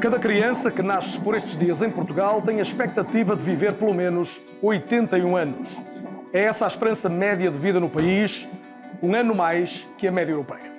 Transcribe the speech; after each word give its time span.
Cada 0.00 0.18
criança 0.18 0.70
que 0.70 0.80
nasce 0.80 1.20
por 1.20 1.34
estes 1.34 1.58
dias 1.58 1.82
em 1.82 1.90
Portugal 1.90 2.40
tem 2.40 2.58
a 2.58 2.62
expectativa 2.62 3.36
de 3.36 3.42
viver 3.42 3.74
pelo 3.74 3.92
menos 3.92 4.40
81 4.62 5.36
anos. 5.36 5.68
É 6.32 6.44
essa 6.44 6.64
a 6.64 6.68
esperança 6.68 7.10
média 7.10 7.50
de 7.50 7.58
vida 7.58 7.78
no 7.78 7.90
país, 7.90 8.48
um 9.02 9.14
ano 9.14 9.34
mais 9.34 9.86
que 9.98 10.08
a 10.08 10.10
média 10.10 10.32
europeia. 10.32 10.72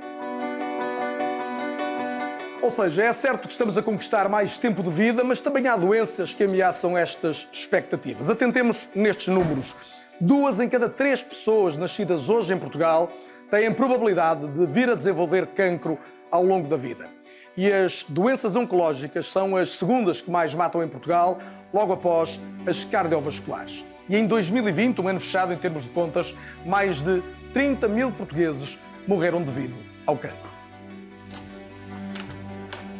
Ou 2.63 2.71
seja, 2.71 3.03
é 3.03 3.13
certo 3.13 3.47
que 3.47 3.51
estamos 3.51 3.77
a 3.77 3.83
conquistar 3.83 4.27
mais 4.27 4.57
tempo 4.57 4.81
de 4.81 4.89
vida, 4.89 5.23
mas 5.23 5.39
também 5.39 5.67
há 5.67 5.77
doenças 5.77 6.33
que 6.33 6.45
ameaçam 6.45 6.97
estas 6.97 7.47
expectativas. 7.53 8.27
Atentemos 8.27 8.89
nestes 8.95 9.27
números. 9.27 9.75
Duas 10.19 10.59
em 10.59 10.67
cada 10.67 10.89
três 10.89 11.21
pessoas 11.21 11.77
nascidas 11.77 12.27
hoje 12.27 12.51
em 12.51 12.57
Portugal 12.57 13.11
têm 13.51 13.71
probabilidade 13.71 14.47
de 14.47 14.65
vir 14.65 14.89
a 14.89 14.95
desenvolver 14.95 15.45
cancro 15.45 15.99
ao 16.31 16.43
longo 16.43 16.67
da 16.67 16.75
vida. 16.75 17.20
E 17.55 17.71
as 17.71 18.05
doenças 18.07 18.55
oncológicas 18.55 19.29
são 19.29 19.57
as 19.57 19.71
segundas 19.73 20.21
que 20.21 20.31
mais 20.31 20.53
matam 20.53 20.81
em 20.81 20.87
Portugal, 20.87 21.37
logo 21.73 21.91
após 21.91 22.39
as 22.65 22.83
cardiovasculares. 22.83 23.83
E 24.07 24.15
em 24.15 24.25
2020, 24.25 25.01
um 25.01 25.07
ano 25.07 25.19
fechado 25.19 25.53
em 25.53 25.57
termos 25.57 25.83
de 25.83 25.89
contas, 25.89 26.35
mais 26.65 27.01
de 27.01 27.21
30 27.53 27.87
mil 27.87 28.11
portugueses 28.11 28.77
morreram 29.07 29.41
devido 29.41 29.75
ao 30.05 30.17
cancro. 30.17 30.51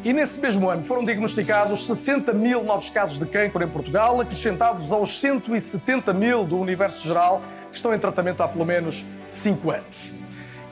E 0.04 0.12
nesse 0.12 0.40
mesmo 0.40 0.68
ano 0.68 0.82
foram 0.82 1.04
diagnosticados 1.04 1.86
60 1.86 2.32
mil 2.32 2.64
novos 2.64 2.90
casos 2.90 3.18
de 3.18 3.26
cancro 3.26 3.62
em 3.62 3.68
Portugal, 3.68 4.20
acrescentados 4.20 4.92
aos 4.92 5.20
170 5.20 6.12
mil 6.12 6.44
do 6.44 6.58
universo 6.58 7.06
geral 7.06 7.40
que 7.70 7.76
estão 7.76 7.94
em 7.94 7.98
tratamento 7.98 8.42
há 8.42 8.48
pelo 8.48 8.66
menos 8.66 9.04
5 9.28 9.70
anos. 9.70 10.12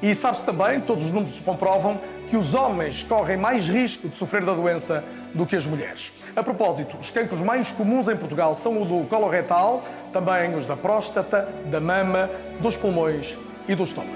E 0.02 0.14
sabe-se 0.14 0.44
também, 0.44 0.80
todos 0.80 1.04
os 1.04 1.12
números 1.12 1.38
comprovam, 1.40 2.00
que 2.30 2.36
os 2.36 2.54
homens 2.54 3.02
correm 3.02 3.36
mais 3.36 3.66
risco 3.66 4.08
de 4.08 4.16
sofrer 4.16 4.44
da 4.44 4.54
doença 4.54 5.04
do 5.34 5.44
que 5.44 5.56
as 5.56 5.66
mulheres. 5.66 6.12
A 6.36 6.44
propósito, 6.44 6.96
os 6.96 7.10
cancros 7.10 7.42
mais 7.42 7.72
comuns 7.72 8.06
em 8.06 8.16
Portugal 8.16 8.54
são 8.54 8.80
o 8.80 8.84
do 8.84 9.04
colo 9.08 9.28
retal, 9.28 9.84
também 10.12 10.54
os 10.54 10.64
da 10.64 10.76
próstata, 10.76 11.48
da 11.68 11.80
mama, 11.80 12.30
dos 12.60 12.76
pulmões 12.76 13.36
e 13.68 13.74
do 13.74 13.82
estômago. 13.82 14.14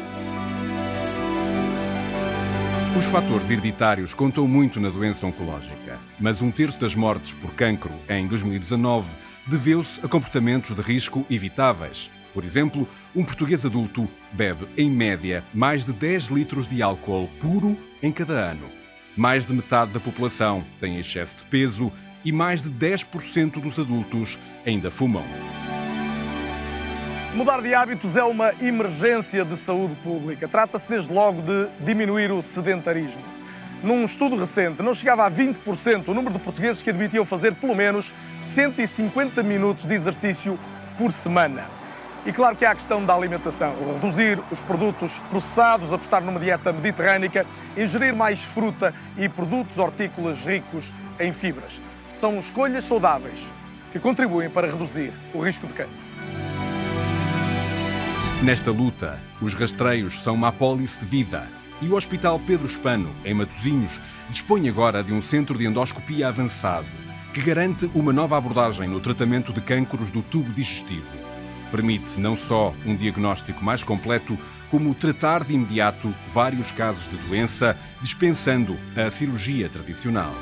Os 2.96 3.06
fatores 3.06 3.50
hereditários 3.50 4.14
contam 4.14 4.46
muito 4.46 4.78
na 4.78 4.90
doença 4.90 5.26
oncológica, 5.26 5.98
mas 6.20 6.40
um 6.40 6.52
terço 6.52 6.78
das 6.78 6.94
mortes 6.94 7.34
por 7.34 7.52
cancro 7.54 7.90
em 8.08 8.28
2019 8.28 9.12
deveu-se 9.48 9.98
a 10.04 10.08
comportamentos 10.08 10.72
de 10.72 10.80
risco 10.80 11.26
evitáveis, 11.28 12.08
por 12.34 12.44
exemplo, 12.44 12.86
um 13.14 13.24
português 13.24 13.64
adulto 13.64 14.08
bebe, 14.32 14.66
em 14.76 14.90
média, 14.90 15.44
mais 15.54 15.84
de 15.84 15.92
10 15.92 16.24
litros 16.24 16.66
de 16.66 16.82
álcool 16.82 17.30
puro 17.40 17.78
em 18.02 18.10
cada 18.10 18.34
ano. 18.34 18.68
Mais 19.16 19.46
de 19.46 19.54
metade 19.54 19.92
da 19.92 20.00
população 20.00 20.64
tem 20.80 20.98
excesso 20.98 21.36
de 21.36 21.44
peso 21.44 21.92
e 22.24 22.32
mais 22.32 22.60
de 22.60 22.70
10% 22.70 23.60
dos 23.60 23.78
adultos 23.78 24.36
ainda 24.66 24.90
fumam. 24.90 25.24
Mudar 27.34 27.62
de 27.62 27.72
hábitos 27.72 28.16
é 28.16 28.24
uma 28.24 28.52
emergência 28.60 29.44
de 29.44 29.56
saúde 29.56 29.94
pública. 29.96 30.48
Trata-se 30.48 30.88
desde 30.88 31.12
logo 31.12 31.40
de 31.42 31.68
diminuir 31.84 32.32
o 32.32 32.42
sedentarismo. 32.42 33.22
Num 33.82 34.04
estudo 34.04 34.34
recente, 34.34 34.82
não 34.82 34.94
chegava 34.94 35.24
a 35.26 35.30
20% 35.30 36.08
o 36.08 36.14
número 36.14 36.32
de 36.32 36.40
portugueses 36.40 36.82
que 36.82 36.90
admitiam 36.90 37.24
fazer 37.24 37.54
pelo 37.54 37.74
menos 37.76 38.12
150 38.42 39.42
minutos 39.42 39.86
de 39.86 39.94
exercício 39.94 40.58
por 40.96 41.12
semana. 41.12 41.83
E 42.26 42.32
claro 42.32 42.56
que 42.56 42.64
há 42.64 42.70
a 42.70 42.74
questão 42.74 43.04
da 43.04 43.14
alimentação, 43.14 43.76
reduzir 43.94 44.42
os 44.50 44.62
produtos 44.62 45.18
processados, 45.28 45.92
apostar 45.92 46.22
numa 46.22 46.40
dieta 46.40 46.72
mediterrânica, 46.72 47.46
ingerir 47.76 48.16
mais 48.16 48.42
fruta 48.42 48.94
e 49.18 49.28
produtos 49.28 49.78
hortícolas 49.78 50.42
ricos 50.42 50.90
em 51.20 51.32
fibras. 51.32 51.82
São 52.08 52.38
escolhas 52.38 52.84
saudáveis 52.84 53.52
que 53.92 54.00
contribuem 54.00 54.48
para 54.48 54.66
reduzir 54.66 55.12
o 55.34 55.38
risco 55.38 55.66
de 55.66 55.74
cancro. 55.74 56.14
Nesta 58.42 58.70
luta, 58.70 59.20
os 59.40 59.52
rastreios 59.52 60.22
são 60.22 60.34
uma 60.34 60.48
apólice 60.48 61.00
de 61.00 61.06
vida 61.06 61.46
e 61.82 61.88
o 61.88 61.94
Hospital 61.94 62.40
Pedro 62.40 62.66
Espano, 62.66 63.14
em 63.22 63.34
Matosinhos, 63.34 64.00
dispõe 64.30 64.66
agora 64.68 65.04
de 65.04 65.12
um 65.12 65.20
centro 65.20 65.58
de 65.58 65.66
endoscopia 65.66 66.28
avançado 66.28 66.86
que 67.34 67.42
garante 67.42 67.90
uma 67.94 68.12
nova 68.12 68.38
abordagem 68.38 68.88
no 68.88 69.00
tratamento 69.00 69.52
de 69.52 69.60
cânceres 69.60 70.10
do 70.10 70.22
tubo 70.22 70.52
digestivo 70.52 71.23
permite 71.74 72.20
não 72.20 72.36
só 72.36 72.72
um 72.86 72.94
diagnóstico 72.94 73.64
mais 73.64 73.82
completo, 73.82 74.38
como 74.70 74.94
tratar 74.94 75.42
de 75.42 75.54
imediato 75.54 76.14
vários 76.28 76.70
casos 76.70 77.08
de 77.08 77.16
doença, 77.16 77.76
dispensando 78.00 78.78
a 78.94 79.10
cirurgia 79.10 79.68
tradicional. 79.68 80.32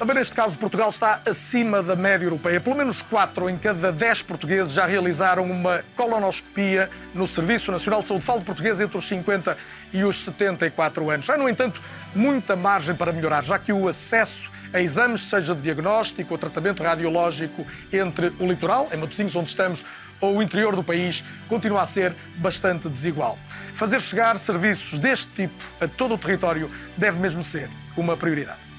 Também 0.00 0.16
neste 0.16 0.34
caso, 0.34 0.56
Portugal 0.56 0.88
está 0.88 1.20
acima 1.28 1.82
da 1.82 1.94
média 1.94 2.24
europeia. 2.24 2.58
Pelo 2.58 2.74
menos 2.74 3.02
4 3.02 3.50
em 3.50 3.58
cada 3.58 3.92
10 3.92 4.22
portugueses 4.22 4.72
já 4.72 4.86
realizaram 4.86 5.44
uma 5.44 5.84
colonoscopia 5.94 6.88
no 7.12 7.26
Serviço 7.26 7.70
Nacional 7.70 8.00
de 8.00 8.06
Saúde. 8.06 8.24
Falo 8.24 8.38
de 8.38 8.46
português 8.46 8.80
entre 8.80 8.96
os 8.96 9.06
50 9.06 9.58
e 9.92 10.02
os 10.02 10.24
74 10.24 11.10
anos. 11.10 11.28
Há, 11.28 11.36
no 11.36 11.46
entanto, 11.46 11.82
muita 12.14 12.56
margem 12.56 12.94
para 12.94 13.12
melhorar, 13.12 13.44
já 13.44 13.58
que 13.58 13.74
o 13.74 13.88
acesso 13.88 14.50
a 14.72 14.80
exames, 14.80 15.26
seja 15.26 15.54
de 15.54 15.60
diagnóstico 15.60 16.32
ou 16.32 16.38
tratamento 16.38 16.82
radiológico 16.82 17.66
entre 17.92 18.32
o 18.40 18.46
litoral, 18.46 18.88
em 18.90 18.96
Matosinhos, 18.96 19.36
onde 19.36 19.50
estamos, 19.50 19.84
ou 20.18 20.38
o 20.38 20.42
interior 20.42 20.74
do 20.74 20.82
país, 20.82 21.22
continua 21.46 21.82
a 21.82 21.84
ser 21.84 22.16
bastante 22.38 22.88
desigual. 22.88 23.38
Fazer 23.74 24.00
chegar 24.00 24.38
serviços 24.38 24.98
deste 24.98 25.30
tipo 25.30 25.62
a 25.78 25.86
todo 25.86 26.14
o 26.14 26.18
território 26.18 26.70
deve 26.96 27.18
mesmo 27.18 27.44
ser 27.44 27.68
uma 27.98 28.16
prioridade. 28.16 28.69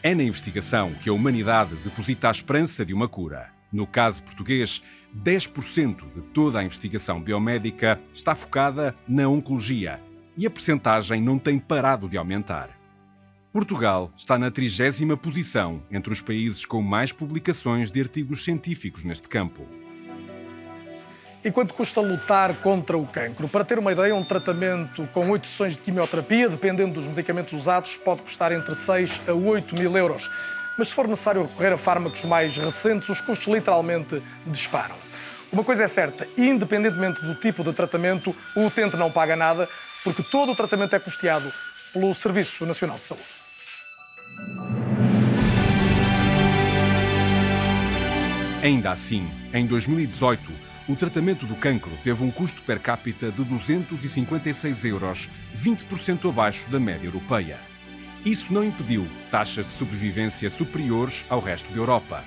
É 0.00 0.14
na 0.14 0.22
investigação 0.22 0.94
que 0.94 1.08
a 1.08 1.12
humanidade 1.12 1.74
deposita 1.76 2.28
a 2.28 2.30
esperança 2.30 2.86
de 2.86 2.94
uma 2.94 3.08
cura. 3.08 3.50
No 3.72 3.84
caso 3.84 4.22
português, 4.22 4.80
10% 5.24 6.12
de 6.14 6.20
toda 6.32 6.60
a 6.60 6.64
investigação 6.64 7.20
biomédica 7.20 8.00
está 8.14 8.32
focada 8.34 8.94
na 9.08 9.28
oncologia 9.28 10.00
e 10.36 10.46
a 10.46 10.50
percentagem 10.50 11.20
não 11.20 11.36
tem 11.36 11.58
parado 11.58 12.08
de 12.08 12.16
aumentar. 12.16 12.70
Portugal 13.52 14.12
está 14.16 14.38
na 14.38 14.52
trigésima 14.52 15.16
posição 15.16 15.82
entre 15.90 16.12
os 16.12 16.22
países 16.22 16.64
com 16.64 16.80
mais 16.80 17.10
publicações 17.10 17.90
de 17.90 18.00
artigos 18.00 18.44
científicos 18.44 19.02
neste 19.02 19.28
campo. 19.28 19.66
E 21.48 21.50
quanto 21.50 21.72
custa 21.72 22.02
lutar 22.02 22.54
contra 22.56 22.98
o 22.98 23.06
cancro? 23.06 23.48
Para 23.48 23.64
ter 23.64 23.78
uma 23.78 23.90
ideia, 23.90 24.14
um 24.14 24.22
tratamento 24.22 25.08
com 25.14 25.30
oito 25.30 25.46
sessões 25.46 25.76
de 25.76 25.78
quimioterapia, 25.80 26.46
dependendo 26.46 26.92
dos 26.92 27.04
medicamentos 27.04 27.54
usados, 27.54 27.96
pode 27.96 28.20
custar 28.20 28.52
entre 28.52 28.74
6 28.74 29.22
a 29.26 29.32
8 29.32 29.74
mil 29.74 29.96
euros. 29.96 30.30
Mas 30.76 30.88
se 30.88 30.94
for 30.94 31.08
necessário 31.08 31.40
recorrer 31.40 31.72
a 31.72 31.78
fármacos 31.78 32.22
mais 32.24 32.54
recentes, 32.54 33.08
os 33.08 33.22
custos 33.22 33.46
literalmente 33.46 34.22
disparam. 34.46 34.94
Uma 35.50 35.64
coisa 35.64 35.84
é 35.84 35.88
certa, 35.88 36.28
independentemente 36.36 37.22
do 37.22 37.34
tipo 37.34 37.64
de 37.64 37.72
tratamento, 37.72 38.36
o 38.54 38.66
utente 38.66 38.98
não 38.98 39.10
paga 39.10 39.34
nada, 39.34 39.66
porque 40.04 40.22
todo 40.22 40.52
o 40.52 40.54
tratamento 40.54 40.94
é 40.96 40.98
custeado 40.98 41.50
pelo 41.94 42.12
Serviço 42.12 42.66
Nacional 42.66 42.98
de 42.98 43.04
Saúde. 43.04 43.24
Ainda 48.62 48.90
assim, 48.90 49.30
em 49.54 49.66
2018, 49.66 50.57
o 50.88 50.96
tratamento 50.96 51.44
do 51.44 51.54
cancro 51.54 51.92
teve 52.02 52.24
um 52.24 52.30
custo 52.30 52.62
per 52.62 52.80
capita 52.80 53.30
de 53.30 53.44
256 53.44 54.86
euros, 54.86 55.28
20% 55.54 56.30
abaixo 56.30 56.68
da 56.70 56.80
média 56.80 57.06
europeia. 57.06 57.58
Isso 58.24 58.52
não 58.52 58.64
impediu 58.64 59.06
taxas 59.30 59.66
de 59.66 59.72
sobrevivência 59.72 60.48
superiores 60.48 61.26
ao 61.28 61.40
resto 61.40 61.70
da 61.70 61.76
Europa. 61.76 62.24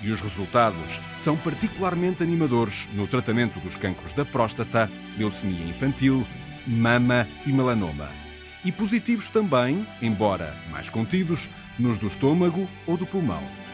E 0.00 0.10
os 0.10 0.20
resultados 0.20 1.00
são 1.18 1.36
particularmente 1.36 2.22
animadores 2.22 2.88
no 2.92 3.08
tratamento 3.08 3.58
dos 3.58 3.76
cancros 3.76 4.12
da 4.12 4.24
próstata, 4.24 4.90
leucemia 5.18 5.66
infantil, 5.66 6.24
mama 6.66 7.26
e 7.44 7.52
melanoma. 7.52 8.08
E 8.64 8.70
positivos 8.70 9.28
também, 9.28 9.86
embora 10.00 10.56
mais 10.70 10.88
contidos, 10.88 11.50
nos 11.78 11.98
do 11.98 12.06
estômago 12.06 12.68
ou 12.86 12.96
do 12.96 13.06
pulmão. 13.06 13.65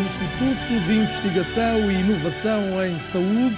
Instituto 0.00 0.86
de 0.86 0.96
Investigação 0.96 1.90
e 1.90 2.00
Inovação 2.00 2.84
em 2.84 2.98
Saúde 2.98 3.56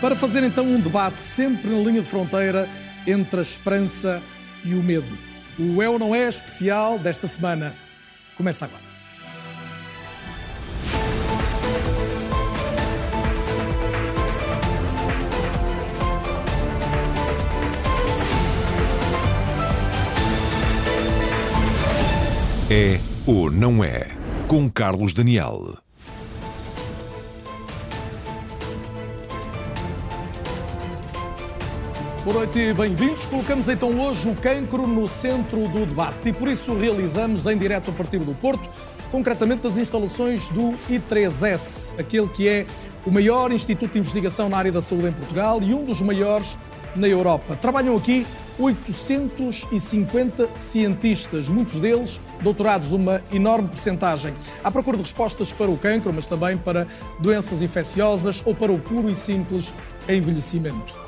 para 0.00 0.14
fazer 0.14 0.42
então 0.42 0.64
um 0.64 0.78
debate 0.78 1.22
sempre 1.22 1.70
na 1.70 1.78
linha 1.78 2.02
de 2.02 2.06
fronteira 2.06 2.68
entre 3.06 3.40
a 3.40 3.42
esperança 3.42 4.22
e 4.64 4.74
o 4.74 4.82
medo. 4.82 5.18
O 5.58 5.82
É 5.82 5.88
ou 5.88 5.98
Não 5.98 6.14
É 6.14 6.28
especial 6.28 6.98
desta 6.98 7.26
semana 7.26 7.74
começa 8.36 8.66
agora. 8.66 8.82
É 22.70 23.00
ou 23.26 23.50
não 23.50 23.82
é? 23.82 24.19
com 24.50 24.68
Carlos 24.68 25.12
Daniel. 25.12 25.78
Boa 32.24 32.38
noite 32.38 32.58
e 32.58 32.74
bem-vindos. 32.74 33.26
Colocamos 33.26 33.68
então 33.68 33.96
hoje 34.00 34.28
o 34.28 34.34
cancro 34.34 34.88
no 34.88 35.06
centro 35.06 35.68
do 35.68 35.86
debate 35.86 36.30
e 36.30 36.32
por 36.32 36.48
isso 36.48 36.74
realizamos 36.74 37.46
em 37.46 37.56
direto 37.56 37.90
a 37.90 37.92
partir 37.92 38.18
do 38.18 38.34
Porto, 38.34 38.68
concretamente 39.12 39.62
das 39.62 39.78
instalações 39.78 40.48
do 40.48 40.74
I3S, 40.90 41.94
aquele 41.96 42.26
que 42.26 42.48
é 42.48 42.66
o 43.06 43.10
maior 43.12 43.52
instituto 43.52 43.92
de 43.92 44.00
investigação 44.00 44.48
na 44.48 44.56
área 44.56 44.72
da 44.72 44.82
saúde 44.82 45.10
em 45.10 45.12
Portugal 45.12 45.62
e 45.62 45.72
um 45.72 45.84
dos 45.84 46.02
maiores 46.02 46.58
na 46.96 47.06
Europa. 47.06 47.54
Trabalham 47.54 47.96
aqui 47.96 48.26
850 48.58 50.56
cientistas, 50.56 51.46
muitos 51.46 51.78
deles 51.78 52.18
doutorados, 52.42 52.92
uma 52.92 53.22
enorme 53.32 53.68
percentagem, 53.68 54.34
à 54.62 54.70
procura 54.70 54.96
de 54.96 55.02
respostas 55.02 55.52
para 55.52 55.70
o 55.70 55.76
cancro, 55.76 56.12
mas 56.12 56.26
também 56.26 56.56
para 56.56 56.86
doenças 57.18 57.62
infecciosas 57.62 58.42
ou 58.44 58.54
para 58.54 58.72
o 58.72 58.78
puro 58.78 59.08
e 59.08 59.14
simples 59.14 59.72
envelhecimento. 60.08 61.00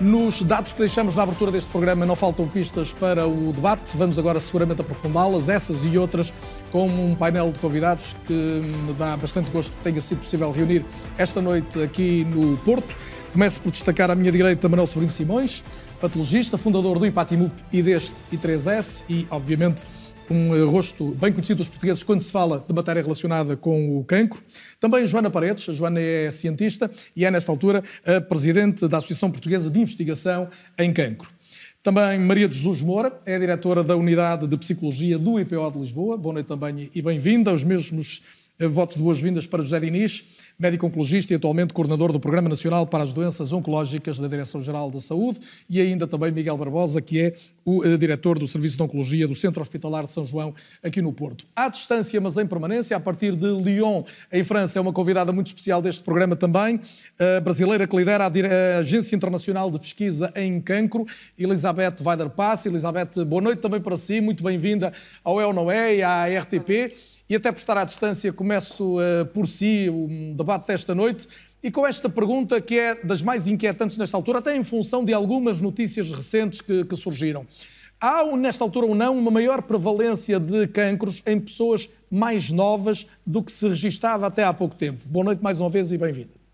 Nos 0.00 0.42
dados 0.42 0.72
que 0.72 0.80
deixamos 0.80 1.14
na 1.14 1.22
abertura 1.22 1.52
deste 1.52 1.70
programa 1.70 2.04
não 2.04 2.16
faltam 2.16 2.48
pistas 2.48 2.92
para 2.92 3.28
o 3.28 3.52
debate. 3.52 3.96
Vamos 3.96 4.18
agora 4.18 4.40
seguramente 4.40 4.80
aprofundá-las, 4.80 5.48
essas 5.48 5.84
e 5.84 5.96
outras, 5.96 6.32
com 6.72 6.88
um 6.88 7.14
painel 7.14 7.52
de 7.52 7.60
convidados 7.60 8.16
que 8.26 8.32
me 8.32 8.92
dá 8.94 9.16
bastante 9.16 9.50
gosto 9.50 9.72
que 9.72 9.84
tenha 9.84 10.00
sido 10.00 10.18
possível 10.18 10.50
reunir 10.50 10.84
esta 11.16 11.40
noite 11.40 11.80
aqui 11.80 12.24
no 12.24 12.56
Porto. 12.58 12.94
Começo 13.32 13.60
por 13.60 13.70
destacar 13.70 14.10
à 14.10 14.16
minha 14.16 14.32
direita 14.32 14.68
Manuel 14.68 14.86
Sobrinho 14.88 15.12
Simões, 15.12 15.62
patologista, 16.00 16.58
fundador 16.58 16.98
do 16.98 17.06
IPATIMUP 17.06 17.52
e 17.72 17.80
deste 17.80 18.14
I3S 18.32 19.04
e, 19.08 19.26
obviamente, 19.30 19.84
um 20.30 20.54
eh, 20.54 20.64
rosto 20.64 21.14
bem 21.20 21.32
conhecido 21.32 21.58
dos 21.58 21.68
portugueses 21.68 22.02
quando 22.02 22.22
se 22.22 22.32
fala 22.32 22.64
de 22.66 22.74
matéria 22.74 23.02
relacionada 23.02 23.56
com 23.56 23.98
o 23.98 24.04
cancro. 24.04 24.42
Também 24.80 25.06
Joana 25.06 25.30
Paredes, 25.30 25.68
a 25.68 25.72
Joana 25.72 26.00
é 26.00 26.30
cientista 26.30 26.90
e 27.14 27.24
é, 27.24 27.30
nesta 27.30 27.50
altura, 27.50 27.82
a 28.04 28.20
presidente 28.20 28.86
da 28.88 28.98
Associação 28.98 29.30
Portuguesa 29.30 29.70
de 29.70 29.78
Investigação 29.78 30.48
em 30.78 30.92
Cancro. 30.92 31.30
Também 31.82 32.18
Maria 32.18 32.48
de 32.48 32.56
Jesus 32.56 32.80
Moura, 32.80 33.12
é 33.26 33.38
diretora 33.38 33.84
da 33.84 33.94
Unidade 33.96 34.46
de 34.46 34.56
Psicologia 34.56 35.18
do 35.18 35.38
IPO 35.38 35.70
de 35.70 35.78
Lisboa. 35.78 36.16
Boa 36.16 36.32
noite 36.32 36.46
também 36.46 36.90
e 36.94 37.02
bem-vinda. 37.02 37.52
Os 37.52 37.62
mesmos 37.62 38.22
eh, 38.58 38.66
votos 38.66 38.96
de 38.96 39.02
boas-vindas 39.02 39.46
para 39.46 39.62
José 39.62 39.80
Diniz 39.80 40.24
médico 40.58 40.86
oncologista 40.86 41.32
e 41.32 41.36
atualmente 41.36 41.74
coordenador 41.74 42.12
do 42.12 42.20
Programa 42.20 42.48
Nacional 42.48 42.86
para 42.86 43.04
as 43.04 43.12
Doenças 43.12 43.52
Oncológicas 43.52 44.18
da 44.18 44.28
Direção-Geral 44.28 44.90
da 44.90 45.00
Saúde, 45.00 45.40
e 45.68 45.80
ainda 45.80 46.06
também 46.06 46.30
Miguel 46.30 46.56
Barbosa, 46.56 47.00
que 47.00 47.20
é 47.20 47.34
o 47.64 47.84
uh, 47.84 47.98
diretor 47.98 48.38
do 48.38 48.46
Serviço 48.46 48.76
de 48.76 48.82
Oncologia 48.82 49.26
do 49.26 49.34
Centro 49.34 49.60
Hospitalar 49.60 50.04
de 50.04 50.10
São 50.10 50.24
João, 50.24 50.54
aqui 50.82 51.02
no 51.02 51.12
Porto. 51.12 51.46
À 51.56 51.68
distância, 51.68 52.20
mas 52.20 52.36
em 52.36 52.46
permanência, 52.46 52.96
a 52.96 53.00
partir 53.00 53.34
de 53.34 53.46
Lyon, 53.46 54.02
em 54.32 54.44
França, 54.44 54.78
é 54.78 54.82
uma 54.82 54.92
convidada 54.92 55.32
muito 55.32 55.48
especial 55.48 55.82
deste 55.82 56.02
programa 56.02 56.36
também, 56.36 56.80
a 57.18 57.40
brasileira 57.40 57.86
que 57.86 57.96
lidera 57.96 58.24
a, 58.24 58.28
a 58.28 58.78
Agência 58.78 59.16
Internacional 59.16 59.70
de 59.70 59.78
Pesquisa 59.78 60.32
em 60.36 60.60
Cancro, 60.60 61.04
Elizabeth 61.38 61.96
Weider-Pass. 62.04 62.66
Elizabeth, 62.66 63.24
boa 63.26 63.42
noite 63.42 63.60
também 63.60 63.80
para 63.80 63.96
si, 63.96 64.20
muito 64.20 64.42
bem-vinda 64.42 64.92
ao 65.22 65.40
El 65.40 65.52
Noé 65.52 65.96
e 65.96 66.02
à 66.02 66.26
RTP. 66.26 67.13
E 67.28 67.34
até 67.34 67.50
por 67.50 67.58
estar 67.58 67.78
à 67.78 67.84
distância, 67.84 68.32
começo 68.32 68.98
uh, 68.98 69.24
por 69.32 69.46
si 69.48 69.88
o 69.88 70.34
debate 70.36 70.66
desta 70.66 70.94
noite 70.94 71.26
e 71.62 71.70
com 71.70 71.86
esta 71.86 72.08
pergunta 72.08 72.60
que 72.60 72.78
é 72.78 72.94
das 72.96 73.22
mais 73.22 73.48
inquietantes 73.48 73.96
nesta 73.96 74.16
altura, 74.16 74.40
até 74.40 74.54
em 74.54 74.62
função 74.62 75.02
de 75.02 75.14
algumas 75.14 75.60
notícias 75.60 76.12
recentes 76.12 76.60
que, 76.60 76.84
que 76.84 76.94
surgiram. 76.94 77.46
Há, 77.98 78.22
nesta 78.36 78.62
altura 78.62 78.84
ou 78.84 78.94
não, 78.94 79.16
uma 79.16 79.30
maior 79.30 79.62
prevalência 79.62 80.38
de 80.38 80.66
cancros 80.66 81.22
em 81.24 81.40
pessoas 81.40 81.88
mais 82.10 82.50
novas 82.50 83.06
do 83.24 83.42
que 83.42 83.50
se 83.50 83.66
registava 83.66 84.26
até 84.26 84.44
há 84.44 84.52
pouco 84.52 84.74
tempo? 84.74 85.00
Boa 85.06 85.24
noite 85.24 85.42
mais 85.42 85.58
uma 85.58 85.70
vez 85.70 85.90
e 85.90 85.96
bem-vinda. 85.96 86.44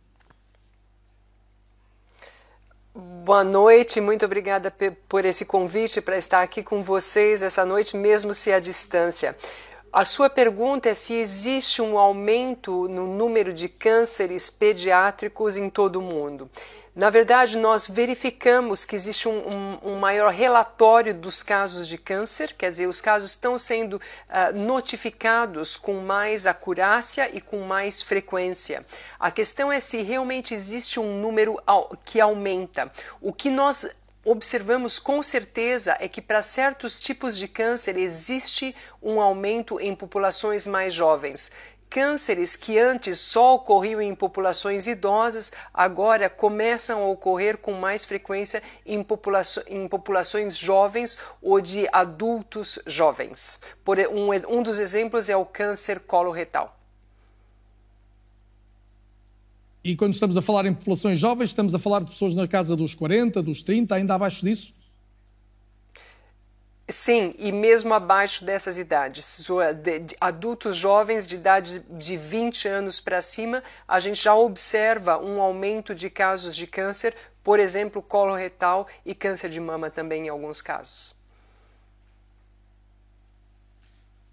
Boa 3.25 3.43
noite, 3.43 4.01
muito 4.01 4.25
obrigada 4.25 4.73
por 5.09 5.25
esse 5.25 5.45
convite 5.45 6.01
para 6.01 6.17
estar 6.17 6.43
aqui 6.43 6.63
com 6.63 6.83
vocês 6.83 7.43
essa 7.43 7.65
noite, 7.65 7.97
mesmo 7.97 8.33
se 8.33 8.53
à 8.53 8.61
distância. 8.61 9.37
A 9.93 10.05
sua 10.05 10.31
pergunta 10.31 10.89
é 10.89 10.95
se 10.95 11.15
existe 11.15 11.83
um 11.83 11.99
aumento 11.99 12.87
no 12.89 13.09
número 13.09 13.53
de 13.53 13.69
cânceres 13.69 14.49
pediátricos 14.49 15.57
em 15.57 15.69
todo 15.69 15.97
o 15.97 16.03
mundo. 16.03 16.49
Na 16.95 17.11
verdade, 17.11 17.57
nós 17.57 17.89
verificamos 17.89 18.85
que 18.85 18.95
existe 18.95 19.29
um, 19.29 19.39
um, 19.39 19.79
um, 19.93 19.97
maior 19.97 20.33
relatório 20.33 21.15
dos 21.15 21.43
casos 21.43 21.89
de 21.89 21.97
câncer, 21.97 22.53
quer 22.59 22.69
dizer, 22.69 22.87
os 22.87 23.01
casos 23.01 23.31
estão 23.31 23.57
sendo 23.57 23.95
uh, 23.95 24.57
notificados 24.57 25.77
com 25.77 25.95
mais 25.95 26.47
acurácia 26.47 27.31
e 27.33 27.41
com 27.41 27.61
mais 27.61 28.03
frequência. 28.03 28.85
A 29.19 29.31
questão 29.31 29.73
é 29.73 29.81
se 29.81 30.03
realmente 30.03 30.53
existe 30.53 31.01
um 31.01 31.21
número 31.21 31.61
que 32.05 32.21
aumenta. 32.21 32.91
O 33.21 33.33
que 33.33 33.51
nós 33.51 33.89
observamos 34.25 34.99
com 34.99 35.23
certeza 35.23 35.97
é 35.99 36.09
que 36.09 36.21
para 36.21 36.43
certos 36.43 37.01
tipos 37.01 37.37
de 37.37 37.49
câncer 37.49 37.97
existe 37.97 38.75
um 39.03 39.21
aumento 39.21 39.81
em 39.81 39.95
populações 39.95 40.67
mais 40.67 40.93
jovens. 40.93 41.51
Cânceres 41.89 42.55
que 42.55 42.79
antes 42.79 43.19
só 43.19 43.57
ocorriam 43.57 44.01
em 44.01 44.15
populações 44.15 44.87
idosas, 44.87 45.53
agora 45.75 46.31
começam 46.31 47.03
a 47.03 47.09
ocorrer 47.09 47.59
com 47.59 47.73
mais 47.73 48.05
frequência 48.05 48.63
em, 48.87 49.03
popula 49.03 49.43
em 49.67 49.89
populações 49.89 50.57
jovens 50.57 51.19
ou 51.43 51.61
de 51.61 51.89
adultos 51.91 52.79
jovens. 52.87 53.59
Por 53.85 53.99
um, 53.99 54.31
um 54.49 54.63
dos 54.63 54.79
exemplos 54.79 55.29
é 55.29 55.37
o 55.37 55.45
câncer 55.45 55.99
coloretal. 55.99 56.80
E 59.83 59.97
quando 59.97 60.13
estamos 60.13 60.37
a 60.37 60.43
falar 60.43 60.67
em 60.67 60.75
populações 60.75 61.19
jovens, 61.19 61.51
estamos 61.51 61.75
a 61.75 61.79
falar 61.79 62.01
de 62.01 62.11
pessoas 62.11 62.37
na 62.37 62.47
casa 62.47 62.77
dos 62.77 62.95
40, 62.95 63.43
dos 63.43 63.63
30, 63.63 63.95
ainda 63.95 64.15
abaixo 64.15 64.45
disso? 64.45 64.75
Sim, 66.91 67.35
e 67.39 67.53
mesmo 67.53 67.95
abaixo 67.95 68.45
dessas 68.45 68.77
idades, 68.77 69.49
adultos 70.21 70.75
jovens 70.77 71.27
de 71.27 71.37
idade 71.37 71.85
de 71.89 72.17
20 72.17 72.67
anos 72.67 73.01
para 73.01 73.23
cima, 73.23 73.63
a 73.87 74.01
gente 74.01 74.21
já 74.21 74.35
observa 74.35 75.17
um 75.17 75.41
aumento 75.41 75.95
de 75.95 76.11
casos 76.11 76.55
de 76.55 76.67
câncer, 76.67 77.15
por 77.45 77.61
exemplo, 77.61 78.03
coloretal 78.03 78.89
e 79.07 79.15
câncer 79.15 79.49
de 79.51 79.61
mama 79.61 79.89
também 79.89 80.27
em 80.27 80.29
alguns 80.29 80.61
casos. 80.61 81.15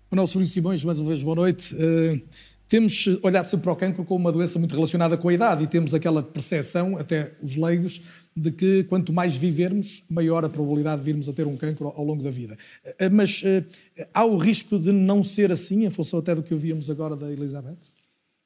Manuel 0.09 0.27
Sobrinho 0.27 0.49
Simões, 0.49 0.83
mais 0.83 0.99
uma 0.99 1.09
vez, 1.09 1.21
boa 1.21 1.35
noite. 1.35 1.75
Uh, 1.75 2.21
temos 2.67 3.07
olhado 3.23 3.45
sempre 3.45 3.63
para 3.63 3.73
o 3.73 3.75
cancro 3.75 4.03
como 4.03 4.19
uma 4.19 4.31
doença 4.31 4.59
muito 4.59 4.75
relacionada 4.75 5.17
com 5.17 5.29
a 5.29 5.33
idade 5.33 5.63
e 5.63 5.67
temos 5.67 5.93
aquela 5.93 6.21
percepção, 6.21 6.97
até 6.97 7.33
os 7.41 7.55
leigos, 7.55 8.01
de 8.35 8.51
que 8.51 8.83
quanto 8.83 9.11
mais 9.11 9.35
vivermos, 9.35 10.03
maior 10.09 10.45
a 10.45 10.49
probabilidade 10.49 11.01
de 11.01 11.05
virmos 11.05 11.27
a 11.27 11.33
ter 11.33 11.47
um 11.47 11.57
cancro 11.57 11.87
ao 11.87 12.03
longo 12.03 12.21
da 12.21 12.29
vida. 12.29 12.57
Eh, 12.99 13.09
mas 13.09 13.41
uh, 13.41 13.65
há 14.13 14.23
o 14.25 14.37
risco 14.37 14.77
de 14.77 14.91
não 14.91 15.23
ser 15.23 15.51
assim, 15.51 15.85
em 15.85 15.89
função 15.89 16.19
até 16.19 16.35
do 16.35 16.43
que 16.43 16.53
ouvíamos 16.53 16.89
agora 16.89 17.15
da 17.15 17.31
Elizabeth? 17.31 17.77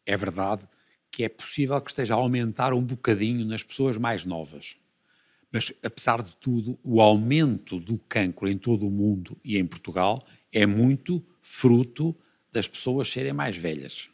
É 0.06 0.16
verdade 0.16 0.64
que 1.12 1.26
é 1.26 1.30
possível 1.30 1.80
que 1.82 1.92
esteja 1.92 2.14
a 2.14 2.18
aumentar 2.18 2.74
um 2.74 2.82
bocadinho 2.82 3.46
nas 3.46 3.64
pessoas 3.64 3.98
mais 3.98 4.24
novas. 4.24 4.78
Mas, 5.52 5.74
apesar 5.84 6.24
de 6.24 6.34
tudo, 6.38 6.80
o 6.82 7.02
aumento 7.02 7.78
do 7.78 7.98
cancro 8.08 8.48
em 8.48 8.58
todo 8.58 8.88
o 8.88 8.90
mundo 8.90 9.38
e 9.44 9.58
em 9.58 9.66
Portugal 9.66 10.24
é 10.54 10.66
muito 10.66 11.22
fruto 11.42 12.16
das 12.52 12.68
pessoas 12.68 13.12
serem 13.12 13.34
mais 13.34 13.56
velhas. 13.56 14.10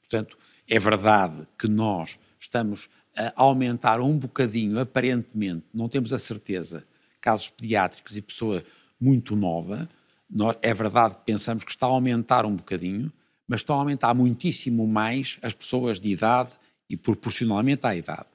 Portanto, 0.00 0.36
é 0.68 0.78
verdade 0.78 1.46
que 1.58 1.68
nós 1.68 2.18
estamos 2.38 2.88
a 3.16 3.32
aumentar 3.36 4.00
um 4.00 4.16
bocadinho, 4.16 4.78
aparentemente, 4.78 5.64
não 5.72 5.88
temos 5.88 6.12
a 6.12 6.18
certeza, 6.18 6.84
casos 7.20 7.48
pediátricos 7.48 8.16
e 8.16 8.22
pessoa 8.22 8.64
muito 9.00 9.36
nova, 9.36 9.88
nós, 10.30 10.56
é 10.62 10.72
verdade 10.72 11.14
que 11.14 11.22
pensamos 11.26 11.62
que 11.62 11.70
está 11.70 11.86
a 11.86 11.90
aumentar 11.90 12.46
um 12.46 12.56
bocadinho, 12.56 13.12
mas 13.46 13.60
estão 13.60 13.76
a 13.76 13.80
aumentar 13.80 14.14
muitíssimo 14.14 14.86
mais 14.86 15.38
as 15.42 15.52
pessoas 15.52 16.00
de 16.00 16.08
idade 16.08 16.50
e 16.88 16.96
proporcionalmente 16.96 17.86
à 17.86 17.94
idade. 17.94 18.26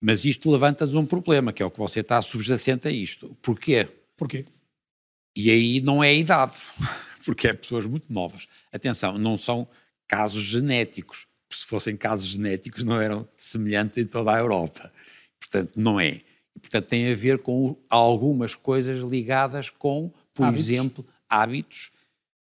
Mas 0.00 0.24
isto 0.24 0.50
levanta-nos 0.50 0.94
um 0.94 1.04
problema, 1.04 1.52
que 1.52 1.62
é 1.62 1.66
o 1.66 1.70
que 1.70 1.78
você 1.78 2.00
está 2.00 2.20
subjacente 2.22 2.88
a 2.88 2.90
isto. 2.90 3.36
Porquê? 3.42 3.86
Porquê? 4.16 4.46
E 5.36 5.50
aí 5.50 5.80
não 5.80 6.02
é 6.02 6.08
a 6.08 6.14
idade, 6.14 6.54
porque 7.24 7.48
é 7.48 7.52
pessoas 7.52 7.86
muito 7.86 8.12
novas. 8.12 8.46
Atenção, 8.72 9.18
não 9.18 9.36
são 9.36 9.68
casos 10.06 10.42
genéticos. 10.42 11.26
Se 11.50 11.66
fossem 11.66 11.96
casos 11.96 12.26
genéticos, 12.26 12.84
não 12.84 13.00
eram 13.00 13.28
semelhantes 13.36 13.98
em 13.98 14.06
toda 14.06 14.32
a 14.32 14.38
Europa. 14.38 14.90
Portanto, 15.38 15.72
não 15.76 16.00
é. 16.00 16.22
E, 16.54 16.60
portanto, 16.60 16.86
tem 16.86 17.10
a 17.10 17.14
ver 17.14 17.38
com 17.38 17.76
algumas 17.88 18.54
coisas 18.54 19.00
ligadas 19.00 19.70
com, 19.70 20.12
por 20.34 20.46
hábitos. 20.46 20.68
exemplo, 20.68 21.06
hábitos. 21.28 21.90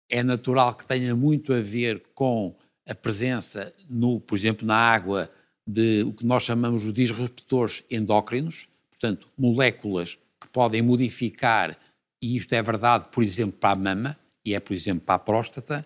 É 0.10 0.22
natural 0.22 0.76
que 0.76 0.86
tenha 0.86 1.16
muito 1.16 1.54
a 1.54 1.62
ver 1.62 2.04
com 2.14 2.56
a 2.88 2.94
presença, 2.94 3.74
no, 3.90 4.20
por 4.20 4.38
exemplo, 4.38 4.68
na 4.68 4.76
água, 4.76 5.32
de 5.66 6.04
o 6.04 6.14
que 6.14 6.26
nós 6.26 6.44
chamamos 6.44 6.82
de 6.84 6.92
disruptores 6.92 7.84
endócrinos, 7.90 8.68
portanto, 8.90 9.28
moléculas 9.38 10.18
que 10.40 10.48
podem 10.50 10.82
modificar, 10.82 11.78
e 12.22 12.36
isto 12.36 12.54
é 12.54 12.62
verdade, 12.62 13.06
por 13.12 13.24
exemplo, 13.24 13.54
para 13.54 13.72
a 13.72 13.76
mama, 13.76 14.20
e 14.46 14.56
é, 14.56 14.60
por 14.60 14.74
exemplo, 14.74 15.04
para 15.06 15.16
a 15.16 15.20
próstata, 15.20 15.86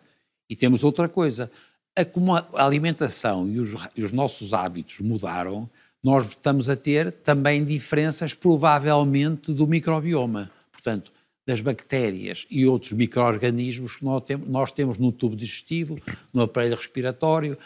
e 0.49 0.55
temos 0.55 0.83
outra 0.83 1.09
coisa. 1.09 1.51
A, 1.95 2.03
como 2.05 2.35
a 2.35 2.45
alimentação 2.57 3.47
e 3.47 3.59
os, 3.59 3.75
e 3.95 4.03
os 4.03 4.11
nossos 4.11 4.53
hábitos 4.53 4.99
mudaram, 4.99 5.69
nós 6.03 6.29
estamos 6.29 6.69
a 6.69 6.75
ter 6.75 7.11
também 7.11 7.65
diferenças, 7.65 8.33
provavelmente, 8.33 9.51
do 9.51 9.65
microbioma. 9.65 10.51
Portanto, 10.71 11.11
das 11.47 11.61
bactérias 11.61 12.45
e 12.49 12.65
outros 12.65 12.91
micro-organismos 12.91 13.97
que 13.97 14.05
nós 14.47 14.71
temos 14.71 14.97
no 14.97 15.11
tubo 15.11 15.35
digestivo, 15.35 15.99
no 16.33 16.41
aparelho 16.41 16.75
respiratório, 16.75 17.57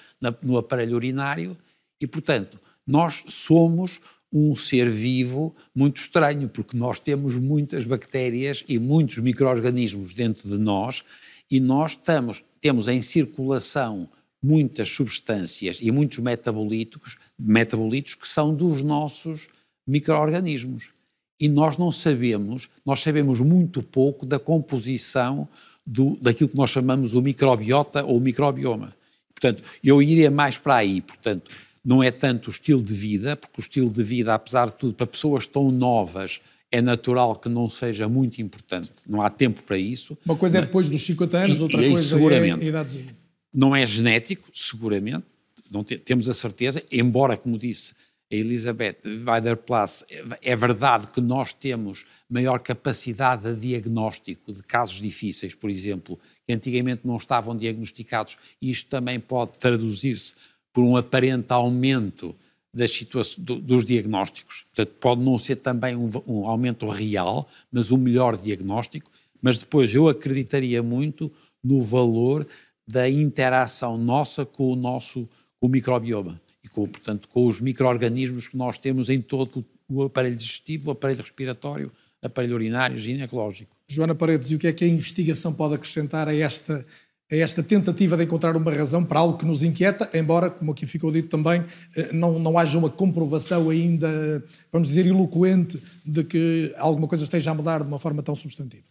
no 0.41 0.57
aparelho 0.57 0.95
urinário, 0.95 1.57
e, 1.99 2.05
portanto, 2.05 2.59
nós 2.85 3.23
somos 3.27 3.99
um 4.31 4.55
ser 4.55 4.89
vivo 4.89 5.55
muito 5.73 5.97
estranho, 5.97 6.47
porque 6.47 6.77
nós 6.77 6.99
temos 6.99 7.35
muitas 7.35 7.85
bactérias 7.85 8.63
e 8.67 8.77
muitos 8.77 9.17
micro-organismos 9.17 10.13
dentro 10.13 10.47
de 10.47 10.57
nós 10.57 11.03
e 11.49 11.59
nós 11.59 11.91
estamos, 11.91 12.43
temos 12.61 12.87
em 12.87 13.01
circulação 13.01 14.07
muitas 14.41 14.89
substâncias 14.89 15.79
e 15.81 15.91
muitos 15.91 16.19
metabolitos, 16.19 17.17
metabolitos 17.37 18.15
que 18.15 18.27
são 18.27 18.53
dos 18.53 18.83
nossos 18.83 19.47
micro-organismos. 19.85 20.91
E 21.39 21.49
nós 21.49 21.77
não 21.77 21.91
sabemos, 21.91 22.69
nós 22.85 22.99
sabemos 22.99 23.39
muito 23.39 23.81
pouco 23.81 24.25
da 24.25 24.37
composição 24.37 25.47
do, 25.85 26.17
daquilo 26.17 26.49
que 26.49 26.57
nós 26.57 26.69
chamamos 26.69 27.15
o 27.15 27.21
microbiota 27.21 28.03
ou 28.03 28.17
o 28.17 28.21
microbioma. 28.21 28.93
Portanto, 29.33 29.63
eu 29.83 30.01
iria 30.01 30.29
mais 30.29 30.57
para 30.57 30.75
aí. 30.75 31.01
Portanto, 31.01 31.49
não 31.83 32.03
é 32.03 32.11
tanto 32.11 32.47
o 32.47 32.49
estilo 32.51 32.81
de 32.81 32.93
vida, 32.93 33.35
porque 33.35 33.59
o 33.59 33.61
estilo 33.61 33.89
de 33.89 34.03
vida, 34.03 34.33
apesar 34.33 34.67
de 34.67 34.73
tudo, 34.73 34.93
para 34.93 35.07
pessoas 35.07 35.47
tão 35.47 35.71
novas, 35.71 36.39
é 36.71 36.81
natural 36.81 37.35
que 37.35 37.49
não 37.49 37.67
seja 37.67 38.07
muito 38.07 38.41
importante. 38.41 38.91
Não 39.07 39.21
há 39.21 39.29
tempo 39.29 39.63
para 39.63 39.77
isso. 39.77 40.17
Uma 40.25 40.35
coisa 40.35 40.59
é 40.59 40.61
depois 40.61 40.89
dos 40.89 41.03
50 41.03 41.37
anos, 41.37 41.61
outra 41.61 41.83
e, 41.83 41.89
coisa 41.89 42.03
seguramente, 42.03 42.61
é 42.61 42.65
a 42.65 42.69
idade. 42.69 43.05
Não 43.53 43.75
é 43.75 43.85
genético, 43.85 44.49
seguramente, 44.53 45.25
não 45.71 45.83
te, 45.83 45.97
temos 45.97 46.29
a 46.29 46.33
certeza, 46.33 46.83
embora, 46.91 47.35
como 47.35 47.57
disse 47.57 47.93
a 48.31 48.35
Elizabeth 48.35 48.97
Weider-Plus, 49.05 50.05
é 50.43 50.55
verdade 50.55 51.07
que 51.07 51.19
nós 51.19 51.51
temos 51.51 52.05
maior 52.29 52.59
capacidade 52.59 53.51
de 53.55 53.59
diagnóstico 53.59 54.53
de 54.53 54.61
casos 54.61 55.01
difíceis, 55.01 55.55
por 55.55 55.69
exemplo, 55.69 56.19
que 56.45 56.53
antigamente 56.53 57.01
não 57.03 57.17
estavam 57.17 57.57
diagnosticados, 57.57 58.37
e 58.61 58.69
isto 58.69 58.87
também 58.87 59.19
pode 59.19 59.57
traduzir-se 59.57 60.33
por 60.73 60.83
um 60.83 60.95
aparente 60.95 61.51
aumento 61.51 62.35
das 62.73 62.91
do, 63.37 63.59
dos 63.59 63.83
diagnósticos. 63.83 64.65
Portanto, 64.75 64.95
pode 64.99 65.21
não 65.21 65.39
ser 65.39 65.57
também 65.57 65.95
um, 65.95 66.09
um, 66.27 66.47
aumento 66.47 66.87
real, 66.87 67.47
mas 67.71 67.91
um 67.91 67.97
melhor 67.97 68.37
diagnóstico. 68.37 69.11
Mas 69.41 69.57
depois 69.57 69.93
eu 69.93 70.07
acreditaria 70.07 70.83
muito 70.83 71.31
no 71.63 71.81
valor 71.81 72.47
da 72.87 73.09
interação 73.09 73.97
nossa 73.97 74.45
com 74.45 74.71
o 74.71 74.75
nosso 74.75 75.27
com 75.59 75.67
o 75.67 75.69
microbioma 75.69 76.39
e 76.63 76.69
com, 76.69 76.87
portanto, 76.87 77.27
com 77.27 77.45
os 77.45 77.59
micro-organismos 77.59 78.47
que 78.47 78.57
nós 78.57 78.79
temos 78.79 79.09
em 79.09 79.21
todo 79.21 79.65
o 79.89 80.03
aparelho 80.03 80.35
digestivo, 80.35 80.89
o 80.89 80.91
aparelho 80.91 81.21
respiratório, 81.21 81.91
aparelho 82.21 82.55
urinário, 82.55 82.97
ginecológico. 82.97 83.75
Joana 83.87 84.15
Paredes, 84.15 84.51
e 84.51 84.55
o 84.55 84.59
que 84.59 84.67
é 84.67 84.73
que 84.73 84.85
a 84.85 84.87
investigação 84.87 85.53
pode 85.53 85.75
acrescentar 85.75 86.27
a 86.29 86.35
esta 86.35 86.85
a 87.31 87.35
esta 87.35 87.61
tentativa 87.61 88.17
de 88.17 88.23
encontrar 88.23 88.57
uma 88.57 88.71
razão 88.71 89.05
para 89.05 89.19
algo 89.19 89.37
que 89.37 89.45
nos 89.45 89.61
inquieta, 89.61 90.09
embora, 90.13 90.49
como 90.49 90.71
aqui 90.71 90.87
ficou 90.87 91.11
dito 91.11 91.29
também, 91.29 91.63
eh, 91.95 92.11
não, 92.11 92.39
não 92.39 92.57
haja 92.57 92.77
uma 92.77 92.89
comprovação 92.89 93.69
ainda, 93.69 94.43
vamos 94.71 94.87
dizer, 94.87 95.05
eloquente 95.05 95.81
de 96.03 96.23
que 96.23 96.73
alguma 96.77 97.07
coisa 97.07 97.23
esteja 97.23 97.51
a 97.51 97.53
mudar 97.53 97.83
de 97.83 97.87
uma 97.87 97.99
forma 97.99 98.23
tão 98.23 98.33
substantiva. 98.33 98.83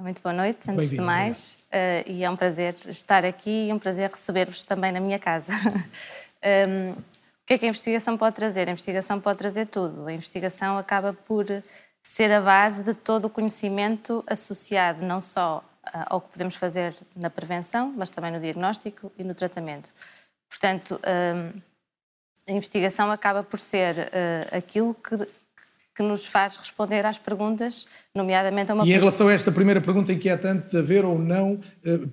Muito 0.00 0.22
boa 0.22 0.34
noite, 0.34 0.70
antes 0.70 0.90
de 0.90 1.00
mais, 1.00 1.56
uh, 1.72 2.10
e 2.10 2.22
é 2.22 2.28
um 2.28 2.36
prazer 2.36 2.74
estar 2.86 3.24
aqui 3.24 3.68
e 3.68 3.72
um 3.72 3.78
prazer 3.78 4.10
receber-vos 4.10 4.62
também 4.62 4.92
na 4.92 5.00
minha 5.00 5.18
casa. 5.18 5.52
um, 6.68 6.90
o 6.92 7.46
que 7.46 7.54
é 7.54 7.58
que 7.58 7.64
a 7.64 7.68
investigação 7.68 8.16
pode 8.16 8.36
trazer? 8.36 8.68
A 8.68 8.72
investigação 8.72 9.18
pode 9.18 9.38
trazer 9.38 9.66
tudo. 9.66 10.06
A 10.06 10.12
investigação 10.12 10.76
acaba 10.76 11.14
por 11.14 11.46
ser 12.02 12.30
a 12.30 12.42
base 12.42 12.82
de 12.82 12.92
todo 12.92 13.24
o 13.24 13.30
conhecimento 13.30 14.22
associado 14.26 15.02
não 15.02 15.20
só 15.20 15.64
ao 16.08 16.20
que 16.20 16.32
podemos 16.32 16.54
fazer 16.56 16.94
na 17.16 17.30
prevenção, 17.30 17.92
mas 17.96 18.10
também 18.10 18.30
no 18.32 18.40
diagnóstico 18.40 19.12
e 19.18 19.24
no 19.24 19.34
tratamento. 19.34 19.92
Portanto, 20.48 21.00
hum, 21.34 21.60
a 22.48 22.52
investigação 22.52 23.10
acaba 23.10 23.42
por 23.42 23.58
ser 23.58 23.98
uh, 23.98 24.56
aquilo 24.56 24.94
que, 24.94 25.16
que 25.94 26.02
nos 26.02 26.26
faz 26.26 26.56
responder 26.56 27.04
às 27.04 27.18
perguntas, 27.18 27.86
nomeadamente 28.14 28.70
a 28.70 28.74
uma 28.74 28.86
E 28.86 28.92
em 28.92 28.98
relação 28.98 29.28
a 29.28 29.32
esta 29.32 29.50
primeira 29.50 29.80
pergunta 29.80 30.12
inquietante 30.12 30.70
de 30.70 30.78
haver 30.78 31.04
ou 31.04 31.18
não 31.18 31.54
uh, 31.54 31.60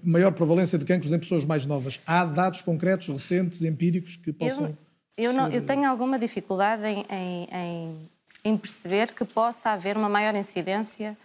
maior 0.03 0.31
prevalência 0.31 0.77
de 0.79 0.85
cancros 0.85 1.13
em 1.13 1.19
pessoas 1.19 1.45
mais 1.45 1.65
novas, 1.65 1.99
há 2.05 2.25
dados 2.25 2.61
concretos, 2.61 3.07
recentes, 3.07 3.63
empíricos 3.63 4.15
que 4.17 4.33
possam... 4.33 4.75
Eu, 5.15 5.25
eu, 5.25 5.33
não, 5.33 5.47
eu 5.49 5.63
tenho 5.63 5.87
alguma 5.87 6.17
dificuldade 6.17 6.83
em, 6.87 7.05
em, 7.07 7.47
em, 7.53 8.09
em 8.45 8.57
perceber 8.57 9.11
que 9.11 9.23
possa 9.23 9.69
haver 9.69 9.95
uma 9.95 10.09
maior 10.09 10.33
incidência 10.33 11.15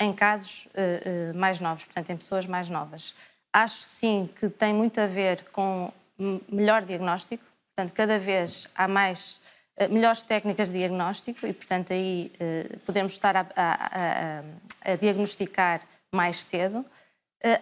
em 0.00 0.12
casos 0.12 0.66
uh, 0.66 1.32
uh, 1.32 1.38
mais 1.38 1.60
novos, 1.60 1.84
portanto, 1.84 2.10
em 2.10 2.16
pessoas 2.16 2.46
mais 2.46 2.68
novas. 2.68 3.14
Acho 3.52 3.76
sim 3.76 4.28
que 4.38 4.48
tem 4.48 4.72
muito 4.72 5.00
a 5.00 5.06
ver 5.06 5.44
com 5.52 5.92
melhor 6.50 6.84
diagnóstico, 6.84 7.44
portanto, 7.74 7.94
cada 7.94 8.18
vez 8.18 8.66
há 8.74 8.88
mais 8.88 9.40
uh, 9.80 9.92
melhores 9.92 10.22
técnicas 10.22 10.68
de 10.68 10.78
diagnóstico 10.78 11.46
e, 11.46 11.52
portanto, 11.52 11.92
aí 11.92 12.32
podemos 12.84 13.12
estar 13.12 13.36
a, 13.36 13.46
a, 13.56 13.72
a, 14.86 14.92
a, 14.92 14.96
diagnosticar 14.96 15.80
mais 16.14 16.40
cedo. 16.40 16.84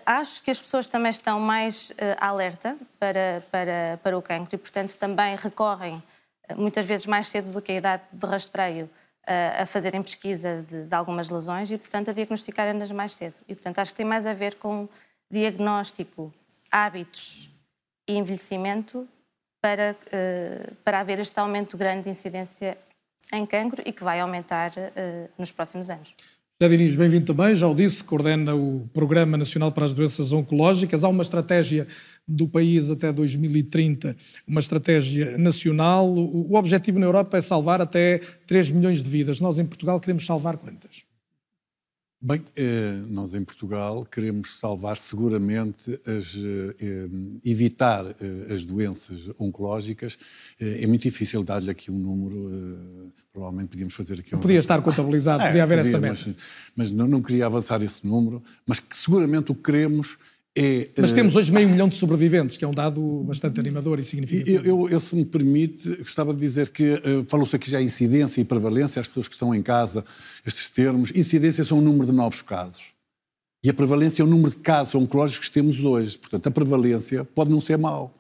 acho 0.05 0.43
que 0.43 0.51
as 0.51 0.61
pessoas 0.61 0.87
também 0.87 1.11
estão 1.11 1.41
mais 1.41 1.93
alerta 2.19 2.77
para, 2.99 3.43
para, 3.51 3.99
para 4.03 4.19
o 4.19 4.23
cancro 4.23 4.55
e, 4.55 4.59
portanto, 4.59 4.97
também 4.97 5.37
recorrem 5.37 6.03
muitas 6.57 6.87
vezes 6.87 7.07
mais 7.07 7.29
cedo 7.29 7.53
do 7.53 7.63
que 7.63 7.73
a 7.73 7.77
idade 7.77 8.03
de 8.13 8.27
rastreio 8.27 8.91
a 9.27 9.67
fazerem 9.67 10.03
pesquisa 10.03 10.65
de, 10.69 10.87
de, 10.87 10.95
algumas 10.95 11.31
lesões 11.31 11.71
e, 11.71 11.79
portanto, 11.79 12.11
a 12.11 12.13
diagnosticarem-nas 12.13 12.91
mais 12.91 13.13
cedo. 13.13 13.37
E, 13.49 13.55
portanto, 13.55 13.79
acho 13.79 13.93
que 13.93 13.99
tem 13.99 14.07
mais 14.07 14.27
a 14.27 14.35
ver 14.35 14.57
com 14.57 14.89
diagnóstico, 15.31 16.33
hábitos 16.71 17.51
e 18.09 18.17
envelhecimento 18.17 19.07
para, 19.61 19.95
uh, 19.95 20.75
para 20.85 21.01
haver 21.01 21.19
este 21.21 21.39
aumento 21.39 21.77
grande 21.77 22.05
de 22.05 22.11
incidência 22.11 22.77
em 23.33 23.47
cancro 23.47 23.83
e 23.87 23.93
que 23.93 24.03
vai 24.03 24.19
aumentar 24.21 24.73
uh, 24.73 25.31
nos 25.39 25.53
próximos 25.53 25.91
anos. 25.91 26.15
Já 26.63 26.69
Diniz, 26.69 26.95
bem-vindo 26.95 27.25
também, 27.25 27.55
já 27.55 27.67
o 27.67 27.75
disse, 27.75 28.05
coordena 28.05 28.55
o 28.55 28.87
Programa 28.93 29.37
Nacional 29.37 29.73
para 29.73 29.87
as 29.87 29.95
Doenças 29.95 30.31
Oncológicas. 30.31 31.05
Há 31.05 31.09
uma 31.09 31.23
estratégia 31.23 31.87
do 32.31 32.49
país 32.49 32.91
até 32.91 33.13
2030, 33.13 34.17
uma 34.47 34.61
estratégia 34.61 35.37
nacional. 35.37 36.09
O 36.09 36.55
objetivo 36.55 36.99
na 36.99 37.07
Europa 37.07 37.37
é 37.37 37.41
salvar 37.41 37.81
até 37.81 38.19
3 38.47 38.71
milhões 38.71 39.03
de 39.03 39.11
vidas. 39.11 39.41
Nós 39.41 39.59
em 39.59 39.67
Portugal 39.67 40.01
queremos 40.01 40.25
salvar 40.25 40.57
quantas? 40.57 41.03
Bem, 42.23 42.45
eh, 42.55 43.03
nós 43.09 43.35
em 43.35 43.43
Portugal 43.43 44.05
queremos 44.05 44.59
salvar 44.61 44.99
seguramente, 44.99 45.99
as, 46.07 46.37
eh, 46.37 47.09
evitar 47.47 48.05
eh, 48.21 48.53
as 48.53 48.63
doenças 48.63 49.31
oncológicas. 49.39 50.19
É 50.61 50.87
muito 50.87 51.01
difícil 51.01 51.43
dar-lhe 51.43 51.71
aqui 51.71 51.91
um 51.91 51.99
número, 51.99 53.11
provavelmente 53.33 53.71
podíamos 53.71 53.95
fazer 53.95 54.21
aqui 54.21 54.37
um... 54.37 54.41
Podia 54.41 54.59
estar 54.59 54.83
contabilizado, 54.83 55.45
é, 55.45 55.47
podia 55.47 55.63
haver 55.63 55.79
podia, 55.79 55.89
essa 55.89 55.99
meta. 55.99 56.21
Mas, 56.27 56.37
mas 56.77 56.93
não, 56.93 57.09
não, 57.09 57.23
queria 57.23 57.47
avançar 57.47 57.83
esse 57.83 58.07
número, 58.07 58.43
mas 58.67 58.81
que 58.81 58.95
seguramente 58.95 59.51
o 59.51 59.55
que 59.55 59.63
queremos 59.63 60.19
é, 60.57 60.91
Mas 60.99 61.13
temos 61.13 61.37
hoje 61.37 61.53
meio 61.53 61.69
milhão 61.69 61.89
de 61.89 61.95
sobreviventes, 61.95 62.57
que 62.57 62.65
é 62.65 62.69
um 62.69 62.73
dado 62.73 63.23
bastante 63.23 63.61
animador 63.61 64.01
e 64.01 64.05
significativo. 64.05 64.67
Eu, 64.67 64.81
eu, 64.81 64.89
eu 64.91 65.01
se 65.01 65.15
me 65.15 65.25
permite, 65.25 65.97
gostava 65.99 66.35
de 66.35 66.41
dizer 66.41 66.71
que 66.71 66.95
uh, 66.95 67.25
falou-se 67.29 67.55
aqui 67.55 67.71
já 67.71 67.81
incidência 67.81 68.41
e 68.41 68.45
prevalência, 68.45 69.01
as 69.01 69.07
pessoas 69.07 69.29
que 69.29 69.35
estão 69.35 69.55
em 69.55 69.63
casa, 69.63 70.05
estes 70.45 70.69
termos. 70.69 71.13
Incidência 71.15 71.63
são 71.63 71.79
o 71.79 71.81
número 71.81 72.07
de 72.07 72.13
novos 72.13 72.43
casos. 72.43 72.87
E 73.63 73.71
a 73.71 73.75
prevalência 73.75 74.23
é 74.23 74.25
o 74.25 74.29
número 74.29 74.51
de 74.51 74.57
casos 74.57 74.95
oncológicos 74.95 75.49
que 75.49 75.55
temos 75.55 75.85
hoje. 75.85 76.19
Portanto, 76.19 76.47
a 76.49 76.51
prevalência 76.51 77.25
pode 77.25 77.51
não 77.51 77.61
ser 77.61 77.79
mau. 77.79 78.13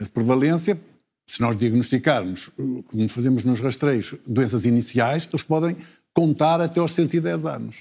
A 0.00 0.06
prevalência, 0.06 0.80
se 1.28 1.40
nós 1.40 1.56
diagnosticarmos, 1.56 2.50
como 2.86 3.08
fazemos 3.08 3.44
nos 3.44 3.60
rastreios, 3.60 4.14
doenças 4.26 4.64
iniciais, 4.64 5.28
eles 5.30 5.42
podem 5.44 5.76
contar 6.12 6.60
até 6.60 6.80
aos 6.80 6.92
110 6.92 7.46
anos. 7.46 7.76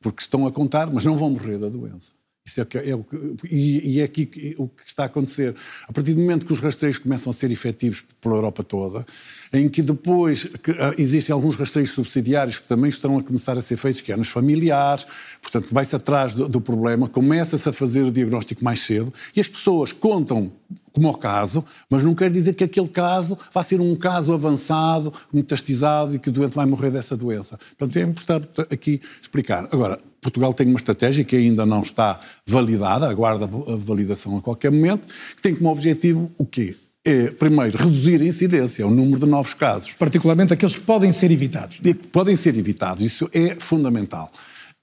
Porque 0.00 0.22
estão 0.22 0.46
a 0.46 0.52
contar, 0.52 0.88
mas 0.90 1.04
não 1.04 1.16
vão 1.16 1.30
morrer 1.30 1.58
da 1.58 1.68
doença. 1.68 2.19
Isso 2.44 2.60
é, 2.60 2.90
é, 2.90 2.94
o 2.94 3.04
que, 3.04 3.16
e, 3.50 3.96
e 3.96 4.00
é 4.00 4.04
aqui 4.04 4.54
o 4.58 4.66
que 4.66 4.82
está 4.86 5.02
a 5.04 5.06
acontecer. 5.06 5.54
A 5.86 5.92
partir 5.92 6.14
do 6.14 6.20
momento 6.20 6.46
que 6.46 6.52
os 6.52 6.58
rastreios 6.58 6.98
começam 6.98 7.30
a 7.30 7.34
ser 7.34 7.50
efetivos 7.50 8.02
pela 8.20 8.34
Europa 8.36 8.64
toda, 8.64 9.04
em 9.52 9.68
que 9.68 9.82
depois 9.82 10.44
que, 10.44 10.70
uh, 10.70 10.94
existem 10.96 11.32
alguns 11.32 11.54
rastreios 11.56 11.90
subsidiários 11.90 12.58
que 12.58 12.66
também 12.66 12.88
estão 12.88 13.18
a 13.18 13.22
começar 13.22 13.58
a 13.58 13.62
ser 13.62 13.76
feitos, 13.76 14.00
que 14.00 14.10
é 14.10 14.16
nos 14.16 14.28
familiares, 14.28 15.06
portanto, 15.42 15.68
vai-se 15.70 15.94
atrás 15.94 16.32
do, 16.32 16.48
do 16.48 16.60
problema, 16.60 17.08
começa-se 17.08 17.68
a 17.68 17.72
fazer 17.72 18.02
o 18.02 18.10
diagnóstico 18.10 18.64
mais 18.64 18.80
cedo 18.80 19.12
e 19.36 19.40
as 19.40 19.46
pessoas 19.46 19.92
contam 19.92 20.50
como 20.92 21.08
o 21.08 21.16
caso, 21.16 21.64
mas 21.88 22.04
não 22.04 22.14
quer 22.14 22.30
dizer 22.30 22.54
que 22.54 22.64
aquele 22.64 22.88
caso 22.88 23.36
vai 23.52 23.64
ser 23.64 23.80
um 23.80 23.94
caso 23.96 24.32
avançado, 24.32 25.12
metastizado 25.32 26.14
e 26.14 26.18
que 26.18 26.28
o 26.28 26.32
doente 26.32 26.54
vai 26.54 26.66
morrer 26.66 26.90
dessa 26.90 27.16
doença. 27.16 27.58
Portanto, 27.78 27.96
é 27.98 28.02
importante 28.02 28.48
aqui 28.72 29.00
explicar. 29.20 29.68
Agora, 29.72 29.98
Portugal 30.20 30.52
tem 30.52 30.66
uma 30.66 30.78
estratégia 30.78 31.24
que 31.24 31.36
ainda 31.36 31.64
não 31.64 31.82
está 31.82 32.20
validada, 32.46 33.08
aguarda 33.08 33.44
a 33.44 33.76
validação 33.76 34.36
a 34.36 34.40
qualquer 34.42 34.70
momento, 34.70 35.06
que 35.36 35.42
tem 35.42 35.54
como 35.54 35.70
objetivo 35.70 36.30
o 36.38 36.44
quê? 36.44 36.76
é, 37.04 37.30
primeiro, 37.30 37.78
reduzir 37.78 38.20
a 38.20 38.24
incidência, 38.24 38.86
o 38.86 38.90
número 38.90 39.20
de 39.20 39.26
novos 39.26 39.54
casos. 39.54 39.92
Particularmente 39.92 40.52
aqueles 40.52 40.74
que 40.74 40.82
podem 40.82 41.10
ser 41.12 41.30
evitados. 41.30 41.78
Que 41.78 41.94
podem 41.94 42.36
ser 42.36 42.56
evitados, 42.56 43.04
isso 43.04 43.28
é 43.32 43.54
fundamental. 43.54 44.30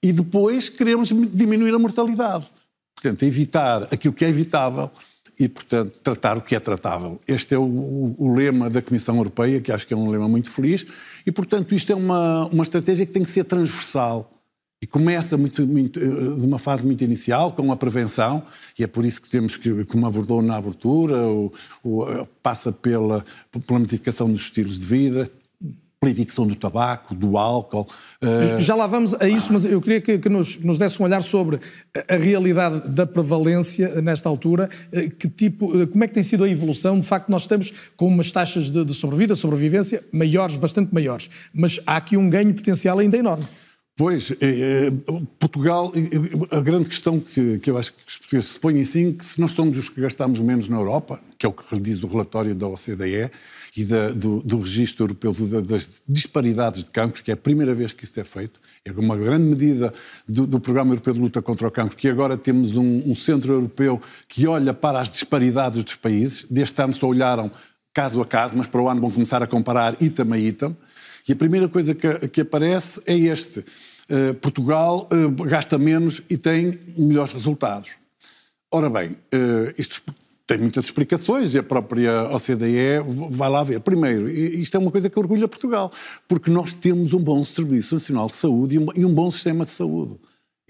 E 0.02 0.12
depois 0.12 0.68
queremos 0.68 1.08
diminuir 1.32 1.74
a 1.74 1.78
mortalidade. 1.78 2.46
Portanto, 2.94 3.22
evitar 3.22 3.84
aquilo 3.92 4.12
que 4.12 4.24
é 4.24 4.28
evitável 4.28 4.90
e, 5.38 5.48
portanto, 5.48 6.00
tratar 6.02 6.36
o 6.36 6.40
que 6.40 6.56
é 6.56 6.60
tratável. 6.60 7.20
Este 7.26 7.54
é 7.54 7.58
o, 7.58 7.62
o, 7.62 8.14
o, 8.18 8.34
lema 8.34 8.68
da 8.68 8.82
Comissão 8.82 9.16
Europeia, 9.16 9.60
que 9.60 9.70
acho 9.70 9.86
que 9.86 9.94
é 9.94 9.96
um 9.96 10.10
lema 10.10 10.28
muito 10.28 10.50
feliz, 10.50 10.84
e, 11.24 11.30
portanto, 11.30 11.74
isto 11.74 11.92
é 11.92 11.94
uma, 11.94 12.46
uma 12.46 12.62
estratégia 12.62 13.06
que 13.06 13.12
tem 13.12 13.22
que 13.22 13.30
ser 13.30 13.44
transversal. 13.44 14.32
E 14.80 14.86
começa 14.86 15.36
muito, 15.36 15.66
muito, 15.66 15.98
de 15.98 16.46
uma 16.46 16.58
fase 16.58 16.86
muito 16.86 17.02
inicial, 17.02 17.52
com 17.52 17.70
a 17.72 17.76
prevenção, 17.76 18.42
e 18.78 18.84
é 18.84 18.86
por 18.86 19.04
isso 19.04 19.20
que 19.20 19.28
temos 19.28 19.56
que, 19.56 19.84
como 19.84 20.06
abordou 20.06 20.40
na 20.40 20.56
abertura, 20.56 21.16
o, 21.26 21.52
o, 21.82 22.26
passa 22.42 22.70
pela, 22.70 23.24
pela 23.66 23.80
modificação 23.80 24.30
dos 24.30 24.42
estilos 24.42 24.78
de 24.78 24.86
vida, 24.86 25.30
pela 26.00 26.12
evicção 26.12 26.46
do 26.46 26.54
tabaco, 26.54 27.14
do 27.14 27.36
álcool. 27.36 27.86
Uh... 28.22 28.60
Já 28.60 28.74
lá 28.74 28.86
vamos 28.86 29.14
a 29.14 29.28
isso, 29.28 29.52
mas 29.52 29.64
eu 29.64 29.80
queria 29.80 30.00
que, 30.00 30.18
que 30.18 30.28
nos, 30.28 30.56
nos, 30.58 30.78
desse 30.78 31.00
um 31.00 31.04
olhar 31.04 31.22
sobre 31.22 31.58
a 32.08 32.16
realidade 32.16 32.88
da 32.88 33.06
prevalência 33.06 34.00
nesta 34.00 34.28
altura. 34.28 34.68
Eh, 34.92 35.08
que 35.08 35.28
tipo, 35.28 35.80
eh, 35.80 35.86
como 35.86 36.04
é 36.04 36.08
que 36.08 36.14
tem 36.14 36.22
sido 36.22 36.44
a 36.44 36.48
evolução? 36.48 37.00
De 37.00 37.06
facto, 37.06 37.28
nós 37.28 37.42
estamos 37.42 37.72
com 37.96 38.06
umas 38.06 38.30
taxas 38.30 38.70
de, 38.70 38.84
de 38.84 38.94
sobrevida, 38.94 39.34
sobrevivência 39.34 40.02
maiores, 40.12 40.56
bastante 40.56 40.94
maiores, 40.94 41.28
mas 41.52 41.80
há 41.86 41.96
aqui 41.96 42.16
um 42.16 42.30
ganho 42.30 42.54
potencial 42.54 42.98
ainda 42.98 43.16
enorme. 43.16 43.44
Pois, 43.96 44.32
é, 44.40 44.92
Portugal, 45.40 45.92
a 46.52 46.60
grande 46.60 46.88
questão 46.88 47.18
que, 47.18 47.58
que, 47.58 47.68
eu 47.68 47.76
acho 47.76 47.92
que 47.92 47.98
os 48.06 48.16
portugueses 48.16 48.50
se 48.50 48.60
põem 48.60 48.80
assim, 48.80 49.12
que 49.12 49.26
se 49.26 49.40
nós 49.40 49.50
somos 49.50 49.76
os 49.76 49.88
que 49.88 50.00
gastamos 50.00 50.40
menos 50.40 50.68
na 50.68 50.76
Europa, 50.76 51.20
que 51.36 51.44
é 51.44 51.48
o 51.48 51.52
que 51.52 51.80
diz 51.80 52.00
o 52.04 52.06
relatório 52.06 52.54
da 52.54 52.68
OCDE 52.68 53.28
e 53.78 53.84
da, 53.84 54.08
do, 54.08 54.42
do 54.42 54.58
Registro 54.58 55.04
Europeu 55.04 55.32
das 55.62 56.02
Disparidades 56.08 56.82
de 56.82 56.90
Cancro, 56.90 57.22
que 57.22 57.30
é 57.30 57.34
a 57.34 57.36
primeira 57.36 57.72
vez 57.76 57.92
que 57.92 58.02
isso 58.02 58.18
é 58.18 58.24
feito, 58.24 58.60
é 58.84 58.90
uma 58.90 59.16
grande 59.16 59.44
medida 59.44 59.92
do, 60.26 60.48
do 60.48 60.58
Programa 60.58 60.90
Europeu 60.90 61.14
de 61.14 61.20
Luta 61.20 61.40
contra 61.40 61.68
o 61.68 61.70
Cancro, 61.70 61.96
que 61.96 62.08
agora 62.08 62.36
temos 62.36 62.76
um, 62.76 63.08
um 63.08 63.14
centro 63.14 63.52
europeu 63.52 64.02
que 64.26 64.48
olha 64.48 64.74
para 64.74 65.00
as 65.00 65.08
disparidades 65.08 65.84
dos 65.84 65.94
países, 65.94 66.44
deste 66.50 66.82
ano 66.82 66.92
só 66.92 67.06
olharam 67.06 67.52
caso 67.94 68.20
a 68.20 68.26
caso, 68.26 68.56
mas 68.56 68.66
para 68.66 68.82
o 68.82 68.88
ano 68.88 69.00
vão 69.00 69.12
começar 69.12 69.44
a 69.44 69.46
comparar 69.46 69.96
item 70.02 70.32
a 70.32 70.38
item, 70.38 70.76
e 71.28 71.32
a 71.32 71.36
primeira 71.36 71.68
coisa 71.68 71.94
que, 71.94 72.28
que 72.28 72.40
aparece 72.40 73.00
é 73.06 73.16
este. 73.16 73.60
Uh, 74.10 74.34
Portugal 74.40 75.06
uh, 75.12 75.44
gasta 75.44 75.78
menos 75.78 76.20
e 76.28 76.36
tem 76.36 76.80
melhores 76.96 77.32
resultados. 77.32 77.90
Ora 78.72 78.90
bem, 78.90 79.10
uh, 79.10 79.72
isto 79.78 80.02
tem 80.48 80.56
muitas 80.56 80.86
explicações 80.86 81.54
e 81.54 81.58
a 81.58 81.62
própria 81.62 82.24
OCDE 82.34 83.04
vai 83.30 83.50
lá 83.50 83.62
ver. 83.62 83.80
Primeiro, 83.80 84.30
isto 84.30 84.78
é 84.78 84.80
uma 84.80 84.90
coisa 84.90 85.10
que 85.10 85.18
orgulha 85.18 85.46
Portugal, 85.46 85.92
porque 86.26 86.50
nós 86.50 86.72
temos 86.72 87.12
um 87.12 87.18
bom 87.18 87.44
Serviço 87.44 87.94
Nacional 87.94 88.28
de 88.28 88.34
Saúde 88.34 88.76
e 88.96 89.04
um, 89.04 89.12
bom 89.12 89.30
sistema 89.30 89.66
de 89.66 89.70
saúde. 89.70 90.18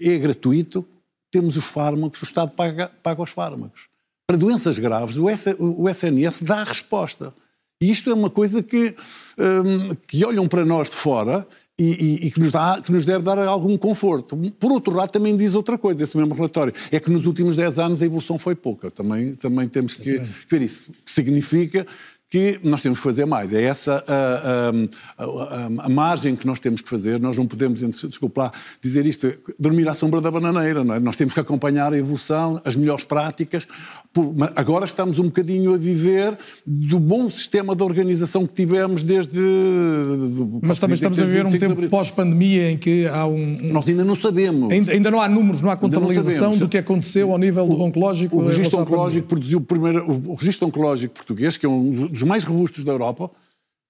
É 0.01 0.17
gratuito, 0.17 0.85
temos 1.31 1.55
os 1.55 1.63
fármacos, 1.63 2.21
o 2.21 2.25
Estado 2.25 2.51
paga, 2.51 2.91
paga 3.01 3.21
os 3.23 3.29
fármacos. 3.29 3.87
Para 4.27 4.35
doenças 4.35 4.77
graves, 4.77 5.15
o, 5.15 5.29
S, 5.29 5.55
o 5.57 5.87
SNS 5.87 6.41
dá 6.41 6.57
a 6.57 6.65
resposta. 6.65 7.33
E 7.81 7.89
isto 7.89 8.09
é 8.09 8.13
uma 8.13 8.29
coisa 8.29 8.61
que, 8.61 8.93
um, 9.37 9.95
que 10.05 10.25
olham 10.25 10.45
para 10.45 10.65
nós 10.65 10.89
de 10.89 10.97
fora 10.97 11.47
e, 11.79 11.83
e, 11.83 12.27
e, 12.27 12.31
que, 12.31 12.39
nos 12.39 12.51
dá, 12.51 12.81
que 12.83 12.91
nos 12.91 13.05
deve 13.05 13.23
dar 13.23 13.37
algum 13.39 13.77
conforto. 13.77 14.37
Por 14.59 14.71
outro 14.71 14.93
lado, 14.93 15.11
também 15.11 15.35
diz 15.35 15.55
outra 15.55 15.77
coisa, 15.77 16.03
esse 16.03 16.15
mesmo 16.15 16.33
relatório, 16.35 16.73
é 16.91 16.99
que 16.99 17.09
nos 17.09 17.25
últimos 17.25 17.55
10 17.55 17.79
anos 17.79 18.01
a 18.01 18.05
evolução 18.05 18.37
foi 18.37 18.53
pouca. 18.53 18.91
Também, 18.91 19.33
também 19.33 19.67
temos 19.67 19.93
que 19.93 20.21
ver 20.49 20.61
isso. 20.61 20.83
Que 21.05 21.11
significa 21.11 21.87
que 22.29 22.59
nós 22.63 22.81
temos 22.81 22.99
que 22.99 23.03
fazer 23.03 23.25
mais. 23.25 23.53
É 23.53 23.63
essa 23.63 24.03
a, 24.07 25.23
a, 25.23 25.25
a, 25.25 25.85
a, 25.85 25.89
margem 25.89 26.35
que 26.35 26.45
nós 26.45 26.59
temos 26.59 26.79
que 26.79 26.87
fazer. 26.87 27.19
Nós 27.19 27.35
não 27.35 27.47
podemos, 27.47 27.81
desculpa 27.81 28.43
lá, 28.43 28.51
dizer 28.79 29.07
isto, 29.07 29.33
dormir 29.57 29.89
à 29.89 29.95
sombra 29.95 30.21
da 30.21 30.29
bananeira. 30.29 30.83
Não 30.83 30.93
é? 30.93 30.99
Nós 30.99 31.15
temos 31.15 31.33
que 31.33 31.39
acompanhar 31.39 31.91
a 31.91 31.97
evolução, 31.97 32.61
as 32.63 32.75
melhores 32.75 33.03
práticas. 33.03 33.67
agora 34.55 34.85
estamos 34.85 35.17
um 35.17 35.23
bocadinho 35.23 35.73
a 35.73 35.77
viver 35.77 36.37
do 36.63 36.99
bom 36.99 37.31
sistema 37.31 37.75
de 37.75 37.81
organização 37.81 38.45
que 38.45 38.53
tivemos 38.53 39.01
desde. 39.01 39.39
Mas 40.61 40.79
também 40.79 40.95
estamos 40.95 41.19
a 41.19 41.25
viver 41.25 41.47
um 41.47 41.51
tempo 41.51 41.89
pós-pandemia 41.89 42.71
em 42.71 42.77
que 42.77 43.07
há 43.07 43.25
um, 43.25 43.57
Nós 43.71 43.89
ainda 43.89 44.05
não 44.05 44.15
sabemos. 44.15 44.71
Ainda, 44.71 44.91
ainda, 44.91 45.09
não 45.09 45.19
há 45.19 45.27
números, 45.27 45.61
não 45.61 45.71
há 45.71 45.75
contabilização 45.75 46.55
do 46.55 46.69
que 46.69 46.77
aconteceu 46.77 47.31
ao 47.31 47.39
nível 47.39 47.65
o, 47.65 47.81
oncológico. 47.81 48.37
O 48.37 48.45
registro 48.45 48.79
oncológico 48.79 49.27
produziu 49.27 49.57
o 49.57 49.61
primeiro. 49.61 50.05
O 50.27 50.35
registro 50.35 50.67
oncológico 50.67 51.15
português, 51.15 51.57
que 51.57 51.65
é 51.65 51.69
um 51.69 51.89
dos 51.89 52.18
mais 52.23 52.43
robustos 52.43 52.83
da 52.83 52.91
Europa, 52.91 53.31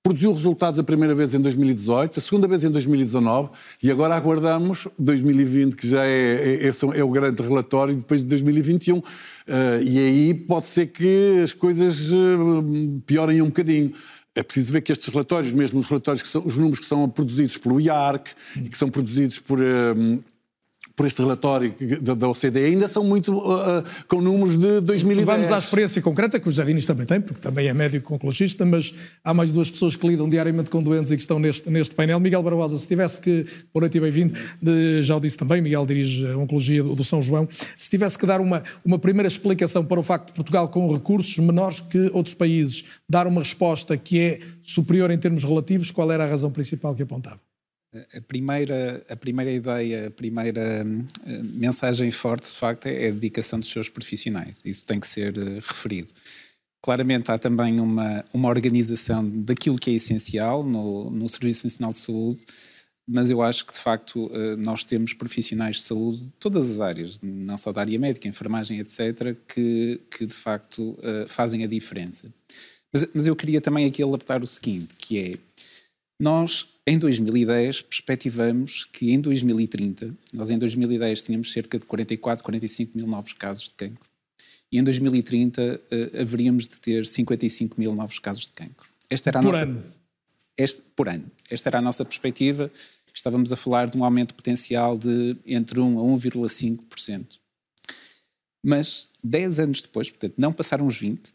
produziu 0.03 0.33
resultados 0.33 0.79
a 0.79 0.83
primeira 0.83 1.13
vez 1.13 1.33
em 1.33 1.39
2018, 1.39 2.19
a 2.19 2.21
segunda 2.21 2.47
vez 2.47 2.63
em 2.63 2.71
2019 2.71 3.49
e 3.83 3.91
agora 3.91 4.15
aguardamos 4.15 4.87
2020, 4.97 5.75
que 5.75 5.87
já 5.87 6.05
é, 6.05 6.65
é, 6.65 6.67
é, 6.67 6.99
é 6.99 7.03
o 7.03 7.09
grande 7.09 7.41
relatório, 7.41 7.93
e 7.93 7.97
depois 7.97 8.21
de 8.21 8.27
2021. 8.27 8.97
Uh, 8.97 9.03
eh, 9.47 9.83
e 9.83 9.99
aí 9.99 10.33
pode 10.33 10.67
ser 10.67 10.87
que 10.87 11.41
as 11.43 11.53
coisas 11.53 12.11
uh, 12.11 13.01
piorem 13.05 13.41
um 13.41 13.47
bocadinho. 13.47 13.93
É 14.33 14.41
preciso 14.41 14.71
ver 14.71 14.81
que 14.81 14.91
estes 14.91 15.09
relatórios, 15.09 15.51
mesmo 15.51 15.79
os 15.79 15.87
relatórios, 15.87 16.21
que 16.21 16.29
são, 16.29 16.45
os 16.45 16.55
números 16.55 16.79
que 16.79 16.85
são 16.85 17.09
produzidos 17.09 17.57
pelo 17.57 17.79
IARC 17.81 18.29
e 18.55 18.69
que 18.69 18.77
são 18.77 18.89
produzidos 18.89 19.39
por. 19.39 19.59
Uh, 19.59 20.23
por 20.99 21.05
este 21.05 21.21
relatório 21.21 21.73
da, 22.01 22.27
OCDE 22.27 22.59
ainda 22.59 22.85
são 22.85 23.05
muito 23.05 23.33
uh, 23.33 23.81
com 24.05 24.19
números 24.19 24.59
de 24.59 24.81
2010. 24.81 25.25
Vamos 25.25 25.49
à 25.49 25.57
experiência 25.57 26.01
concreta, 26.01 26.37
que 26.41 26.49
o 26.49 26.51
Jardinis 26.51 26.85
também 26.85 27.05
tem, 27.05 27.21
porque 27.21 27.39
também 27.39 27.69
é 27.69 27.73
médico 27.73 28.13
oncologista, 28.13 28.65
mas 28.65 28.93
há 29.23 29.33
mais 29.33 29.53
duas 29.53 29.71
pessoas 29.71 29.95
que 29.95 30.05
lidam 30.05 30.29
diariamente 30.29 30.69
com 30.69 30.83
doentes 30.83 31.09
e 31.09 31.15
que 31.15 31.21
estão 31.21 31.39
neste, 31.39 31.69
neste 31.69 31.95
painel. 31.95 32.19
Miguel 32.19 32.43
Barbosa, 32.43 32.77
se 32.77 32.85
tivesse 32.85 33.21
que, 33.21 33.45
por 33.71 33.79
noite 33.79 33.97
e 33.97 34.01
bem-vindo, 34.01 34.33
já 35.01 35.15
o 35.15 35.21
disse 35.21 35.37
também, 35.37 35.61
Miguel 35.61 35.85
dirige 35.85 36.27
a 36.27 36.37
Oncologia 36.37 36.83
do 36.83 37.03
São 37.05 37.21
João, 37.21 37.47
se 37.77 37.89
tivesse 37.89 38.19
que 38.19 38.25
dar 38.25 38.41
uma, 38.41 38.61
uma 38.83 38.99
primeira 38.99 39.29
explicação 39.29 39.85
para 39.85 40.01
o 40.01 40.03
facto 40.03 40.27
de 40.27 40.33
Portugal, 40.33 40.67
com 40.67 40.93
recursos 40.93 41.37
menores 41.37 41.79
que 41.79 42.11
outros 42.11 42.35
países, 42.35 42.83
dar 43.09 43.25
uma 43.25 43.39
resposta 43.39 43.95
que 43.95 44.19
é 44.19 44.39
superior 44.61 45.11
em 45.11 45.17
termos 45.17 45.45
relativos, 45.45 45.91
qual 45.91 46.11
era 46.11 46.25
a 46.25 46.27
razão 46.27 46.51
principal 46.51 46.93
que 46.93 47.03
apontava? 47.03 47.39
A 47.91 48.21
primeira, 48.21 49.03
a 49.09 49.15
primeira 49.15 49.51
ideia, 49.51 50.07
a 50.07 50.11
primeira 50.11 50.85
uh, 50.85 51.45
mensagem 51.55 52.11
forte, 52.11 52.43
de 52.43 52.55
facto, 52.55 52.85
é 52.85 53.07
a 53.07 53.11
dedicação 53.11 53.59
dos 53.59 53.69
seus 53.69 53.89
profissionais. 53.89 54.61
Isso 54.63 54.85
tem 54.85 54.99
que 54.99 55.07
ser 55.07 55.35
uh, 55.35 55.55
referido. 55.55 56.09
Claramente 56.83 57.31
há 57.31 57.39
também 57.39 57.79
uma, 57.79 58.23
uma 58.31 58.47
organização 58.47 59.27
daquilo 59.27 59.79
que 59.79 59.89
é 59.89 59.93
essencial 59.95 60.63
no, 60.63 61.09
no 61.09 61.27
Serviço 61.27 61.65
Nacional 61.65 61.91
de 61.91 61.97
Saúde, 61.97 62.45
mas 63.07 63.31
eu 63.31 63.41
acho 63.41 63.65
que, 63.65 63.73
de 63.73 63.79
facto, 63.79 64.27
uh, 64.27 64.55
nós 64.55 64.83
temos 64.83 65.13
profissionais 65.13 65.77
de 65.77 65.81
saúde 65.81 66.25
de 66.25 66.31
todas 66.33 66.69
as 66.69 66.81
áreas, 66.81 67.19
não 67.23 67.57
só 67.57 67.71
da 67.71 67.81
área 67.81 67.97
médica, 67.97 68.27
enfermagem, 68.27 68.77
etc., 68.77 69.35
que, 69.47 69.99
que 70.15 70.27
de 70.27 70.33
facto 70.33 70.95
fazem 71.27 71.63
a 71.63 71.67
diferença. 71.67 72.31
Mas, 72.93 73.07
mas 73.13 73.27
eu 73.27 73.35
queria 73.35 73.61
também 73.61 73.85
aqui 73.85 74.01
alertar 74.01 74.43
o 74.43 74.47
seguinte, 74.47 74.95
que 74.95 75.19
é, 75.19 75.37
nós 76.19 76.67
em 76.85 76.97
2010, 76.97 77.83
perspectivamos 77.83 78.85
que 78.85 79.11
em 79.11 79.21
2030, 79.21 80.13
nós 80.33 80.49
em 80.49 80.57
2010 80.57 81.21
tínhamos 81.21 81.51
cerca 81.51 81.77
de 81.77 81.85
44, 81.85 82.43
45 82.43 82.97
mil 82.97 83.07
novos 83.07 83.33
casos 83.33 83.65
de 83.65 83.71
cancro. 83.71 84.09
E 84.71 84.77
em 84.77 84.83
2030 84.83 85.61
uh, 85.61 85.81
eh, 85.89 86.21
haveríamos 86.21 86.67
de 86.67 86.79
ter 86.79 87.05
55 87.05 87.79
mil 87.79 87.95
novos 87.95 88.19
casos 88.19 88.43
de 88.43 88.53
cancro. 88.53 88.89
Esta 89.09 89.29
era 89.29 89.39
a 89.39 89.41
por 89.43 89.51
nossa, 89.51 89.63
ano? 89.63 89.83
Este, 90.57 90.81
por 90.95 91.09
ano. 91.09 91.25
Esta 91.49 91.69
era 91.69 91.77
a 91.79 91.81
nossa 91.81 92.03
perspectiva. 92.03 92.71
Estávamos 93.13 93.51
a 93.51 93.55
falar 93.55 93.89
de 93.89 93.97
um 93.97 94.03
aumento 94.03 94.35
potencial 94.35 94.97
de 94.97 95.35
entre 95.45 95.79
1 95.79 95.99
a 95.99 96.03
1,5%. 96.03 97.39
Mas 98.63 99.09
10 99.23 99.59
anos 99.59 99.81
depois, 99.81 100.09
portanto, 100.09 100.35
não 100.37 100.51
passaram 100.51 100.85
os 100.85 100.97
20, 100.97 101.33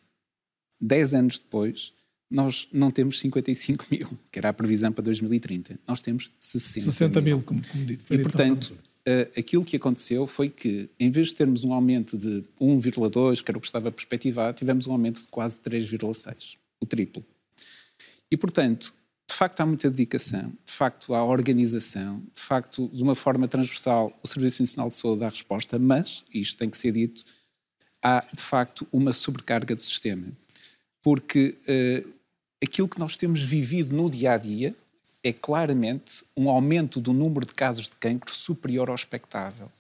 10 0.81 1.15
anos 1.15 1.39
depois, 1.39 1.93
nós 2.35 2.67
não 2.73 2.91
temos 2.91 3.21
55 3.21 3.87
mil, 3.89 4.11
que 4.33 4.41
era 4.41 4.49
a 4.49 4.53
previsão 4.53 4.91
para 4.91 5.05
2030. 5.05 5.79
Nós 5.87 6.01
temos 6.01 6.33
60, 6.41 6.91
60 6.91 7.21
mil, 7.21 7.41
como, 7.41 7.65
como 7.65 7.85
dito. 7.85 8.13
E, 8.13 8.19
portanto, 8.19 8.77
uh, 9.07 9.39
aquilo 9.39 9.65
que 9.65 9.77
aconteceu 9.77 10.27
foi 10.27 10.49
que, 10.51 10.91
em 10.99 11.13
vez 11.13 11.29
de 11.29 11.37
termos 11.37 11.63
um 11.63 11.73
aumento 11.73 12.19
de 12.19 12.43
1,2, 12.61 13.41
que 13.41 13.49
era 13.49 13.57
o 13.57 13.61
que 13.61 13.69
estava 13.69 13.93
perspectivado, 13.93 14.59
tivemos 14.59 14.85
um 14.89 14.93
aumento 14.93 15.21
de 15.21 15.29
quase 15.29 15.61
3,6, 15.61 16.57
o 16.81 16.87
triplo. 16.87 17.25
E, 18.29 18.37
portanto, 18.37 18.93
de 19.31 19.35
facto 19.37 19.61
há 19.61 19.67
muita 19.67 19.89
dedicação, 19.89 20.53
de 20.67 20.73
facto 20.73 21.15
há 21.15 21.25
organização, 21.25 22.21
de 22.35 22.43
facto, 22.43 22.91
de 22.93 23.01
uma 23.01 23.15
forma 23.15 23.47
transversal, 23.47 24.13
o 24.25 24.27
Serviço 24.27 24.61
Nacional 24.61 24.89
de 24.89 24.97
Saúde 24.97 25.21
dá 25.21 25.29
resposta, 25.29 25.79
mas, 25.79 26.25
isto 26.35 26.59
tem 26.59 26.69
que 26.69 26.77
ser 26.77 26.91
dito, 26.91 27.23
há, 28.03 28.27
de 28.35 28.43
facto, 28.43 28.89
uma 28.91 29.13
sobrecarga 29.13 29.77
do 29.77 29.83
sistema. 29.83 30.27
Porque 31.01 31.57
uh, 31.69 32.14
aquilo 32.65 32.89
que 32.89 32.99
nós 32.99 33.17
temos 33.17 33.43
vivido 33.43 33.95
no 33.95 34.11
dia 34.11 34.33
a 34.33 34.39
dia 34.39 34.75
é 35.23 35.33
claramente 35.33 36.23
um 36.37 36.51
aumento 36.51 37.01
do 37.01 37.13
número 37.13 37.47
de 37.47 37.55
casos 37.55 37.89
de 37.89 37.97
cancro 37.97 38.35
superior 38.35 38.91
ao 38.91 38.95
expectável. 38.95 39.71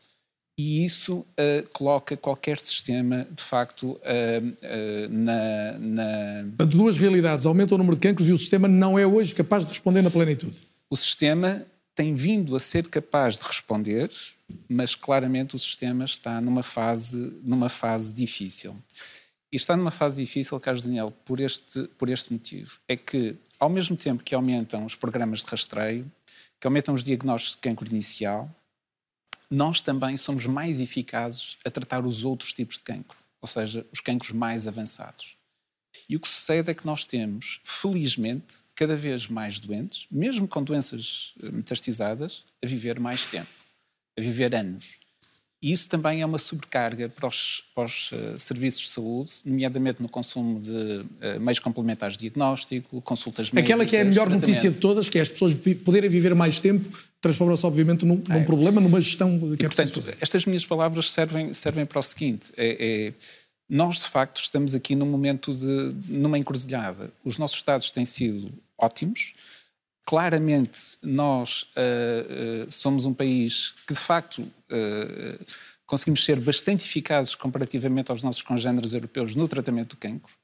e 0.56 0.84
isso 0.84 1.16
uh, 1.18 1.68
coloca 1.72 2.16
qualquer 2.16 2.60
sistema, 2.60 3.26
de 3.30 3.42
facto, 3.42 3.88
uh, 3.88 3.98
uh, 3.98 5.08
na, 5.10 5.78
na. 5.78 6.64
Duas 6.64 6.96
realidades: 6.96 7.44
aumenta 7.44 7.74
o 7.74 7.78
número 7.78 7.96
de 7.96 8.02
cancros 8.02 8.28
e 8.28 8.32
o 8.32 8.38
sistema 8.38 8.68
não 8.68 8.98
é 8.98 9.06
hoje 9.06 9.34
capaz 9.34 9.64
de 9.64 9.70
responder 9.70 10.00
na 10.00 10.10
plenitude. 10.10 10.56
O 10.88 10.96
sistema 10.96 11.66
tem 11.94 12.14
vindo 12.14 12.56
a 12.56 12.60
ser 12.60 12.88
capaz 12.88 13.38
de 13.38 13.44
responder, 13.44 14.08
mas 14.68 14.94
claramente 14.94 15.54
o 15.54 15.58
sistema 15.58 16.04
está 16.04 16.40
numa 16.40 16.62
fase, 16.62 17.32
numa 17.42 17.68
fase 17.68 18.12
difícil. 18.12 18.76
E 19.54 19.56
está 19.56 19.76
numa 19.76 19.92
fase 19.92 20.20
difícil, 20.20 20.58
Carlos 20.58 20.82
Daniel, 20.82 21.12
por 21.24 21.38
este, 21.38 21.86
por 21.96 22.08
este 22.08 22.32
motivo. 22.32 22.80
É 22.88 22.96
que, 22.96 23.36
ao 23.60 23.70
mesmo 23.70 23.96
tempo 23.96 24.24
que 24.24 24.34
aumentam 24.34 24.84
os 24.84 24.96
programas 24.96 25.44
de 25.44 25.46
rastreio, 25.48 26.10
que 26.60 26.66
aumentam 26.66 26.92
os 26.92 27.04
diagnósticos 27.04 27.54
de 27.54 27.60
cancro 27.60 27.88
inicial, 27.88 28.50
nós 29.48 29.80
também 29.80 30.16
somos 30.16 30.44
mais 30.46 30.80
eficazes 30.80 31.56
a 31.64 31.70
tratar 31.70 32.04
os 32.04 32.24
outros 32.24 32.52
tipos 32.52 32.78
de 32.78 32.82
cancro, 32.82 33.16
ou 33.40 33.46
seja, 33.46 33.86
os 33.92 34.00
cancros 34.00 34.32
mais 34.32 34.66
avançados. 34.66 35.36
E 36.08 36.16
o 36.16 36.20
que 36.20 36.26
sucede 36.26 36.72
é 36.72 36.74
que 36.74 36.84
nós 36.84 37.06
temos, 37.06 37.60
felizmente, 37.62 38.56
cada 38.74 38.96
vez 38.96 39.28
mais 39.28 39.60
doentes, 39.60 40.08
mesmo 40.10 40.48
com 40.48 40.64
doenças 40.64 41.32
eh, 41.40 41.52
metastizadas, 41.52 42.44
a 42.60 42.66
viver 42.66 42.98
mais 42.98 43.28
tempo, 43.28 43.46
a 44.18 44.20
viver 44.20 44.52
anos. 44.52 44.98
E 45.64 45.72
isso 45.72 45.88
também 45.88 46.20
é 46.20 46.26
uma 46.26 46.38
sobrecarga 46.38 47.08
para 47.08 47.26
os, 47.26 47.64
para 47.74 47.84
os 47.84 48.12
uh, 48.12 48.38
serviços 48.38 48.82
de 48.82 48.88
saúde, 48.90 49.30
nomeadamente 49.46 50.02
no 50.02 50.10
consumo 50.10 50.60
de 50.60 50.70
uh, 50.70 51.40
meios 51.40 51.58
complementares 51.58 52.18
de 52.18 52.28
diagnóstico, 52.28 53.00
consultas 53.00 53.50
médicas. 53.50 53.72
Aquela 53.72 53.86
que 53.88 53.96
é 53.96 54.02
a 54.02 54.04
melhor 54.04 54.28
notícia 54.28 54.70
de 54.70 54.76
todas, 54.76 55.08
que 55.08 55.18
é 55.18 55.22
as 55.22 55.30
pessoas 55.30 55.54
poderem 55.82 56.10
viver 56.10 56.34
mais 56.34 56.60
tempo, 56.60 56.86
transforma-se 57.18 57.64
obviamente 57.64 58.04
num, 58.04 58.22
é. 58.28 58.40
num, 58.40 58.44
problema, 58.44 58.78
numa 58.78 59.00
gestão 59.00 59.38
que 59.56 59.64
é 59.64 59.68
portanto, 59.68 59.90
preciso 59.90 60.14
Estas 60.20 60.44
minhas 60.44 60.66
palavras 60.66 61.10
servem, 61.10 61.54
servem 61.54 61.86
para 61.86 61.98
o 61.98 62.02
seguinte: 62.02 62.52
é, 62.58 63.06
é, 63.06 63.12
nós 63.66 64.00
de 64.00 64.08
facto 64.08 64.42
estamos 64.42 64.74
aqui 64.74 64.94
num 64.94 65.06
momento 65.06 65.54
de 65.54 65.94
numa 66.08 66.36
encruzilhada. 66.36 67.10
Os 67.24 67.38
nossos 67.38 67.56
estados 67.56 67.90
têm 67.90 68.04
sido 68.04 68.52
ótimos. 68.76 69.32
Claramente, 70.06 70.98
nós 71.02 71.62
uh, 71.62 72.66
uh, 72.66 72.70
somos 72.70 73.06
um 73.06 73.14
país 73.14 73.74
que 73.86 73.94
de 73.94 74.00
facto 74.00 74.42
uh, 74.42 75.44
conseguimos 75.86 76.24
ser 76.24 76.38
bastante 76.40 76.84
eficazes 76.84 77.34
comparativamente 77.34 78.10
aos 78.10 78.22
nossos 78.22 78.42
congêneres 78.42 78.92
europeus 78.92 79.34
no 79.34 79.48
tratamento 79.48 79.90
do 79.90 79.96
cancro. 79.96 80.34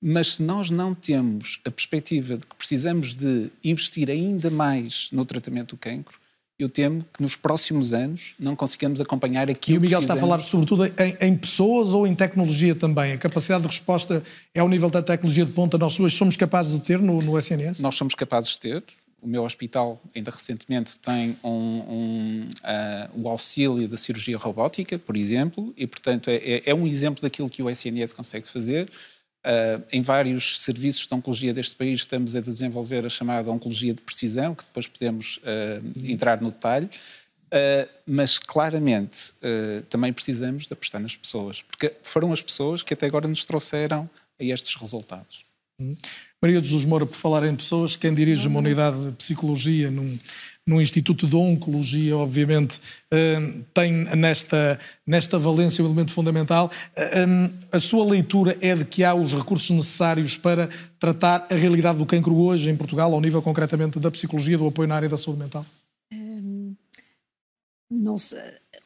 Mas 0.00 0.34
se 0.34 0.42
nós 0.42 0.68
não 0.68 0.94
temos 0.94 1.60
a 1.64 1.70
perspectiva 1.70 2.36
de 2.36 2.44
que 2.44 2.56
precisamos 2.56 3.14
de 3.14 3.50
investir 3.64 4.10
ainda 4.10 4.50
mais 4.50 5.08
no 5.12 5.24
tratamento 5.24 5.74
do 5.74 5.78
cancro, 5.78 6.18
eu 6.62 6.68
temo 6.68 7.04
que 7.12 7.22
nos 7.22 7.36
próximos 7.36 7.92
anos 7.92 8.34
não 8.38 8.54
consigamos 8.54 9.00
acompanhar 9.00 9.50
aquilo 9.50 9.76
E 9.76 9.78
o 9.78 9.80
Miguel 9.80 9.98
que 9.98 10.04
está 10.04 10.14
a 10.14 10.16
falar 10.16 10.38
sobretudo 10.40 10.86
em, 10.86 11.16
em, 11.20 11.36
pessoas 11.36 11.88
ou 11.88 12.06
em 12.06 12.14
tecnologia 12.14 12.74
também? 12.74 13.12
A 13.12 13.18
capacidade 13.18 13.62
de 13.62 13.68
resposta 13.68 14.22
é 14.54 14.60
ao 14.60 14.68
nível 14.68 14.88
da 14.88 15.02
tecnologia 15.02 15.44
de 15.44 15.52
ponta 15.52 15.76
nós 15.76 15.98
hoje 15.98 16.16
somos 16.16 16.36
capazes 16.36 16.78
de 16.78 16.84
ter 16.84 16.98
no, 16.98 17.20
no 17.20 17.38
SNS? 17.38 17.80
Nós 17.80 17.94
somos 17.94 18.14
capazes 18.14 18.50
de 18.50 18.58
ter. 18.58 18.84
O 19.20 19.26
meu 19.28 19.44
hospital, 19.44 20.02
ainda 20.16 20.32
recentemente, 20.32 20.98
tem 20.98 21.36
um, 21.44 21.48
um, 21.48 22.48
uh, 22.64 23.22
o 23.22 23.28
auxílio 23.28 23.86
da 23.86 23.96
cirurgia 23.96 24.36
robótica, 24.36 24.98
por 24.98 25.16
exemplo, 25.16 25.72
e, 25.76 25.86
portanto, 25.86 26.28
é, 26.28 26.36
é, 26.36 26.62
é 26.66 26.74
um 26.74 26.88
exemplo 26.88 27.22
daquilo 27.22 27.48
que 27.48 27.62
o 27.62 27.70
SNS 27.70 28.12
consegue 28.12 28.48
fazer. 28.48 28.90
Uh, 29.44 29.82
em 29.90 30.02
vários 30.02 30.60
serviços 30.60 31.04
de 31.04 31.12
oncologia 31.12 31.52
deste 31.52 31.74
país 31.74 32.00
estamos 32.00 32.36
a 32.36 32.40
desenvolver 32.40 33.04
a 33.04 33.08
chamada 33.08 33.50
oncologia 33.50 33.92
de 33.92 34.00
precisão, 34.00 34.54
que 34.54 34.62
depois 34.64 34.86
podemos 34.86 35.38
uh, 35.38 36.08
entrar 36.08 36.40
no 36.40 36.52
detalhe, 36.52 36.86
uh, 36.86 37.88
mas 38.06 38.38
claramente 38.38 39.32
também 39.88 40.12
precisamos 40.12 40.66
de 40.66 40.72
apostar 40.72 41.00
nas 41.00 41.16
pessoas, 41.16 41.60
porque 41.60 41.92
foram 42.02 42.32
as 42.32 42.40
pessoas 42.40 42.84
que 42.84 42.94
até 42.94 43.06
agora 43.06 43.26
nos 43.26 43.44
trouxeram 43.44 44.08
a 44.38 44.44
estes 44.44 44.76
resultados. 44.76 45.44
Uhum. 45.80 45.96
Maria 46.40 46.60
de 46.60 46.68
Jesus 46.68 46.84
Moura, 46.84 47.06
por 47.06 47.16
falar 47.16 47.44
em 47.44 47.56
pessoas, 47.56 47.96
quem 47.96 48.14
dirige 48.14 48.46
uma 48.46 48.60
unidade 48.60 49.06
de 49.06 49.12
psicologia 49.12 49.90
num, 49.90 50.18
no 50.66 50.80
Instituto 50.80 51.26
de 51.26 51.34
Oncologia, 51.34 52.16
obviamente, 52.16 52.80
eh, 53.10 53.54
tem 53.74 53.92
nesta, 54.16 54.78
nesta 55.06 55.38
valência 55.38 55.82
um 55.82 55.86
elemento 55.86 56.12
fundamental. 56.12 56.70
Eh, 56.96 57.26
a 57.72 57.80
sua 57.80 58.04
leitura 58.04 58.56
é 58.60 58.74
de 58.76 58.84
que 58.84 59.02
há 59.02 59.14
os 59.14 59.34
recursos 59.34 59.70
necessários 59.70 60.36
para 60.36 60.68
tratar 61.00 61.46
a 61.50 61.54
realidade 61.54 61.98
do 61.98 62.06
cancro 62.06 62.36
hoje 62.36 62.70
em 62.70 62.76
Portugal, 62.76 63.12
ao 63.12 63.20
nível 63.20 63.42
concretamente 63.42 63.98
da 63.98 64.10
psicologia, 64.10 64.56
do 64.56 64.68
apoio 64.68 64.88
na 64.88 64.94
área 64.94 65.08
da 65.08 65.18
saúde 65.18 65.40
mental? 65.40 65.66
Não, 67.92 68.14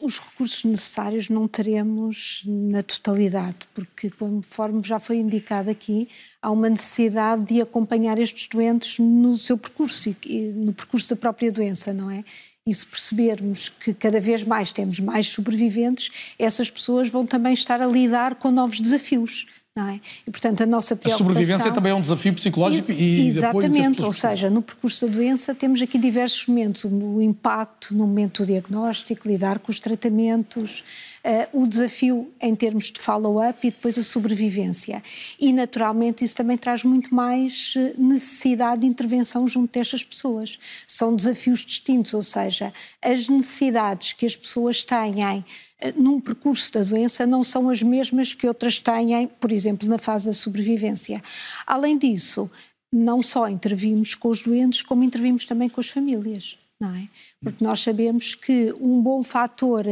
os 0.01 0.19
recursos 0.19 0.65
necessários 0.65 1.29
não 1.29 1.47
teremos 1.47 2.43
na 2.45 2.83
totalidade, 2.83 3.57
porque, 3.73 4.11
conforme 4.11 4.81
já 4.83 4.99
foi 4.99 5.19
indicado 5.19 5.71
aqui, 5.71 6.09
há 6.43 6.51
uma 6.51 6.69
necessidade 6.69 7.45
de 7.45 7.61
acompanhar 7.61 8.19
estes 8.19 8.49
doentes 8.49 8.99
no 8.99 9.37
seu 9.37 9.57
percurso, 9.57 10.15
no 10.55 10.73
percurso 10.73 11.11
da 11.11 11.17
própria 11.17 11.53
doença, 11.53 11.93
não 11.93 12.11
é? 12.11 12.25
E 12.67 12.75
se 12.75 12.85
percebermos 12.85 13.69
que 13.69 13.95
cada 13.95 14.19
vez 14.19 14.43
mais 14.43 14.73
temos 14.73 14.99
mais 14.99 15.29
sobreviventes, 15.29 16.11
essas 16.37 16.69
pessoas 16.69 17.09
vão 17.09 17.25
também 17.25 17.53
estar 17.55 17.81
a 17.81 17.87
lidar 17.87 18.35
com 18.35 18.51
novos 18.51 18.81
desafios. 18.81 19.47
É? 19.79 20.01
E, 20.27 20.31
portanto, 20.31 20.63
a 20.63 20.67
nossa 20.67 20.97
preocupação... 20.97 21.27
A 21.27 21.29
sobrevivência 21.29 21.71
também 21.71 21.93
é 21.93 21.95
um 21.95 22.01
desafio 22.01 22.33
psicológico 22.33 22.91
e, 22.91 22.95
e 22.95 23.29
Exatamente, 23.29 24.03
ou 24.03 24.13
seja, 24.13 24.49
no 24.49 24.63
percurso 24.63 25.07
da 25.07 25.13
doença 25.13 25.55
temos 25.55 25.83
aqui 25.83 25.99
diversos 25.99 26.47
momentos, 26.47 26.85
o 26.85 27.21
impacto 27.21 27.95
no 27.95 28.07
momento 28.07 28.43
do 28.43 28.47
diagnóstico, 28.47 29.29
lidar 29.29 29.59
com 29.59 29.71
os 29.71 29.79
tratamentos, 29.79 30.83
uh, 31.23 31.63
o 31.63 31.67
desafio 31.67 32.33
em 32.41 32.55
termos 32.55 32.91
de 32.91 32.99
follow-up 32.99 33.67
e 33.67 33.71
depois 33.71 33.99
a 33.99 34.03
sobrevivência. 34.03 35.03
E, 35.39 35.53
naturalmente, 35.53 36.25
isso 36.25 36.35
também 36.35 36.57
traz 36.57 36.83
muito 36.83 37.15
mais 37.15 37.75
eh, 37.77 37.93
necessidade 37.99 38.81
de 38.81 38.87
intervenção 38.87 39.47
junto 39.47 39.75
destas 39.75 40.03
pessoas. 40.03 40.59
São 40.87 41.15
desafios 41.15 41.61
distintos, 41.61 42.15
ou 42.15 42.23
seja, 42.23 42.73
as 43.03 43.29
necessidades 43.29 44.15
que 44.15 44.25
as 44.25 44.35
pessoas 44.35 44.83
têm 44.83 45.45
num 45.97 46.21
percurso 46.21 46.73
da 46.73 46.83
doença 46.83 47.27
não 47.27 47.45
são 47.45 47.69
as 47.69 47.83
mesmas 47.83 48.35
que 48.35 48.47
outras 48.47 48.81
têm, 48.81 49.29
por 49.41 49.53
exemplo, 49.53 49.89
na 49.89 49.99
fase 49.99 50.27
da 50.27 50.33
sobrevivência. 50.33 51.23
Além 51.67 51.99
disso, 51.99 52.51
não 52.93 53.23
só 53.23 53.49
intervimos 53.49 54.15
com 54.15 54.29
os 54.29 54.43
doentes, 54.43 54.83
como 54.83 55.05
intervimos 55.05 55.45
também 55.45 55.69
com 55.69 55.81
as 55.81 55.89
famílias, 55.89 56.57
não 56.81 56.95
é? 56.95 57.09
Porque 57.43 57.63
nós 57.63 57.81
sabemos 57.81 58.35
que 58.35 58.75
um 58.81 59.01
bom 59.03 59.23
fator 59.23 59.85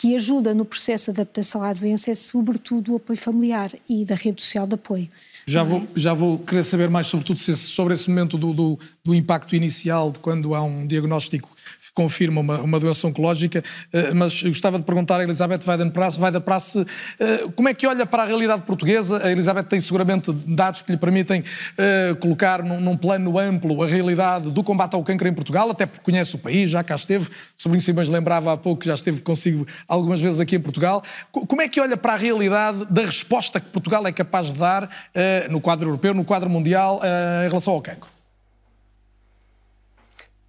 que 0.00 0.16
ajuda 0.16 0.54
no 0.54 0.64
processo 0.64 1.12
de 1.12 1.20
adaptação 1.20 1.62
à 1.62 1.72
doença 1.74 2.10
é 2.10 2.14
sobretudo 2.14 2.92
o 2.92 2.96
apoio 2.96 3.18
familiar 3.18 3.70
e 3.86 4.04
da 4.04 4.14
rede 4.14 4.40
social 4.40 4.66
de 4.66 4.74
apoio. 4.74 5.08
Já, 5.46 5.62
vou, 5.62 5.80
é? 5.80 5.86
já 5.94 6.14
vou 6.14 6.38
querer 6.38 6.64
saber 6.64 6.88
mais 6.88 7.06
sobretudo 7.06 7.38
sobre 7.38 7.92
esse 7.92 8.08
momento 8.08 8.38
do, 8.38 8.54
do, 8.54 8.78
do 9.04 9.14
impacto 9.14 9.54
inicial 9.54 10.10
de 10.10 10.18
quando 10.18 10.54
há 10.54 10.62
um 10.62 10.86
diagnóstico 10.86 11.54
confirma 11.94 12.40
uma, 12.40 12.60
uma 12.60 12.80
doença 12.80 13.06
oncológica, 13.06 13.62
eh, 13.92 14.14
mas 14.14 14.42
gostava 14.42 14.78
de 14.78 14.84
perguntar 14.84 15.20
a 15.20 15.24
Elizabeth 15.24 15.60
Vaida 15.64 16.40
Prasse 16.40 16.86
eh, 17.18 17.48
como 17.54 17.68
é 17.68 17.74
que 17.74 17.86
olha 17.86 18.06
para 18.06 18.22
a 18.22 18.26
realidade 18.26 18.62
portuguesa? 18.62 19.24
A 19.24 19.30
Elizabeth 19.30 19.64
tem 19.64 19.80
seguramente 19.80 20.32
dados 20.32 20.82
que 20.82 20.92
lhe 20.92 20.98
permitem 20.98 21.42
eh, 21.76 22.14
colocar 22.20 22.62
num, 22.62 22.96
plano 22.96 23.38
amplo 23.38 23.82
a 23.82 23.86
realidade 23.86 24.50
do 24.50 24.62
combate 24.62 24.94
ao 24.94 25.02
câncer 25.02 25.26
em 25.26 25.34
Portugal, 25.34 25.70
até 25.70 25.86
porque 25.86 26.04
conhece 26.04 26.34
o 26.34 26.38
país, 26.38 26.70
já 26.70 26.84
cá 26.84 26.94
esteve, 26.94 27.28
Sobrinho 27.56 27.82
Simões 27.82 28.08
lembrava 28.08 28.52
há 28.52 28.56
pouco 28.56 28.80
que 28.80 28.86
já 28.86 28.94
esteve 28.94 29.20
consigo 29.20 29.66
algumas 29.88 30.20
vezes 30.20 30.40
aqui 30.40 30.56
em 30.56 30.60
Portugal. 30.60 31.02
Como 31.30 31.60
é 31.60 31.68
que 31.68 31.80
olha 31.80 31.96
para 31.96 32.14
a 32.14 32.16
realidade 32.16 32.86
da 32.88 33.02
resposta 33.02 33.60
que 33.60 33.68
Portugal 33.70 34.06
é 34.06 34.12
capaz 34.12 34.52
de 34.52 34.58
dar 34.58 34.88
no 35.50 35.60
quadro 35.60 35.88
europeu, 35.88 36.14
no 36.14 36.24
quadro 36.24 36.48
mundial, 36.48 37.00
em 37.44 37.48
relação 37.48 37.74
ao 37.74 37.82
cancro? 37.82 38.19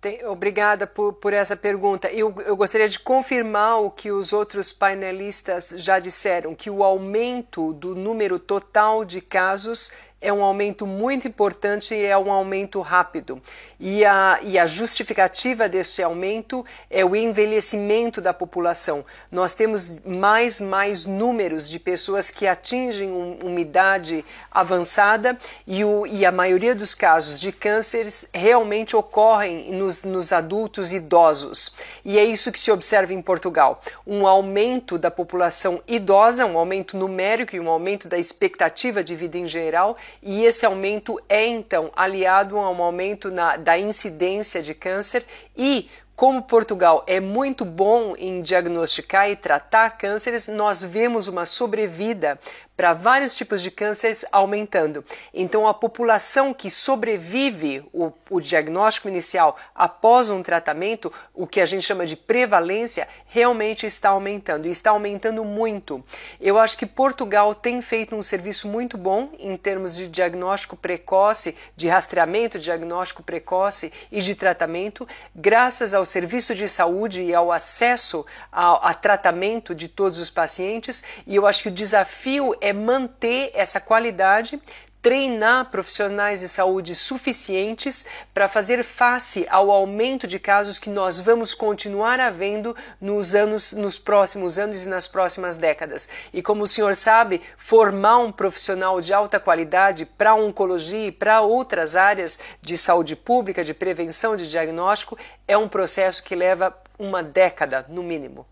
Tem, 0.01 0.25
obrigada 0.25 0.87
por, 0.87 1.13
por 1.13 1.31
essa 1.31 1.55
pergunta. 1.55 2.07
Eu, 2.11 2.33
eu 2.47 2.57
gostaria 2.57 2.89
de 2.89 2.97
confirmar 2.97 3.79
o 3.81 3.91
que 3.91 4.11
os 4.11 4.33
outros 4.33 4.73
painelistas 4.73 5.75
já 5.77 5.99
disseram, 5.99 6.55
que 6.55 6.71
o 6.71 6.83
aumento 6.83 7.71
do 7.73 7.93
número 7.93 8.39
total 8.39 9.05
de 9.05 9.21
casos 9.21 9.91
é 10.21 10.31
um 10.31 10.43
aumento 10.43 10.85
muito 10.85 11.27
importante 11.27 11.95
e 11.95 12.05
é 12.05 12.15
um 12.15 12.31
aumento 12.31 12.79
rápido. 12.79 13.41
E 13.79 14.05
a, 14.05 14.39
e 14.43 14.59
a 14.59 14.67
justificativa 14.67 15.67
desse 15.67 16.03
aumento 16.03 16.63
é 16.89 17.03
o 17.03 17.15
envelhecimento 17.15 18.21
da 18.21 18.31
população. 18.31 19.03
Nós 19.31 19.55
temos 19.55 19.99
mais 20.05 20.61
mais 20.61 21.07
números 21.07 21.67
de 21.67 21.79
pessoas 21.79 22.29
que 22.29 22.45
atingem 22.45 23.11
um, 23.11 23.39
uma 23.43 23.59
idade 23.59 24.23
avançada 24.51 25.37
e, 25.65 25.83
o, 25.83 26.05
e 26.05 26.23
a 26.25 26.31
maioria 26.31 26.75
dos 26.75 26.93
casos 26.93 27.39
de 27.39 27.51
cânceres 27.51 28.29
realmente 28.31 28.95
ocorrem 28.95 29.71
nos, 29.73 30.03
nos 30.03 30.31
adultos 30.31 30.93
idosos. 30.93 31.73
E 32.05 32.19
é 32.19 32.23
isso 32.23 32.51
que 32.51 32.59
se 32.59 32.71
observa 32.71 33.13
em 33.13 33.21
Portugal. 33.21 33.81
Um 34.05 34.27
aumento 34.27 34.99
da 34.99 35.09
população 35.09 35.81
idosa, 35.87 36.45
um 36.45 36.57
aumento 36.57 36.95
numérico 36.95 37.55
e 37.55 37.59
um 37.59 37.69
aumento 37.69 38.07
da 38.07 38.17
expectativa 38.19 39.03
de 39.03 39.15
vida 39.15 39.37
em 39.37 39.47
geral 39.47 39.97
e 40.21 40.43
esse 40.43 40.65
aumento 40.65 41.19
é 41.27 41.45
então 41.45 41.91
aliado 41.95 42.57
a 42.57 42.69
um 42.69 42.83
aumento 42.83 43.31
na, 43.31 43.57
da 43.57 43.77
incidência 43.77 44.61
de 44.61 44.73
câncer. 44.73 45.25
E 45.55 45.89
como 46.15 46.43
Portugal 46.43 47.03
é 47.07 47.19
muito 47.19 47.65
bom 47.65 48.13
em 48.15 48.43
diagnosticar 48.43 49.29
e 49.29 49.35
tratar 49.35 49.97
cânceres, 49.97 50.47
nós 50.47 50.83
vemos 50.83 51.27
uma 51.27 51.45
sobrevida 51.45 52.39
para 52.81 52.95
vários 52.95 53.37
tipos 53.37 53.61
de 53.61 53.69
cânceres 53.69 54.25
aumentando. 54.31 55.05
Então, 55.31 55.67
a 55.67 55.73
população 55.73 56.51
que 56.51 56.71
sobrevive 56.71 57.87
o, 57.93 58.11
o, 58.27 58.41
diagnóstico 58.41 59.07
inicial 59.07 59.55
após 59.75 60.31
um 60.31 60.41
tratamento, 60.41 61.13
o 61.31 61.45
que 61.45 61.61
a 61.61 61.65
gente 61.67 61.85
chama 61.85 62.07
de 62.07 62.15
prevalência, 62.15 63.07
realmente 63.27 63.85
está 63.85 64.09
aumentando 64.09 64.67
e 64.67 64.71
está 64.71 64.89
aumentando 64.89 65.45
muito. 65.45 66.03
Eu 66.39 66.57
acho 66.57 66.75
que 66.75 66.87
Portugal 66.87 67.53
tem 67.53 67.83
feito 67.83 68.15
um 68.15 68.23
serviço 68.23 68.67
muito 68.67 68.97
bom 68.97 69.29
em 69.37 69.55
termos 69.55 69.95
de 69.95 70.07
diagnóstico 70.07 70.75
precoce, 70.75 71.55
de 71.75 71.87
rastreamento, 71.87 72.57
diagnóstico 72.57 73.21
precoce 73.21 73.93
e 74.11 74.21
de 74.21 74.33
tratamento, 74.33 75.07
graças 75.35 75.93
ao 75.93 76.03
serviço 76.03 76.55
de 76.55 76.67
saúde 76.67 77.21
e 77.21 77.31
ao 77.31 77.51
acesso 77.51 78.25
a, 78.51 78.89
a 78.89 78.93
tratamento 78.95 79.75
de 79.75 79.87
todos 79.87 80.17
os 80.17 80.31
pacientes. 80.31 81.03
E 81.27 81.35
eu 81.35 81.45
acho 81.45 81.61
que 81.61 81.69
o 81.69 81.71
desafio 81.71 82.55
é 82.59 82.70
manter 82.73 83.51
essa 83.53 83.79
qualidade, 83.79 84.61
treinar 85.01 85.71
profissionais 85.71 86.41
de 86.41 86.47
saúde 86.47 86.93
suficientes 86.93 88.05
para 88.33 88.47
fazer 88.47 88.83
face 88.83 89.47
ao 89.49 89.71
aumento 89.71 90.27
de 90.27 90.37
casos 90.37 90.77
que 90.77 90.89
nós 90.89 91.19
vamos 91.19 91.55
continuar 91.55 92.19
havendo 92.19 92.75
nos 92.99 93.33
anos, 93.33 93.73
nos 93.73 93.97
próximos 93.97 94.59
anos 94.59 94.83
e 94.83 94.87
nas 94.87 95.07
próximas 95.07 95.55
décadas. 95.55 96.07
E 96.31 96.41
como 96.41 96.63
o 96.63 96.67
senhor 96.67 96.95
sabe, 96.95 97.41
formar 97.57 98.19
um 98.19 98.31
profissional 98.31 99.01
de 99.01 99.11
alta 99.11 99.39
qualidade 99.39 100.05
para 100.05 100.35
oncologia 100.35 101.07
e 101.07 101.11
para 101.11 101.41
outras 101.41 101.95
áreas 101.95 102.39
de 102.61 102.77
saúde 102.77 103.15
pública, 103.15 103.63
de 103.63 103.73
prevenção, 103.73 104.35
de 104.35 104.47
diagnóstico, 104.47 105.17
é 105.47 105.57
um 105.57 105.67
processo 105.67 106.23
que 106.23 106.35
leva 106.35 106.75
uma 106.99 107.23
década 107.23 107.85
no 107.89 108.03
mínimo. 108.03 108.45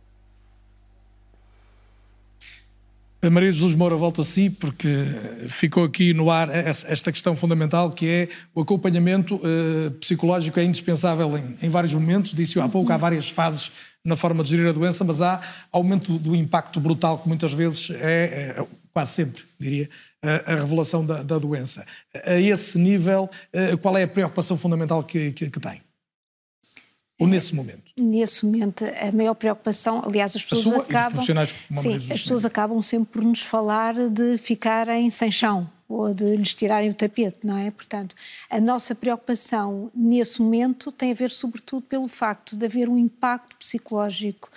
A 3.22 3.30
Maria 3.30 3.52
Jesus 3.52 3.76
Moura 3.76 3.98
volta 3.98 4.22
a 4.22 4.24
si, 4.24 4.50
porque 4.50 4.88
ficou 5.50 5.84
aqui 5.84 6.14
no 6.14 6.32
ar 6.32 6.50
esta 6.50 7.12
questão 7.12 7.36
fundamental 7.36 7.90
que 7.90 8.08
é 8.08 8.30
o 8.56 8.62
acompanhamento 8.62 9.36
uh, 9.36 9.92
psicológico 10.00 10.58
é 10.58 10.64
indispensável 10.64 11.38
em, 11.38 11.58
em 11.62 11.70
vários 11.70 11.94
momentos, 11.94 12.34
disse-o 12.34 12.62
há 12.62 12.70
pouco, 12.70 12.94
há 12.94 12.98
várias 12.98 13.30
fases 13.30 13.72
na 14.06 14.16
forma 14.16 14.42
de 14.42 14.52
gerir 14.52 14.70
a 14.70 14.72
doença, 14.72 15.04
mas 15.04 15.22
há 15.22 15.42
aumento 15.70 16.18
do 16.18 16.34
impacto 16.34 16.80
brutal 16.80 17.20
que 17.20 17.28
muitas 17.28 17.52
vezes 17.52 17.90
é, 17.90 18.56
é 18.58 18.66
quase 18.94 19.12
sempre, 19.12 19.44
diria, 19.60 19.90
a, 20.24 20.54
a 20.54 20.56
revelação 20.56 21.06
da, 21.06 21.22
da, 21.22 21.38
doença. 21.38 21.86
A 22.26 22.40
esse 22.40 22.80
nível, 22.80 23.30
uh, 23.54 23.78
qual 23.80 23.98
é 23.98 24.04
a 24.04 24.08
preocupação 24.08 24.58
fundamental 24.58 25.04
que, 25.04 25.34
que, 25.34 25.50
que 25.50 25.60
tem? 25.60 25.82
Ou 27.20 27.28
nesse 27.28 27.54
momento? 27.54 27.84
Nesse 28.00 28.46
momento, 28.46 28.86
a 28.86 29.12
maior 29.12 29.34
preocupação, 29.34 30.02
aliás, 30.06 30.36
as 30.36 30.46
pessoas 30.46 30.80
acabam. 30.80 31.22
Sim, 31.22 31.96
as 31.96 32.22
pessoas 32.22 32.46
acabam 32.46 32.82
sempre 32.82 33.12
por 33.12 33.24
nos 33.24 33.42
falar 33.42 33.94
de 34.10 34.38
ficarem 34.38 35.10
sem 35.10 35.30
chão 35.30 35.70
ou 35.90 36.14
de 36.14 36.36
lhes 36.36 36.54
tirarem 36.54 36.90
o 36.90 36.94
tapete, 36.94 37.40
não 37.44 37.58
é? 37.58 37.72
Portanto, 37.72 38.16
a 38.50 38.62
nossa 38.62 38.94
preocupação 38.94 39.92
nesse 39.94 40.40
momento 40.42 40.92
tem 40.92 41.12
a 41.12 41.16
ver, 41.16 41.32
sobretudo, 41.32 41.82
pelo 41.82 42.08
facto 42.08 42.56
de 42.56 42.64
haver 42.66 42.88
um 42.88 42.98
impacto 42.98 43.56
psicológico 43.58 44.50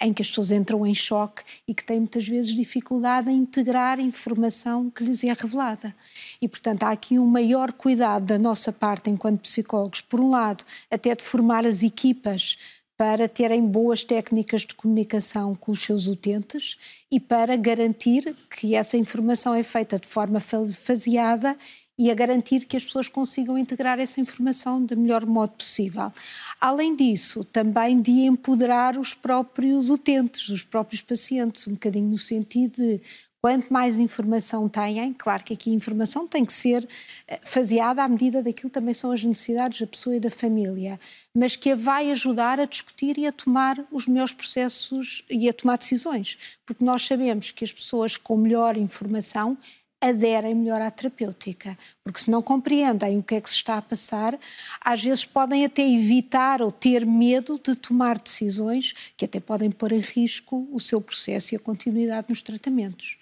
em 0.00 0.12
que 0.12 0.22
as 0.22 0.28
pessoas 0.28 0.50
entram 0.50 0.86
em 0.86 0.94
choque 0.94 1.42
e 1.66 1.72
que 1.72 1.84
têm 1.84 2.00
muitas 2.00 2.26
vezes 2.26 2.54
dificuldade 2.54 3.30
em 3.30 3.36
integrar 3.36 3.98
a 3.98 4.02
informação 4.02 4.90
que 4.90 5.04
lhes 5.04 5.22
é 5.22 5.32
revelada. 5.32 5.94
E, 6.42 6.48
portanto, 6.48 6.82
há 6.82 6.90
aqui 6.90 7.18
um 7.18 7.26
maior 7.26 7.72
cuidado 7.72 8.26
da 8.26 8.38
nossa 8.38 8.72
parte 8.72 9.10
enquanto 9.10 9.42
psicólogos, 9.42 10.00
por 10.00 10.20
um 10.20 10.30
lado, 10.30 10.64
até 10.90 11.14
de 11.14 11.22
formar 11.22 11.64
as 11.64 11.82
equipas 11.82 12.56
para 13.00 13.26
terem 13.26 13.66
boas 13.66 14.04
técnicas 14.04 14.60
de 14.60 14.74
comunicação 14.74 15.54
com 15.54 15.72
os 15.72 15.82
seus 15.82 16.06
utentes 16.06 16.76
e 17.10 17.18
para 17.18 17.56
garantir 17.56 18.36
que 18.54 18.74
essa 18.74 18.98
informação 18.98 19.54
é 19.54 19.62
feita 19.62 19.98
de 19.98 20.06
forma 20.06 20.38
faseada 20.38 21.56
e 22.00 22.10
a 22.10 22.14
garantir 22.14 22.64
que 22.64 22.78
as 22.78 22.84
pessoas 22.86 23.08
consigam 23.08 23.58
integrar 23.58 24.00
essa 24.00 24.22
informação 24.22 24.82
do 24.82 24.96
melhor 24.96 25.26
modo 25.26 25.52
possível. 25.52 26.10
Além 26.58 26.96
disso, 26.96 27.44
também 27.44 28.00
de 28.00 28.22
empoderar 28.22 28.96
os 28.96 29.12
próprios 29.12 29.90
utentes, 29.90 30.48
os 30.48 30.64
próprios 30.64 31.02
pacientes, 31.02 31.66
um 31.66 31.72
bocadinho 31.72 32.08
no 32.08 32.16
sentido 32.16 32.76
de 32.76 33.02
Quanto 33.42 33.72
mais 33.72 33.98
informação 33.98 34.68
têm, 34.68 35.14
claro 35.14 35.42
que 35.42 35.54
aqui 35.54 35.70
a 35.70 35.74
informação 35.74 36.28
tem 36.28 36.44
que 36.44 36.52
ser 36.52 36.86
eh, 37.26 37.40
faseada 37.42 38.04
à 38.04 38.08
medida 38.08 38.42
daquilo 38.42 38.68
também 38.68 38.92
são 38.92 39.10
as 39.12 39.24
necessidades 39.24 39.80
da 39.80 39.86
pessoa 39.86 40.14
e 40.14 40.20
da 40.20 40.30
família, 40.30 41.00
mas 41.34 41.56
que 41.56 41.70
a 41.70 41.74
vai 41.74 42.10
ajudar 42.10 42.60
a 42.60 42.66
discutir 42.66 43.16
e 43.16 43.26
a 43.26 43.32
tomar 43.32 43.82
os 43.90 44.06
melhores 44.06 44.34
processos 44.34 45.24
e 45.30 45.48
a 45.48 45.54
tomar 45.54 45.78
decisões. 45.78 46.36
Porque 46.66 46.84
nós 46.84 47.06
sabemos 47.06 47.50
que 47.50 47.64
as 47.64 47.72
pessoas 47.72 48.18
com 48.18 48.36
melhor 48.36 48.76
informação 48.76 49.56
aderem 50.00 50.54
melhor 50.54 50.80
à 50.80 50.90
terapêutica, 50.90 51.76
porque 52.02 52.20
se 52.20 52.30
não 52.30 52.42
compreendem 52.42 53.18
o 53.18 53.22
que 53.22 53.34
é 53.34 53.40
que 53.40 53.50
se 53.50 53.56
está 53.56 53.76
a 53.76 53.82
passar, 53.82 54.38
às 54.82 55.02
vezes 55.02 55.26
podem 55.26 55.64
até 55.64 55.86
evitar 55.86 56.62
ou 56.62 56.72
ter 56.72 57.04
medo 57.04 57.60
de 57.62 57.76
tomar 57.76 58.18
decisões 58.18 58.94
que 59.16 59.26
até 59.26 59.38
podem 59.38 59.70
pôr 59.70 59.92
em 59.92 60.00
risco 60.00 60.66
o 60.72 60.80
seu 60.80 61.00
processo 61.00 61.54
e 61.54 61.56
a 61.56 61.60
continuidade 61.60 62.28
nos 62.30 62.42
tratamentos. 62.42 63.18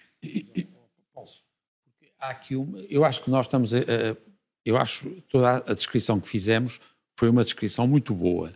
Há 2.21 2.31
aqui 2.31 2.55
uma, 2.55 2.79
eu 2.89 3.05
acho 3.05 3.23
que 3.23 3.31
nós 3.31 3.47
estamos 3.47 3.75
a, 3.75 3.79
a, 3.79 4.17
eu 4.65 4.77
acho 4.77 5.11
toda 5.29 5.59
a 5.67 5.75
descrição 5.75 6.21
que 6.21 6.29
fizemos 6.29 6.81
foi 7.19 7.29
uma 7.29 7.43
descrição 7.43 7.87
muito 7.87 8.15
boa, 8.15 8.53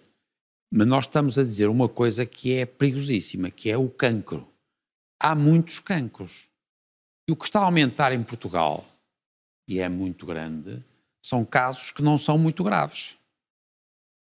mas 0.72 0.86
nós 0.86 1.06
estamos 1.06 1.38
a 1.38 1.42
dizer 1.42 1.68
uma 1.68 1.88
coisa 1.88 2.24
que 2.24 2.54
é 2.54 2.64
perigosíssima, 2.64 3.50
que 3.50 3.70
é 3.70 3.76
o 3.76 3.88
cancro. 3.88 4.48
Há 5.20 5.34
muitos 5.34 5.80
cancros 5.80 6.48
e 7.28 7.32
o 7.32 7.36
que 7.36 7.44
está 7.44 7.60
a 7.60 7.64
aumentar 7.64 8.12
em 8.12 8.22
Portugal, 8.22 8.84
e 9.68 9.78
é 9.80 9.88
muito 9.88 10.26
grande, 10.26 10.82
são 11.24 11.44
casos 11.44 11.90
que 11.90 12.02
não 12.02 12.18
são 12.18 12.36
muito 12.36 12.64
graves. 12.64 13.16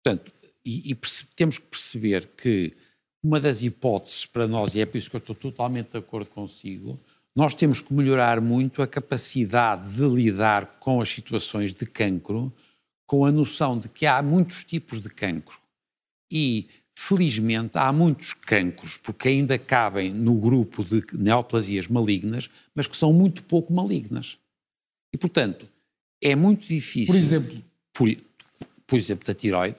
Portanto, 0.02 0.32
e, 0.64 0.92
e 0.92 0.94
temos 1.34 1.58
que 1.58 1.66
perceber 1.66 2.28
que 2.36 2.76
uma 3.22 3.40
das 3.40 3.62
hipóteses 3.62 4.26
para 4.26 4.46
nós, 4.46 4.74
e 4.74 4.80
é 4.80 4.86
por 4.86 4.98
isso 4.98 5.08
que 5.08 5.16
eu 5.16 5.20
estou 5.20 5.34
totalmente 5.34 5.90
de 5.90 5.98
acordo 5.98 6.28
consigo, 6.30 6.98
nós 7.34 7.54
temos 7.54 7.80
que 7.80 7.94
melhorar 7.94 8.40
muito 8.40 8.82
a 8.82 8.86
capacidade 8.86 9.94
de 9.94 10.06
lidar 10.06 10.78
com 10.78 11.00
as 11.00 11.08
situações 11.08 11.72
de 11.72 11.86
cancro, 11.86 12.52
com 13.06 13.24
a 13.24 13.32
noção 13.32 13.78
de 13.78 13.88
que 13.88 14.04
há 14.06 14.22
muitos 14.22 14.64
tipos 14.64 15.00
de 15.00 15.08
cancro. 15.08 15.58
E 16.30 16.68
Felizmente, 16.94 17.78
há 17.78 17.92
muitos 17.92 18.34
cancros, 18.34 18.96
porque 18.98 19.28
ainda 19.28 19.58
cabem 19.58 20.10
no 20.10 20.34
grupo 20.34 20.84
de 20.84 21.02
neoplasias 21.14 21.88
malignas, 21.88 22.50
mas 22.74 22.86
que 22.86 22.96
são 22.96 23.12
muito 23.12 23.42
pouco 23.44 23.72
malignas. 23.72 24.38
E, 25.12 25.18
portanto, 25.18 25.68
é 26.22 26.34
muito 26.34 26.66
difícil. 26.66 27.12
Por 27.12 27.18
exemplo? 27.18 27.64
Por, 27.92 28.08
por 28.86 28.96
exemplo, 28.96 29.26
da 29.26 29.34
tiroide. 29.34 29.78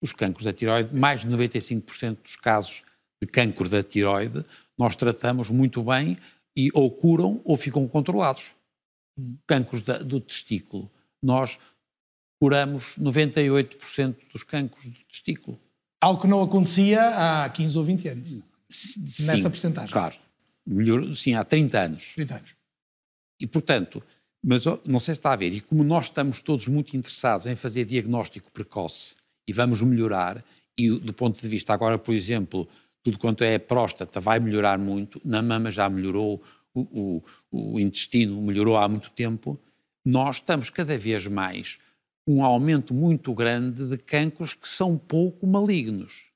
Os 0.00 0.12
cancros 0.12 0.44
da 0.44 0.52
tiroide, 0.52 0.94
mais 0.94 1.22
de 1.22 1.28
95% 1.28 2.22
dos 2.22 2.36
casos 2.36 2.82
de 3.20 3.26
cancro 3.26 3.68
da 3.68 3.82
tiroide, 3.82 4.44
nós 4.78 4.96
tratamos 4.96 5.48
muito 5.48 5.82
bem 5.82 6.16
e 6.56 6.70
ou 6.74 6.90
curam 6.90 7.40
ou 7.44 7.56
ficam 7.56 7.86
controlados. 7.86 8.52
Hum. 9.18 9.36
Cancros 9.46 9.82
da, 9.82 9.98
do 9.98 10.20
testículo, 10.20 10.90
nós 11.22 11.58
curamos 12.40 12.96
98% 12.98 14.16
dos 14.32 14.42
cancros 14.42 14.88
do 14.88 15.04
testículo. 15.04 15.60
Algo 16.02 16.20
que 16.20 16.26
não 16.26 16.42
acontecia 16.42 17.00
há 17.44 17.48
15 17.48 17.78
ou 17.78 17.84
20 17.84 18.08
anos. 18.08 18.28
Sim, 18.68 19.26
nessa 19.26 19.48
porcentagem. 19.48 19.92
Claro. 19.92 20.16
Melhor, 20.66 21.14
sim, 21.14 21.34
há 21.34 21.44
30 21.44 21.78
anos. 21.78 22.12
30 22.16 22.34
anos. 22.34 22.50
E, 23.38 23.46
portanto, 23.46 24.02
mas 24.42 24.64
não 24.84 24.98
sei 24.98 25.14
se 25.14 25.20
está 25.20 25.32
a 25.32 25.36
ver, 25.36 25.52
e 25.52 25.60
como 25.60 25.84
nós 25.84 26.06
estamos 26.06 26.40
todos 26.40 26.66
muito 26.66 26.96
interessados 26.96 27.46
em 27.46 27.54
fazer 27.54 27.84
diagnóstico 27.84 28.50
precoce 28.50 29.14
e 29.46 29.52
vamos 29.52 29.80
melhorar, 29.80 30.44
e 30.76 30.90
do 30.90 31.12
ponto 31.12 31.40
de 31.40 31.46
vista 31.46 31.72
agora, 31.72 31.96
por 31.96 32.12
exemplo, 32.12 32.66
tudo 33.00 33.16
quanto 33.16 33.44
é 33.44 33.56
próstata 33.56 34.18
vai 34.18 34.40
melhorar 34.40 34.78
muito, 34.78 35.20
na 35.24 35.40
mama 35.40 35.70
já 35.70 35.88
melhorou, 35.88 36.42
o, 36.74 37.22
o, 37.52 37.74
o 37.74 37.78
intestino 37.78 38.42
melhorou 38.42 38.76
há 38.76 38.88
muito 38.88 39.10
tempo, 39.10 39.56
nós 40.04 40.36
estamos 40.36 40.68
cada 40.68 40.98
vez 40.98 41.28
mais 41.28 41.78
um 42.26 42.44
aumento 42.44 42.94
muito 42.94 43.34
grande 43.34 43.86
de 43.86 43.98
cancros 43.98 44.54
que 44.54 44.68
são 44.68 44.96
pouco 44.96 45.46
malignos. 45.46 46.30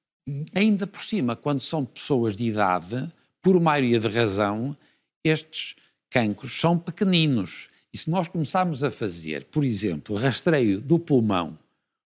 Ainda 0.55 0.87
por 0.87 1.03
cima, 1.03 1.37
quando 1.37 1.61
são 1.61 1.85
pessoas 1.85 2.37
de 2.37 2.44
idade, 2.44 3.11
por 3.40 3.61
maioria 3.61 4.01
de 4.01 4.09
razão, 4.09 4.77
estes 5.25 5.77
cancros 6.11 6.59
são 6.59 6.77
pequeninos. 6.77 7.68
E 7.92 7.99
se 7.99 8.11
nós 8.11 8.27
começarmos 8.27 8.83
a 8.83 8.90
fazer, 8.90 9.44
por 9.44 9.64
exemplo, 9.64 10.16
rastreio 10.16 10.81
do 10.81 10.99
pulmão, 10.99 11.57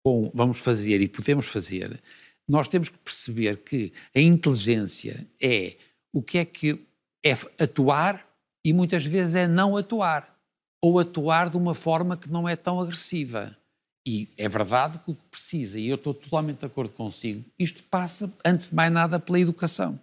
com, 0.02 0.30
vamos 0.32 0.58
fazer 0.58 1.02
e 1.02 1.08
podemos 1.08 1.46
fazer, 1.46 2.00
nós 2.48 2.66
temos 2.66 2.88
que 2.88 2.98
perceber 2.98 3.58
que 3.58 3.92
a 4.14 4.20
inteligência 4.20 5.28
é 5.40 5.76
o 6.14 6.22
que 6.22 6.38
é 6.38 6.44
que 6.46 6.80
é 7.22 7.32
atuar 7.62 8.26
e 8.64 8.72
muitas 8.72 9.04
vezes 9.04 9.34
é 9.34 9.46
não 9.46 9.76
atuar 9.76 10.34
ou 10.82 10.98
atuar 10.98 11.50
de 11.50 11.56
uma 11.56 11.74
forma 11.74 12.16
que 12.16 12.30
não 12.30 12.48
é 12.48 12.56
tão 12.56 12.80
agressiva. 12.80 13.57
E 14.08 14.26
é 14.38 14.48
verdade 14.48 14.98
que 15.04 15.10
o 15.10 15.14
que 15.14 15.24
precisa, 15.30 15.78
e 15.78 15.86
eu 15.86 15.96
estou 15.96 16.14
totalmente 16.14 16.60
de 16.60 16.64
acordo 16.64 16.94
consigo, 16.94 17.44
isto 17.58 17.82
passa, 17.90 18.32
antes 18.42 18.70
de 18.70 18.74
mais 18.74 18.90
nada, 18.90 19.20
pela 19.20 19.38
educação 19.38 20.00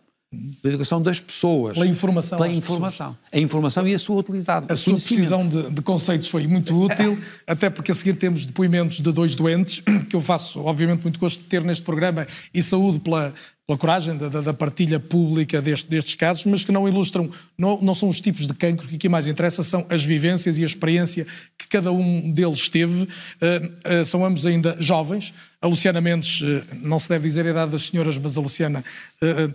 da 0.62 0.70
educação 0.70 1.02
das 1.02 1.20
pessoas. 1.20 1.74
Pela 1.74 1.88
informação. 1.88 2.38
Pela 2.38 2.52
informação. 2.52 3.14
Pessoas. 3.14 3.30
A 3.32 3.40
informação 3.40 3.88
e 3.88 3.96
a 3.96 4.00
sua 4.00 4.18
utilidade. 4.18 4.66
A 4.70 4.76
sua 4.76 4.96
precisão 4.96 5.48
de, 5.48 5.72
de, 5.72 5.82
conceitos 5.82 6.28
foi 6.28 6.46
muito 6.46 6.78
útil, 6.78 7.18
até 7.48 7.70
porque 7.70 7.92
a 7.92 7.96
seguir 7.96 8.16
temos 8.16 8.46
depoimentos 8.46 8.98
de 8.98 9.12
dois 9.12 9.36
doentes, 9.36 9.82
que 10.10 10.16
eu 10.16 10.22
faço, 10.22 10.60
obviamente, 10.60 11.04
muito 11.04 11.20
gosto 11.20 11.40
de 11.40 11.46
ter 11.46 11.64
neste 11.64 11.84
programa, 11.84 12.28
e 12.54 12.62
saúde 12.62 13.00
pela, 13.00 13.34
pela 13.68 13.80
coragem 13.80 14.16
da, 14.16 14.30
da 14.30 14.54
partilha 14.54 15.00
pública 15.00 15.60
deste, 15.60 15.90
destes 15.90 16.14
casos, 16.14 16.46
mas 16.46 16.64
que 16.64 16.72
não 16.72 16.88
ilustram, 16.88 17.32
não, 17.58 17.82
não, 17.82 17.96
são 17.96 18.10
os 18.10 18.22
tipos 18.22 18.46
de 18.46 18.54
cancro 18.54 18.88
que 18.88 18.96
aqui 18.96 19.10
mais 19.10 19.26
interessa, 19.26 19.64
são 19.64 19.86
as 19.90 20.04
vivências 20.04 20.60
e 20.60 20.64
a 20.64 20.68
experiência 20.68 21.26
que 21.58 21.68
cada 21.68 21.92
um 21.92 22.32
deles 22.32 22.70
teve. 22.70 23.04
Uh, 23.04 24.02
uh, 24.02 24.06
são 24.06 24.24
ambos 24.24 24.46
ainda 24.46 24.78
jovens. 24.80 25.34
A 25.60 25.68
Luciana 25.68 26.00
Mendes, 26.00 26.42
uh, 26.42 26.64
não 26.80 27.00
se 27.00 27.10
deve 27.10 27.28
dizer 27.28 27.48
a 27.48 27.50
idade 27.50 27.72
das 27.72 27.88
senhoras, 27.88 28.20
mas 28.20 28.38
a 28.38 28.42
Luciana 28.42 28.84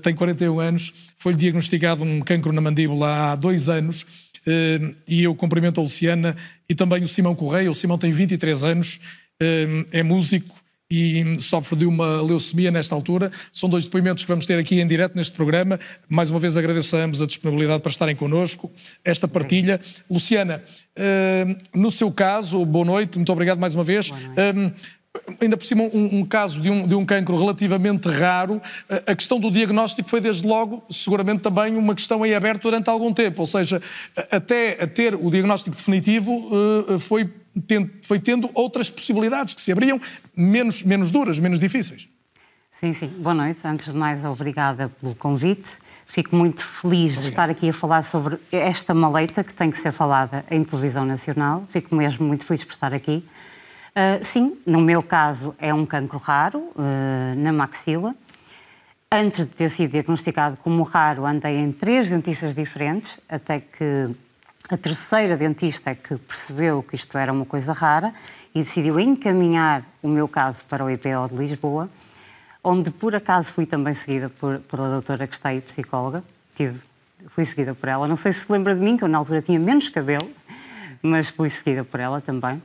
tem 0.03 0.15
41 0.15 0.59
anos, 0.59 0.93
foi-lhe 1.17 1.39
diagnosticado 1.39 2.03
um 2.03 2.21
cancro 2.21 2.53
na 2.53 2.61
mandíbula 2.61 3.33
há 3.33 3.37
dois 3.37 3.69
anos. 3.69 4.05
e 5.07 5.23
eu 5.23 5.35
cumprimento 5.37 5.79
a 5.79 5.83
Luciana 5.83 6.35
e 6.69 6.75
também 6.75 7.03
o 7.05 7.09
Simão 7.09 7.35
Correia. 7.35 7.71
O 7.71 7.75
Simão 7.75 7.97
tem 7.97 8.11
23 8.11 8.65
anos, 8.65 8.99
é 9.93 10.03
músico, 10.03 10.60
e 10.91 11.39
sofre 11.39 11.77
de 11.77 11.87
uma 11.87 12.21
leucemia 12.21 12.71
nesta 12.71 12.95
altura. 12.95 13.31
São 13.53 13.69
dois 13.69 13.85
depoimentos 13.85 14.25
que 14.25 14.29
vamos 14.29 14.45
ter 14.45 14.59
aqui 14.59 14.81
em 14.81 14.87
direto 14.87 15.15
neste 15.15 15.33
programa. 15.33 15.79
Mais 16.09 16.31
uma 16.31 16.41
vez 16.41 16.57
agradeço 16.57 16.97
a 16.97 17.01
ambos 17.01 17.23
a 17.23 17.27
disponibilidade 17.27 17.81
para 17.81 17.93
estarem 17.93 18.17
connosco, 18.17 18.71
esta 19.05 19.29
partilha. 19.29 19.81
Luciana, 20.11 20.63
uh, 20.99 21.79
no 21.79 21.91
seu 21.91 22.11
caso, 22.11 22.65
boa 22.67 22.85
noite, 22.85 23.17
muito 23.17 23.33
obrigado 23.33 23.59
mais 23.59 23.75
uma 23.75 23.85
vez. 23.85 24.11
Uh, 24.11 24.73
ainda 25.41 25.57
por 25.57 25.65
cima, 25.65 25.85
um, 25.85 26.19
um 26.21 26.25
caso 26.25 26.61
de 26.61 26.71
um, 26.71 26.87
de 26.87 26.95
um 26.95 27.05
cancro 27.05 27.37
relativamente 27.37 28.09
raro, 28.09 28.61
a, 28.89 29.13
a 29.13 29.17
questão 29.17 29.39
do 29.41 29.51
diagnóstico 29.51 30.09
foi 30.09 30.21
desde 30.21 30.47
logo, 30.47 30.83
seguramente 30.91 31.41
também, 31.41 31.77
uma 31.77 31.95
questão 31.95 32.23
aí 32.23 32.35
aberta 32.35 32.63
durante 32.63 32.89
algum 32.89 33.13
tempo. 33.13 33.41
Ou 33.43 33.47
seja, 33.47 33.81
até 34.31 34.83
a 34.83 34.87
ter 34.87 35.15
o 35.15 35.31
diagnóstico 35.31 35.77
definitivo 35.77 36.49
uh, 36.53 36.99
foi 36.99 37.31
foi 38.03 38.19
tendo 38.19 38.51
outras 38.55 38.91
possibilidades 38.91 39.55
que 39.55 39.61
se 39.61 39.73
abriam, 39.73 40.01
menos, 40.37 40.83
menos 40.83 41.11
duras, 41.11 41.39
menos 41.39 41.59
difíceis. 41.59 42.09
Sim, 42.71 42.93
sim. 42.93 43.09
Boa 43.09 43.35
noite. 43.35 43.61
Antes 43.67 43.87
de 43.87 43.97
mais, 43.97 44.25
obrigada 44.25 44.89
pelo 44.89 45.15
convite. 45.15 45.79
Fico 46.07 46.35
muito 46.35 46.65
feliz 46.65 47.13
Obrigado. 47.13 47.23
de 47.23 47.29
estar 47.29 47.51
aqui 47.51 47.69
a 47.69 47.73
falar 47.73 48.03
sobre 48.03 48.39
esta 48.51 48.95
maleita 48.95 49.45
que 49.45 49.53
tem 49.53 49.71
que 49.71 49.79
ser 49.79 49.93
falada 49.93 50.45
em 50.51 50.65
televisão 50.65 51.05
nacional. 51.05 51.65
Fico 51.67 51.95
mesmo 51.95 52.27
muito 52.27 52.45
feliz 52.45 52.65
por 52.65 52.73
estar 52.73 52.95
aqui. 52.95 53.25
Uh, 53.91 54.25
sim, 54.25 54.57
no 54.65 54.81
meu 54.81 55.03
caso 55.03 55.55
é 55.59 55.75
um 55.75 55.85
cancro 55.85 56.19
raro 56.19 56.59
uh, 56.59 57.37
na 57.37 57.53
maxila. 57.53 58.15
Antes 59.13 59.45
de 59.45 59.51
ter 59.51 59.69
sido 59.69 59.91
diagnosticado 59.91 60.61
como 60.61 60.85
raro, 60.85 61.27
andei 61.27 61.59
em 61.59 61.73
três 61.73 62.09
dentistas 62.09 62.55
diferentes, 62.55 63.21
até 63.29 63.61
que 63.61 64.09
a 64.71 64.77
terceira 64.77 65.37
dentista 65.37 65.97
que 65.97 66.17
percebeu 66.17 66.81
que 66.81 66.95
isto 66.95 67.19
era 67.19 67.33
uma 67.33 67.45
coisa 67.45 67.73
rara 67.73 68.15
e 68.55 68.61
decidiu 68.61 69.01
encaminhar 69.01 69.85
o 70.01 70.09
meu 70.09 70.29
caso 70.29 70.65
para 70.67 70.85
o 70.85 70.91
IPO 70.91 71.27
de 71.29 71.35
Lisboa, 71.35 71.91
onde 72.63 72.91
por 72.93 73.13
acaso 73.15 73.53
fui 73.53 73.67
também 73.67 73.95
seguida 73.95 74.29
por, 74.29 74.61
pela 74.61 74.89
doutora 74.89 75.27
que 75.27 75.35
está 75.35 75.49
aí, 75.49 75.61
psicóloga. 75.61 76.23
Tive, 76.55 76.79
fui 77.27 77.45
seguida 77.45 77.75
por 77.75 77.89
ela. 77.89 78.07
Não 78.07 78.15
sei 78.15 78.31
se 78.31 78.47
se 78.47 78.53
lembra 78.53 78.73
de 78.75 78.81
mim, 78.81 78.97
que 78.97 79.03
eu 79.03 79.09
na 79.09 79.19
altura 79.19 79.43
tinha 79.43 79.59
menos 79.59 79.89
cabelo, 79.89 80.31
mas 81.03 81.29
fui 81.29 81.51
seguida 81.51 81.83
por 81.83 81.99
ela 81.99 82.21
também. 82.21 82.63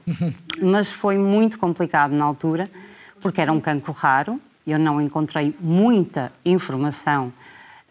mas 0.62 0.92
foi 0.92 1.18
muito 1.18 1.58
complicado 1.58 2.12
na 2.12 2.24
altura, 2.24 2.70
porque 3.20 3.42
era 3.42 3.52
um 3.52 3.60
cancro 3.60 3.92
raro, 3.92 4.40
eu 4.68 4.78
não 4.78 5.02
encontrei 5.02 5.56
muita 5.60 6.32
informação 6.46 7.34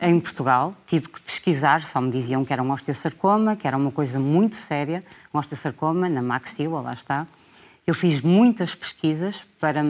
em 0.00 0.18
Portugal. 0.20 0.74
Tive 0.86 1.08
que 1.08 1.20
pesquisar, 1.20 1.82
só 1.82 2.00
me 2.00 2.10
diziam 2.10 2.44
que 2.44 2.52
era 2.52 2.62
um 2.62 2.70
osteosarcoma, 2.70 3.56
que 3.56 3.66
era 3.66 3.76
uma 3.76 3.90
coisa 3.90 4.18
muito 4.18 4.56
séria, 4.56 5.02
um 5.32 5.38
osteosarcoma 5.38 6.08
na 6.08 6.22
maxila, 6.22 6.80
lá 6.80 6.92
está. 6.92 7.26
Eu 7.86 7.92
fiz 7.92 8.22
muitas 8.22 8.74
pesquisas 8.74 9.36
para 9.60 9.82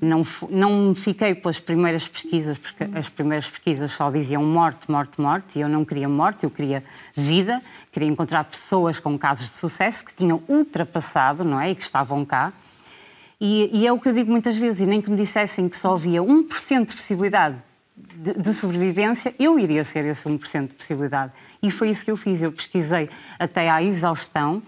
não 0.00 0.22
não 0.50 0.92
fiquei 0.92 1.36
pelas 1.36 1.60
primeiras 1.60 2.08
pesquisas 2.08 2.58
porque 2.58 2.82
as 2.92 3.08
primeiras 3.10 3.46
pesquisas 3.48 3.92
só 3.92 4.10
diziam 4.10 4.44
morte, 4.44 4.90
morte, 4.90 5.20
morte 5.20 5.56
e 5.56 5.62
eu 5.62 5.68
não 5.68 5.84
queria 5.84 6.08
morte, 6.08 6.42
eu 6.42 6.50
queria 6.50 6.82
vida, 7.14 7.62
queria 7.92 8.08
encontrar 8.08 8.42
pessoas 8.42 8.98
com 8.98 9.16
casos 9.16 9.50
de 9.50 9.56
sucesso 9.56 10.04
que 10.04 10.12
tinham 10.12 10.42
ultrapassado, 10.48 11.44
não 11.44 11.60
é, 11.60 11.70
e 11.70 11.74
que 11.76 11.82
estavam 11.82 12.24
cá. 12.24 12.52
E, 13.40 13.70
e 13.72 13.86
é 13.86 13.92
o 13.92 14.00
que 14.00 14.08
eu 14.08 14.12
digo 14.12 14.32
muitas 14.32 14.56
vezes, 14.56 14.80
e 14.80 14.86
nem 14.86 15.00
que 15.00 15.08
me 15.08 15.16
dissessem 15.16 15.68
que 15.68 15.76
só 15.76 15.92
havia 15.92 16.20
1% 16.20 16.86
de 16.86 16.94
possibilidade 16.94 17.56
de, 18.14 18.34
de, 18.34 18.54
sobrevivência, 18.54 19.34
eu 19.38 19.58
iria 19.58 19.84
ser 19.84 20.04
esse 20.04 20.28
1% 20.28 20.68
de 20.68 20.74
possibilidade. 20.74 21.32
E 21.62 21.70
foi 21.70 21.90
isso 21.90 22.04
que 22.04 22.10
eu 22.10 22.16
fiz. 22.16 22.42
Eu 22.42 22.52
pesquisei 22.52 23.08
até 23.38 23.68
à 23.68 23.82
exaustão 23.82 24.62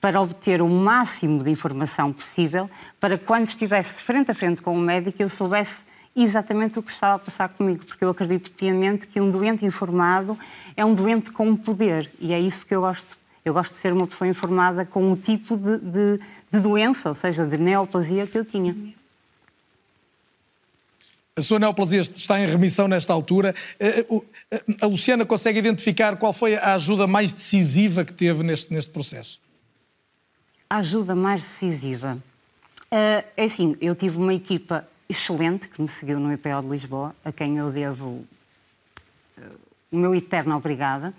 para 0.00 0.20
obter 0.20 0.60
o 0.60 0.68
máximo 0.68 1.42
de 1.42 1.50
informação 1.50 2.12
possível, 2.12 2.70
para 3.00 3.18
quando 3.18 3.48
estivesse 3.48 4.02
frente 4.02 4.30
a 4.30 4.34
frente 4.34 4.60
com 4.60 4.76
o 4.76 4.80
médico 4.80 5.22
eu 5.22 5.28
soubesse 5.28 5.84
exatamente 6.14 6.78
o 6.78 6.82
que 6.82 6.90
estava 6.90 7.16
a 7.16 7.18
passar 7.18 7.48
comigo, 7.48 7.84
porque 7.84 8.04
eu 8.04 8.10
acredito 8.10 8.50
piamente 8.52 9.06
que 9.06 9.20
um 9.20 9.30
doente 9.30 9.66
informado 9.66 10.38
é 10.76 10.84
um 10.84 10.94
doente 10.94 11.30
com 11.30 11.54
poder 11.56 12.10
e 12.18 12.32
é 12.32 12.40
isso 12.40 12.64
que 12.64 12.74
eu 12.74 12.80
gosto. 12.80 13.16
Eu 13.44 13.52
gosto 13.54 13.72
de 13.72 13.78
ser 13.78 13.92
uma 13.92 14.06
pessoa 14.06 14.26
informada 14.26 14.84
com 14.84 15.12
o 15.12 15.16
tipo 15.16 15.56
de, 15.56 15.78
de, 15.78 16.20
de 16.50 16.60
doença, 16.60 17.08
ou 17.08 17.14
seja, 17.14 17.46
de 17.46 17.56
neoplasia 17.56 18.26
que 18.26 18.38
eu 18.38 18.44
tinha. 18.44 18.74
A 21.38 21.42
sua 21.42 21.58
neoplasia 21.58 22.00
está 22.00 22.40
em 22.40 22.46
remissão 22.46 22.88
nesta 22.88 23.12
altura. 23.12 23.54
Eh, 23.78 24.06
eh, 24.50 24.64
a 24.80 24.86
Luciana 24.86 25.26
consegue 25.26 25.58
identificar 25.58 26.16
qual 26.16 26.32
foi 26.32 26.56
a 26.56 26.74
ajuda 26.74 27.06
mais 27.06 27.30
decisiva 27.30 28.06
que 28.06 28.12
teve 28.12 28.42
neste, 28.42 28.72
neste 28.72 28.90
processo? 28.90 29.38
A 30.70 30.78
ajuda 30.78 31.14
mais 31.14 31.42
decisiva? 31.42 32.16
Eh, 32.90 33.24
é 33.36 33.44
assim, 33.44 33.76
eu 33.82 33.94
tive 33.94 34.16
uma 34.16 34.32
equipa 34.32 34.88
excelente 35.08 35.68
que 35.68 35.80
me 35.82 35.88
seguiu 35.88 36.18
no 36.18 36.32
IPO 36.32 36.62
de 36.62 36.68
Lisboa, 36.68 37.14
a 37.22 37.30
quem 37.30 37.58
eu 37.58 37.70
devo 37.70 38.24
o 39.92 39.96
meu 39.96 40.14
eterno 40.14 40.56
obrigada 40.56 41.14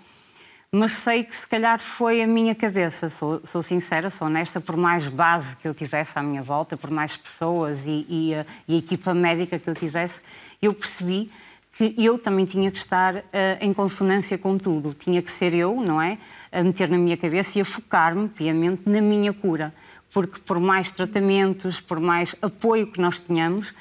mas 0.70 0.92
sei 0.92 1.24
que 1.24 1.34
se 1.34 1.48
calhar 1.48 1.80
foi 1.80 2.22
a 2.22 2.26
minha 2.26 2.54
cabeça, 2.54 3.08
sou, 3.08 3.40
sou, 3.44 3.62
sincera, 3.62 4.10
sou 4.10 4.26
honesta, 4.26 4.60
por 4.60 4.76
mais 4.76 5.06
base 5.06 5.56
que 5.56 5.66
eu 5.66 5.72
tivesse 5.72 6.18
à 6.18 6.22
minha 6.22 6.42
volta, 6.42 6.76
por 6.76 6.90
mais 6.90 7.16
pessoas 7.16 7.86
e, 7.86 8.04
e, 8.08 8.34
a, 8.34 8.44
e 8.66 8.74
a 8.74 8.78
equipa 8.78 9.14
médica 9.14 9.58
que 9.58 9.68
eu 9.68 9.74
tivesse, 9.74 10.22
eu 10.60 10.74
percebi 10.74 11.30
que 11.72 11.94
eu 11.96 12.18
também 12.18 12.44
tinha 12.44 12.70
que 12.70 12.78
estar 12.78 13.16
uh, 13.16 13.22
em 13.60 13.72
consonância 13.72 14.36
com 14.36 14.58
tudo. 14.58 14.92
Tinha 14.92 15.22
que 15.22 15.30
ser 15.30 15.54
eu, 15.54 15.80
não 15.80 16.02
é? 16.02 16.18
A 16.50 16.62
meter 16.62 16.88
na 16.88 16.98
minha 16.98 17.16
cabeça 17.16 17.58
e 17.58 17.62
a 17.62 17.64
focar-me 17.64 18.28
piamente 18.28 18.88
na 18.88 19.00
minha 19.00 19.32
cura. 19.32 19.72
Porque 20.12 20.40
por 20.40 20.58
mais 20.58 20.90
tratamentos, 20.90 21.80
por 21.80 22.00
mais 22.00 22.34
apoio 22.42 22.88
que 22.88 23.00
nós 23.00 23.18
tenhamos, 23.18 23.70
uh, 23.70 23.74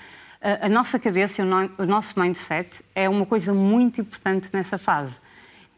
a 0.62 0.70
nossa 0.70 1.00
cabeça, 1.00 1.42
o, 1.42 1.46
no, 1.46 1.70
o 1.80 1.86
nosso 1.86 2.20
mindset 2.20 2.82
é 2.96 3.10
uma 3.10 3.26
coisa 3.26 3.54
muito 3.54 4.00
importante 4.00 4.50
nessa 4.54 4.78
fase. 4.78 5.20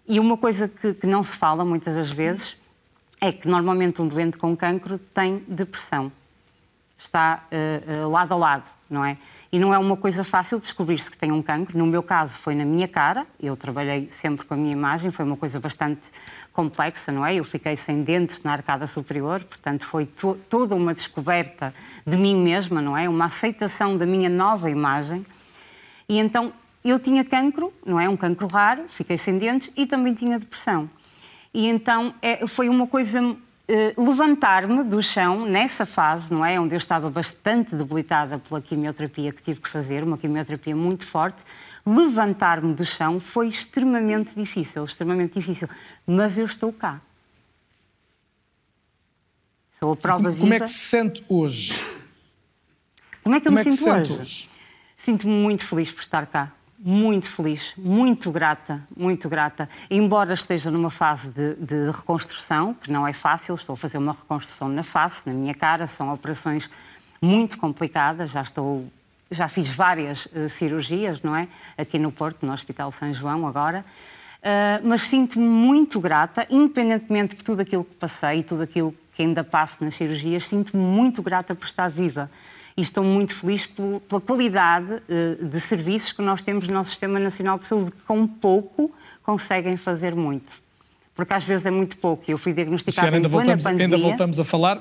E 0.09 0.19
uma 0.19 0.35
coisa 0.35 0.67
que, 0.67 0.95
que 0.95 1.05
não 1.05 1.23
se 1.23 1.37
fala 1.37 1.63
muitas 1.63 1.93
das 1.93 2.09
vezes 2.09 2.57
é 3.21 3.31
que 3.31 3.47
normalmente 3.47 4.01
um 4.01 4.07
doente 4.07 4.39
com 4.39 4.57
cancro 4.57 4.97
tem 4.97 5.43
depressão. 5.47 6.11
Está 6.97 7.43
uh, 7.51 8.05
uh, 8.05 8.09
lado 8.09 8.33
a 8.33 8.37
lado, 8.37 8.63
não 8.89 9.05
é? 9.05 9.19
E 9.51 9.59
não 9.59 9.71
é 9.71 9.77
uma 9.77 9.95
coisa 9.95 10.23
fácil 10.23 10.59
descobrir-se 10.59 11.11
que 11.11 11.17
tem 11.17 11.31
um 11.31 11.43
cancro. 11.43 11.77
No 11.77 11.85
meu 11.85 12.01
caso, 12.01 12.39
foi 12.39 12.55
na 12.55 12.65
minha 12.65 12.87
cara. 12.87 13.27
Eu 13.39 13.55
trabalhei 13.55 14.09
sempre 14.09 14.47
com 14.47 14.55
a 14.55 14.57
minha 14.57 14.73
imagem. 14.73 15.11
Foi 15.11 15.23
uma 15.23 15.37
coisa 15.37 15.59
bastante 15.59 16.09
complexa, 16.53 17.11
não 17.11 17.23
é? 17.23 17.35
Eu 17.35 17.43
fiquei 17.43 17.75
sem 17.75 18.01
dentes 18.03 18.41
na 18.41 18.53
arcada 18.53 18.87
superior. 18.87 19.43
Portanto, 19.43 19.85
foi 19.85 20.07
to 20.07 20.39
toda 20.49 20.73
uma 20.73 20.93
descoberta 20.93 21.71
de 22.03 22.17
mim 22.17 22.35
mesma, 22.35 22.81
não 22.81 22.97
é? 22.97 23.07
Uma 23.07 23.25
aceitação 23.25 23.95
da 23.95 24.07
minha 24.07 24.29
nova 24.29 24.71
imagem. 24.71 25.23
E 26.07 26.17
então 26.17 26.51
eu 26.83 26.99
tinha 26.99 27.23
cancro, 27.23 27.73
não 27.85 27.99
é? 27.99 28.07
Um 28.07 28.15
cancro 28.15 28.47
raro, 28.47 28.85
fiquei 28.87 29.17
sem 29.17 29.37
dentes 29.37 29.69
e 29.75 29.85
também 29.85 30.13
tinha 30.13 30.39
depressão. 30.39 30.89
E 31.53 31.67
então 31.67 32.13
é, 32.21 32.45
foi 32.47 32.69
uma 32.69 32.87
coisa 32.87 33.35
eh, 33.67 33.93
levantar-me 33.97 34.83
do 34.83 35.01
chão 35.01 35.45
nessa 35.45 35.85
fase, 35.85 36.31
não 36.31 36.45
é? 36.45 36.59
Onde 36.59 36.73
eu 36.73 36.77
estava 36.77 37.09
bastante 37.09 37.75
debilitada 37.75 38.39
pela 38.39 38.61
quimioterapia 38.61 39.31
que 39.31 39.41
tive 39.41 39.59
que 39.59 39.67
fazer, 39.67 40.03
uma 40.03 40.17
quimioterapia 40.17 40.75
muito 40.75 41.05
forte. 41.05 41.43
Levantar-me 41.85 42.73
do 42.73 42.85
chão 42.85 43.19
foi 43.19 43.47
extremamente 43.47 44.33
difícil, 44.35 44.83
extremamente 44.85 45.37
difícil. 45.39 45.67
Mas 46.05 46.37
eu 46.37 46.45
estou 46.45 46.71
cá. 46.71 47.01
Sou 49.79 49.91
a 49.91 49.95
prova 49.95 50.23
como, 50.23 50.31
viva. 50.31 50.41
Como 50.41 50.53
é 50.53 50.59
que 50.59 50.67
se 50.67 50.79
sente 50.79 51.23
hoje? 51.27 51.85
Como 53.23 53.35
é 53.35 53.39
que 53.39 53.47
eu 53.47 53.51
como 53.51 53.63
me 53.63 53.69
é 53.69 53.71
sinto 53.71 53.91
hoje? 53.91 54.13
hoje? 54.13 54.49
Sinto-me 54.97 55.33
muito 55.33 55.63
feliz 55.63 55.91
por 55.91 56.01
estar 56.01 56.25
cá 56.25 56.51
muito 56.81 57.27
feliz, 57.27 57.73
muito 57.77 58.31
grata, 58.31 58.81
muito 58.95 59.27
grata. 59.27 59.69
Embora 59.91 60.33
esteja 60.33 60.71
numa 60.71 60.89
fase 60.89 61.31
de, 61.31 61.55
de, 61.55 61.91
reconstrução, 61.91 62.73
que 62.73 62.91
não 62.91 63.05
é 63.05 63.11
fácil, 63.11 63.55
estou 63.55 63.73
a 63.73 63.77
fazer 63.77 63.97
uma 63.97 64.13
reconstrução 64.13 64.69
na 64.69 64.81
face, 64.81 65.27
na 65.27 65.33
minha 65.33 65.53
cara, 65.53 65.85
são 65.87 66.11
operações 66.13 66.69
muito 67.21 67.57
complicada, 67.57 68.25
já 68.25 68.41
estou 68.41 68.87
já 69.31 69.47
fiz 69.47 69.69
várias 69.69 70.25
uh, 70.27 70.49
cirurgias, 70.49 71.21
não 71.21 71.35
é? 71.35 71.47
Aqui 71.77 71.99
no 71.99 72.11
Porto, 72.11 72.45
no 72.45 72.51
Hospital 72.51 72.91
São 72.91 73.13
João, 73.13 73.47
agora. 73.47 73.85
Uh, 74.39 74.87
mas 74.87 75.03
sinto-me 75.03 75.45
muito 75.45 75.99
grata, 75.99 76.47
independentemente 76.49 77.35
de 77.35 77.43
tudo 77.43 77.61
aquilo 77.61 77.83
que 77.83 77.93
passei 77.95 78.39
e 78.39 78.43
tudo 78.43 78.63
aquilo 78.63 78.95
que 79.13 79.21
ainda 79.21 79.43
passo 79.43 79.83
nas 79.83 79.95
cirurgias, 79.95 80.47
sinto-me 80.47 80.81
muito 80.81 81.21
grata 81.21 81.53
por 81.53 81.65
estar 81.65 81.87
viva. 81.89 82.31
E 82.79 82.81
estou 82.81 83.03
muito 83.03 83.35
feliz 83.35 83.67
pela 83.67 84.21
qualidade 84.21 84.93
uh, 84.93 85.45
de 85.45 85.59
serviços 85.59 86.13
que 86.13 86.21
nós 86.21 86.41
temos 86.41 86.65
no 86.65 86.73
nosso 86.73 86.91
Sistema 86.91 87.19
Nacional 87.19 87.59
de 87.59 87.65
Saúde, 87.65 87.91
que 87.91 88.01
com 88.03 88.25
pouco 88.25 88.89
conseguem 89.21 89.75
fazer 89.75 90.15
muito. 90.15 90.49
Porque 91.13 91.33
às 91.33 91.43
vezes 91.43 91.65
é 91.65 91.71
muito 91.71 91.97
pouco. 91.97 92.23
Eu 92.31 92.37
fui 92.37 92.53
diagnosticada 92.53 93.07
Luciana, 93.07 93.17
ainda 93.17 93.27
em 93.27 93.31
voltamos, 93.31 93.63
pandemia. 93.65 93.85
ainda 93.85 93.97
voltamos 93.97 94.39
a 94.39 94.45
falar 94.45 94.79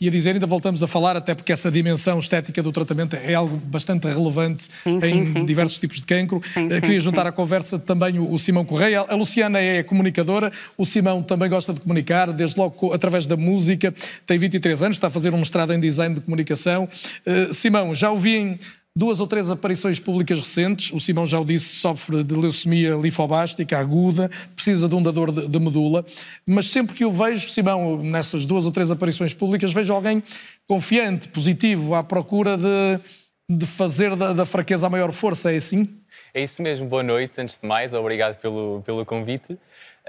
Ia 0.00 0.12
dizer, 0.12 0.34
ainda 0.34 0.46
voltamos 0.46 0.80
a 0.80 0.86
falar, 0.86 1.16
até 1.16 1.34
porque 1.34 1.52
essa 1.52 1.72
dimensão 1.72 2.20
estética 2.20 2.62
do 2.62 2.70
tratamento 2.70 3.16
é 3.16 3.34
algo 3.34 3.56
bastante 3.56 4.06
relevante 4.06 4.68
Sim, 4.84 5.00
em 5.02 5.24
sim, 5.24 5.44
diversos 5.44 5.74
sim. 5.74 5.80
tipos 5.80 5.96
de 5.96 6.06
cancro. 6.06 6.40
Eh, 6.54 6.80
Queria 6.80 7.00
juntar 7.00 7.26
à 7.26 7.32
conversa 7.32 7.80
também 7.80 8.16
o, 8.16 8.32
o 8.32 8.38
Simão 8.38 8.64
Correia. 8.64 9.00
A 9.00 9.14
Luciana 9.16 9.58
é 9.58 9.82
comunicadora, 9.82 10.52
o 10.76 10.86
Simão 10.86 11.20
também 11.20 11.48
gosta 11.48 11.72
de 11.72 11.80
comunicar, 11.80 12.32
desde 12.32 12.56
logo 12.56 12.92
através 12.92 13.26
da 13.26 13.36
música. 13.36 13.92
Tem 14.24 14.38
23 14.38 14.82
anos, 14.84 14.96
está 14.98 15.08
a 15.08 15.10
fazer 15.10 15.34
um 15.34 15.38
mestrado 15.38 15.72
em 15.72 15.80
design 15.80 16.14
de 16.14 16.20
comunicação. 16.20 16.88
Eh, 17.26 17.52
Simão, 17.52 17.92
já 17.92 18.08
ouvi 18.12 18.36
em 18.36 18.58
duas 18.98 19.20
ou 19.20 19.28
três 19.28 19.48
aparições 19.48 20.00
públicas 20.00 20.40
recentes. 20.40 20.92
O 20.92 20.98
Simão 20.98 21.24
já 21.24 21.38
o 21.38 21.44
disse, 21.44 21.76
sofre 21.76 22.24
de 22.24 22.34
leucemia 22.34 22.96
linfobástica 22.96 23.78
aguda, 23.78 24.28
precisa 24.56 24.88
de 24.88 24.94
um 24.96 25.00
dador 25.02 25.30
de, 25.30 25.46
de 25.46 25.60
medula. 25.60 26.04
Mas 26.44 26.68
sempre 26.68 26.96
que 26.96 27.04
o 27.04 27.12
vejo, 27.12 27.48
Simão, 27.48 28.02
nessas 28.02 28.44
duas 28.44 28.66
ou 28.66 28.72
três 28.72 28.90
aparições 28.90 29.32
públicas, 29.32 29.72
vejo 29.72 29.92
alguém 29.92 30.20
confiante, 30.66 31.28
positivo, 31.28 31.94
à 31.94 32.02
procura 32.02 32.56
de, 32.56 33.00
de 33.48 33.66
fazer 33.66 34.16
da, 34.16 34.32
da 34.32 34.44
fraqueza 34.44 34.88
a 34.88 34.90
maior 34.90 35.12
força. 35.12 35.52
É 35.52 35.56
assim? 35.58 35.88
É 36.34 36.42
isso 36.42 36.60
mesmo, 36.60 36.88
boa 36.88 37.04
noite, 37.04 37.40
antes 37.40 37.56
de 37.56 37.68
mais, 37.68 37.94
obrigado 37.94 38.36
pelo, 38.38 38.82
pelo 38.84 39.06
convite. 39.06 39.56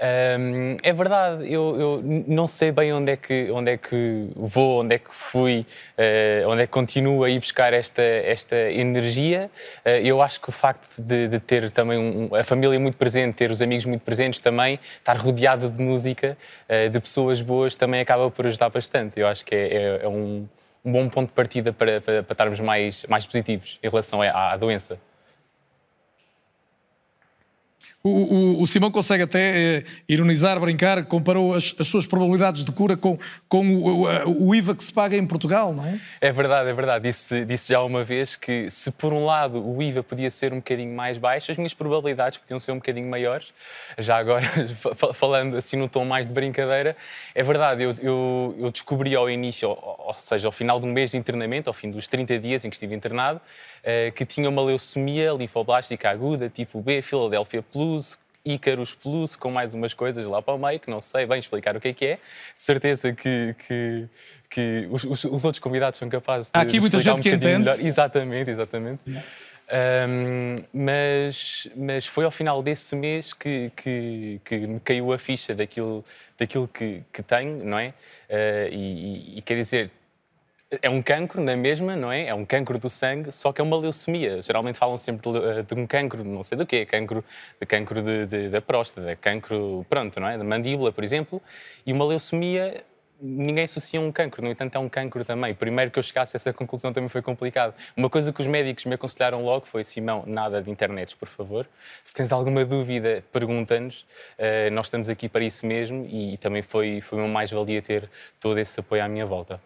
Ahm, 0.02 0.76
é 0.82 0.92
verdade, 0.94 1.52
eu, 1.52 1.78
eu 1.78 2.02
não 2.26 2.46
sei 2.46 2.72
bem 2.72 2.90
onde 2.90 3.12
é 3.12 3.16
que, 3.16 3.50
onde 3.50 3.72
é 3.72 3.76
que 3.76 4.30
vou, 4.34 4.80
onde 4.80 4.94
é 4.94 4.98
que 4.98 5.12
fui, 5.14 5.66
eh, 5.98 6.42
onde 6.46 6.62
é 6.62 6.66
que 6.66 6.72
continuo 6.72 7.22
a 7.22 7.28
ir 7.28 7.38
buscar 7.38 7.74
esta, 7.74 8.00
esta 8.00 8.56
energia. 8.56 9.50
Eh, 9.84 10.00
eu 10.02 10.22
acho 10.22 10.40
que 10.40 10.48
o 10.48 10.52
facto 10.52 11.02
de, 11.02 11.28
de 11.28 11.38
ter 11.38 11.70
também 11.70 11.98
um- 11.98 12.34
a 12.34 12.42
família 12.42 12.80
muito 12.80 12.96
presente, 12.96 13.34
ter 13.34 13.50
os 13.50 13.60
amigos 13.60 13.84
muito 13.84 14.00
presentes 14.00 14.40
também, 14.40 14.78
estar 14.82 15.18
rodeado 15.18 15.68
de 15.68 15.82
música, 15.82 16.34
eh, 16.66 16.88
de 16.88 16.98
pessoas 16.98 17.42
boas, 17.42 17.76
também 17.76 18.00
acaba 18.00 18.30
por 18.30 18.46
ajudar 18.46 18.70
bastante. 18.70 19.20
Eu 19.20 19.26
acho 19.28 19.44
que 19.44 19.54
é, 19.54 19.66
é- 20.00 20.00
é 20.04 20.08
um, 20.08 20.48
um 20.82 20.92
bom 20.92 21.08
ponto 21.10 21.28
de 21.28 21.34
partida 21.34 21.74
para, 21.74 22.00
para, 22.00 22.22
para 22.22 22.32
estarmos 22.32 22.58
mais, 22.60 23.04
mais 23.06 23.26
positivos 23.26 23.78
em 23.82 23.88
relação 23.90 24.22
à- 24.22 24.52
à 24.52 24.56
doença. 24.56 24.98
O, 28.02 28.08
o- 28.08 28.62
o 28.62 28.66
Simão 28.66 28.90
consegue 28.90 29.24
até 29.24 29.76
eh, 29.78 29.84
ironizar, 30.08 30.58
brincar, 30.58 31.04
comparou 31.04 31.52
as, 31.52 31.74
as 31.78 31.86
suas 31.86 32.06
probabilidades 32.06 32.64
de 32.64 32.72
cura 32.72 32.96
com, 32.96 33.18
com 33.46 33.66
o, 33.76 34.04
o- 34.06 34.46
o 34.48 34.54
IVA 34.54 34.74
que 34.74 34.82
se 34.82 34.90
paga 34.90 35.16
em 35.16 35.26
Portugal, 35.26 35.74
não 35.74 35.84
é? 35.84 36.00
É 36.18 36.32
verdade, 36.32 36.70
é 36.70 36.72
verdade. 36.72 37.08
Disse, 37.08 37.44
disse 37.44 37.74
já 37.74 37.82
uma 37.82 38.02
vez 38.02 38.36
que 38.36 38.70
se 38.70 38.90
por 38.90 39.12
um 39.12 39.26
lado 39.26 39.62
o 39.62 39.82
IVA 39.82 40.02
podia 40.02 40.30
ser 40.30 40.50
um 40.54 40.56
bocadinho 40.56 40.94
mais 40.96 41.18
baixo, 41.18 41.50
as 41.50 41.58
minhas 41.58 41.74
probabilidades 41.74 42.38
podiam 42.38 42.58
ser 42.58 42.72
um 42.72 42.76
bocadinho 42.76 43.06
maiores. 43.06 43.52
Já 43.98 44.16
agora, 44.16 44.46
fa- 44.96 45.12
falando 45.12 45.54
assim 45.58 45.76
num 45.76 45.86
tom 45.86 46.06
mais 46.06 46.26
de 46.26 46.32
brincadeira, 46.32 46.96
é 47.34 47.42
verdade, 47.42 47.82
eu, 47.82 47.94
eu, 48.00 48.56
eu 48.60 48.70
descobri 48.70 49.14
ao 49.14 49.28
início, 49.28 49.68
ou, 49.68 50.04
ou 50.06 50.14
seja, 50.14 50.48
ao 50.48 50.52
final 50.52 50.80
de 50.80 50.86
um 50.86 50.92
mês 50.92 51.10
de 51.10 51.18
internamento, 51.18 51.68
ao 51.68 51.74
fim 51.74 51.90
dos 51.90 52.08
30 52.08 52.38
dias 52.38 52.64
em 52.64 52.70
que 52.70 52.76
estive 52.76 52.94
internado, 52.94 53.42
eh, 53.84 54.10
que 54.10 54.24
tinha 54.24 54.48
uma 54.48 54.62
leucemia 54.62 55.32
linfoblástica 55.32 56.08
aguda, 56.08 56.48
tipo 56.48 56.80
B, 56.80 57.02
Philadelphia 57.02 57.62
Plus, 57.62 57.89
Ícaros 58.44 58.94
Plus, 58.94 59.36
com 59.36 59.50
mais 59.50 59.74
umas 59.74 59.92
coisas 59.92 60.26
lá 60.26 60.40
para 60.40 60.54
o 60.54 60.58
meio, 60.58 60.80
que 60.80 60.90
não 60.90 61.00
sei 61.00 61.26
bem 61.26 61.38
explicar 61.38 61.76
o 61.76 61.80
que 61.80 61.88
é 61.88 61.92
que 61.92 62.06
é. 62.06 62.14
De 62.16 62.20
certeza 62.62 63.12
que, 63.12 63.54
que, 63.66 64.08
que 64.48 64.88
os, 64.90 65.04
os- 65.04 65.24
os 65.24 65.44
outros 65.44 65.58
convidados 65.60 65.98
são 65.98 66.08
capazes 66.08 66.50
de, 66.50 66.58
Há 66.58 66.62
aqui 66.62 66.72
de 66.72 66.80
muita 66.80 66.98
gente 67.00 67.20
que 67.20 67.28
um 67.28 67.32
bocadinho 67.32 67.52
entende. 67.60 67.70
melhor. 67.76 67.86
Exatamente, 67.86 68.50
exatamente. 68.50 69.00
Ahm, 69.72 70.56
mas, 70.72 71.68
mas 71.76 72.06
foi 72.06 72.24
ao 72.24 72.30
final 72.30 72.60
desse 72.62 72.96
mês 72.96 73.32
que, 73.32 73.70
que, 73.76 74.40
que 74.44 74.66
me 74.66 74.80
caiu 74.80 75.12
a 75.12 75.18
ficha 75.18 75.54
daquilo, 75.54 76.02
daquilo 76.38 76.66
que, 76.66 77.02
que 77.12 77.22
tenho, 77.22 77.64
não 77.64 77.78
é? 77.78 77.94
Ah, 78.28 78.68
e, 78.70 78.74
e- 79.34 79.38
e 79.38 79.42
quer 79.42 79.54
dizer, 79.56 79.90
é 80.82 80.88
um 80.88 81.02
cancro 81.02 81.40
na 81.42 81.56
mesma, 81.56 81.96
não 81.96 82.12
é? 82.12 82.26
É 82.26 82.34
um 82.34 82.44
cancro 82.44 82.78
do 82.78 82.88
sangue, 82.88 83.32
só 83.32 83.52
que 83.52 83.60
é 83.60 83.64
uma 83.64 83.76
leucemia. 83.76 84.40
Geralmente 84.40 84.78
falam 84.78 84.96
sempre 84.96 85.30
de, 85.30 85.38
leu- 85.38 85.62
de 85.64 85.74
um 85.74 85.86
cancro, 85.86 86.22
não 86.24 86.42
sei 86.44 86.56
do 86.56 86.64
quê, 86.64 86.86
cancro, 86.86 87.24
de 87.60 87.66
cancro 87.66 88.00
de, 88.02 88.26
de- 88.26 88.48
da 88.48 88.60
próstata, 88.62 89.16
cancro, 89.16 89.84
pronto, 89.88 90.20
não 90.20 90.28
é? 90.28 90.38
Da 90.38 90.44
mandíbula, 90.44 90.92
por 90.92 91.02
exemplo. 91.02 91.42
E 91.84 91.92
uma 91.92 92.04
leucemia, 92.04 92.84
ninguém 93.20 93.64
associa 93.64 94.00
um 94.00 94.12
cancro, 94.12 94.42
no 94.44 94.48
entanto 94.48 94.76
é 94.76 94.78
um 94.78 94.88
cancro 94.88 95.24
também. 95.24 95.52
Primeiro 95.54 95.90
que 95.90 95.98
eu 95.98 96.02
chegasse 96.04 96.36
a 96.36 96.38
essa 96.38 96.52
conclusão 96.52 96.92
também 96.92 97.08
foi 97.08 97.20
complicado. 97.20 97.74
Uma 97.96 98.08
coisa 98.08 98.32
que 98.32 98.40
os 98.40 98.46
médicos 98.46 98.84
me 98.84 98.94
aconselharam 98.94 99.42
logo 99.44 99.66
foi, 99.66 99.82
Simão, 99.82 100.22
nada 100.24 100.62
de 100.62 100.70
internets, 100.70 101.16
por 101.16 101.26
favor. 101.26 101.66
Se 102.04 102.14
tens 102.14 102.30
alguma 102.30 102.64
dúvida, 102.64 103.24
pergunta-nos. 103.32 104.06
Eh, 104.38 104.70
nós 104.70 104.86
estamos 104.86 105.08
aqui 105.08 105.28
para 105.28 105.42
isso 105.44 105.66
mesmo 105.66 106.06
e, 106.08 106.36
também 106.36 106.62
foi, 106.62 107.00
foi 107.00 107.18
uma 107.18 107.28
mais-valia 107.28 107.82
ter 107.82 108.08
todo 108.38 108.56
esse 108.58 108.78
apoio 108.78 109.02
à 109.04 109.08
minha 109.08 109.26
volta. 109.26 109.60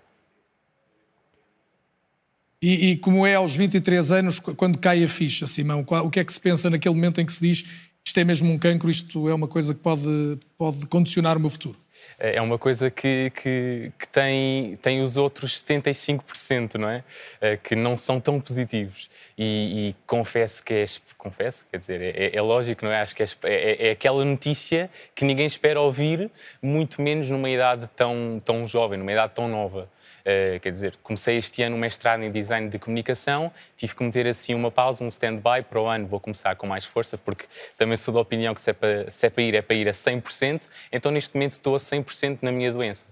E, 2.64 2.90
e 2.90 2.96
como 2.96 3.26
é 3.26 3.34
aos 3.34 3.54
23 3.54 4.10
anos, 4.12 4.38
qu- 4.38 4.54
quando 4.54 4.78
cai 4.78 5.04
a 5.04 5.08
ficha, 5.08 5.46
Simão, 5.46 5.84
o 5.88 6.10
que 6.10 6.20
é 6.20 6.24
que 6.24 6.32
se 6.32 6.40
pensa 6.40 6.70
naquele 6.70 6.94
momento 6.94 7.20
em 7.20 7.26
que 7.26 7.32
se 7.32 7.40
diz 7.40 7.64
isto 8.06 8.18
é 8.20 8.24
mesmo 8.24 8.50
um 8.52 8.58
cancro, 8.58 8.90
isto 8.90 9.28
é 9.30 9.34
uma 9.34 9.48
coisa 9.48 9.72
que 9.74 9.80
pode, 9.80 10.38
pode 10.58 10.84
condicionar 10.86 11.36
o 11.36 11.40
meu 11.40 11.48
futuro? 11.48 11.76
É 12.18 12.40
uma 12.40 12.58
coisa 12.58 12.90
que, 12.90 13.30
que, 13.34 13.90
que 13.98 14.06
tem, 14.08 14.76
tem 14.82 15.02
os 15.02 15.16
outros 15.16 15.62
75%, 15.62 16.74
não 16.74 16.88
é? 16.88 17.02
Eh, 17.40 17.56
Que 17.56 17.74
não 17.74 17.96
são 17.96 18.20
tão 18.20 18.38
positivos. 18.40 19.08
E, 19.38 19.88
e 19.88 19.96
confesso 20.06 20.62
que 20.62 20.74
é. 20.74 20.84
Confesso, 21.16 21.64
quer 21.70 21.78
dizer, 21.78 22.00
é, 22.02 22.36
é 22.36 22.42
lógico, 22.42 22.84
não 22.84 22.92
é? 22.92 23.00
Acho 23.00 23.16
que 23.16 23.22
é, 23.22 23.26
é, 23.44 23.88
é 23.88 23.90
aquela 23.92 24.22
notícia 24.24 24.90
que 25.14 25.24
ninguém 25.24 25.46
espera 25.46 25.80
ouvir, 25.80 26.30
muito 26.62 27.00
menos 27.00 27.30
numa 27.30 27.48
idade 27.48 27.88
tão, 27.96 28.38
tão 28.44 28.66
jovem, 28.68 28.98
numa 28.98 29.10
idade 29.12 29.32
tão 29.34 29.48
nova. 29.48 29.88
Eh, 30.24 30.58
quer 30.60 30.70
dizer, 30.70 30.96
comecei 31.02 31.36
este 31.36 31.62
ano 31.62 31.76
um 31.76 31.78
mestrado 31.78 32.22
em 32.22 32.30
design 32.30 32.68
de 32.70 32.78
comunicação, 32.78 33.52
tive 33.76 33.94
que 33.94 34.02
meter 34.02 34.26
assim 34.26 34.54
uma 34.54 34.70
pausa, 34.70 35.04
um 35.04 35.08
stand-by. 35.08 35.62
Para 35.68 35.80
o 35.80 35.86
ano 35.86 36.06
vou 36.06 36.18
começar 36.18 36.56
com 36.56 36.66
mais 36.66 36.84
força, 36.84 37.18
porque 37.18 37.46
também 37.76 37.96
sou 37.96 38.14
da 38.14 38.20
opinião 38.20 38.54
que 38.54 38.60
se 38.60 38.70
é 38.70 38.72
para, 38.72 39.10
se 39.10 39.26
é 39.26 39.30
para 39.30 39.42
ir, 39.42 39.54
é 39.54 39.62
para 39.62 39.76
ir 39.76 39.88
a 39.88 39.92
100%. 39.92 40.68
Então 40.90 41.12
neste 41.12 41.34
momento 41.34 41.52
estou 41.54 41.74
a 41.74 41.78
100% 41.78 42.38
na 42.42 42.50
minha 42.50 42.72
doença. 42.72 43.06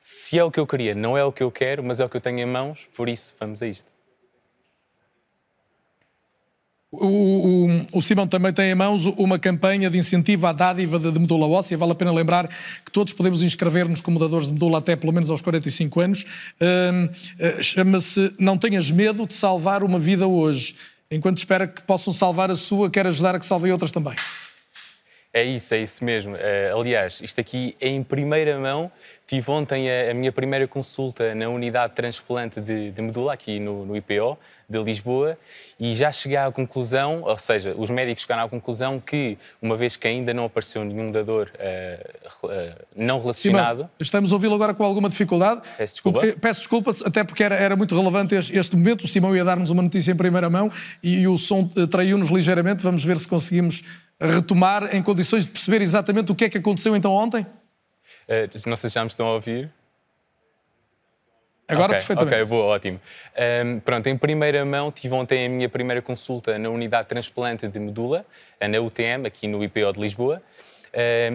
Se 0.00 0.38
é 0.38 0.44
o 0.44 0.50
que 0.50 0.60
eu 0.60 0.66
queria, 0.66 0.94
não 0.94 1.16
é 1.16 1.24
o 1.24 1.32
que 1.32 1.42
eu 1.42 1.50
quero, 1.50 1.82
mas 1.82 2.00
é 2.00 2.04
o 2.04 2.08
que 2.08 2.16
eu 2.16 2.20
tenho 2.20 2.40
em 2.40 2.46
mãos, 2.46 2.88
por 2.94 3.08
isso 3.08 3.36
vamos 3.38 3.62
a 3.62 3.66
isto. 3.66 3.99
O, 6.92 7.06
o, 7.06 7.86
o 7.98 8.02
Simão 8.02 8.26
também 8.26 8.52
tem 8.52 8.72
em 8.72 8.74
mãos 8.74 9.06
uma 9.06 9.38
campanha 9.38 9.88
de 9.88 9.96
incentivo 9.96 10.48
à 10.48 10.52
dádiva 10.52 10.98
de, 10.98 11.12
de 11.12 11.20
medula 11.20 11.46
óssea. 11.46 11.78
Vale 11.78 11.92
a 11.92 11.94
pena 11.94 12.10
lembrar 12.12 12.48
que 12.84 12.90
todos 12.90 13.12
podemos 13.12 13.42
inscrever-nos 13.42 14.00
como 14.00 14.18
dadores 14.18 14.48
de 14.48 14.52
medula 14.52 14.78
até 14.78 14.96
pelo 14.96 15.12
menos 15.12 15.30
aos 15.30 15.40
45 15.40 16.00
anos. 16.00 16.24
Hum, 16.60 17.08
eh, 17.38 17.62
Chama-se 17.62 18.34
Não 18.40 18.58
Tenhas 18.58 18.90
Medo 18.90 19.24
de 19.24 19.34
Salvar 19.34 19.84
uma 19.84 20.00
Vida 20.00 20.26
Hoje. 20.26 20.74
Enquanto 21.08 21.38
espera 21.38 21.68
que 21.68 21.80
possam 21.82 22.12
salvar 22.12 22.50
a 22.50 22.56
sua, 22.56 22.90
quer 22.90 23.06
ajudar 23.06 23.36
a 23.36 23.38
que 23.38 23.46
salvem 23.46 23.70
outras 23.70 23.92
também. 23.92 24.14
É 25.32 25.44
isso, 25.44 25.74
é 25.74 25.78
isso 25.78 26.04
mesmo. 26.04 26.34
Eh, 26.36 26.72
aliás, 26.74 27.20
isto 27.22 27.40
aqui 27.40 27.76
é 27.80 27.88
em 27.88 28.02
primeira 28.02 28.58
mão. 28.58 28.90
Tive 29.28 29.48
ontem 29.48 29.88
a, 29.88 30.10
a 30.10 30.14
minha 30.14 30.32
primeira 30.32 30.66
consulta 30.66 31.36
na 31.36 31.48
unidade 31.48 31.90
de 31.90 31.96
transplante 31.96 32.60
de, 32.60 32.90
de 32.90 33.00
medula, 33.00 33.32
aqui 33.32 33.60
no, 33.60 33.86
no 33.86 33.96
IPO 33.96 34.36
de 34.68 34.82
Lisboa, 34.82 35.38
e 35.78 35.94
já 35.94 36.10
cheguei 36.10 36.36
à 36.36 36.50
conclusão, 36.50 37.22
ou 37.22 37.38
seja, 37.38 37.72
os 37.78 37.90
médicos 37.90 38.22
chegaram 38.24 38.42
à 38.42 38.48
conclusão 38.48 38.98
que, 38.98 39.38
uma 39.62 39.76
vez 39.76 39.94
que 39.94 40.08
ainda 40.08 40.34
não 40.34 40.46
apareceu 40.46 40.84
nenhum 40.84 41.12
dador 41.12 41.48
eh, 41.60 42.04
eh, 42.48 42.74
não 42.96 43.20
relacionado. 43.20 43.76
Simão, 43.76 43.90
estamos 44.00 44.32
a 44.32 44.34
ouvi-lo 44.34 44.56
agora 44.56 44.74
com 44.74 44.82
alguma 44.82 45.08
dificuldade. 45.08 45.62
Peço 45.78 45.94
desculpa. 45.94 46.26
Eh, 46.26 46.34
Peço 46.40 46.60
desculpa, 46.60 46.92
até 47.04 47.22
porque 47.22 47.44
era, 47.44 47.54
era 47.54 47.76
muito 47.76 47.96
relevante 47.96 48.34
este, 48.34 48.58
este 48.58 48.74
momento. 48.74 49.04
O 49.04 49.08
Simão 49.08 49.36
ia 49.36 49.44
dar-nos 49.44 49.70
uma 49.70 49.82
notícia 49.82 50.10
em 50.10 50.16
primeira 50.16 50.50
mão 50.50 50.72
e, 51.00 51.28
o 51.28 51.38
som 51.38 51.68
traiu-nos 51.88 52.30
ligeiramente. 52.30 52.82
Vamos 52.82 53.04
ver 53.04 53.16
se 53.16 53.28
conseguimos 53.28 53.82
retomar 54.20 54.94
em 54.94 55.02
condições 55.02 55.46
de 55.46 55.52
perceber 55.52 55.82
exatamente 55.82 56.30
o 56.30 56.34
que 56.34 56.44
é 56.44 56.48
que 56.48 56.58
aconteceu 56.58 56.94
então 56.94 57.12
ontem. 57.12 57.46
Eh, 58.28 58.48
não 58.66 58.76
sei 58.76 58.90
se 58.90 58.94
já 58.94 59.02
me 59.02 59.08
estão 59.08 59.26
a 59.26 59.32
ouvir. 59.34 59.70
Agora, 61.70 61.92
Ok, 61.92 61.98
perfeitamente. 61.98 62.34
Ok, 62.34 62.44
boa, 62.46 62.64
ótimo. 62.64 63.00
Ahm, 63.36 63.78
pronto, 63.80 64.06
em 64.08 64.16
primeira 64.16 64.64
mão, 64.64 64.90
tive 64.90 65.14
ontem 65.14 65.46
a 65.46 65.48
minha 65.48 65.68
primeira 65.68 66.02
consulta 66.02 66.58
na 66.58 66.68
unidade 66.68 67.04
de 67.04 67.08
transplante 67.10 67.68
de 67.68 67.78
medula, 67.78 68.26
na 68.60 68.80
UTM, 68.80 69.26
aqui 69.26 69.46
no 69.46 69.62
IPO 69.62 69.92
de 69.92 70.00
Lisboa. 70.00 70.42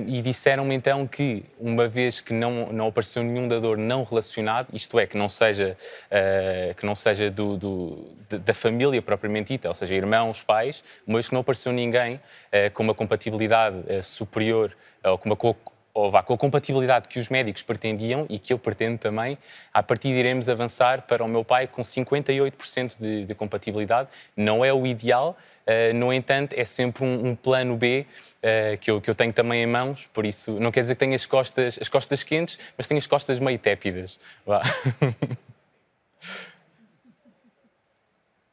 E 0.07 0.21
disseram-me 0.21 0.75
então 0.75 1.07
que, 1.07 1.45
uma 1.59 1.87
vez 1.87 2.19
que 2.19 2.33
não, 2.33 2.67
não 2.73 2.87
apareceu 2.87 3.23
nenhum 3.23 3.47
dador 3.47 3.77
não 3.77 4.03
relacionado, 4.03 4.67
isto 4.73 4.99
é, 4.99 5.07
que 5.07 5.17
não 5.17 5.29
seja, 5.29 5.77
uh, 6.11 6.75
que 6.75 6.85
não 6.85 6.95
seja 6.95 7.31
do, 7.31 7.55
do, 7.55 8.05
da 8.39 8.53
família 8.53 9.01
propriamente 9.01 9.53
dita, 9.53 9.69
ou 9.69 9.73
seja, 9.73 9.95
irmãos, 9.95 10.43
pais, 10.43 10.83
uma 11.07 11.15
vez 11.17 11.29
que 11.29 11.33
não 11.33 11.41
apareceu 11.41 11.71
ninguém 11.71 12.15
uh, 12.15 12.71
com 12.73 12.83
uma 12.83 12.93
compatibilidade 12.93 13.77
uh, 13.77 14.03
superior 14.03 14.75
ou 15.03 15.17
com 15.17 15.29
uma 15.29 15.35
ou 15.35 15.74
vá, 16.09 16.21
com 16.21 16.33
a 16.33 16.37
compatibilidade 16.37 17.07
que 17.07 17.19
os 17.19 17.29
médicos 17.29 17.63
pretendiam 17.63 18.25
e 18.29 18.37
que 18.37 18.51
eu 18.51 18.59
pretendo 18.59 18.97
também, 18.97 19.37
a 19.73 19.81
partir 19.81 20.09
de 20.09 20.15
iremos 20.15 20.49
avançar 20.49 21.03
para 21.03 21.23
o 21.23 21.27
meu 21.27 21.43
pai 21.43 21.67
com 21.67 21.81
58% 21.81 22.97
de, 22.99 23.25
de, 23.25 23.35
compatibilidade. 23.35 24.09
Não 24.35 24.63
é 24.63 24.73
o 24.73 24.85
ideal, 24.85 25.37
uh, 25.65 25.93
no 25.95 26.11
entanto, 26.11 26.53
é 26.57 26.65
sempre 26.65 27.05
um, 27.05 27.29
um 27.29 27.35
plano 27.35 27.77
B 27.77 28.05
uh, 28.43 28.77
que, 28.77 28.91
eu, 28.91 28.99
que 28.99 29.09
eu 29.09 29.15
tenho 29.15 29.31
também 29.31 29.63
em 29.63 29.67
mãos, 29.67 30.07
por 30.13 30.25
isso 30.25 30.59
não 30.59 30.71
quer 30.71 30.81
dizer 30.81 30.95
que 30.95 30.99
tenha 30.99 31.15
as 31.15 31.25
costas, 31.25 31.79
as 31.81 31.87
costas 31.87 32.23
quentes, 32.23 32.59
mas 32.77 32.87
tenho 32.87 32.97
as 32.97 33.07
costas 33.07 33.39
meio 33.39 33.57
tépidas. 33.57 34.19
Vá. 34.45 34.61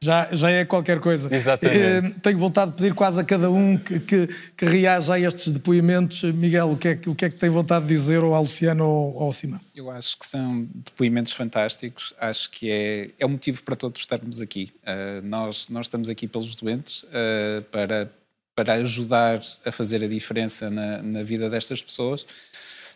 já, 0.03 0.29
já 0.33 0.51
é 0.51 0.65
qualquer 0.65 0.99
coisa. 0.99 1.33
Exatamente. 1.33 1.79
Eh, 1.79 2.15
tenho 2.21 2.37
vontade 2.37 2.73
de 2.73 2.77
pedir 2.77 2.93
quase 2.93 3.21
a 3.21 3.25
cada 3.25 3.49
um 3.49 3.79
que, 3.79 4.01
que, 4.01 4.29
que 4.57 4.65
reaja 4.65 5.15
a 5.15 5.21
estes 5.21 5.53
depoimentos. 5.53 6.25
Miguel, 6.25 6.73
o 6.73 6.77
que, 6.77 6.89
é, 6.89 7.01
o 7.07 7.15
que 7.15 7.25
é 7.25 7.31
que 7.31 7.37
tem 7.37 7.49
vontade 7.49 7.87
de 7.87 7.95
dizer 7.95 8.19
ou 8.19 8.35
ao 8.35 8.43
Luciano 8.43 8.85
ou 8.85 9.23
ao 9.23 9.33
Cima? 9.33 9.61
Eu 9.73 9.89
acho 9.93 10.19
que 10.19 10.27
são 10.27 10.67
depoimentos 10.75 11.33
fantásticos. 11.33 12.13
Acho 12.19 12.51
que 12.51 12.69
é, 12.69 13.11
é 13.17 13.25
o 13.25 13.29
motivo 13.29 13.63
para 13.63 13.77
todos 13.77 14.01
estarmos 14.01 14.41
aqui. 14.41 14.73
Uh, 14.83 15.25
nós, 15.25 15.69
nós 15.69 15.87
estamos 15.87 16.09
aqui 16.09 16.27
pelos 16.27 16.57
doentes 16.57 17.05
uh, 17.05 17.63
para, 17.71 18.11
para 18.57 18.75
ajudar 18.75 19.41
a 19.65 19.71
fazer 19.71 20.03
a 20.03 20.09
diferença 20.09 20.69
na, 20.69 21.01
na 21.01 21.23
vida 21.23 21.49
destas 21.49 21.81
pessoas. 21.81 22.27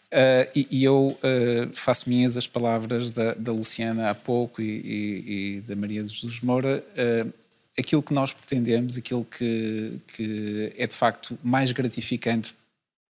Uh, 0.07 0.47
e, 0.55 0.69
e, 0.71 0.85
eu 0.85 1.19
uh, 1.19 1.75
faço 1.75 2.09
minhas 2.09 2.37
as 2.37 2.47
palavras 2.47 3.11
da, 3.11 3.35
da 3.35 3.51
Luciana 3.51 4.09
há 4.09 4.15
pouco 4.15 4.63
e, 4.63 4.65
e, 4.65 5.57
e 5.57 5.61
da 5.63 5.75
Maria 5.75 6.01
Jesus 6.03 6.41
Moura. 6.41 6.85
Uh, 6.93 7.33
aquilo 7.79 8.03
que 8.03 8.15
nós 8.15 8.33
pretendemos, 8.33 8.97
aquilo 8.97 9.25
que, 9.25 9.99
que 10.15 10.73
é 10.77 10.87
de 10.87 10.95
facto 10.95 11.37
mais 11.43 11.73
gratificante 11.73 12.55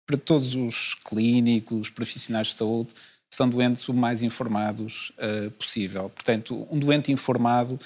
para 0.06 0.18
todos 0.18 0.54
os 0.56 0.94
clínicos, 0.94 1.90
profissionais 1.90 2.48
de 2.48 2.54
saúde, 2.54 2.94
são 3.34 3.50
doentes 3.50 3.88
o 3.90 3.94
mais 3.94 4.22
informados 4.22 5.12
possível. 5.58 6.10
Portanto, 6.10 6.68
um 6.70 6.78
doente 6.78 7.12
informado 7.12 7.80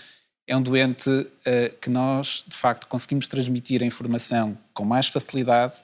é 0.46 0.58
um 0.58 0.62
doente 0.62 1.10
que 1.80 1.90
nós, 1.90 2.44
de 2.46 2.56
facto, 2.56 2.86
conseguimos 2.88 3.28
transmitir 3.28 3.82
a 3.82 3.86
informação 3.86 4.58
com 4.74 4.84
mais 4.84 5.08
facilidade 5.08 5.82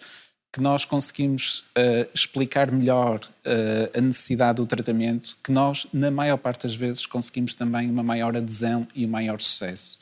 que 0.54 0.62
nós 0.62 0.86
conseguimos 0.86 1.66
uh, 1.76 2.08
explicar 2.14 2.72
melhor 2.72 3.20
uh, 3.20 3.97
a 3.97 3.99
necessidade 3.99 4.58
do 4.58 4.68
tratamento, 4.68 5.36
que 5.43 5.51
nós, 5.51 5.88
na 5.91 6.12
maior 6.12 6.38
parte 6.38 6.68
das 6.68 6.76
vezes, 6.76 7.08
conseguimos 7.08 7.56
também 7.56 7.89
uma 7.89 8.04
maior 8.04 8.38
adesão 8.38 8.88
e 8.93 9.04
um 9.04 9.10
maior 9.10 9.41
sucesso. 9.41 9.97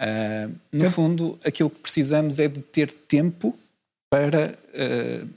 Uh, 0.00 0.54
no 0.72 0.90
fundo, 0.90 1.38
aquilo 1.44 1.68
que 1.68 1.80
precisamos 1.80 2.38
é 2.38 2.48
de 2.48 2.62
ter 2.62 2.90
tempo 2.90 3.56
para 4.10 4.56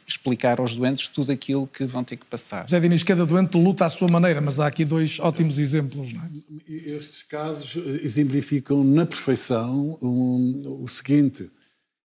explicar 0.06 0.60
aos 0.60 0.76
doentes 0.76 1.08
tudo 1.08 1.32
aquilo 1.32 1.66
que 1.66 1.84
vão 1.84 2.04
ter 2.04 2.16
que 2.16 2.26
passar. 2.26 2.64
José 2.64 2.80
Diniz, 2.80 3.02
cada 3.02 3.26
doente 3.26 3.58
luta 3.58 3.86
à 3.86 3.89
sua 3.89 4.08
maneira, 4.08 4.39
mas 4.39 4.60
há 4.60 4.68
aqui 4.68 4.86
dois 4.86 5.20
ótimos 5.20 5.58
exemplos. 5.58 6.14
Não 6.14 6.22
é? 6.22 6.30
Estes 6.68 7.24
casos 7.24 7.76
exemplificam 8.04 8.84
na 8.84 9.04
perfeição 9.04 9.98
um, 10.00 10.84
o 10.84 10.88
seguinte 10.88 11.50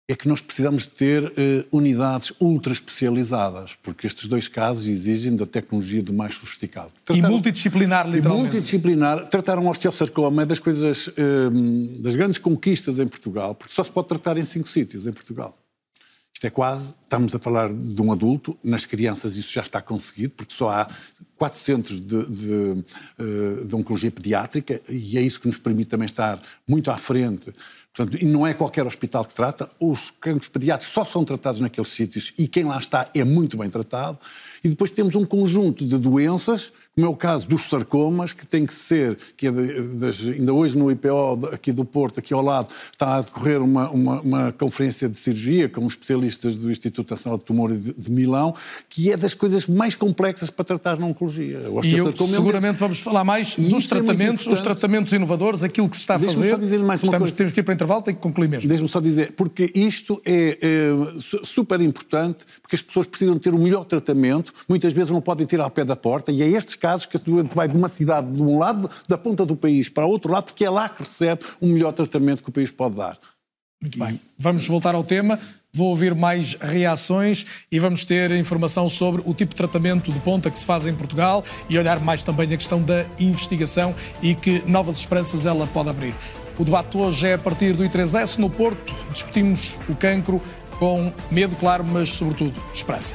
é 0.09 0.17
que 0.17 0.29
nós 0.29 0.41
precisamos 0.41 0.87
ter 0.87 1.25
uh, 1.25 1.33
unidades 1.71 2.33
ultra 2.41 2.73
especializadas, 2.73 3.75
porque 3.83 4.07
estes 4.07 4.29
dois 4.29 4.49
casos 4.49 4.87
exigem 4.87 5.37
da 5.37 5.47
tecnologia 5.47 6.03
do 6.03 6.13
mais 6.13 6.35
sofisticado. 6.35 6.91
Trataram, 7.05 7.29
e 7.29 7.33
multidisciplinar, 7.33 8.09
literalmente. 8.09 8.49
E 8.49 8.53
multidisciplinar. 8.53 9.27
Trataram 9.29 9.67
osteosarcoma, 9.69 10.43
é 10.43 10.47
das 10.47 10.59
coisas, 10.59 11.07
uh, 11.07 12.03
das 12.03 12.17
grandes 12.17 12.39
conquistas 12.39 12.99
em 12.99 13.07
Portugal, 13.07 13.55
porque 13.55 13.73
só 13.73 13.85
se 13.85 13.93
pode 13.93 14.09
tratar 14.09 14.37
em 14.37 14.45
cinco 14.45 14.69
sítios 14.69 15.07
em 15.07 15.13
Portugal. 15.13 15.57
Isto 16.43 16.49
é 16.49 16.51
quase, 16.51 16.97
estamos 17.01 17.33
a 17.37 17.39
falar 17.39 17.73
de 17.73 18.03
um 18.03 18.11
adulto, 18.11 18.59
nas 18.65 18.85
crianças 18.85 19.37
isso 19.37 19.53
já 19.53 19.63
está 19.63 19.81
conseguido, 19.81 20.33
porque 20.37 20.53
só 20.53 20.71
há 20.71 20.89
quatro 21.37 21.57
centros 21.57 22.01
de, 22.01 22.27
de, 22.27 22.85
eh, 23.19 23.65
de 23.65 23.77
oncologia 23.77 24.11
pediátrica 24.11 24.81
e 24.89 25.17
é 25.17 25.21
isso 25.21 25.41
que 25.41 25.47
nos 25.47 25.57
permite 25.57 25.91
também 25.91 26.07
estar 26.07 26.43
muito 26.67 26.91
à 26.91 26.99
frente 26.99 27.53
Portanto, 27.95 28.23
e 28.23 28.25
não 28.25 28.47
é 28.47 28.55
qualquer 28.55 28.87
hospital 28.87 29.23
que 29.25 29.35
trata, 29.35 29.69
os 29.79 30.11
cancros 30.11 30.49
pediátricos 30.49 30.95
só 30.95 31.05
são 31.05 31.25
tratados 31.25 31.61
naqueles 31.61 31.91
sítios 31.91 32.33
e 32.39 32.49
quem 32.49 32.65
lá 32.65 32.79
está 32.79 33.11
é 33.15 33.23
muito 33.23 33.57
bem 33.59 33.69
tratado. 33.69 34.19
E 34.65 34.69
depois 34.69 34.91
temos 34.91 35.15
um 35.15 35.27
conjunto 35.27 35.85
de 35.85 35.99
doenças 35.99 36.73
como 36.95 37.07
é 37.07 37.11
o 37.11 37.17
caso 37.17 37.49
dos 37.49 37.63
sarcomas, 37.63 38.35
que 38.35 38.47
tem 38.47 38.67
que 38.67 38.75
ser, 38.75 39.17
que 39.35 39.47
é 39.47 39.51
de, 39.51 40.31
ainda 40.31 40.53
hoje 40.53 40.77
no 40.77 40.91
IPO 40.91 41.49
aqui 41.51 41.73
do 41.73 41.87
Porto, 41.87 42.21
aqui 42.21 42.35
ao 42.35 42.43
lado, 42.43 42.69
está 42.93 43.17
a 43.17 43.21
decorrer 43.23 43.63
uma, 43.63 43.89
uma, 43.89 44.21
uma 44.21 44.53
conferência 44.53 45.09
de 45.09 45.19
cirurgia 45.19 45.71
com 45.71 45.87
especialistas 45.87 46.55
do 46.55 46.71
Instituto 46.71 47.11
Nacional 47.11 47.39
de 47.39 47.45
Tumor 47.45 47.73
de, 47.75 47.95
de, 47.95 48.11
Milão, 48.11 48.55
que 48.91 49.11
é 49.11 49.17
das 49.17 49.33
coisas 49.33 49.67
mais 49.67 49.95
complexas 49.95 50.51
para 50.51 50.67
tratar 50.67 50.99
na 50.99 51.07
oncologia. 51.07 51.63
E 51.83 51.97
eu, 51.97 52.15
seguramente 52.15 52.79
vamos 52.79 53.01
falar 53.01 53.25
mais 53.25 53.55
e 53.57 53.71
dos 53.71 53.87
é 53.87 53.89
tratamentos, 53.89 54.47
é 54.47 54.51
os 54.51 54.61
tratamentos 54.61 55.13
inovadores, 55.15 55.63
aquilo 55.63 55.89
que 55.89 55.97
se 55.97 56.03
está 56.03 56.17
a 56.17 56.19
fazer. 56.19 56.51
Só 56.51 56.57
dizer 56.59 56.79
mais 56.81 57.01
uma 57.01 57.07
Estamos, 57.07 57.31
coisa. 57.31 57.37
Temos 57.37 57.53
que 57.55 57.61
ir 57.61 57.63
para 57.63 57.73
o 57.73 57.75
intervalo, 57.75 58.03
tem 58.03 58.15
que 58.15 58.21
concluir 58.21 58.49
mesmo. 58.49 58.69
Deixe-me 58.69 58.89
só 58.89 59.01
dizer, 59.01 59.33
porque 59.33 59.71
isto 59.75 60.21
é, 60.27 60.59
é 60.61 60.91
super 61.43 61.81
importante, 61.81 62.45
porque 62.61 62.77
as 62.77 62.83
pessoas 62.83 63.07
precisam 63.07 63.39
ter 63.39 63.55
o 63.55 63.59
melhor 63.59 63.87
tratamento, 63.87 64.53
muitas 64.69 64.93
vezes 64.93 65.11
não 65.11 65.23
podem 65.23 65.47
tirar 65.47 65.65
ao 65.65 65.71
pé 65.71 65.87
da 65.87 65.97
porta, 65.97 66.31
e 66.31 66.43
é 66.43 66.49
estes 66.49 66.82
casos 66.83 67.07
que 67.07 67.17
a 67.17 67.21
doente 67.21 67.55
vai 67.55 67.69
de 67.69 67.77
uma 67.77 67.89
cidade 67.89 68.33
de 68.33 68.43
um 68.43 68.59
lado 68.59 68.91
da 69.07 69.17
ponta 69.17 69.47
do 69.47 69.55
país 69.55 69.89
para 69.89 70.05
outro 70.05 70.33
lado, 70.33 70.47
porque 70.47 70.65
é 70.65 70.71
lá 70.71 70.89
que 70.89 71.05
recebe 71.05 71.45
o 71.61 71.67
melhor 71.67 71.93
tratamento 71.93 72.43
que 72.43 72.49
o 72.49 72.53
país 72.53 72.73
pode 72.73 72.97
dar. 72.97 73.17
Muito 73.81 73.99
bem. 73.99 74.21
Vamos 74.37 74.67
voltar 74.67 74.95
ao 74.95 75.05
tema. 75.05 75.39
Vou 75.73 75.89
ouvir 75.89 76.15
mais 76.15 76.55
reações 76.61 77.47
e 77.71 77.79
vamos 77.79 78.05
ter 78.05 78.31
informação 78.33 78.89
sobre 78.89 79.23
o 79.25 79.33
tipo 79.33 79.51
de 79.51 79.57
tratamento 79.57 80.13
de 80.13 80.19
ponta 80.19 80.51
que 80.51 80.59
se 80.59 80.67
faz 80.67 80.87
em 80.87 80.95
Portugal 80.95 81.43
e 81.69 81.79
olhar 81.79 81.99
mais 82.01 82.23
também 82.23 82.53
a 82.53 82.57
questão 82.57 82.83
da 82.83 83.07
investigação 83.19 83.95
e 84.21 84.35
que 84.35 84.63
novas 84.67 84.99
esperanças 84.99 85.47
ela 85.47 85.67
pode 85.69 85.89
abrir. 85.89 86.15
O 86.59 86.65
debate 86.65 86.97
hoje 86.97 87.29
é 87.29 87.35
a 87.35 87.39
partir 87.39 87.73
do 87.73 87.83
I3S 87.85 88.39
no 88.39 88.51
Porto. 88.51 88.93
Discutimos 89.13 89.79
o 89.89 89.95
cancro 89.95 90.43
com 90.79 91.13
medo, 91.31 91.57
claro, 91.57 91.85
mas 91.85 92.11
sobretudo 92.11 92.61
esperança. 92.75 93.15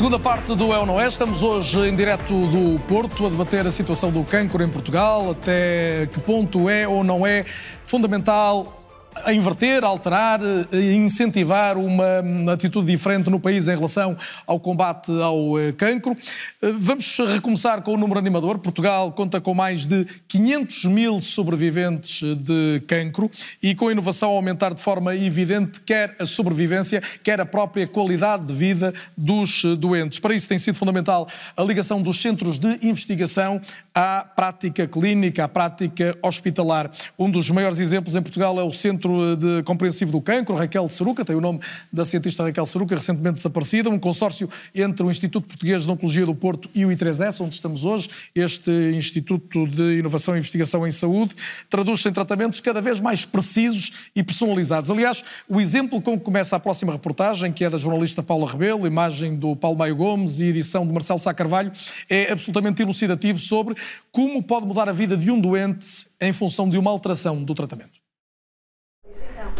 Segunda 0.00 0.18
parte 0.18 0.54
do 0.54 0.72
É 0.72 0.78
ou 0.78 0.86
Não 0.86 0.98
É, 0.98 1.08
estamos 1.08 1.42
hoje 1.42 1.78
em 1.86 1.94
direto 1.94 2.32
do 2.46 2.78
Porto 2.88 3.26
a 3.26 3.28
debater 3.28 3.66
a 3.66 3.70
situação 3.70 4.10
do 4.10 4.24
cancro 4.24 4.64
em 4.64 4.68
Portugal, 4.70 5.30
até 5.30 6.08
que 6.10 6.18
ponto 6.18 6.70
é 6.70 6.88
ou 6.88 7.04
não 7.04 7.26
é 7.26 7.44
fundamental 7.84 8.79
a 9.24 9.32
inverter, 9.32 9.84
a 9.84 9.88
alterar, 9.88 10.40
a 10.40 10.76
incentivar 10.76 11.76
uma 11.76 12.52
atitude 12.52 12.86
diferente 12.86 13.28
no 13.28 13.40
país 13.40 13.68
em 13.68 13.74
relação 13.74 14.16
ao 14.46 14.58
combate 14.58 15.10
ao 15.20 15.58
eh, 15.58 15.72
cancro. 15.72 16.16
Eh, 16.62 16.72
vamos 16.78 17.18
recomeçar 17.18 17.82
com 17.82 17.94
o 17.94 17.96
número 17.96 18.18
animador. 18.18 18.58
Portugal 18.58 19.12
conta 19.12 19.40
com 19.40 19.52
mais 19.52 19.86
de 19.86 20.06
500 20.28 20.84
mil 20.84 21.20
sobreviventes 21.20 22.22
de 22.36 22.82
cancro 22.86 23.30
e 23.62 23.74
com 23.74 23.88
a 23.88 23.92
inovação 23.92 24.30
a 24.30 24.34
aumentar 24.34 24.74
de 24.74 24.80
forma 24.80 25.14
evidente 25.16 25.80
quer 25.80 26.14
a 26.18 26.26
sobrevivência, 26.26 27.02
quer 27.22 27.40
a 27.40 27.46
própria 27.46 27.86
qualidade 27.86 28.46
de 28.46 28.54
vida 28.54 28.94
dos 29.16 29.62
doentes. 29.78 30.18
Para 30.18 30.34
isso 30.34 30.48
tem 30.48 30.58
sido 30.58 30.74
fundamental 30.74 31.26
a 31.56 31.62
ligação 31.62 32.00
dos 32.00 32.20
centros 32.20 32.58
de 32.58 32.86
investigação 32.86 33.60
à 33.94 34.24
prática 34.24 34.86
clínica, 34.86 35.44
à 35.44 35.48
prática 35.48 36.16
hospitalar. 36.22 36.90
Um 37.18 37.30
dos 37.30 37.50
maiores 37.50 37.80
exemplos 37.80 38.16
em 38.16 38.22
Portugal 38.22 38.58
é 38.58 38.62
o 38.62 38.70
Centro 38.70 38.99
Centro 39.00 39.36
de 39.36 39.62
Compreensivo 39.62 40.12
do 40.12 40.20
Cancro, 40.20 40.54
Raquel 40.54 40.86
de 40.86 40.92
Saruca, 40.92 41.24
tem 41.24 41.34
o 41.34 41.40
nome 41.40 41.60
da 41.90 42.04
cientista 42.04 42.44
Raquel 42.44 42.66
Saruca, 42.66 42.94
recentemente 42.94 43.36
desaparecida, 43.36 43.88
um 43.88 43.98
consórcio 43.98 44.48
entre 44.74 45.02
o 45.02 45.10
Instituto 45.10 45.46
Português 45.46 45.84
de 45.84 45.90
Oncologia 45.90 46.26
do 46.26 46.34
Porto 46.34 46.68
e 46.74 46.84
o 46.84 46.90
I3S, 46.90 47.40
onde 47.40 47.54
estamos 47.54 47.82
hoje, 47.82 48.10
este 48.34 48.70
Instituto 48.94 49.66
de 49.66 49.98
Inovação 49.98 50.36
e 50.36 50.38
Investigação 50.38 50.86
em 50.86 50.90
Saúde, 50.90 51.34
traduz-se 51.70 52.06
em 52.10 52.12
tratamentos 52.12 52.60
cada 52.60 52.82
vez 52.82 53.00
mais 53.00 53.24
precisos 53.24 53.90
e 54.14 54.22
personalizados. 54.22 54.90
Aliás, 54.90 55.22
o 55.48 55.58
exemplo 55.58 56.02
com 56.02 56.18
que 56.18 56.24
começa 56.24 56.56
a 56.56 56.60
próxima 56.60 56.92
reportagem, 56.92 57.50
que 57.50 57.64
é 57.64 57.70
da 57.70 57.78
jornalista 57.78 58.22
Paula 58.22 58.50
Rebelo, 58.50 58.86
imagem 58.86 59.34
do 59.34 59.56
Paulo 59.56 59.78
Maio 59.78 59.96
Gomes 59.96 60.40
e 60.40 60.44
edição 60.44 60.86
de 60.86 60.92
Marcelo 60.92 61.20
Sá 61.20 61.32
Carvalho, 61.32 61.72
é 62.08 62.30
absolutamente 62.30 62.82
elucidativo 62.82 63.38
sobre 63.38 63.74
como 64.12 64.42
pode 64.42 64.66
mudar 64.66 64.90
a 64.90 64.92
vida 64.92 65.16
de 65.16 65.30
um 65.30 65.40
doente 65.40 66.06
em 66.20 66.32
função 66.34 66.68
de 66.68 66.76
uma 66.76 66.90
alteração 66.90 67.42
do 67.42 67.54
tratamento. 67.54 67.99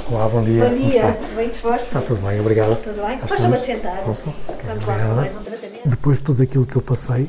Olá, 0.08 0.28
bom 0.28 0.42
dia. 0.42 0.64
Bom 0.68 0.76
dia, 0.76 1.18
bem 1.36 1.48
disposto? 1.48 1.84
Está 1.84 2.00
tudo 2.00 2.20
bem, 2.26 2.40
obrigado. 2.40 2.76
Tudo 2.82 3.06
bem? 3.06 3.18
Basta-me 3.18 3.56
sentar. 3.58 3.98
Posso? 4.02 4.34
Vamos 4.66 4.86
lá 4.86 4.98
mais 5.14 5.36
um 5.36 5.42
tratamento. 5.42 5.88
Depois 5.88 6.18
de 6.18 6.24
tudo 6.24 6.42
aquilo 6.42 6.66
que 6.66 6.76
eu 6.76 6.82
passei, 6.82 7.28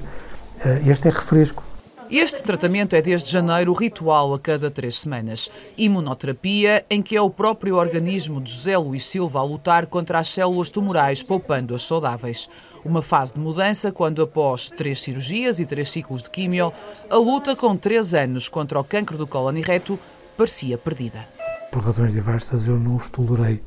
eh, 0.65 0.82
este 0.88 1.07
é 1.07 1.11
refresco, 1.11 1.63
Este 2.09 2.43
tratamento 2.43 2.93
é 2.93 3.01
desde 3.01 3.32
janeiro 3.32 3.72
ritual 3.72 4.34
a 4.34 4.39
cada 4.39 4.69
três 4.69 4.99
semanas. 4.99 5.49
Imunoterapia, 5.78 6.86
em 6.89 7.01
que 7.01 7.15
é 7.15 7.22
o 7.22 7.30
próprio 7.30 7.78
organismo 7.78 8.41
de 8.41 8.51
José 8.51 8.78
Luís 8.78 9.05
Silva 9.05 9.39
a 9.39 9.43
lutar 9.43 9.86
contra 9.86 10.19
as 10.19 10.28
células 10.28 10.69
tumorais, 10.69 11.24
poupando-as 11.24 11.84
saudáveis. 11.84 12.49
Uma 12.84 13.01
fase 13.01 13.34
de 13.34 13.39
mudança 13.39 13.93
quando, 13.93 14.22
após 14.22 14.69
três 14.69 14.99
cirurgias 14.99 15.59
e 15.61 15.65
três 15.65 15.89
ciclos 15.89 16.22
de 16.22 16.30
químio, 16.30 16.74
a 17.09 17.15
luta 17.15 17.55
com 17.55 17.78
três 17.78 18.13
anos 18.13 18.49
contra 18.49 18.78
o 18.80 18.84
cancro 18.84 19.17
do 19.17 19.26
cólon 19.26 19.55
e 19.55 19.61
reto 19.61 19.97
parecia 20.36 20.78
perdida. 20.78 21.26
Por 21.72 21.84
razões 21.84 22.11
diversas 22.13 22.67
eu 22.67 22.78
não 22.78 22.95
os 22.95 23.09
tolerei. 23.09 23.61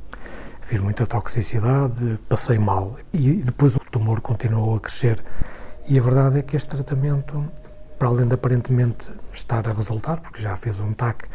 Fiz 0.61 0.79
muita 0.79 1.05
toxicidade, 1.05 2.19
passei 2.29 2.57
mal 2.57 2.97
e 3.13 3.33
depois 3.33 3.75
o 3.75 3.79
tumor 3.79 4.21
continuou 4.21 4.75
a 4.75 4.79
crescer. 4.79 5.21
E 5.87 5.97
a 5.99 6.01
verdade 6.01 6.39
é 6.39 6.41
que 6.41 6.55
este 6.55 6.69
tratamento 6.69 7.43
para 7.97 8.09
além 8.09 8.27
de 8.27 8.35
aparentemente 8.35 9.11
estar 9.33 9.67
a 9.67 9.71
resultar, 9.71 10.19
porque 10.19 10.41
já 10.41 10.55
fez 10.55 10.79
um 10.79 10.93
TAC 10.93 11.27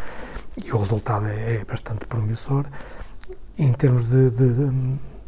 e 0.65 0.73
o 0.73 0.79
resultado 0.79 1.27
é, 1.27 1.57
é 1.57 1.65
bastante 1.65 2.07
promissor, 2.07 2.65
em 3.59 3.73
termos 3.73 4.07
de, 4.09 4.31
de, 4.31 4.53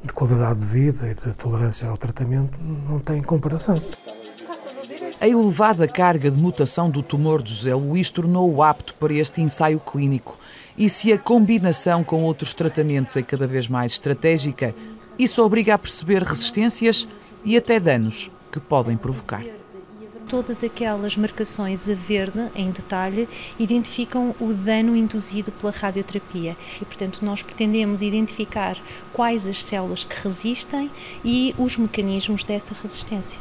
de, 0.05 0.13
qualidade 0.13 0.61
de 0.61 0.67
vida 0.67 1.09
e 1.09 1.15
de 1.15 1.37
tolerância 1.37 1.89
ao 1.89 1.97
tratamento, 1.97 2.59
não 2.61 2.99
tem 2.99 3.23
comparação. 3.23 3.77
A 5.21 5.29
elevada 5.29 5.87
carga 5.87 6.31
de 6.31 6.39
mutação 6.39 6.91
do 6.91 7.03
tumor 7.03 7.43
de 7.43 7.55
José 7.55 7.75
Luís 7.75 8.11
tornou-o 8.11 8.63
apto 8.63 8.95
para 8.95 9.13
este 9.13 9.41
ensaio 9.41 9.79
clínico. 9.79 10.37
E 10.77 10.89
se 10.89 11.13
a 11.13 11.19
combinação 11.19 12.03
com 12.03 12.23
outros 12.23 12.55
tratamentos 12.55 13.17
é 13.17 13.23
cada 13.23 13.47
vez 13.47 13.69
mais 13.69 13.93
estratégica, 13.93 14.75
isso 15.19 15.43
obriga 15.43 15.75
a 15.75 15.79
perceber 15.79 16.23
resistências 16.23 17.07
e 17.45 17.57
até 17.57 17.79
danos 17.79 18.31
que 18.51 18.61
podem 18.61 18.97
provocar 18.97 19.43
todas 20.33 20.65
aquelas 20.65 21.15
marcações 21.15 21.87
a 21.91 21.95
verde, 21.95 22.51
em 22.55 22.71
detalhe, 22.71 23.29
identificam 23.59 24.35
o 24.41 24.51
dano 24.55 24.97
induzido 24.97 25.53
pela 25.53 25.71
radioterapia. 25.71 26.57
E, 26.81 26.85
portanto, 26.87 27.23
nós 27.23 27.43
pretendemos 27.43 28.01
identificar 28.01 28.79
quais 29.13 29.47
as 29.47 29.63
células 29.63 30.05
que 30.05 30.17
resistem 30.27 30.91
e 31.23 31.55
os 31.59 31.77
mecanismos 31.77 32.47
dessa 32.47 32.73
resistência. 32.73 33.39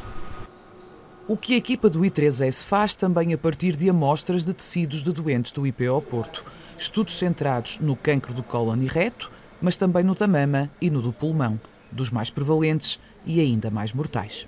O 1.29 1.37
que 1.37 1.53
a 1.53 1.57
equipa 1.57 1.89
do 1.89 2.01
I3S 2.01 2.61
faz 2.61 2.93
também 2.93 3.33
a 3.33 3.37
partir 3.37 3.77
de 3.77 3.89
amostras 3.89 4.43
de 4.43 4.53
tecidos 4.53 5.01
de 5.01 5.13
doentes 5.13 5.53
do 5.53 5.65
IPO 5.65 6.01
Porto. 6.01 6.43
Estudos 6.81 7.13
centrados 7.13 7.77
no 7.77 7.95
cancro 7.95 8.33
do 8.33 8.41
cólon 8.41 8.81
e 8.81 8.87
reto, 8.87 9.31
mas 9.61 9.77
também 9.77 10.03
no 10.03 10.15
da 10.15 10.27
mama 10.27 10.67
e 10.81 10.89
no 10.89 10.99
do 10.99 11.13
pulmão, 11.13 11.59
dos 11.91 12.09
mais 12.09 12.31
prevalentes 12.31 12.99
e 13.23 13.39
ainda 13.39 13.69
mais 13.69 13.93
mortais. 13.93 14.47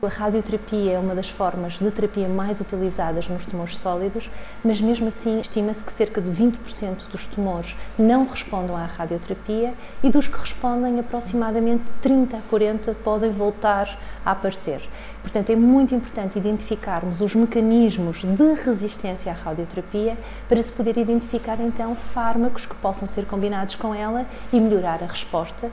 A 0.00 0.06
radioterapia 0.06 0.92
é 0.92 0.98
uma 0.98 1.16
das 1.16 1.30
formas 1.30 1.78
de 1.78 1.90
terapia 1.90 2.28
mais 2.28 2.60
utilizadas 2.60 3.26
nos 3.26 3.46
tumores 3.46 3.76
sólidos, 3.78 4.30
mas 4.62 4.80
mesmo 4.80 5.08
assim 5.08 5.40
estima-se 5.40 5.84
que 5.84 5.92
cerca 5.92 6.20
de 6.20 6.30
20% 6.30 7.08
dos 7.10 7.26
tumores 7.26 7.74
não 7.98 8.24
respondam 8.24 8.76
à 8.76 8.84
radioterapia 8.84 9.74
e 10.02 10.10
dos 10.10 10.28
que 10.28 10.38
respondem, 10.38 11.00
aproximadamente 11.00 11.90
30 12.02 12.36
a 12.36 12.40
40 12.42 12.94
podem 13.02 13.32
voltar 13.32 13.98
a 14.24 14.30
aparecer. 14.30 14.80
Portanto, 15.24 15.50
é 15.50 15.56
muito 15.56 15.94
importante 15.94 16.38
identificarmos 16.38 17.22
os 17.22 17.34
mecanismos 17.34 18.18
de 18.22 18.52
resistência 18.62 19.32
à 19.32 19.34
radioterapia 19.34 20.18
para 20.46 20.62
se 20.62 20.70
poder 20.70 20.98
identificar 20.98 21.58
então 21.60 21.96
fármacos 21.96 22.66
que 22.66 22.74
possam 22.74 23.08
ser 23.08 23.24
combinados 23.24 23.74
com 23.74 23.94
ela 23.94 24.26
e 24.52 24.60
melhorar 24.60 25.02
a 25.02 25.06
resposta 25.06 25.72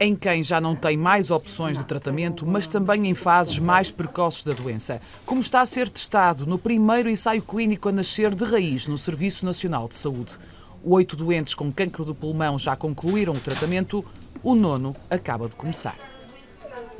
em 0.00 0.14
quem 0.14 0.44
já 0.44 0.60
não 0.60 0.76
tem 0.76 0.96
mais 0.96 1.28
opções 1.28 1.76
de 1.76 1.84
tratamento, 1.84 2.46
mas 2.46 2.68
também 2.68 3.08
em 3.08 3.14
fases 3.14 3.58
mais 3.58 3.90
precoces 3.90 4.44
da 4.44 4.52
doença, 4.52 5.00
como 5.26 5.40
está 5.40 5.60
a 5.60 5.66
ser 5.66 5.90
testado 5.90 6.46
no 6.46 6.56
primeiro 6.56 7.10
ensaio 7.10 7.42
clínico 7.42 7.88
a 7.88 7.92
nascer 7.92 8.32
de 8.32 8.44
raiz 8.44 8.86
no 8.86 8.96
Serviço 8.96 9.44
Nacional 9.44 9.88
de 9.88 9.96
Saúde. 9.96 10.38
Oito 10.84 11.16
doentes 11.16 11.52
com 11.52 11.72
cancro 11.72 12.04
do 12.04 12.14
pulmão 12.14 12.56
já 12.56 12.76
concluíram 12.76 13.32
o 13.32 13.40
tratamento, 13.40 14.04
o 14.40 14.54
nono 14.54 14.94
acaba 15.10 15.48
de 15.48 15.56
começar. 15.56 15.96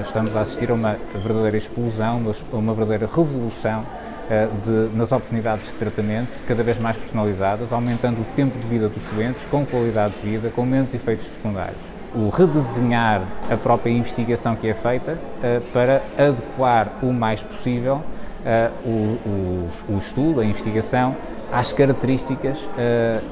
Estamos 0.00 0.36
a 0.36 0.42
assistir 0.42 0.70
a 0.70 0.74
uma 0.74 0.96
verdadeira 1.12 1.56
explosão, 1.56 2.22
a 2.52 2.56
uma 2.56 2.72
verdadeira 2.72 3.12
revolução 3.12 3.84
eh, 4.30 4.46
de, 4.64 4.96
nas 4.96 5.10
oportunidades 5.10 5.72
de 5.72 5.74
tratamento, 5.74 6.28
cada 6.46 6.62
vez 6.62 6.78
mais 6.78 6.96
personalizadas, 6.96 7.72
aumentando 7.72 8.20
o 8.20 8.24
tempo 8.36 8.56
de 8.56 8.64
vida 8.64 8.88
dos 8.88 9.04
doentes, 9.06 9.44
com 9.48 9.66
qualidade 9.66 10.14
de 10.14 10.20
vida, 10.20 10.52
com 10.54 10.64
menos 10.64 10.94
efeitos 10.94 11.26
secundários. 11.26 11.76
O 12.14 12.28
redesenhar 12.28 13.22
a 13.50 13.56
própria 13.56 13.90
investigação 13.90 14.54
que 14.54 14.68
é 14.68 14.74
feita 14.74 15.14
uh, 15.14 15.60
para 15.72 16.00
adequar 16.16 16.92
o 17.02 17.12
mais 17.12 17.42
possível 17.42 17.96
uh, 17.96 18.88
o, 18.88 19.18
o, 19.26 19.68
o, 19.94 19.98
estudo, 19.98 20.40
a 20.40 20.44
investigação, 20.44 21.16
às 21.52 21.72
características 21.72 22.58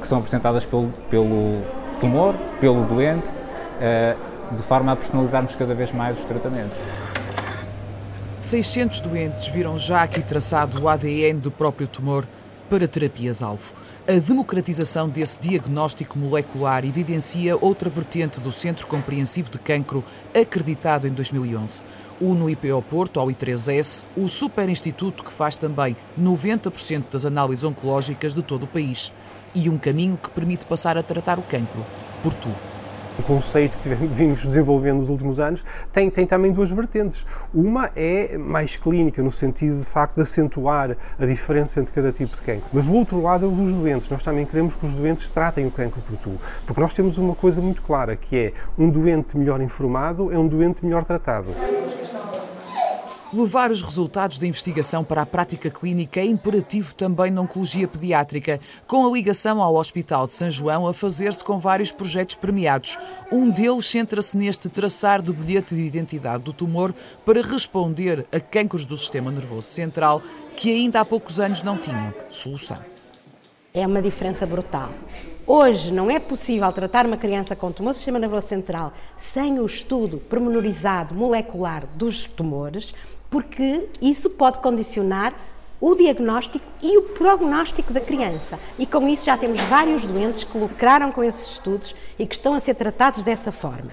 que 0.00 0.06
são 0.08 0.18
apresentadas 0.18 0.66
pelo, 0.66 0.88
pelo 1.08 1.60
tumor, 2.00 2.34
pelo 2.58 2.82
doente, 2.86 3.28
de 4.52 4.62
forma 4.62 4.92
a 4.92 4.96
personalizarmos 4.96 5.54
cada 5.56 5.74
vez 5.74 5.92
mais 5.92 6.18
os 6.18 6.24
tratamentos. 6.24 6.76
600 8.38 9.00
doentes 9.00 9.48
viram 9.48 9.78
já 9.78 10.02
aqui 10.02 10.20
traçado 10.20 10.82
o 10.82 10.88
ADN 10.88 11.40
do 11.40 11.50
próprio 11.50 11.88
tumor 11.88 12.26
para 12.68 12.86
terapias-alvo. 12.86 13.72
A 14.06 14.20
democratização 14.20 15.08
desse 15.08 15.38
diagnóstico 15.40 16.18
molecular 16.18 16.84
evidencia 16.84 17.56
outra 17.56 17.90
vertente 17.90 18.40
do 18.40 18.52
Centro 18.52 18.86
Compreensivo 18.86 19.50
de 19.50 19.58
Cancro, 19.58 20.04
acreditado 20.34 21.08
em 21.08 21.10
2011. 21.10 21.84
O 22.20 22.34
no 22.34 22.48
IPO 22.48 22.82
Porto, 22.82 23.18
ao 23.18 23.26
I3S, 23.26 24.06
o 24.16 24.28
superinstituto 24.28 25.24
que 25.24 25.32
faz 25.32 25.56
também 25.56 25.96
90% 26.18 27.04
das 27.10 27.26
análises 27.26 27.64
oncológicas 27.64 28.32
de 28.32 28.42
todo 28.42 28.62
o 28.62 28.68
país. 28.68 29.12
E 29.54 29.68
um 29.68 29.76
caminho 29.76 30.16
que 30.16 30.30
permite 30.30 30.66
passar 30.66 30.96
a 30.96 31.02
tratar 31.02 31.38
o 31.38 31.42
cancro 31.42 31.84
por 32.22 32.32
tu 32.34 32.50
o 33.18 33.22
conceito 33.22 33.76
que 33.78 33.88
vimos 33.88 34.42
desenvolvendo 34.42 34.98
nos 34.98 35.08
últimos 35.08 35.40
anos, 35.40 35.64
tem, 35.92 36.10
tem 36.10 36.26
também 36.26 36.52
duas 36.52 36.70
vertentes. 36.70 37.24
Uma 37.54 37.90
é 37.96 38.36
mais 38.36 38.76
clínica, 38.76 39.22
no 39.22 39.32
sentido 39.32 39.78
de 39.78 39.84
facto 39.84 40.16
de 40.16 40.22
acentuar 40.22 40.96
a 41.18 41.26
diferença 41.26 41.80
entre 41.80 41.92
cada 41.92 42.12
tipo 42.12 42.34
de 42.36 42.42
cancro. 42.42 42.68
Mas 42.72 42.86
o 42.86 42.92
outro 42.92 43.20
lado 43.22 43.44
é 43.44 43.48
o 43.48 43.52
dos 43.52 43.72
doentes. 43.72 44.08
Nós 44.10 44.22
também 44.22 44.44
queremos 44.44 44.74
que 44.74 44.86
os 44.86 44.94
doentes 44.94 45.28
tratem 45.28 45.66
o 45.66 45.70
cancro 45.70 46.00
por 46.02 46.16
tu. 46.16 46.32
Porque 46.66 46.80
nós 46.80 46.94
temos 46.94 47.18
uma 47.18 47.34
coisa 47.34 47.60
muito 47.60 47.82
clara, 47.82 48.16
que 48.16 48.36
é 48.36 48.52
um 48.78 48.90
doente 48.90 49.36
melhor 49.36 49.60
informado 49.60 50.16
é 50.32 50.38
um 50.38 50.46
doente 50.46 50.84
melhor 50.84 51.04
tratado. 51.04 51.48
Levar 53.34 53.72
os 53.72 53.82
resultados 53.82 54.38
da 54.38 54.46
investigação 54.46 55.02
para 55.02 55.22
a 55.22 55.26
prática 55.26 55.68
clínica 55.68 56.20
é 56.20 56.24
imperativo 56.24 56.94
também 56.94 57.28
na 57.28 57.40
oncologia 57.40 57.88
pediátrica, 57.88 58.60
com 58.86 59.04
a 59.04 59.10
ligação 59.10 59.60
ao 59.60 59.74
Hospital 59.74 60.28
de 60.28 60.34
São 60.34 60.48
João 60.48 60.86
a 60.86 60.94
fazer-se 60.94 61.42
com 61.42 61.58
vários 61.58 61.90
projetos 61.90 62.36
premiados. 62.36 62.96
Um 63.32 63.50
deles 63.50 63.90
centra-se 63.90 64.36
neste 64.36 64.68
traçar 64.68 65.20
do 65.20 65.32
bilhete 65.32 65.74
de 65.74 65.80
identidade 65.80 66.44
do 66.44 66.52
tumor 66.52 66.94
para 67.24 67.42
responder 67.42 68.24
a 68.30 68.38
cancros 68.38 68.84
do 68.84 68.96
sistema 68.96 69.32
nervoso 69.32 69.66
central 69.66 70.22
que 70.56 70.70
ainda 70.70 71.00
há 71.00 71.04
poucos 71.04 71.40
anos 71.40 71.62
não 71.62 71.76
tinham 71.76 72.14
solução. 72.30 72.78
É 73.74 73.84
uma 73.86 74.00
diferença 74.00 74.46
brutal. 74.46 74.90
Hoje 75.46 75.92
não 75.92 76.10
é 76.10 76.18
possível 76.18 76.72
tratar 76.72 77.06
uma 77.06 77.16
criança 77.16 77.54
com 77.54 77.70
tumor 77.70 77.92
do 77.92 77.96
sistema 77.96 78.18
nervoso 78.18 78.48
central 78.48 78.92
sem 79.18 79.60
o 79.60 79.66
estudo 79.66 80.18
pormenorizado 80.18 81.14
molecular 81.14 81.86
dos 81.94 82.24
tumores, 82.24 82.94
porque 83.30 83.88
isso 84.00 84.30
pode 84.30 84.58
condicionar 84.58 85.34
o 85.80 85.94
diagnóstico 85.94 86.64
e 86.82 86.96
o 86.96 87.02
prognóstico 87.02 87.92
da 87.92 88.00
criança. 88.00 88.58
E 88.78 88.86
com 88.86 89.06
isso 89.06 89.26
já 89.26 89.36
temos 89.36 89.60
vários 89.62 90.06
doentes 90.06 90.44
que 90.44 90.58
lucraram 90.58 91.12
com 91.12 91.22
esses 91.22 91.52
estudos 91.52 91.94
e 92.18 92.26
que 92.26 92.34
estão 92.34 92.54
a 92.54 92.60
ser 92.60 92.74
tratados 92.74 93.22
dessa 93.22 93.52
forma. 93.52 93.90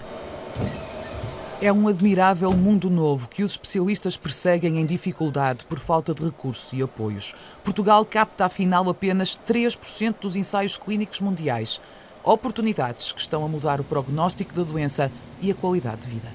É 1.61 1.71
um 1.71 1.87
admirável 1.87 2.51
mundo 2.51 2.89
novo 2.89 3.29
que 3.29 3.41
os 3.41 3.51
especialistas 3.51 4.17
perseguem 4.17 4.81
em 4.81 4.85
dificuldade 4.85 5.63
por 5.65 5.79
falta 5.79 6.13
de 6.13 6.23
recursos 6.23 6.73
e 6.73 6.81
apoios. 6.81 7.33
Portugal 7.63 8.05
capta 8.05 8.45
afinal 8.45 8.89
apenas 8.89 9.39
3% 9.47 10.15
dos 10.19 10.35
ensaios 10.35 10.75
clínicos 10.75 11.21
mundiais. 11.21 11.79
Oportunidades 12.21 13.13
que 13.13 13.21
estão 13.21 13.45
a 13.45 13.47
mudar 13.47 13.79
o 13.79 13.83
prognóstico 13.83 14.53
da 14.53 14.63
doença 14.63 15.11
e 15.41 15.51
a 15.51 15.55
qualidade 15.55 16.01
de 16.01 16.07
vida. 16.07 16.27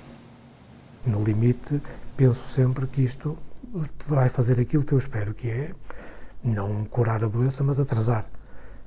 No 1.05 1.22
limite, 1.22 1.80
penso 2.19 2.49
sempre 2.49 2.85
que 2.89 3.01
isto 3.01 3.39
vai 4.09 4.29
fazer 4.29 4.61
aquilo 4.61 4.85
que 4.85 4.93
eu 4.93 4.99
espero, 4.99 5.33
que 5.33 5.49
é 5.49 5.71
não 6.43 6.85
curar 6.85 7.23
a 7.23 7.29
doença, 7.29 7.62
mas 7.62 7.79
atrasar. 7.79 8.27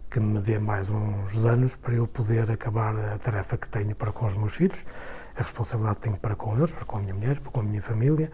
Que 0.10 0.20
me 0.20 0.42
dê 0.42 0.60
mais 0.60 0.90
uns 0.90 1.46
anos 1.46 1.78
para 1.78 1.94
eu 1.94 2.06
poder 2.06 2.52
acabar 2.52 2.94
a 2.94 3.18
tarefa 3.18 3.56
que 3.56 3.70
tenho 3.70 3.96
para 3.96 4.12
com 4.12 4.26
os 4.26 4.34
meus 4.34 4.56
filhos, 4.56 4.86
a 5.34 5.42
responsabilidade 5.42 6.00
que 6.00 6.02
tenho 6.02 6.18
para 6.18 6.36
com 6.36 6.58
eles, 6.58 6.74
para 6.74 6.84
com 6.84 6.98
a 6.98 7.02
minha 7.02 7.14
mulher, 7.14 7.40
para 7.40 7.52
com 7.52 7.62
a 7.62 7.64
minha 7.64 7.82
família, 7.82 8.30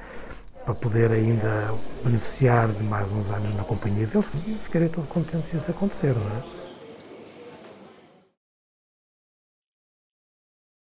para 0.65 0.73
poder 0.73 1.11
ainda 1.11 1.75
beneficiar 2.03 2.67
de 2.67 2.83
mais 2.83 3.11
uns 3.11 3.29
anos 3.29 3.53
na 3.53 3.63
companhia 3.63 4.07
deles. 4.07 4.31
Ficarei 4.59 4.89
todo 4.89 5.05
contente 5.05 5.47
se 5.47 5.57
isso 5.57 5.69
acontecer, 5.69 6.15
não 6.15 6.25
é? 6.25 6.56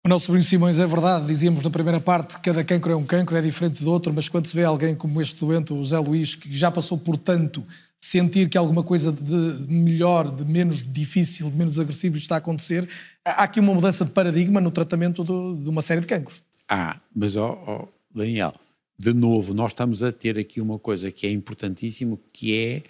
O 0.05 0.09
nosso 0.09 0.33
Bruno 0.33 0.43
Simões 0.43 0.81
é 0.81 0.87
verdade, 0.87 1.27
dizíamos 1.27 1.63
na 1.63 1.71
primeira 1.71 2.01
parte 2.01 2.35
que 2.35 2.41
cada 2.41 2.65
cancro 2.65 2.91
é 2.91 2.97
um 2.97 3.05
cancro, 3.05 3.37
é 3.37 3.41
diferente 3.41 3.85
do 3.85 3.89
outro, 3.89 4.13
mas 4.13 4.29
quando 4.29 4.47
se 4.47 4.57
vê 4.57 4.65
alguém 4.65 4.97
como 4.97 5.23
este 5.23 5.39
doente, 5.39 5.73
o 5.73 5.85
Zé 5.85 5.97
Luís, 5.97 6.35
que 6.35 6.53
já 6.57 6.73
passou 6.73 6.99
por 6.99 7.17
tanto, 7.17 7.65
sentir 8.01 8.49
que 8.49 8.59
alguma 8.59 8.83
coisa 8.83 9.13
de 9.13 9.65
melhor, 9.73 10.29
de 10.35 10.45
menos 10.45 10.83
difícil, 10.83 11.49
de 11.49 11.57
menos 11.57 11.79
agressivo 11.79 12.19
está 12.19 12.35
a 12.35 12.39
acontecer, 12.39 12.89
há 13.25 13.45
aqui 13.45 13.61
uma 13.61 13.73
mudança 13.73 14.05
de 14.05 14.11
paradigma 14.11 14.61
no 14.61 14.73
tratamento 14.73 15.23
do, 15.23 15.55
de 15.55 15.71
uma 15.71 15.81
série 15.81 16.01
de 16.01 16.09
cancros. 16.09 16.43
Ah, 16.69 16.99
mas, 17.15 17.37
ó, 17.37 17.63
ó, 17.65 17.87
Daniel, 18.13 18.55
de 18.99 19.13
novo, 19.13 19.55
nós 19.55 19.71
estamos 19.71 20.03
a 20.03 20.11
ter 20.11 20.37
aqui 20.37 20.61
uma 20.61 20.81
coisa 20.81 21.13
que 21.13 21.29
é 21.29 21.31
importantíssimo, 21.31 22.21
que 22.33 22.59
é 22.59 22.83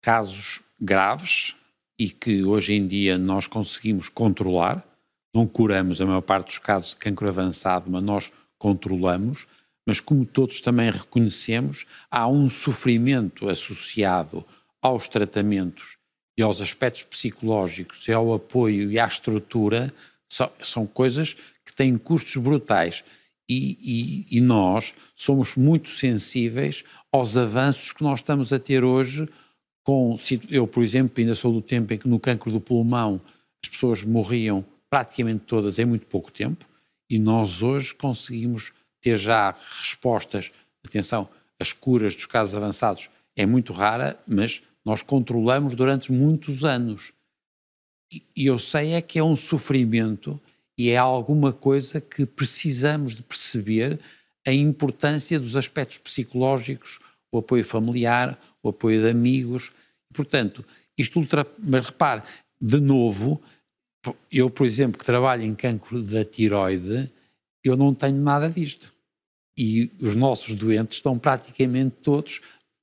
casos 0.00 0.60
graves 0.80 1.56
e 1.98 2.08
que 2.08 2.44
hoje 2.44 2.74
em 2.74 2.86
dia 2.86 3.18
nós 3.18 3.48
conseguimos 3.48 4.08
controlar, 4.08 4.91
não 5.34 5.46
curamos 5.46 6.00
a 6.00 6.06
maior 6.06 6.20
parte 6.20 6.46
dos 6.46 6.58
casos 6.58 6.90
de 6.90 6.96
cancro 6.96 7.28
avançado, 7.28 7.90
mas 7.90 8.02
nós 8.02 8.32
controlamos, 8.58 9.46
mas 9.86 9.98
como 9.98 10.24
todos 10.24 10.60
também 10.60 10.90
reconhecemos, 10.90 11.86
há 12.10 12.28
um 12.28 12.48
sofrimento 12.48 13.48
associado 13.48 14.44
aos 14.80 15.08
tratamentos 15.08 15.96
e 16.36 16.42
aos 16.42 16.60
aspectos 16.60 17.04
psicológicos 17.04 18.06
e 18.08 18.12
ao 18.12 18.32
apoio 18.32 18.90
e 18.90 18.98
à 18.98 19.06
estrutura, 19.06 19.92
são 20.60 20.86
coisas 20.86 21.34
que 21.64 21.74
têm 21.74 21.96
custos 21.98 22.36
brutais. 22.36 23.04
E, 23.48 23.76
e, 24.30 24.38
e, 24.38 24.40
nós 24.40 24.94
somos 25.14 25.56
muito 25.56 25.90
sensíveis 25.90 26.84
aos 27.10 27.36
avanços 27.36 27.92
que 27.92 28.02
nós 28.02 28.20
estamos 28.20 28.52
a 28.52 28.58
ter 28.58 28.82
hoje. 28.84 29.28
Com, 29.84 30.16
eu, 30.48 30.66
por 30.66 30.82
exemplo, 30.82 31.12
ainda 31.18 31.34
sou 31.34 31.52
do 31.52 31.60
tempo 31.60 31.92
em 31.92 31.98
que 31.98 32.08
no 32.08 32.20
cancro 32.20 32.50
do 32.50 32.60
pulmão 32.60 33.20
as 33.62 33.68
pessoas 33.68 34.04
morriam 34.04 34.64
praticamente 34.92 35.44
todas 35.46 35.78
em 35.78 35.86
muito 35.86 36.04
pouco 36.04 36.30
tempo, 36.30 36.66
e 37.08 37.18
nós 37.18 37.62
hoje 37.62 37.94
conseguimos 37.94 38.74
ter 39.00 39.16
já 39.16 39.56
respostas. 39.78 40.52
Atenção, 40.84 41.26
as 41.58 41.72
curas 41.72 42.14
dos 42.14 42.26
casos 42.26 42.54
avançados 42.54 43.08
é 43.34 43.46
muito 43.46 43.72
rara, 43.72 44.22
mas 44.28 44.62
nós 44.84 45.00
controlamos 45.00 45.74
durante 45.74 46.12
muitos 46.12 46.62
anos. 46.62 47.10
E 48.36 48.44
eu 48.44 48.58
sei 48.58 48.92
é 48.92 49.00
que 49.00 49.18
é 49.18 49.24
um 49.24 49.34
sofrimento 49.34 50.38
e 50.76 50.90
é 50.90 50.98
alguma 50.98 51.54
coisa 51.54 51.98
que 51.98 52.26
precisamos 52.26 53.14
de 53.14 53.22
perceber 53.22 53.98
a 54.46 54.52
importância 54.52 55.40
dos 55.40 55.56
aspectos 55.56 55.96
psicológicos, 55.96 56.98
o 57.32 57.38
apoio 57.38 57.64
familiar, 57.64 58.38
o 58.62 58.68
apoio 58.68 59.00
de 59.00 59.08
amigos. 59.08 59.72
Portanto, 60.12 60.62
isto 60.98 61.18
ultra... 61.18 61.46
Mas 61.58 61.86
repare, 61.86 62.22
de 62.60 62.78
novo, 62.78 63.40
eu, 64.30 64.50
por 64.50 64.66
exemplo, 64.66 64.98
que 64.98 65.04
trabalho 65.04 65.42
em 65.42 65.54
cancro 65.54 66.02
da 66.02 66.24
tiroide, 66.24 67.10
eu 67.62 67.76
não 67.76 67.94
tenho 67.94 68.16
nada 68.16 68.50
disto. 68.50 68.90
E 69.56 69.90
os 70.00 70.16
nossos 70.16 70.54
doentes 70.54 70.96
estão 70.96 71.18
praticamente 71.18 71.96
todos, 72.02 72.40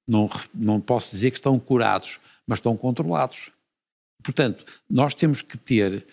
não, 0.08 0.30
não 0.54 0.80
posso 0.80 1.12
dizer 1.12 1.32
que 1.32 1.38
estão 1.38 1.60
curados, 1.60 2.20
mas 2.48 2.60
estão 2.60 2.78
controlados. 2.78 3.52
Portanto, 4.24 4.66
nós 4.90 5.14
temos 5.14 5.42
que 5.42 5.58
ter, 5.58 6.06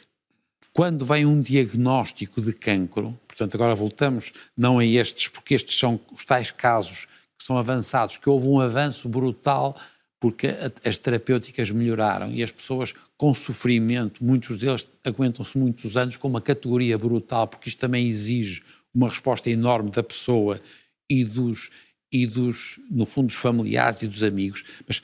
quando 0.73 1.05
vem 1.05 1.27
um 1.27 1.41
diagnóstico 1.41 2.41
de 2.41 2.53
cancro, 2.53 3.19
portanto, 3.27 3.55
agora 3.55 3.75
voltamos 3.75 4.33
não 4.57 4.79
a 4.79 4.85
estes, 4.85 5.29
porque 5.29 5.55
estes 5.55 5.79
são 5.79 6.01
os 6.13 6.25
tais 6.25 6.51
casos 6.51 7.07
que 7.39 7.45
são 7.45 7.59
avançados, 7.59 8.17
que 8.17 8.29
houve 8.29 8.47
um 8.47 8.61
avanço 8.61 9.09
brutal 9.09 9.75
porque 10.19 10.49
as 10.85 10.97
terapêuticas 10.97 11.71
melhoraram 11.71 12.31
e 12.33 12.43
as 12.43 12.51
pessoas 12.51 12.95
com 13.17 13.35
sofrimento, 13.35 14.25
muitos 14.25 14.57
deles 14.57 14.87
aguentam-se 15.05 15.57
muitos 15.57 15.97
anos 15.97 16.17
com 16.17 16.29
uma 16.29 16.41
categoria 16.41 16.97
brutal, 16.97 17.47
porque 17.47 17.69
isto 17.69 17.79
também 17.79 18.07
exige 18.09 18.63
uma 18.95 19.09
resposta 19.09 19.51
enorme 19.51 19.91
da 19.91 20.03
pessoa 20.03 20.61
e 21.09 21.25
dos, 21.25 21.71
e 22.11 22.27
dos 22.27 22.81
no 22.91 23.05
fundo, 23.05 23.27
dos 23.27 23.37
familiares 23.37 24.03
e 24.03 24.09
dos 24.09 24.23
amigos. 24.23 24.65
Mas, 24.87 25.03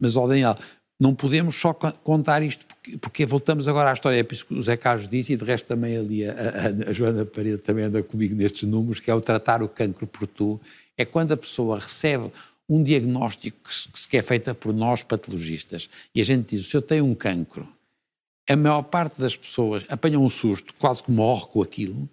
mas 0.00 0.16
ó 0.16 0.26
Daniel, 0.26 0.56
não 1.00 1.14
podemos 1.14 1.56
só 1.56 1.72
contar 1.72 2.42
isto, 2.42 2.64
porque, 2.64 2.98
porque, 2.98 3.26
voltamos 3.26 3.66
agora 3.66 3.90
à 3.90 3.92
história, 3.92 4.20
é 4.20 4.26
isso 4.32 4.46
que 4.46 4.54
o 4.54 4.62
Zé 4.62 4.76
Carlos 4.76 5.08
disse, 5.08 5.32
e 5.32 5.36
de 5.36 5.44
resto 5.44 5.66
também 5.66 5.96
ali 5.96 6.24
a, 6.24 6.32
a, 6.32 6.90
a 6.90 6.92
Joana 6.92 7.24
Parede 7.24 7.58
também 7.58 7.86
anda 7.86 8.02
comigo 8.02 8.36
nestes 8.36 8.68
números, 8.68 9.00
que 9.00 9.10
é 9.10 9.14
o 9.14 9.20
tratar 9.20 9.62
o 9.62 9.68
cancro 9.68 10.06
por 10.06 10.28
tu, 10.28 10.60
é 10.96 11.04
quando 11.04 11.32
a 11.32 11.36
pessoa 11.36 11.78
recebe 11.78 12.30
um 12.68 12.82
diagnóstico 12.82 13.58
que 13.62 13.98
se 14.00 14.16
é 14.16 14.22
feita 14.22 14.54
por 14.54 14.72
nós 14.72 15.02
patologistas 15.02 15.88
e 16.14 16.20
a 16.20 16.24
gente 16.24 16.56
diz, 16.56 16.66
se 16.66 16.76
eu 16.76 16.82
tenho 16.82 17.04
um 17.04 17.14
cancro, 17.14 17.68
a 18.48 18.56
maior 18.56 18.82
parte 18.82 19.20
das 19.20 19.36
pessoas 19.36 19.84
apanham 19.88 20.22
um 20.22 20.28
susto, 20.28 20.74
quase 20.78 21.02
que 21.02 21.10
morre 21.10 21.46
com 21.46 21.62
aquilo, 21.62 22.08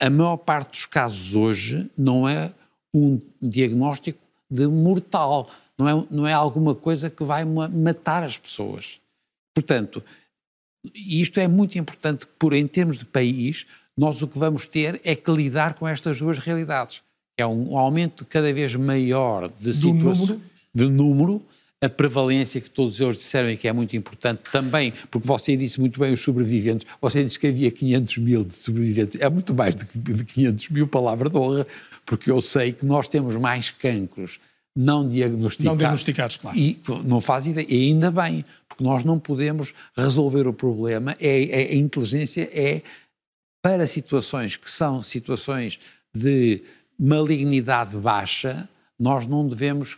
a 0.00 0.08
maior 0.08 0.36
parte 0.36 0.70
dos 0.70 0.86
casos 0.86 1.34
hoje 1.34 1.90
não 1.96 2.28
é 2.28 2.52
um 2.94 3.20
diagnóstico 3.40 4.20
de 4.50 4.66
mortal, 4.66 5.48
não 5.78 5.88
é, 5.88 6.06
não 6.10 6.26
é 6.26 6.32
alguma 6.32 6.74
coisa 6.74 7.10
que 7.10 7.22
vai 7.22 7.44
matar 7.44 8.22
as 8.22 8.36
pessoas. 8.36 8.98
Portanto, 9.54 10.02
isto 10.94 11.38
é 11.38 11.46
muito 11.46 11.78
importante, 11.78 12.26
por 12.38 12.52
em 12.52 12.66
termos 12.66 12.96
de 12.96 13.04
país, 13.04 13.66
nós 13.96 14.22
o 14.22 14.28
que 14.28 14.38
vamos 14.38 14.66
ter 14.66 15.00
é 15.04 15.14
que 15.14 15.30
lidar 15.30 15.74
com 15.74 15.86
estas 15.86 16.18
duas 16.18 16.38
realidades. 16.38 17.02
É 17.40 17.46
um 17.46 17.76
aumento 17.76 18.24
cada 18.24 18.52
vez 18.52 18.74
maior 18.76 19.50
de 19.60 19.74
situações, 19.74 20.38
de 20.74 20.86
número, 20.86 21.42
a 21.80 21.88
prevalência 21.88 22.60
que 22.60 22.68
todos 22.68 23.00
eles 23.00 23.16
disseram 23.16 23.50
e 23.50 23.56
que 23.56 23.66
é 23.66 23.72
muito 23.72 23.96
importante 23.96 24.42
também, 24.52 24.92
porque 25.10 25.26
você 25.26 25.56
disse 25.56 25.80
muito 25.80 25.98
bem 25.98 26.12
os 26.12 26.20
sobreviventes, 26.20 26.86
você 27.00 27.24
disse 27.24 27.38
que 27.38 27.46
havia 27.46 27.70
500 27.70 28.18
mil 28.18 28.44
de 28.44 28.54
sobreviventes, 28.54 29.20
é 29.20 29.28
muito 29.30 29.54
mais 29.54 29.74
de 29.74 30.24
500 30.24 30.68
mil, 30.68 30.86
palavra 30.86 31.30
de 31.30 31.38
honra, 31.38 31.66
porque 32.04 32.30
eu 32.30 32.40
sei 32.42 32.72
que 32.72 32.84
nós 32.84 33.08
temos 33.08 33.34
mais 33.36 33.70
cancros 33.70 34.38
não 34.76 35.08
diagnosticados. 35.08 35.72
Não 35.72 35.76
diagnosticados, 35.76 36.36
claro. 36.36 36.56
E 36.56 36.78
não 37.04 37.20
faz 37.20 37.46
ideia, 37.46 37.66
e 37.68 37.88
ainda 37.88 38.10
bem, 38.10 38.44
porque 38.68 38.84
nós 38.84 39.02
não 39.02 39.18
podemos 39.18 39.72
resolver 39.96 40.46
o 40.46 40.52
problema, 40.52 41.16
é, 41.18 41.44
é, 41.44 41.72
a 41.72 41.74
inteligência 41.74 42.48
é 42.52 42.82
para 43.62 43.86
situações 43.86 44.56
que 44.56 44.70
são 44.70 45.02
situações 45.02 45.80
de 46.14 46.62
malignidade 47.00 47.96
baixa, 47.96 48.68
nós 48.98 49.26
não 49.26 49.48
devemos 49.48 49.96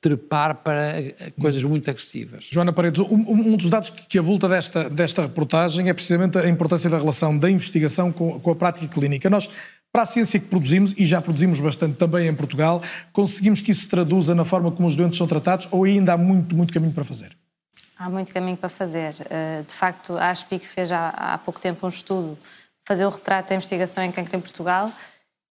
trepar 0.00 0.56
para 0.56 0.94
coisas 1.38 1.62
muito 1.62 1.88
agressivas. 1.88 2.48
Joana 2.50 2.72
Paredes, 2.72 3.00
um, 3.00 3.52
um, 3.52 3.56
dos 3.56 3.70
dados 3.70 3.90
que 3.90 4.18
avulta 4.18 4.48
desta, 4.48 4.90
desta 4.90 5.22
reportagem 5.22 5.88
é 5.88 5.94
precisamente 5.94 6.36
a 6.38 6.48
importância 6.48 6.90
da 6.90 6.98
relação 6.98 7.38
da 7.38 7.48
investigação 7.48 8.10
com, 8.10 8.40
com 8.40 8.50
a 8.50 8.56
prática 8.56 8.88
clínica. 8.88 9.30
Nós, 9.30 9.48
para 9.92 10.02
a 10.02 10.06
ciência 10.06 10.40
que 10.40 10.46
produzimos, 10.46 10.94
e 10.96 11.06
já 11.06 11.20
produzimos 11.20 11.60
bastante 11.60 11.96
também 11.96 12.26
em 12.26 12.34
Portugal, 12.34 12.82
conseguimos 13.12 13.60
que 13.60 13.70
isso 13.70 13.82
se 13.82 13.88
traduza 13.88 14.34
na 14.34 14.44
forma 14.44 14.72
como 14.72 14.88
os 14.88 14.96
doentes 14.96 15.18
são 15.18 15.26
tratados 15.26 15.68
ou 15.70 15.84
ainda 15.84 16.14
há 16.14 16.16
muito, 16.16 16.56
muito 16.56 16.72
caminho 16.72 16.92
para 16.92 17.04
fazer? 17.04 17.36
Há 17.96 18.10
muito 18.10 18.34
caminho 18.34 18.56
para 18.56 18.68
fazer. 18.68 19.14
Eh, 19.30 19.62
de 19.64 19.72
facto, 19.72 20.14
a 20.14 20.30
ASPIC 20.30 20.66
fez 20.66 20.90
há, 20.90 21.10
há 21.10 21.38
pouco 21.38 21.60
tempo 21.60 21.86
um 21.86 21.88
estudo, 21.88 22.36
fazer 22.84 23.06
o 23.06 23.10
retrato 23.10 23.50
da 23.50 23.54
investigação 23.54 24.02
em 24.02 24.10
cancro 24.10 24.36
em 24.36 24.40
Portugal, 24.40 24.90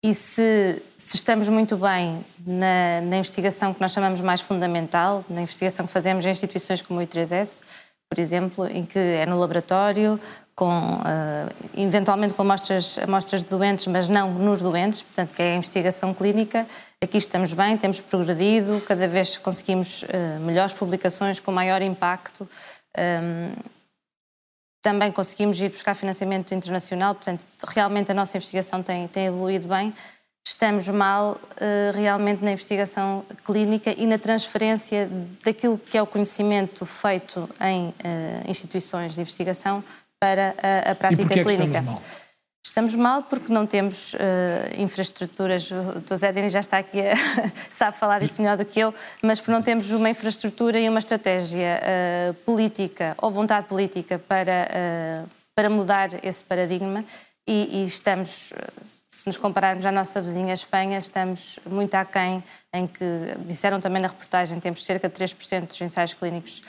e 0.02 0.14
se, 0.14 0.82
se, 0.96 1.16
estamos 1.18 1.50
muito 1.50 1.76
bem 1.76 2.26
na, 2.46 3.02
na, 3.02 3.18
investigação 3.18 3.74
que 3.74 3.82
nós 3.82 3.92
chamamos 3.92 4.22
mais 4.22 4.40
fundamental, 4.40 5.26
na 5.30 5.42
investigação 5.42 5.86
que 5.86 5.92
fazemos 5.92 6.26
em 6.26 6.30
instituições 6.30 6.82
como 6.82 7.02
o 7.02 7.04
I3S, 7.04 7.64
por 8.10 8.18
exemplo, 8.18 8.66
em 8.68 8.86
que 8.86 8.98
é 8.98 9.26
no 9.26 9.38
laboratório, 9.38 10.20
com, 10.56 10.68
uh, 10.68 11.50
eventualmente 11.76 12.34
com 12.34 12.42
amostras, 12.42 12.98
amostras 13.00 13.44
de 13.44 13.50
doentes, 13.50 13.88
mas 13.88 14.10
não 14.10 14.34
nos 14.34 14.62
doentes, 14.62 15.02
portanto, 15.02 15.34
que 15.34 15.42
é 15.42 15.54
a 15.54 15.56
investigação 15.56 16.14
clínica, 16.14 16.68
aqui 17.02 17.18
estamos 17.18 17.54
bem, 17.54 17.78
temos 17.78 18.02
progredido, 18.02 18.82
cada 18.88 19.08
vez 19.08 19.38
conseguimos 19.38 20.04
uh, 20.04 20.40
melhores 20.42 20.74
publicações 20.74 21.40
com 21.40 21.52
maior 21.52 21.82
impacto. 21.82 22.48
Um, 22.98 23.79
também 24.82 25.12
conseguimos 25.12 25.60
ir 25.60 25.70
buscar 25.70 25.96
financiamento 25.96 26.54
internacional, 26.54 27.14
portanto, 27.16 27.46
realmente 27.68 28.12
a 28.12 28.14
nossa 28.14 28.38
investigação 28.38 28.82
tem, 28.82 29.08
tem 29.08 29.26
evoluído 29.26 29.68
bem. 29.68 29.94
Estamos 30.46 30.88
mal 30.88 31.34
uh, 31.34 31.98
realmente 31.98 32.44
na 32.44 32.52
investigação 32.52 33.26
clínica 33.46 33.94
e 33.98 34.06
na 34.06 34.18
transferência 34.18 35.10
daquilo 35.44 35.78
que 35.78 35.98
é 35.98 36.02
o 36.02 36.08
conhecimento 36.08 36.86
feito 36.86 37.48
em 37.62 37.90
uh, 37.90 37.94
instituições 38.50 39.16
de 39.16 39.22
investigação 39.22 39.84
para 40.20 40.56
a, 40.62 40.92
a 40.92 40.96
prática 40.96 41.34
e 41.34 41.44
clínica. 41.44 41.66
Estamos 41.66 41.86
mal? 41.86 42.02
Estamos 42.62 42.94
mal 42.94 43.24
porque 43.24 43.54
não 43.54 43.66
temos 43.66 44.14
uh, 44.14 44.18
infraestruturas. 44.78 45.72
O 45.72 46.00
Dr. 46.02 46.16
Zé 46.16 46.32
Dini 46.34 46.50
já 46.50 46.60
está 46.60 46.78
aqui, 46.78 47.00
a, 47.00 47.14
sabe 47.72 47.98
falar 47.98 48.20
disso 48.20 48.42
melhor 48.42 48.58
do 48.58 48.66
que 48.66 48.80
eu, 48.82 48.94
mas 49.24 49.40
porque 49.40 49.52
não 49.52 49.62
temos 49.62 49.90
uma 49.92 50.10
infraestrutura 50.10 50.78
e 50.78 50.90
uma 50.90 51.00
estratégia 51.00 51.80
uh, 51.80 52.34
política 52.46 53.16
ou 53.22 53.32
vontade 53.32 53.68
política 53.68 54.20
para, 54.20 54.68
uh, 54.70 55.30
para 55.56 55.70
mudar 55.70 56.10
esse 56.24 56.44
paradigma 56.44 57.06
e, 57.48 57.82
e, 57.82 57.86
estamos, 57.86 58.52
se 59.10 59.26
nos 59.26 59.38
compararmos 59.38 59.86
à 59.86 59.92
nossa 59.92 60.22
vizinha 60.22 60.54
Espanha, 60.54 61.00
estamos 61.00 61.60
muito 61.66 61.96
aquém 61.96 62.44
em 62.74 62.86
que, 62.86 63.06
disseram 63.46 63.80
também 63.80 64.02
na 64.02 64.10
reportagem, 64.10 64.60
temos 64.60 64.84
cerca 64.84 65.08
de 65.08 65.16
3% 65.16 65.66
dos 65.66 65.82
ensaios 65.82 66.14
clínicos 66.14 66.62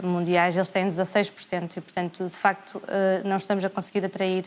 mundiais, 0.00 0.54
eles 0.54 0.68
têm 0.68 0.88
16% 0.88 1.78
e, 1.78 1.80
portanto, 1.80 2.24
de 2.24 2.36
facto, 2.36 2.80
não 3.24 3.36
estamos 3.36 3.64
a 3.64 3.70
conseguir 3.70 4.04
atrair 4.04 4.44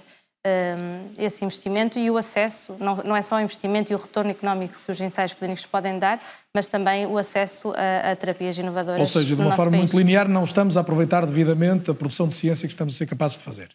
esse 1.18 1.44
investimento 1.44 2.00
e 2.00 2.10
o 2.10 2.16
acesso, 2.16 2.76
não, 2.80 2.96
não 2.98 3.16
é 3.16 3.22
só 3.22 3.36
o 3.36 3.40
investimento 3.42 3.92
e 3.92 3.96
o 3.96 3.98
retorno 3.98 4.32
económico 4.32 4.76
que 4.86 4.92
os 4.92 5.02
ensaios 5.02 5.34
clínicos 5.34 5.66
podem 5.66 6.00
dar, 6.00 6.22
mas 6.56 6.68
também 6.68 7.06
o 7.06 7.18
acesso 7.18 7.74
a, 7.76 8.12
a 8.12 8.16
terapias 8.16 8.58
inovadoras. 8.58 9.00
Ou 9.00 9.06
seja, 9.06 9.36
de 9.36 9.42
uma 9.42 9.56
forma 9.56 9.72
país. 9.72 9.92
muito 9.92 9.98
linear, 9.98 10.28
não 10.30 10.46
estamos 10.46 10.78
a 10.78 10.82
aproveitar 10.82 11.26
devidamente 11.26 11.92
a 11.92 11.94
produção 11.94 12.30
de 12.30 12.38
ciência 12.38 12.68
que 12.68 12.74
estamos 12.74 12.96
a 12.96 12.98
ser 12.98 13.08
capazes 13.08 13.38
de 13.38 13.44
fazer. 13.44 13.70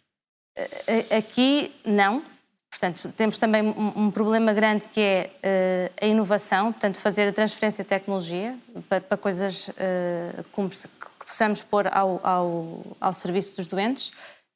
Aqui, 1.15 1.71
não. 1.85 2.23
Portanto, 2.69 3.13
temos 3.15 3.37
também 3.37 3.61
um, 3.61 3.93
um 3.95 4.11
problema 4.11 4.51
grande 4.51 4.87
que 4.87 4.99
é 4.99 5.29
uh, 5.91 5.93
a 6.01 6.07
inovação, 6.07 6.71
portanto, 6.71 6.97
fazer 6.97 7.27
a 7.27 7.31
transferência 7.31 7.83
de 7.83 7.87
tecnologia 7.87 8.57
para, 8.89 8.99
para 8.99 9.15
coisas 9.15 9.69
uh, 9.69 10.43
que 11.19 11.25
possamos 11.25 11.61
pôr 11.61 11.87
ao, 11.87 12.19
ao, 12.23 12.97
ao 12.99 13.13
serviço 13.13 13.57
dos 13.57 13.67
doentes. 13.67 14.11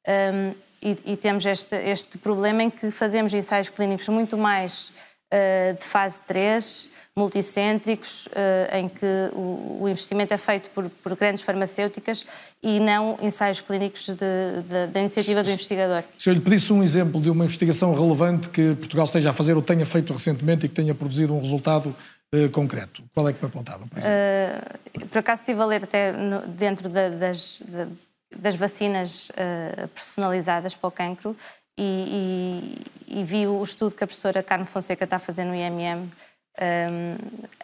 Um, 0.06 0.54
e, 0.82 1.12
e, 1.12 1.16
temos 1.16 1.44
este, 1.44 1.74
este 1.74 2.18
problema 2.18 2.62
em 2.62 2.70
que 2.70 2.90
fazemos 2.90 3.34
ensaios 3.34 3.68
clínicos 3.68 4.08
muito 4.08 4.38
mais 4.38 4.92
uh, 5.32 5.74
de 5.74 5.82
fase 5.82 6.22
3, 6.24 6.90
multicêntricos, 7.16 8.26
uh, 8.26 8.76
em 8.76 8.88
que 8.88 9.06
o, 9.34 9.78
o, 9.82 9.88
investimento 9.88 10.32
é 10.32 10.38
feito 10.38 10.70
por, 10.70 10.88
por, 10.88 11.16
grandes 11.16 11.42
farmacêuticas 11.42 12.24
e 12.62 12.78
não 12.80 13.16
ensaios 13.20 13.60
clínicos 13.60 14.08
da 14.90 15.00
iniciativa 15.00 15.42
do 15.42 15.50
investigador. 15.50 16.04
Se 16.16 16.30
eu 16.30 16.34
lhe 16.34 16.40
pedisse 16.40 16.72
um 16.72 16.82
exemplo 16.82 17.20
de 17.20 17.30
uma 17.30 17.44
investigação 17.44 17.94
relevante 17.94 18.48
que 18.48 18.74
Portugal 18.76 19.04
esteja 19.04 19.30
a 19.30 19.32
fazer 19.32 19.54
ou 19.54 19.62
tenha 19.62 19.84
feito 19.84 20.12
recentemente 20.12 20.66
e 20.66 20.68
que 20.68 20.74
tenha 20.74 20.94
produzido 20.94 21.34
um 21.34 21.40
resultado 21.40 21.94
uh, 22.32 22.50
concreto, 22.50 23.02
qual 23.14 23.28
é 23.28 23.32
que 23.32 23.42
me 23.42 23.48
apontava, 23.48 23.86
por 23.86 23.98
exemplo? 23.98 24.78
por 25.10 25.18
acaso 25.18 25.42
estive 25.42 25.60
a 25.60 25.66
ler 25.66 25.84
até 25.84 26.12
no, 26.12 26.40
dentro 26.48 26.88
da, 26.88 27.08
das, 27.08 27.62
da, 27.68 27.88
das 28.36 28.54
vacinas 28.56 29.30
uh, 29.30 29.88
personalizadas 29.88 30.74
para 30.74 30.88
o 30.88 30.90
cancro 30.90 31.36
e, 31.78 32.82
e, 33.08 33.20
e, 33.20 33.24
vi 33.24 33.46
o 33.46 33.62
estudo 33.62 33.94
que 33.94 34.02
a 34.02 34.06
professora 34.06 34.42
Carmen 34.42 34.66
Fonseca 34.66 35.04
está 35.04 35.18
fazendo 35.18 35.48
no 35.48 35.54
IMM 35.54 36.00
um, 36.00 36.08
eh, 36.56 37.16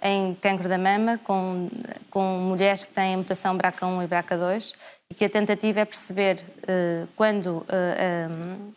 em 0.02 0.34
cancro 0.34 0.68
da 0.68 0.78
mama 0.78 1.18
com, 1.18 1.68
com 2.10 2.38
mulheres 2.38 2.84
que 2.84 2.92
têm 2.92 3.16
mutação 3.16 3.58
BRCA1 3.58 4.04
e 4.04 4.06
BRCA2 4.06 4.74
e 5.10 5.14
que 5.14 5.24
a 5.24 5.28
tentativa 5.28 5.80
é 5.80 5.84
perceber 5.84 6.36
uh, 6.36 7.08
quando 7.16 7.56
uh, 7.56 8.30
um, 8.30 8.72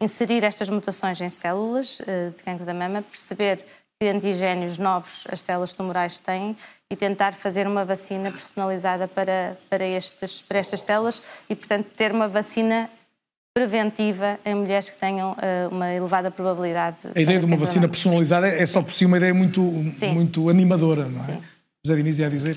inserir 0.00 0.44
estas 0.44 0.68
mutações 0.70 1.20
em 1.20 1.28
células 1.28 1.98
de 2.34 2.42
cancro 2.42 2.64
da 2.64 2.72
mama, 2.72 3.02
perceber 3.02 3.62
que 4.00 4.08
antigénios 4.08 4.78
novos 4.78 5.26
as 5.30 5.42
células 5.42 5.74
tumorais 5.74 6.18
têm 6.18 6.56
e 6.90 6.96
tentar 6.96 7.34
fazer 7.34 7.66
uma 7.66 7.84
vacina 7.84 8.32
personalizada 8.32 9.06
para, 9.06 9.58
para, 9.68 9.84
estes, 9.84 10.40
para 10.40 10.58
estas 10.58 10.80
células 10.80 11.22
e, 11.50 11.54
portanto, 11.54 11.88
ter 11.94 12.10
uma 12.10 12.26
vacina 12.26 12.88
preventiva 13.52 14.40
em 14.42 14.54
mulheres 14.54 14.88
que 14.88 14.98
tenham 14.98 15.32
uh, 15.32 15.36
uma 15.70 15.92
elevada 15.92 16.30
probabilidade. 16.30 16.96
A 17.14 17.20
ideia 17.20 17.40
de 17.40 17.44
uma 17.44 17.58
vacina 17.58 17.86
personalizada 17.86 18.48
é 18.48 18.64
só 18.64 18.80
por 18.80 18.94
si 18.94 19.04
uma 19.04 19.18
ideia 19.18 19.34
muito, 19.34 19.60
muito 19.60 20.48
animadora, 20.48 21.04
não 21.04 21.20
é? 21.20 21.26
Sim. 21.26 21.42
José 21.84 21.96
Diniz 21.96 22.18
ia 22.18 22.30
dizer. 22.30 22.56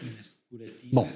Bom, 0.93 1.09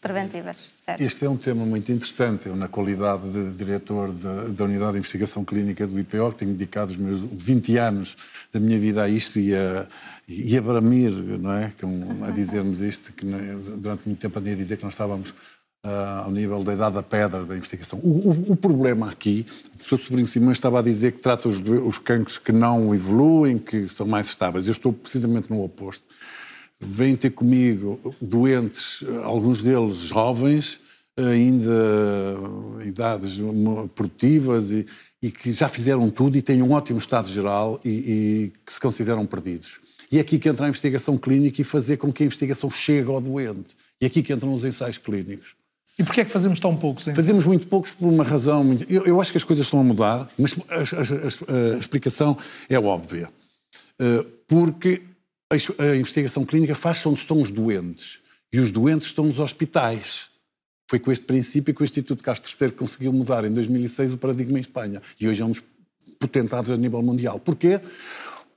preventivas, 0.00 0.72
certo. 0.78 1.02
Este 1.02 1.26
é 1.26 1.28
um 1.28 1.36
tema 1.36 1.66
muito 1.66 1.92
interessante. 1.92 2.48
Eu, 2.48 2.56
na 2.56 2.68
qualidade 2.68 3.28
de 3.28 3.50
diretor 3.52 4.10
da, 4.12 4.44
da 4.48 4.64
Unidade 4.64 4.92
de 4.92 4.98
Investigação 4.98 5.44
Clínica 5.44 5.86
do 5.86 5.98
IPO, 5.98 6.30
que 6.30 6.36
tenho 6.36 6.52
dedicado 6.52 6.90
os 6.90 6.96
meus 6.96 7.20
20 7.22 7.76
anos 7.76 8.16
da 8.52 8.58
minha 8.58 8.78
vida 8.78 9.02
a 9.02 9.08
isto 9.08 9.38
e 9.38 9.54
a, 9.54 9.86
e 10.26 10.56
a 10.56 10.62
bramir, 10.62 11.12
não 11.12 11.52
é? 11.52 11.72
Com, 11.78 12.24
a 12.24 12.30
dizermos 12.32 12.80
isto, 12.80 13.12
que 13.12 13.26
durante 13.26 14.06
muito 14.06 14.18
tempo 14.18 14.38
andei 14.38 14.54
a 14.54 14.56
dizer 14.56 14.76
que 14.76 14.84
nós 14.84 14.94
estávamos 14.94 15.34
Uh, 15.82 16.26
ao 16.26 16.30
nível 16.30 16.62
da 16.62 16.74
idade 16.74 16.96
da 16.96 17.02
pedra 17.02 17.42
da 17.46 17.56
investigação. 17.56 17.98
O, 18.00 18.28
o, 18.28 18.52
o 18.52 18.54
problema 18.54 19.10
aqui, 19.10 19.46
o 19.68 19.78
professor 19.78 19.98
Sobrinho 19.98 20.26
Simões 20.26 20.58
estava 20.58 20.78
a 20.78 20.82
dizer 20.82 21.12
que 21.12 21.20
trata 21.20 21.48
os, 21.48 21.58
os 21.58 21.96
cancros 21.96 22.36
que 22.36 22.52
não 22.52 22.94
evoluem, 22.94 23.56
que 23.56 23.88
são 23.88 24.06
mais 24.06 24.26
estáveis. 24.26 24.66
Eu 24.66 24.72
estou 24.72 24.92
precisamente 24.92 25.48
no 25.48 25.64
oposto 25.64 26.04
vêm 26.80 27.14
ter 27.14 27.30
comigo 27.30 28.00
doentes, 28.20 29.04
alguns 29.22 29.60
deles 29.60 29.96
jovens, 29.96 30.80
ainda 31.16 31.72
idades 32.86 33.38
produtivas 33.94 34.70
e, 34.70 34.86
e, 35.22 35.30
que 35.30 35.52
já 35.52 35.68
fizeram 35.68 36.08
tudo 36.08 36.38
e 36.38 36.42
têm 36.42 36.62
um 36.62 36.72
ótimo 36.72 36.98
estado 36.98 37.28
geral 37.28 37.78
e, 37.84 37.90
e, 37.90 38.52
que 38.64 38.72
se 38.72 38.80
consideram 38.80 39.26
perdidos. 39.26 39.78
E 40.10 40.18
é 40.18 40.20
aqui 40.20 40.38
que 40.38 40.48
entra 40.48 40.66
a 40.66 40.68
investigação 40.68 41.16
clínica 41.16 41.60
e 41.60 41.64
fazer 41.64 41.98
com 41.98 42.12
que 42.12 42.22
a 42.22 42.26
investigação 42.26 42.70
chegue 42.70 43.08
ao 43.08 43.20
doente. 43.20 43.76
E 44.00 44.04
é 44.04 44.06
aqui 44.06 44.22
que 44.22 44.32
entram 44.32 44.52
os 44.52 44.64
ensaios 44.64 44.98
clínicos. 44.98 45.54
E 45.98 46.02
porquê 46.02 46.22
é 46.22 46.24
que 46.24 46.30
fazemos 46.30 46.58
tão 46.58 46.74
poucos? 46.74 47.06
Hein? 47.06 47.14
Fazemos 47.14 47.44
muito 47.44 47.66
poucos 47.66 47.92
por 47.92 48.08
uma 48.08 48.24
razão. 48.24 48.64
Muito... 48.64 48.90
Eu, 48.90 49.04
eu, 49.04 49.20
acho 49.20 49.30
que 49.30 49.36
as 49.36 49.44
coisas 49.44 49.66
estão 49.66 49.80
a 49.80 49.84
mudar, 49.84 50.28
mas 50.38 50.56
a, 50.68 50.76
a, 50.76 50.78
a, 50.78 51.74
a 51.74 51.78
explicação 51.78 52.36
é 52.68 52.78
óbvia. 52.78 53.28
Uh, 54.00 54.24
porque 54.48 55.02
a 55.50 55.96
investigação 55.96 56.44
clínica 56.44 56.74
faz 56.74 57.04
onde 57.04 57.20
estão 57.20 57.42
os 57.42 57.50
doentes. 57.50 58.20
E 58.52 58.60
os 58.60 58.70
doentes 58.70 59.08
estão 59.08 59.26
nos 59.26 59.38
hospitais. 59.38 60.30
Foi 60.88 60.98
com 60.98 61.12
este 61.12 61.24
princípio 61.24 61.74
que 61.74 61.82
o 61.82 61.84
Instituto 61.84 62.22
Castro 62.22 62.52
III 62.60 62.72
conseguiu 62.72 63.12
mudar 63.12 63.44
em 63.44 63.52
2006 63.52 64.12
o 64.12 64.18
paradigma 64.18 64.58
em 64.58 64.60
Espanha. 64.60 65.02
E 65.20 65.28
hoje 65.28 65.42
é 65.42 65.44
um 65.44 65.50
dos 65.50 65.62
potentados 66.18 66.70
a 66.70 66.76
nível 66.76 67.02
mundial. 67.02 67.38
Porquê? 67.38 67.80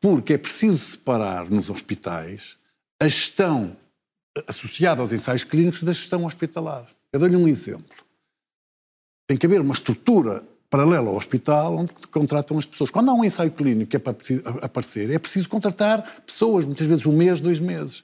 Porque 0.02 0.34
é 0.34 0.38
preciso 0.38 0.78
separar 0.78 1.50
nos 1.50 1.70
hospitais 1.70 2.58
a 3.00 3.08
gestão 3.08 3.76
associada 4.48 5.02
aos 5.02 5.14
ensaios 5.14 5.44
clínicos 5.44 5.84
da 5.84 5.94
gestão 5.94 6.26
hospitalar. 6.26 6.88
Eu 7.12 7.20
dou-lhe 7.20 7.36
um 7.36 7.48
exemplo. 7.48 8.04
Tem 9.28 9.38
que 9.38 9.46
haver 9.46 9.62
uma 9.62 9.74
estrutura 9.74 10.44
paralelo 10.74 11.10
ao 11.10 11.18
hospital, 11.18 11.78
onde 11.78 11.94
contratam 12.10 12.58
as 12.58 12.66
pessoas. 12.66 12.90
Quando 12.90 13.12
há 13.12 13.14
um 13.14 13.24
ensaio 13.24 13.52
clínico 13.52 13.92
que 13.92 13.96
é 13.96 14.00
para 14.00 14.16
aparecer, 14.60 15.12
é 15.12 15.20
preciso 15.20 15.48
contratar 15.48 16.24
pessoas, 16.26 16.66
muitas 16.66 16.88
vezes 16.88 17.06
um 17.06 17.16
mês, 17.16 17.40
dois 17.40 17.60
meses. 17.60 18.04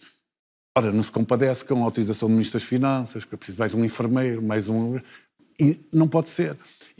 Ora, 0.78 0.92
não 0.92 1.02
se 1.02 1.12
compadece 1.12 1.66
com 1.66 1.82
a 1.82 1.86
autorização 1.86 2.30
do 2.30 2.34
Ministro 2.34 2.60
das 2.60 2.68
Finanças, 2.68 3.26
que 3.26 3.34
é 3.34 3.38
preciso 3.40 3.58
mais 3.58 3.74
um 3.74 3.84
enfermeiro, 3.84 4.44
mais 4.44 4.70
um. 4.70 5.00
E 5.60 5.80
não 5.92 6.08
pode 6.08 6.30
ser. 6.30 6.56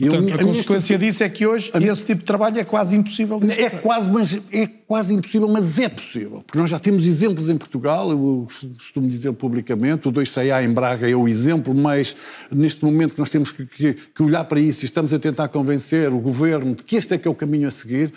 Portanto, 0.08 0.32
a, 0.32 0.36
a 0.36 0.44
consequência 0.44 0.98
disso 0.98 1.22
é 1.22 1.28
que 1.28 1.46
hoje 1.46 1.70
a... 1.74 1.78
esse 1.78 2.06
tipo 2.06 2.20
de 2.20 2.24
trabalho 2.24 2.58
é 2.58 2.64
quase 2.64 2.96
impossível 2.96 3.38
de 3.38 3.52
é 3.52 3.68
quase, 3.68 4.08
mas 4.08 4.40
é 4.50 4.66
quase 4.86 5.14
impossível, 5.14 5.48
mas 5.48 5.78
é 5.78 5.88
possível. 5.88 6.42
Porque 6.46 6.58
nós 6.58 6.70
já 6.70 6.78
temos 6.78 7.06
exemplos 7.06 7.48
em 7.48 7.56
Portugal, 7.56 8.10
eu 8.10 8.48
costumo 8.76 9.06
dizer 9.06 9.32
publicamente, 9.32 10.08
o 10.08 10.12
2CA 10.12 10.64
em 10.64 10.72
Braga 10.72 11.08
é 11.08 11.14
o 11.14 11.28
exemplo, 11.28 11.74
mas 11.74 12.16
neste 12.50 12.84
momento 12.84 13.14
que 13.14 13.20
nós 13.20 13.30
temos 13.30 13.50
que, 13.50 13.66
que, 13.66 13.94
que 13.94 14.22
olhar 14.22 14.44
para 14.44 14.58
isso 14.58 14.84
e 14.84 14.86
estamos 14.86 15.12
a 15.12 15.18
tentar 15.18 15.48
convencer 15.48 16.12
o 16.12 16.18
governo 16.18 16.74
de 16.74 16.82
que 16.82 16.96
este 16.96 17.14
é 17.14 17.18
que 17.18 17.28
é 17.28 17.30
o 17.30 17.34
caminho 17.34 17.68
a 17.68 17.70
seguir, 17.70 18.12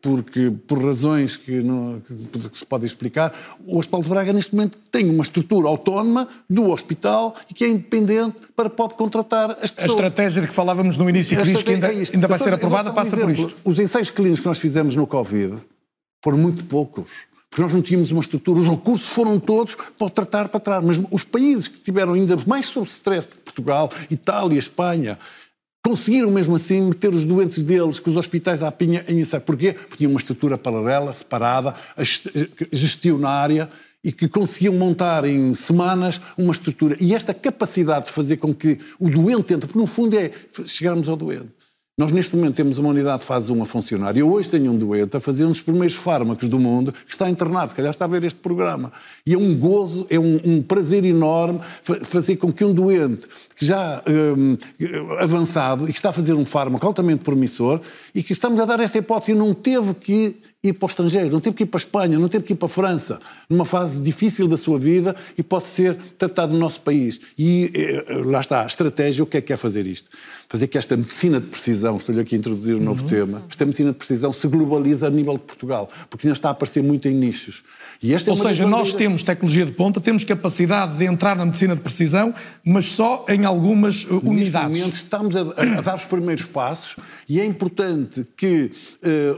porque 0.00 0.52
por 0.66 0.84
razões 0.84 1.36
que, 1.36 1.60
não, 1.60 2.00
que, 2.00 2.58
se 2.58 2.64
podem 2.66 2.86
explicar, 2.86 3.34
o 3.66 3.78
Hospital 3.78 4.02
de 4.02 4.08
Braga 4.08 4.32
neste 4.32 4.54
momento 4.54 4.78
tem 4.90 5.08
uma 5.10 5.22
estrutura 5.22 5.68
autónoma 5.68 6.28
do 6.48 6.70
hospital 6.70 7.34
e 7.50 7.54
que 7.54 7.64
é 7.64 7.68
independente 7.68 8.36
para 8.54 8.70
pode 8.70 8.94
contratar 8.94 9.50
as 9.50 9.70
pessoas. 9.70 9.78
A 9.78 9.86
estratégia 9.86 10.42
de 10.42 10.48
que 10.48 10.54
falávamos 10.54 10.96
no 10.96 11.08
início, 11.08 11.36
Cris, 11.40 11.62
que 11.62 11.72
ainda, 11.72 11.92
é 11.92 12.04
ainda 12.12 12.28
vai 12.28 12.38
ser 12.38 12.54
aprovada, 12.54 12.92
passa 12.92 13.16
por 13.16 13.30
isto. 13.30 13.52
Os 13.64 13.78
ensaios 13.78 14.10
clínicos 14.10 14.40
que 14.40 14.46
nós 14.46 14.58
fizemos 14.58 14.94
no 14.94 15.06
Covid 15.06 15.56
foram 16.22 16.38
muito 16.38 16.64
poucos 16.64 17.10
porque 17.48 17.62
nós 17.62 17.72
não 17.72 17.80
tínhamos 17.80 18.10
uma 18.10 18.20
estrutura, 18.20 18.60
os 18.60 18.68
recursos 18.68 19.06
foram 19.06 19.40
todos 19.40 19.78
para 19.96 20.10
tratar 20.10 20.48
para 20.48 20.60
trás, 20.60 20.84
mas 20.84 21.00
os 21.10 21.24
países 21.24 21.66
que 21.68 21.80
tiveram 21.80 22.12
ainda 22.12 22.36
mais 22.46 22.66
sob 22.66 22.86
stress 22.86 23.28
que 23.28 23.36
Portugal, 23.36 23.90
Itália, 24.10 24.58
Espanha, 24.58 25.18
conseguiram 25.86 26.32
mesmo 26.32 26.56
assim 26.56 26.82
meter 26.82 27.14
os 27.14 27.24
doentes 27.24 27.62
deles, 27.62 28.00
que 28.00 28.10
os 28.10 28.16
hospitais 28.16 28.60
à 28.60 28.72
pinha, 28.72 29.04
em. 29.08 29.40
Porquê? 29.40 29.72
Porque 29.72 29.98
tinham 29.98 30.10
uma 30.10 30.18
estrutura 30.18 30.58
paralela, 30.58 31.12
separada, 31.12 31.74
gestionária, 32.72 33.70
e 34.02 34.10
que 34.10 34.28
conseguiam 34.28 34.74
montar 34.74 35.24
em 35.24 35.54
semanas 35.54 36.20
uma 36.36 36.52
estrutura. 36.52 36.96
E 37.00 37.14
esta 37.14 37.32
capacidade 37.32 38.06
de 38.06 38.12
fazer 38.12 38.36
com 38.38 38.52
que 38.52 38.78
o 38.98 39.08
doente 39.08 39.54
entre, 39.54 39.68
porque 39.68 39.78
no 39.78 39.86
fundo 39.86 40.18
é 40.18 40.32
chegarmos 40.64 41.08
ao 41.08 41.16
doente. 41.16 41.55
Nós, 41.98 42.12
neste 42.12 42.36
momento, 42.36 42.56
temos 42.56 42.76
uma 42.76 42.90
unidade 42.90 43.20
de 43.20 43.24
fase 43.24 43.50
1 43.50 43.62
a 43.62 43.64
funcionar. 43.64 44.14
Eu 44.18 44.30
hoje 44.30 44.50
tenho 44.50 44.70
um 44.70 44.76
doente 44.76 45.16
a 45.16 45.20
fazer 45.20 45.46
um 45.46 45.48
dos 45.48 45.62
primeiros 45.62 45.96
fármacos 45.96 46.46
do 46.46 46.58
mundo 46.58 46.92
que 46.92 47.10
está 47.10 47.26
internado, 47.26 47.70
se 47.70 47.74
calhar 47.74 47.90
está 47.90 48.04
a 48.04 48.08
ver 48.08 48.22
este 48.22 48.38
programa. 48.38 48.92
E 49.24 49.32
é 49.32 49.38
um 49.38 49.58
gozo, 49.58 50.06
é 50.10 50.18
um, 50.18 50.38
um 50.44 50.62
prazer 50.62 51.06
enorme 51.06 51.58
fazer 52.02 52.36
com 52.36 52.52
que 52.52 52.62
um 52.66 52.74
doente 52.74 53.26
que 53.56 53.64
já 53.64 54.02
um, 54.06 54.58
avançado 55.18 55.88
e 55.88 55.92
que 55.92 55.98
está 55.98 56.10
a 56.10 56.12
fazer 56.12 56.34
um 56.34 56.44
fármaco 56.44 56.86
altamente 56.86 57.24
promissor 57.24 57.80
e 58.14 58.22
que 58.22 58.34
estamos 58.34 58.60
a 58.60 58.66
dar 58.66 58.78
essa 58.80 58.98
hipótese 58.98 59.32
não 59.32 59.54
teve 59.54 59.94
que 59.94 60.36
ir 60.62 60.72
para 60.72 60.86
o 60.86 60.88
estrangeiro, 60.88 61.30
não 61.30 61.40
teve 61.40 61.56
que 61.56 61.62
ir 61.62 61.66
para 61.66 61.78
a 61.78 61.82
Espanha, 61.82 62.18
não 62.18 62.28
teve 62.28 62.44
que 62.44 62.52
ir 62.52 62.56
para 62.56 62.66
a 62.66 62.68
França, 62.68 63.20
numa 63.48 63.64
fase 63.64 64.00
difícil 64.00 64.48
da 64.48 64.56
sua 64.56 64.78
vida 64.78 65.14
e 65.36 65.42
pode 65.42 65.66
ser 65.66 65.96
tratado 66.18 66.52
no 66.52 66.58
nosso 66.58 66.80
país. 66.80 67.20
E 67.38 67.70
eh, 67.74 68.22
lá 68.24 68.40
está, 68.40 68.62
a 68.62 68.66
estratégia, 68.66 69.22
o 69.22 69.26
que 69.26 69.36
é 69.36 69.40
que 69.40 69.52
é 69.52 69.56
fazer 69.56 69.86
isto? 69.86 70.10
Fazer 70.48 70.66
que 70.66 70.78
esta 70.78 70.96
medicina 70.96 71.40
de 71.40 71.46
precisão 71.46 71.96
estou-lhe 71.96 72.20
aqui 72.20 72.34
a 72.34 72.38
introduzir 72.38 72.76
um 72.76 72.80
novo 72.80 73.04
tema, 73.04 73.44
esta 73.48 73.64
medicina 73.64 73.92
de 73.92 73.98
precisão 73.98 74.32
se 74.32 74.46
globaliza 74.48 75.06
a 75.06 75.10
nível 75.10 75.34
de 75.34 75.44
Portugal, 75.44 75.88
porque 76.10 76.26
ainda 76.26 76.36
está 76.36 76.48
a 76.48 76.52
aparecer 76.52 76.82
muito 76.82 77.06
em 77.08 77.14
nichos. 77.14 77.62
E 78.02 78.14
esta 78.14 78.30
é 78.30 78.32
Ou 78.32 78.36
seja, 78.36 78.66
nós 78.66 78.94
temos 78.94 79.22
tecnologia 79.22 79.64
de 79.64 79.72
ponta, 79.72 80.00
temos 80.00 80.24
capacidade 80.24 80.98
de 80.98 81.04
entrar 81.04 81.36
na 81.36 81.44
medicina 81.44 81.74
de 81.74 81.80
precisão, 81.80 82.34
mas 82.64 82.86
só 82.86 83.24
em 83.28 83.44
algumas 83.44 84.04
uh, 84.04 84.20
unidades. 84.24 84.68
Neste 84.68 84.80
momento 84.80 84.94
estamos 84.94 85.36
a, 85.36 85.40
a, 85.78 85.80
dar 85.80 85.96
os 85.96 86.04
primeiros 86.04 86.44
passos 86.44 86.96
e 87.28 87.40
é 87.40 87.44
importante 87.44 88.26
que 88.36 88.70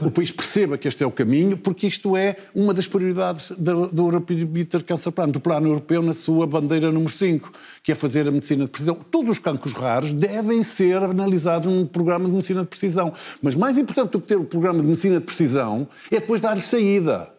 uh, 0.01 0.05
o 0.05 0.11
país 0.11 0.31
perceba 0.31 0.77
que 0.77 0.87
este 0.87 1.03
é 1.03 1.07
o 1.07 1.11
caminho, 1.19 1.57
porque 1.57 1.85
isto 1.85 2.15
é 2.15 2.37
uma 2.55 2.73
das 2.73 2.87
prioridades 2.87 3.51
do, 3.51 3.87
do 3.87 4.03
European 4.03 4.45
Bitter 4.45 4.81
Cancer 4.81 5.11
Plan, 5.11 5.27
do 5.27 5.39
Plano 5.41 5.67
Europeu 5.67 6.01
na 6.01 6.13
sua 6.13 6.47
bandeira 6.47 6.93
número 6.93 7.11
5, 7.11 7.51
que 7.83 7.91
é 7.91 7.95
fazer 7.95 8.25
a 8.25 8.31
medicina 8.31 8.63
de 8.63 8.69
precisão. 8.69 8.95
Todos 8.95 9.31
os 9.31 9.39
cancros 9.39 9.73
raros 9.73 10.13
devem 10.13 10.63
ser 10.63 11.03
analisados 11.03 11.67
num 11.67 11.85
programa 11.85 12.25
de 12.25 12.31
medicina 12.31 12.61
de 12.61 12.67
precisão. 12.67 13.13
Mas 13.41 13.53
mais 13.53 13.77
importante 13.77 14.11
do 14.11 14.21
que 14.21 14.27
ter 14.27 14.37
o 14.37 14.45
programa 14.45 14.79
de 14.79 14.87
medicina 14.87 15.19
de 15.19 15.25
precisão 15.25 15.89
é 16.09 16.21
depois 16.21 16.39
dar-lhe 16.39 16.61
saída. 16.61 17.29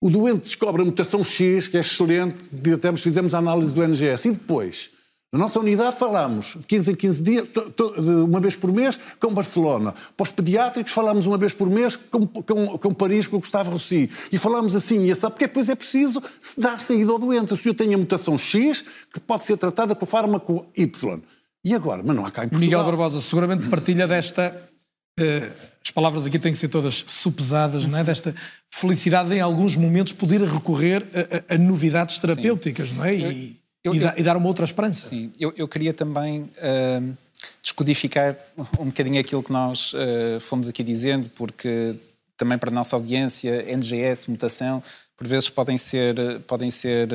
O 0.00 0.08
doente 0.08 0.44
descobre 0.44 0.80
a 0.80 0.84
mutação 0.84 1.22
X, 1.22 1.68
que 1.68 1.76
é 1.76 1.80
excelente, 1.80 2.36
até 2.74 2.96
fizemos 2.96 3.34
a 3.34 3.38
análise 3.38 3.74
do 3.74 3.82
NGS. 3.82 4.28
E 4.28 4.32
depois, 4.32 4.90
na 5.32 5.38
nossa 5.38 5.58
unidade 5.58 5.96
falamos 5.96 6.58
de 6.60 6.66
15 6.66 6.92
em 6.92 6.94
15 6.94 7.22
dias, 7.22 7.48
uma 8.28 8.38
vez 8.38 8.54
por 8.54 8.70
mês, 8.70 8.98
com 9.18 9.32
Barcelona. 9.32 9.94
Para 10.14 10.24
os 10.24 10.30
pediátricos 10.30 10.92
falamos 10.92 11.24
uma 11.24 11.38
vez 11.38 11.54
por 11.54 11.70
mês 11.70 11.96
com, 11.96 12.26
com, 12.26 12.76
com 12.76 12.92
Paris, 12.92 13.26
com 13.26 13.38
o 13.38 13.40
Gustavo 13.40 13.70
Rossi. 13.70 14.10
E 14.30 14.36
falamos 14.36 14.76
assim, 14.76 15.10
e 15.10 15.14
sabe 15.14 15.32
porque 15.32 15.46
depois 15.46 15.70
é 15.70 15.74
preciso 15.74 16.22
dar 16.58 16.78
saída 16.80 17.10
ao 17.12 17.18
doente. 17.18 17.54
O 17.54 17.56
senhor 17.56 17.74
tem 17.74 17.94
a 17.94 17.98
mutação 17.98 18.36
X, 18.36 18.84
que 19.10 19.18
pode 19.20 19.44
ser 19.44 19.56
tratada 19.56 19.94
com 19.94 20.04
o 20.04 20.08
fármaco 20.08 20.66
Y. 20.76 21.20
E 21.64 21.74
agora? 21.74 22.02
Mas 22.04 22.14
não 22.14 22.26
há 22.26 22.30
cá 22.30 22.44
em 22.44 22.48
Portugal. 22.48 22.80
Miguel 22.80 22.84
Barbosa 22.84 23.20
seguramente 23.22 23.68
partilha 23.68 24.06
desta 24.06 24.68
Uh, 25.20 25.52
as 25.84 25.90
palavras 25.90 26.26
aqui 26.26 26.38
têm 26.38 26.52
que 26.52 26.58
ser 26.58 26.68
todas 26.68 27.04
supesadas, 27.06 27.84
não 27.84 27.98
é? 27.98 28.02
desta 28.04 28.34
felicidade 28.70 29.34
em 29.34 29.40
alguns 29.40 29.76
momentos 29.76 30.14
poder 30.14 30.40
recorrer 30.40 31.06
a, 31.12 31.52
a, 31.52 31.56
a 31.56 31.58
novidades 31.58 32.18
terapêuticas, 32.18 32.88
Sim. 32.88 32.94
não 32.94 33.04
é? 33.04 33.14
E, 33.14 33.61
eu, 33.84 33.94
eu, 33.94 34.08
e, 34.16 34.20
e, 34.20 34.22
dar 34.22 34.36
uma 34.36 34.48
outra 34.48 34.64
esperança. 34.64 35.08
Sim, 35.08 35.32
eu, 35.38 35.52
eu 35.56 35.66
queria 35.66 35.92
também 35.92 36.42
uh, 36.42 37.16
descodificar 37.62 38.36
um 38.78 38.86
bocadinho 38.86 39.20
aquilo 39.20 39.42
que 39.42 39.52
nós 39.52 39.92
uh, 39.94 40.40
fomos 40.40 40.68
aqui 40.68 40.82
dizendo, 40.82 41.28
porque 41.30 41.96
também 42.36 42.58
para 42.58 42.70
a 42.70 42.72
nossa 42.72 42.96
audiência, 42.96 43.64
NGS, 43.70 44.30
mutação, 44.30 44.82
por 45.16 45.26
vezes 45.26 45.48
podem 45.48 45.78
ser, 45.78 46.16
podem 46.46 46.70
ser 46.70 47.08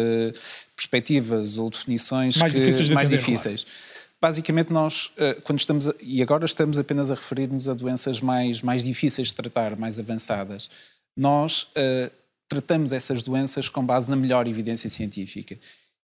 perspectivas 0.75 1.57
ou 1.57 1.69
definições 1.69 2.37
mais 2.37 2.53
que, 2.53 2.59
difíceis. 2.59 2.87
De 2.87 2.93
mais 2.93 3.11
entender, 3.11 3.25
difíceis. 3.25 3.63
Claro. 3.63 3.97
Basicamente, 4.19 4.73
nós, 4.73 5.11
eh, 5.17 5.35
quando 5.43 5.59
estamos, 5.59 5.87
a, 5.87 5.93
e 6.01 6.23
agora 6.23 6.45
estamos 6.45 6.77
apenas 6.77 7.11
a 7.11 7.15
referir-nos 7.15 7.67
a 7.67 7.73
doenças 7.73 8.19
mais, 8.19 8.61
mais 8.61 8.83
difíceis 8.83 9.27
de 9.27 9.35
tratar, 9.35 9.75
mais 9.75 9.99
avançadas, 9.99 10.69
nós 11.15 11.63
uh, 11.63 12.11
tratamos 12.47 12.91
essas 12.93 13.21
doenças 13.21 13.69
com 13.69 13.85
base 13.85 14.09
na 14.09 14.15
melhor 14.15 14.47
evidência 14.47 14.89
científica. 14.89 15.57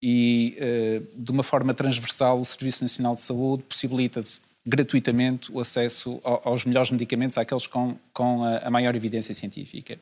E, 0.02 0.56
uh, 0.58 1.22
de 1.22 1.32
uma 1.32 1.42
forma 1.42 1.74
transversal, 1.74 2.38
o 2.38 2.44
Serviço 2.44 2.82
Nacional 2.82 3.14
de 3.14 3.20
Saúde 3.20 3.64
possibilita 3.64 4.22
gratuitamente 4.68 5.50
o 5.50 5.60
acesso 5.60 6.20
aos 6.22 6.64
melhores 6.64 6.90
medicamentos, 6.90 7.38
àqueles 7.38 7.66
com, 7.66 7.96
com 8.12 8.44
a 8.44 8.70
maior 8.70 8.94
evidência 8.94 9.32
científica. 9.32 9.98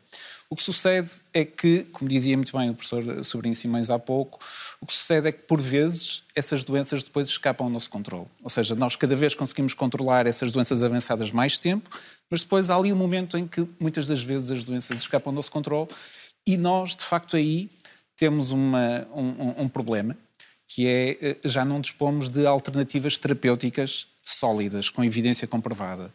O 0.50 0.56
que 0.56 0.62
sucede 0.62 1.10
é 1.32 1.44
que, 1.44 1.84
como 1.92 2.08
dizia 2.08 2.36
muito 2.36 2.56
bem 2.56 2.70
o 2.70 2.74
professor 2.74 3.24
Sobrinho 3.24 3.54
Simões 3.54 3.90
há 3.90 3.98
pouco, 3.98 4.40
o 4.80 4.86
que 4.86 4.92
sucede 4.92 5.28
é 5.28 5.32
que, 5.32 5.42
por 5.42 5.60
vezes, 5.60 6.24
essas 6.34 6.64
doenças 6.64 7.04
depois 7.04 7.28
escapam 7.28 7.66
ao 7.66 7.72
nosso 7.72 7.88
controle. 7.90 8.26
Ou 8.42 8.50
seja, 8.50 8.74
nós 8.74 8.96
cada 8.96 9.14
vez 9.14 9.34
conseguimos 9.36 9.72
controlar 9.72 10.26
essas 10.26 10.50
doenças 10.50 10.82
avançadas 10.82 11.30
mais 11.30 11.58
tempo, 11.58 11.88
mas 12.28 12.42
depois 12.42 12.68
há 12.68 12.76
ali 12.76 12.92
um 12.92 12.96
momento 12.96 13.38
em 13.38 13.46
que, 13.46 13.66
muitas 13.78 14.08
das 14.08 14.22
vezes, 14.22 14.50
as 14.50 14.64
doenças 14.64 15.00
escapam 15.00 15.30
ao 15.30 15.34
nosso 15.34 15.50
controle 15.50 15.88
e 16.46 16.56
nós, 16.56 16.94
de 16.94 17.04
facto, 17.04 17.36
aí 17.36 17.68
temos 18.16 18.50
uma, 18.50 19.06
um, 19.14 19.62
um 19.64 19.68
problema, 19.68 20.16
que 20.66 20.86
é 20.86 21.18
eh, 21.20 21.36
já 21.44 21.64
não 21.64 21.80
dispomos 21.80 22.28
de 22.30 22.46
alternativas 22.46 23.18
terapêuticas 23.18 24.06
sólidas, 24.22 24.90
com 24.90 25.04
evidência 25.04 25.46
comprovada. 25.46 26.12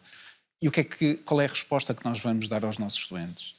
E 0.60 0.68
o 0.68 0.72
que 0.72 0.80
é 0.80 0.84
que, 0.84 1.14
qual 1.14 1.40
é 1.40 1.46
a 1.46 1.48
resposta 1.48 1.94
que 1.94 2.04
nós 2.04 2.20
vamos 2.20 2.48
dar 2.48 2.64
aos 2.64 2.78
nossos 2.78 3.06
doentes? 3.08 3.54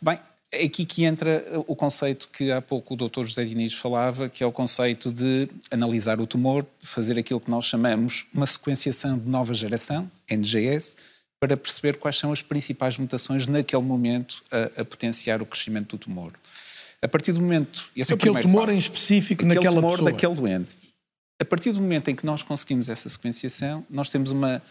Bem, 0.00 0.18
é 0.52 0.64
aqui 0.64 0.84
que 0.84 1.04
entra 1.04 1.44
o 1.68 1.76
conceito 1.76 2.28
que 2.28 2.50
há 2.50 2.60
pouco 2.60 2.94
o 2.94 2.96
Dr. 2.96 3.22
José 3.22 3.44
Diniz 3.44 3.74
falava, 3.74 4.28
que 4.28 4.42
é 4.42 4.46
o 4.46 4.50
conceito 4.50 5.12
de 5.12 5.48
analisar 5.70 6.20
o 6.20 6.26
tumor, 6.26 6.66
fazer 6.82 7.16
aquilo 7.18 7.40
que 7.40 7.50
nós 7.50 7.66
chamamos 7.66 8.26
uma 8.34 8.46
sequenciação 8.46 9.16
de 9.16 9.28
nova 9.28 9.54
geração, 9.54 10.10
NGS, 10.28 10.96
para 11.38 11.56
perceber 11.56 11.98
quais 11.98 12.16
são 12.16 12.32
as 12.32 12.42
principais 12.42 12.98
mutações 12.98 13.46
naquele 13.46 13.82
momento 13.82 14.42
a, 14.50 14.80
a 14.80 14.84
potenciar 14.84 15.40
o 15.40 15.46
crescimento 15.46 15.96
do 15.96 15.98
tumor. 15.98 16.32
A 17.02 17.08
partir 17.08 17.32
do 17.32 17.40
momento... 17.40 17.88
Esse 17.96 18.12
aquele 18.12 18.36
é 18.36 18.40
o 18.40 18.42
tumor 18.42 18.66
passo, 18.66 18.76
em 18.76 18.80
específico 18.80 19.42
aquele 19.42 19.54
naquela 19.54 19.76
tumor 19.76 19.92
pessoa. 19.92 20.10
daquele 20.10 20.34
doente. 20.34 20.76
A 21.40 21.44
partir 21.44 21.72
do 21.72 21.80
momento 21.80 22.08
em 22.10 22.14
que 22.14 22.26
nós 22.26 22.42
conseguimos 22.42 22.88
essa 22.88 23.08
sequenciação, 23.08 23.84
nós 23.88 24.10
temos 24.10 24.30
uma, 24.30 24.62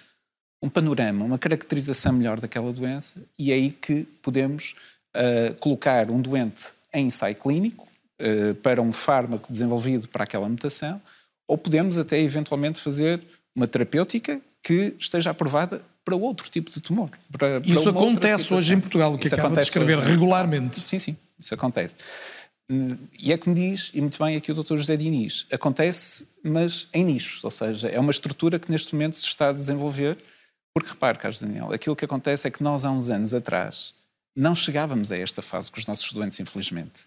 um 0.61 0.69
panorama, 0.69 1.25
uma 1.25 1.39
caracterização 1.39 2.13
melhor 2.13 2.39
daquela 2.39 2.71
doença 2.71 3.23
e 3.37 3.51
é 3.51 3.55
aí 3.55 3.71
que 3.71 4.03
podemos 4.21 4.75
uh, 5.15 5.53
colocar 5.59 6.11
um 6.11 6.21
doente 6.21 6.65
em 6.93 7.07
ensaio 7.07 7.35
clínico 7.35 7.87
uh, 8.21 8.53
para 8.55 8.81
um 8.81 8.91
fármaco 8.91 9.51
desenvolvido 9.51 10.07
para 10.09 10.25
aquela 10.25 10.47
mutação 10.47 11.01
ou 11.47 11.57
podemos 11.57 11.97
até 11.97 12.19
eventualmente 12.19 12.79
fazer 12.79 13.19
uma 13.55 13.67
terapêutica 13.67 14.39
que 14.61 14.93
esteja 14.99 15.31
aprovada 15.31 15.81
para 16.05 16.15
outro 16.15 16.47
tipo 16.49 16.69
de 16.69 16.79
tumor. 16.79 17.09
Para, 17.31 17.59
isso 17.65 17.81
para 17.81 17.91
acontece 17.91 18.53
hoje 18.53 18.73
em 18.73 18.79
Portugal, 18.79 19.13
o 19.13 19.17
que 19.17 19.25
isso 19.25 19.35
acaba 19.35 19.55
de 19.55 19.61
descrever 19.61 19.97
hoje, 19.97 20.11
regularmente. 20.11 20.85
Sim, 20.85 20.99
sim, 20.99 21.17
isso 21.39 21.53
acontece. 21.53 21.97
E 23.17 23.33
é 23.33 23.37
como 23.37 23.55
diz, 23.55 23.89
e 23.93 24.01
muito 24.01 24.23
bem 24.23 24.35
aqui 24.35 24.51
o 24.51 24.55
Dr. 24.55 24.77
José 24.77 24.95
Diniz, 24.95 25.47
acontece, 25.51 26.35
mas 26.43 26.87
em 26.93 27.03
nichos, 27.03 27.43
ou 27.43 27.49
seja, 27.49 27.87
é 27.89 27.99
uma 27.99 28.11
estrutura 28.11 28.59
que 28.59 28.71
neste 28.71 28.93
momento 28.93 29.17
se 29.17 29.25
está 29.25 29.49
a 29.49 29.53
desenvolver, 29.53 30.17
porque 30.73 30.89
repare, 30.89 31.17
Carlos 31.17 31.41
Daniel, 31.41 31.73
aquilo 31.73 31.95
que 31.95 32.05
acontece 32.05 32.47
é 32.47 32.51
que 32.51 32.61
nós 32.61 32.85
há 32.85 32.91
uns 32.91 33.09
anos 33.09 33.33
atrás 33.33 33.95
não 34.35 34.53
chegávamos 34.53 35.11
a 35.11 35.17
esta 35.17 35.41
fase 35.41 35.71
com 35.71 35.79
os 35.79 35.85
nossos 35.85 36.11
doentes, 36.11 36.39
infelizmente. 36.39 37.05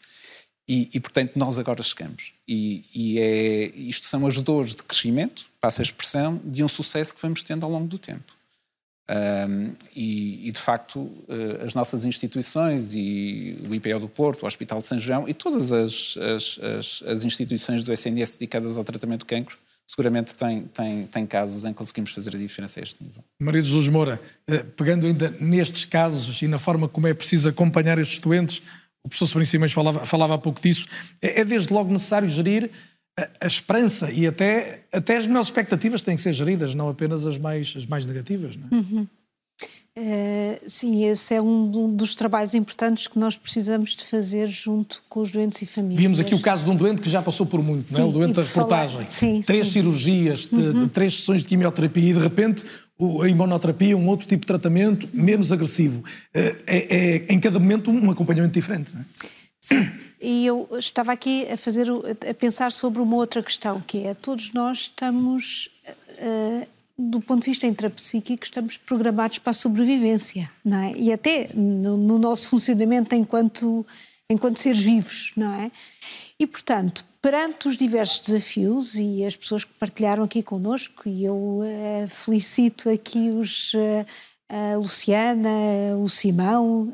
E, 0.68 0.90
e 0.92 1.00
portanto, 1.00 1.32
nós 1.36 1.58
agora 1.58 1.82
chegamos. 1.82 2.32
E, 2.46 2.84
e 2.94 3.18
é, 3.18 3.64
isto 3.76 4.06
são 4.06 4.26
as 4.26 4.40
dores 4.40 4.74
de 4.74 4.82
crescimento, 4.82 5.46
passa 5.60 5.80
a 5.80 5.84
expressão, 5.84 6.40
de 6.44 6.62
um 6.62 6.68
sucesso 6.68 7.14
que 7.14 7.22
vamos 7.22 7.42
tendo 7.42 7.64
ao 7.64 7.70
longo 7.70 7.86
do 7.86 7.98
tempo. 7.98 8.32
Um, 9.10 9.72
e, 9.94 10.48
e, 10.48 10.50
de 10.52 10.60
facto, 10.60 11.10
eh, 11.28 11.64
as 11.64 11.74
nossas 11.74 12.04
instituições 12.04 12.94
e 12.94 13.58
o 13.68 13.74
IPO 13.74 13.98
do 13.98 14.08
Porto, 14.08 14.44
o 14.44 14.46
Hospital 14.46 14.78
de 14.78 14.86
São 14.86 14.98
João 14.98 15.28
e 15.28 15.34
todas 15.34 15.72
as, 15.72 16.16
as, 16.16 16.58
as, 16.62 17.02
as 17.06 17.24
instituições 17.24 17.82
do 17.82 17.92
SNS 17.92 18.34
dedicadas 18.34 18.78
ao 18.78 18.84
tratamento 18.84 19.20
do 19.20 19.26
cancro 19.26 19.58
seguramente 19.86 20.34
têm, 20.34 21.26
casos 21.26 21.64
em 21.64 21.68
que 21.68 21.74
conseguimos 21.74 22.12
fazer 22.12 22.34
a 22.34 22.38
diferença 22.38 22.80
a 22.80 22.82
este 22.82 23.02
nível. 23.02 23.22
Maria 23.40 23.62
Jesus 23.62 23.88
Moura, 23.88 24.20
eh, 24.46 24.64
pegando 24.76 25.06
ainda 25.06 25.34
nestes 25.38 25.84
casos 25.84 26.40
e 26.40 26.48
na 26.48 26.58
forma 26.58 26.88
como 26.88 27.06
é 27.06 27.12
preciso 27.12 27.48
acompanhar 27.48 27.98
estes 27.98 28.20
doentes, 28.20 28.62
o 29.04 29.08
professor 29.08 29.26
Sobrinho 29.26 29.50
Simões 29.50 29.72
falava, 29.72 30.06
falava 30.06 30.34
há 30.34 30.38
pouco 30.38 30.62
disso, 30.62 30.86
é, 31.20 31.40
é 31.40 31.44
desde 31.44 31.72
logo 31.72 31.92
necessário 31.92 32.28
gerir 32.28 32.70
a, 33.18 33.28
a, 33.42 33.46
esperança 33.46 34.10
e 34.10 34.26
até, 34.26 34.84
até 34.92 35.16
as 35.16 35.26
melhores 35.26 35.48
expectativas 35.48 36.02
têm 36.02 36.16
que 36.16 36.22
ser 36.22 36.32
geridas, 36.32 36.74
não 36.74 36.88
apenas 36.88 37.26
as 37.26 37.38
mais, 37.38 37.74
as 37.76 37.86
mais 37.86 38.06
negativas. 38.06 38.56
Não 38.56 38.68
é? 38.70 38.74
Uhum. 38.74 39.06
Uh, 39.94 40.58
sim, 40.66 41.04
esse 41.04 41.34
é 41.34 41.42
um 41.42 41.94
dos 41.94 42.14
trabalhos 42.14 42.54
importantes 42.54 43.06
que 43.06 43.18
nós 43.18 43.36
precisamos 43.36 43.94
de 43.94 44.06
fazer 44.06 44.48
junto 44.48 45.02
com 45.06 45.20
os 45.20 45.30
doentes 45.30 45.60
e 45.60 45.66
famílias. 45.66 46.00
Vimos 46.00 46.18
aqui 46.18 46.34
o 46.34 46.40
caso 46.40 46.64
de 46.64 46.70
um 46.70 46.74
doente 46.74 47.02
que 47.02 47.10
já 47.10 47.20
passou 47.20 47.44
por 47.44 47.62
muito, 47.62 47.90
sim, 47.90 47.96
não 47.96 48.04
é? 48.04 48.08
o 48.08 48.12
doente 48.12 48.32
da 48.32 48.42
reportagem. 48.42 49.04
Sim, 49.04 49.42
três 49.42 49.66
sim. 49.66 49.72
cirurgias, 49.74 50.50
uhum. 50.50 50.88
três 50.88 51.18
sessões 51.18 51.42
de 51.42 51.48
quimioterapia 51.48 52.10
e 52.10 52.14
de 52.14 52.18
repente 52.18 52.64
a 53.22 53.28
imunoterapia, 53.28 53.96
um 53.96 54.06
outro 54.06 54.26
tipo 54.26 54.42
de 54.42 54.46
tratamento 54.46 55.06
menos 55.12 55.52
agressivo. 55.52 56.00
Uh, 56.00 56.56
é, 56.66 56.96
é, 56.96 57.26
em 57.28 57.38
cada 57.38 57.58
momento 57.58 57.90
um 57.90 58.10
acompanhamento 58.10 58.54
diferente. 58.54 58.90
Não 58.94 59.02
é? 59.02 59.04
Sim, 59.62 59.88
e 60.20 60.44
eu 60.44 60.68
estava 60.76 61.12
aqui 61.12 61.48
a 61.48 61.56
fazer 61.56 61.86
a 62.28 62.34
pensar 62.34 62.72
sobre 62.72 63.00
uma 63.00 63.14
outra 63.14 63.40
questão 63.40 63.80
que 63.80 64.06
é 64.06 64.12
todos 64.12 64.52
nós 64.52 64.78
estamos 64.78 65.70
uh, 66.18 66.66
do 66.98 67.20
ponto 67.20 67.44
de 67.44 67.50
vista 67.50 67.66
intrapsíquico, 67.66 68.44
estamos 68.44 68.76
programados 68.76 69.38
para 69.38 69.50
a 69.50 69.54
sobrevivência, 69.54 70.50
não 70.64 70.78
é? 70.78 70.92
E 70.96 71.12
até 71.12 71.48
no, 71.54 71.96
no, 71.96 72.18
nosso 72.18 72.48
funcionamento 72.48 73.14
enquanto, 73.14 73.86
enquanto 74.28 74.58
seres 74.58 74.80
vivos, 74.80 75.32
não 75.36 75.54
é? 75.54 75.70
E, 76.38 76.46
portanto, 76.46 77.04
perante 77.20 77.68
os 77.68 77.76
diversos 77.76 78.20
desafios 78.26 78.94
e 78.96 79.24
as 79.24 79.36
pessoas 79.36 79.64
que 79.64 79.72
partilharam 79.74 80.24
aqui 80.24 80.42
connosco, 80.42 81.08
e 81.08 81.24
eu 81.24 81.36
uh, 81.36 82.08
felicito 82.08 82.90
aqui 82.90 83.30
os, 83.30 83.72
uh, 83.74 84.06
a 84.48 84.76
Luciana, 84.76 85.48
o 85.98 86.08
Simão, 86.08 86.92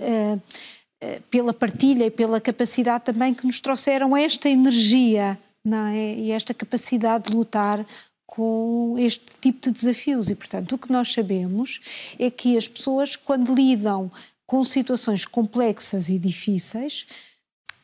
pela 1.30 1.52
partilha 1.52 2.04
e 2.06 2.10
pela 2.10 2.40
capacidade 2.40 3.04
também 3.04 3.32
que 3.32 3.46
nos 3.46 3.60
trouxeram 3.60 4.16
esta 4.16 4.48
energia, 4.48 5.38
não 5.64 5.86
é? 5.86 6.14
E 6.14 6.32
esta 6.32 6.52
capacidade 6.52 7.30
de 7.30 7.36
lutar 7.36 7.84
com 8.26 8.94
este 8.98 9.38
tipo 9.40 9.60
de 9.62 9.72
desafios. 9.72 10.28
E, 10.28 10.34
portanto, 10.34 10.74
o 10.74 10.78
que 10.78 10.92
nós 10.92 11.12
sabemos 11.12 11.80
é 12.18 12.30
que 12.30 12.56
as 12.56 12.68
pessoas, 12.68 13.16
quando 13.16 13.54
lidam 13.54 14.10
com 14.46 14.62
situações 14.64 15.24
complexas 15.24 16.08
e 16.08 16.18
difíceis, 16.18 17.06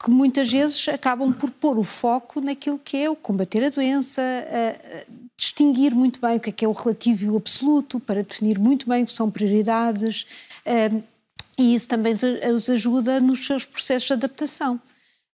que 0.03 0.11
muitas 0.11 0.51
vezes 0.51 0.87
acabam 0.89 1.33
por 1.33 1.51
pôr 1.51 1.79
o 1.79 1.85
foco 1.85 2.41
naquilo 2.41 2.79
que 2.79 2.97
é 2.97 3.09
o 3.09 3.17
combater 3.17 3.65
a 3.65 3.71
doença, 3.71 4.21
a, 4.23 5.12
distinguir 5.37 5.95
muito 5.95 6.21
bem 6.21 6.37
o 6.37 6.41
que 6.41 6.51
é, 6.51 6.53
que 6.53 6.65
é 6.65 6.69
o 6.69 6.73
relativo 6.73 7.25
e 7.25 7.31
o 7.31 7.37
absoluto, 7.37 7.99
para 7.99 8.23
definir 8.23 8.59
muito 8.59 8.89
bem 8.89 9.03
o 9.03 9.07
que 9.07 9.12
são 9.12 9.31
prioridades, 9.31 10.27
a, 10.67 11.14
e 11.59 11.74
isso 11.74 11.88
também 11.88 12.14
os 12.55 12.68
ajuda 12.68 13.20
nos 13.20 13.46
seus 13.46 13.64
processos 13.64 14.09
de 14.09 14.12
adaptação. 14.14 14.80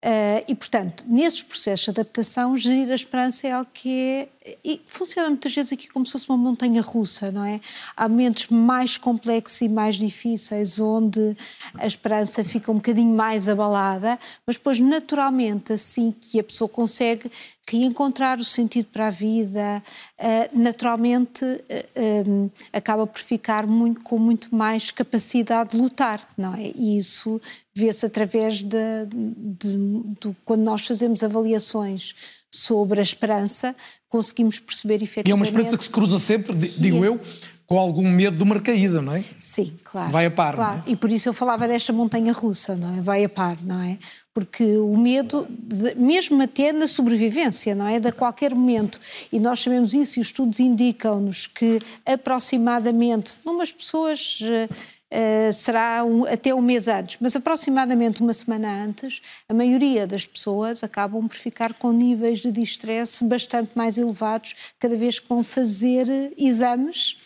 Uh, 0.04 0.44
e, 0.46 0.54
portanto, 0.54 1.04
nesses 1.08 1.42
processos 1.42 1.86
de 1.86 1.90
adaptação, 1.90 2.56
gerir 2.56 2.90
a 2.92 2.94
esperança 2.94 3.48
é 3.48 3.52
algo 3.52 3.68
que 3.72 4.28
é. 4.44 4.56
E 4.64 4.80
funciona 4.86 5.28
muitas 5.28 5.52
vezes 5.52 5.72
aqui 5.72 5.88
como 5.88 6.06
se 6.06 6.12
fosse 6.12 6.28
uma 6.28 6.38
montanha 6.38 6.80
russa, 6.80 7.32
não 7.32 7.44
é? 7.44 7.60
Há 7.96 8.08
momentos 8.08 8.46
mais 8.46 8.96
complexos 8.96 9.60
e 9.62 9.68
mais 9.68 9.96
difíceis 9.96 10.78
onde 10.78 11.36
a 11.74 11.86
esperança 11.86 12.44
fica 12.44 12.70
um 12.70 12.76
bocadinho 12.76 13.16
mais 13.16 13.48
abalada, 13.48 14.16
mas 14.46 14.56
depois, 14.56 14.78
naturalmente, 14.78 15.72
assim 15.72 16.12
que 16.12 16.38
a 16.38 16.44
pessoa 16.44 16.68
consegue 16.68 17.28
reencontrar 17.68 18.38
o 18.38 18.44
sentido 18.44 18.86
para 18.92 19.08
a 19.08 19.10
vida, 19.10 19.82
uh, 20.18 20.58
naturalmente 20.58 21.44
uh, 21.44 22.30
um, 22.30 22.50
acaba 22.72 23.06
por 23.06 23.20
ficar 23.20 23.66
muito, 23.66 24.00
com 24.02 24.18
muito 24.18 24.54
mais 24.54 24.90
capacidade 24.90 25.70
de 25.70 25.76
lutar, 25.76 26.28
não 26.36 26.54
é? 26.54 26.70
E 26.74 26.96
isso 26.98 27.40
vê-se 27.74 28.06
através 28.06 28.62
de, 28.62 29.06
de, 29.06 29.76
de, 30.20 30.36
quando 30.44 30.62
nós 30.62 30.86
fazemos 30.86 31.22
avaliações 31.22 32.14
sobre 32.50 33.00
a 33.00 33.02
esperança, 33.02 33.74
conseguimos 34.08 34.58
perceber 34.60 35.02
efetivamente... 35.02 35.28
E 35.28 35.32
é 35.32 35.34
uma 35.34 35.44
esperança 35.44 35.76
que 35.76 35.84
se 35.84 35.90
cruza 35.90 36.18
sempre, 36.18 36.54
digo 36.56 37.04
eu, 37.04 37.20
com 37.66 37.78
algum 37.78 38.08
medo 38.08 38.36
de 38.36 38.42
uma 38.42 38.54
recaída, 38.54 39.02
não 39.02 39.14
é? 39.14 39.24
Sim, 39.40 39.76
claro. 39.82 40.10
Vai 40.10 40.26
a 40.26 40.30
par. 40.30 40.54
Claro. 40.54 40.84
É? 40.86 40.90
E 40.92 40.96
por 40.96 41.10
isso 41.10 41.28
eu 41.28 41.32
falava 41.32 41.66
desta 41.66 41.92
montanha 41.92 42.32
russa, 42.32 42.76
não 42.76 42.96
é? 42.96 43.00
Vai 43.00 43.24
a 43.24 43.28
par, 43.28 43.56
não 43.62 43.82
é? 43.82 43.98
Porque 44.32 44.76
o 44.76 44.96
medo, 44.96 45.46
de, 45.50 45.94
mesmo 45.96 46.40
até 46.40 46.72
na 46.72 46.86
sobrevivência, 46.86 47.74
não 47.74 47.88
é? 47.88 47.98
De 47.98 48.12
qualquer 48.12 48.54
momento, 48.54 49.00
e 49.32 49.40
nós 49.40 49.60
sabemos 49.60 49.94
isso 49.94 50.18
e 50.18 50.20
os 50.20 50.28
estudos 50.28 50.60
indicam-nos 50.60 51.48
que 51.48 51.80
aproximadamente, 52.04 53.36
numas 53.44 53.72
pessoas. 53.72 54.40
Uh, 54.40 55.52
será 55.52 56.04
um, 56.04 56.24
até 56.24 56.52
um 56.52 56.60
mês 56.60 56.88
antes, 56.88 57.16
mas 57.20 57.36
aproximadamente 57.36 58.20
uma 58.20 58.34
semana 58.34 58.68
antes, 58.84 59.22
a 59.48 59.54
maioria 59.54 60.04
das 60.04 60.26
pessoas 60.26 60.82
acabam 60.82 61.28
por 61.28 61.36
ficar 61.36 61.72
com 61.74 61.92
níveis 61.92 62.40
de 62.40 62.50
distress 62.50 63.22
bastante 63.22 63.70
mais 63.76 63.98
elevados 63.98 64.56
cada 64.80 64.96
vez 64.96 65.20
que 65.20 65.28
vão 65.28 65.44
fazer 65.44 66.08
exames 66.36 67.16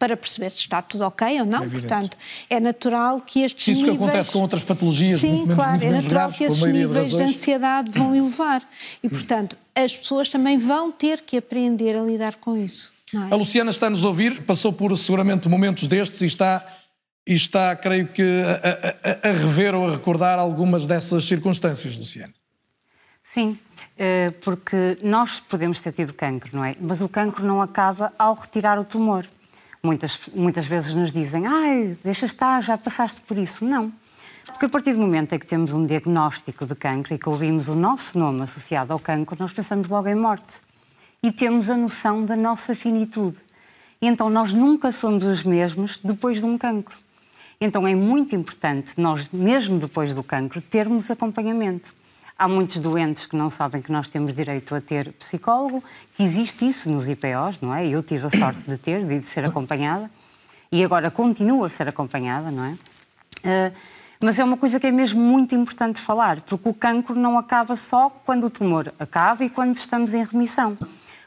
para 0.00 0.16
perceber 0.16 0.48
se 0.48 0.60
está 0.60 0.80
tudo 0.80 1.04
ok 1.04 1.40
ou 1.40 1.46
não. 1.46 1.62
É 1.62 1.68
Portanto, 1.68 2.16
é 2.48 2.58
natural 2.58 3.20
que 3.20 3.42
estes 3.42 3.68
Isso 3.68 3.80
níveis... 3.82 3.98
que 3.98 4.02
acontece 4.02 4.32
com 4.32 4.38
outras 4.40 4.62
patologias 4.64 5.20
Sim, 5.20 5.28
muito 5.28 5.48
menos, 5.48 5.56
claro, 5.56 5.70
muito 5.72 5.84
é 5.84 5.90
natural 5.90 6.28
graves, 6.28 6.38
que 6.38 6.44
esses 6.44 6.64
níveis 6.64 7.10
de 7.10 7.22
ansiedade 7.22 7.90
vão 7.90 8.14
elevar. 8.14 8.66
E, 9.02 9.10
portanto, 9.10 9.58
as 9.74 9.94
pessoas 9.94 10.30
também 10.30 10.56
vão 10.56 10.90
ter 10.90 11.20
que 11.20 11.36
aprender 11.36 11.94
a 11.94 12.02
lidar 12.02 12.36
com 12.36 12.56
isso. 12.56 12.94
É? 13.14 13.34
A 13.34 13.36
Luciana 13.36 13.70
está 13.70 13.88
a 13.88 13.90
nos 13.90 14.02
ouvir, 14.02 14.42
passou 14.42 14.72
por 14.72 14.96
seguramente 14.96 15.50
momentos 15.50 15.86
destes 15.86 16.22
e 16.22 16.26
está, 16.26 16.64
e 17.26 17.34
está 17.34 17.76
creio 17.76 18.08
que, 18.08 18.22
a, 18.42 19.26
a, 19.26 19.28
a 19.28 19.32
rever 19.32 19.74
ou 19.74 19.86
a 19.86 19.92
recordar 19.92 20.38
algumas 20.38 20.86
dessas 20.86 21.26
circunstâncias, 21.26 21.94
Luciana. 21.94 22.32
Sim, 23.22 23.58
eh, 23.98 24.30
porque 24.40 24.96
nós 25.02 25.40
podemos 25.40 25.78
ter 25.78 25.92
tido 25.92 26.14
cancro, 26.14 26.56
não 26.56 26.64
é? 26.64 26.74
Mas 26.80 27.02
o 27.02 27.08
cancro 27.08 27.44
não 27.44 27.60
acaba 27.60 28.10
ao 28.18 28.34
retirar 28.34 28.78
o 28.78 28.84
tumor. 28.84 29.26
Muitas, 29.82 30.20
muitas 30.34 30.66
vezes 30.66 30.92
nos 30.92 31.10
dizem, 31.10 31.46
ai, 31.46 31.96
deixa 32.04 32.26
estar, 32.26 32.62
já 32.62 32.76
passaste 32.76 33.20
por 33.22 33.38
isso. 33.38 33.64
Não. 33.64 33.92
Porque 34.44 34.66
a 34.66 34.68
partir 34.68 34.92
do 34.92 35.00
momento 35.00 35.34
em 35.34 35.38
que 35.38 35.46
temos 35.46 35.72
um 35.72 35.86
diagnóstico 35.86 36.66
de 36.66 36.74
cancro 36.74 37.14
e 37.14 37.18
que 37.18 37.28
ouvimos 37.28 37.68
o 37.68 37.74
nosso 37.74 38.18
nome 38.18 38.42
associado 38.42 38.92
ao 38.92 38.98
cancro, 38.98 39.36
nós 39.38 39.52
pensamos 39.52 39.88
logo 39.88 40.08
em 40.08 40.14
morte. 40.14 40.60
E 41.22 41.32
temos 41.32 41.70
a 41.70 41.76
noção 41.76 42.24
da 42.24 42.36
nossa 42.36 42.74
finitude. 42.74 43.38
E 44.02 44.06
então 44.06 44.28
nós 44.28 44.52
nunca 44.52 44.90
somos 44.90 45.22
os 45.22 45.44
mesmos 45.44 45.98
depois 46.02 46.40
de 46.40 46.46
um 46.46 46.58
cancro. 46.58 46.96
Então 47.60 47.86
é 47.86 47.94
muito 47.94 48.34
importante 48.34 48.94
nós, 48.96 49.28
mesmo 49.30 49.78
depois 49.78 50.14
do 50.14 50.22
cancro, 50.22 50.60
termos 50.60 51.10
acompanhamento. 51.10 51.94
Há 52.40 52.48
muitos 52.48 52.78
doentes 52.78 53.26
que 53.26 53.36
não 53.36 53.50
sabem 53.50 53.82
que 53.82 53.92
nós 53.92 54.08
temos 54.08 54.32
direito 54.32 54.74
a 54.74 54.80
ter 54.80 55.12
psicólogo, 55.12 55.84
que 56.14 56.22
existe 56.22 56.66
isso 56.66 56.90
nos 56.90 57.06
IPOs, 57.06 57.60
não 57.60 57.74
é? 57.74 57.86
Eu 57.86 58.02
tive 58.02 58.26
a 58.26 58.30
sorte 58.30 58.62
de 58.66 58.78
ter, 58.78 59.04
de 59.04 59.20
ser 59.20 59.44
acompanhada, 59.44 60.10
e 60.72 60.82
agora 60.82 61.10
continuo 61.10 61.66
a 61.66 61.68
ser 61.68 61.86
acompanhada, 61.86 62.50
não 62.50 62.64
é? 62.64 62.70
Uh, 62.70 63.76
mas 64.18 64.38
é 64.38 64.44
uma 64.44 64.56
coisa 64.56 64.80
que 64.80 64.86
é 64.86 64.90
mesmo 64.90 65.20
muito 65.20 65.54
importante 65.54 66.00
falar, 66.00 66.40
porque 66.40 66.66
o 66.66 66.72
cancro 66.72 67.14
não 67.14 67.36
acaba 67.36 67.76
só 67.76 68.08
quando 68.24 68.44
o 68.44 68.50
tumor 68.50 68.90
acaba 68.98 69.44
e 69.44 69.50
quando 69.50 69.74
estamos 69.74 70.14
em 70.14 70.24
remissão. 70.24 70.78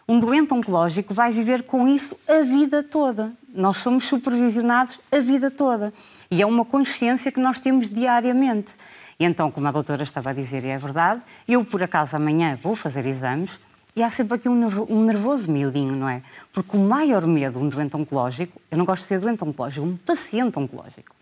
Um 0.07 0.19
doente 0.19 0.51
oncológico 0.51 1.13
vai 1.13 1.31
viver 1.31 1.61
com 1.61 1.87
isso 1.87 2.17
a 2.27 2.41
vida 2.41 2.81
toda. 2.81 3.31
Nós 3.53 3.77
somos 3.77 4.05
supervisionados 4.05 4.99
a 5.11 5.19
vida 5.19 5.51
toda. 5.51 5.93
E 6.31 6.41
é 6.41 6.45
uma 6.45 6.65
consciência 6.65 7.31
que 7.31 7.39
nós 7.39 7.59
temos 7.59 7.87
diariamente. 7.87 8.75
E 9.23 9.25
então, 9.25 9.49
como 9.49 9.65
a 9.69 9.71
doutora 9.71 10.03
estava 10.03 10.31
a 10.31 10.33
dizer, 10.33 10.65
e 10.65 10.67
é 10.67 10.77
verdade, 10.77 11.21
eu 11.47 11.63
por 11.63 11.81
acaso 11.81 12.17
amanhã 12.17 12.55
vou 12.61 12.75
fazer 12.75 13.05
exames 13.05 13.57
e 13.95 14.03
há 14.03 14.09
sempre 14.09 14.35
aqui 14.35 14.49
um 14.49 15.05
nervoso 15.05 15.49
miudinho, 15.49 15.95
não 15.95 16.09
é? 16.09 16.21
Porque 16.51 16.75
o 16.75 16.79
maior 16.81 17.25
medo 17.25 17.57
de 17.57 17.65
um 17.65 17.69
doente 17.69 17.95
oncológico, 17.95 18.61
eu 18.69 18.77
não 18.77 18.83
gosto 18.83 19.03
de 19.03 19.07
ser 19.07 19.21
doente 19.21 19.41
oncológico, 19.41 19.87
um 19.87 19.95
paciente 19.95 20.59
oncológico. 20.59 21.15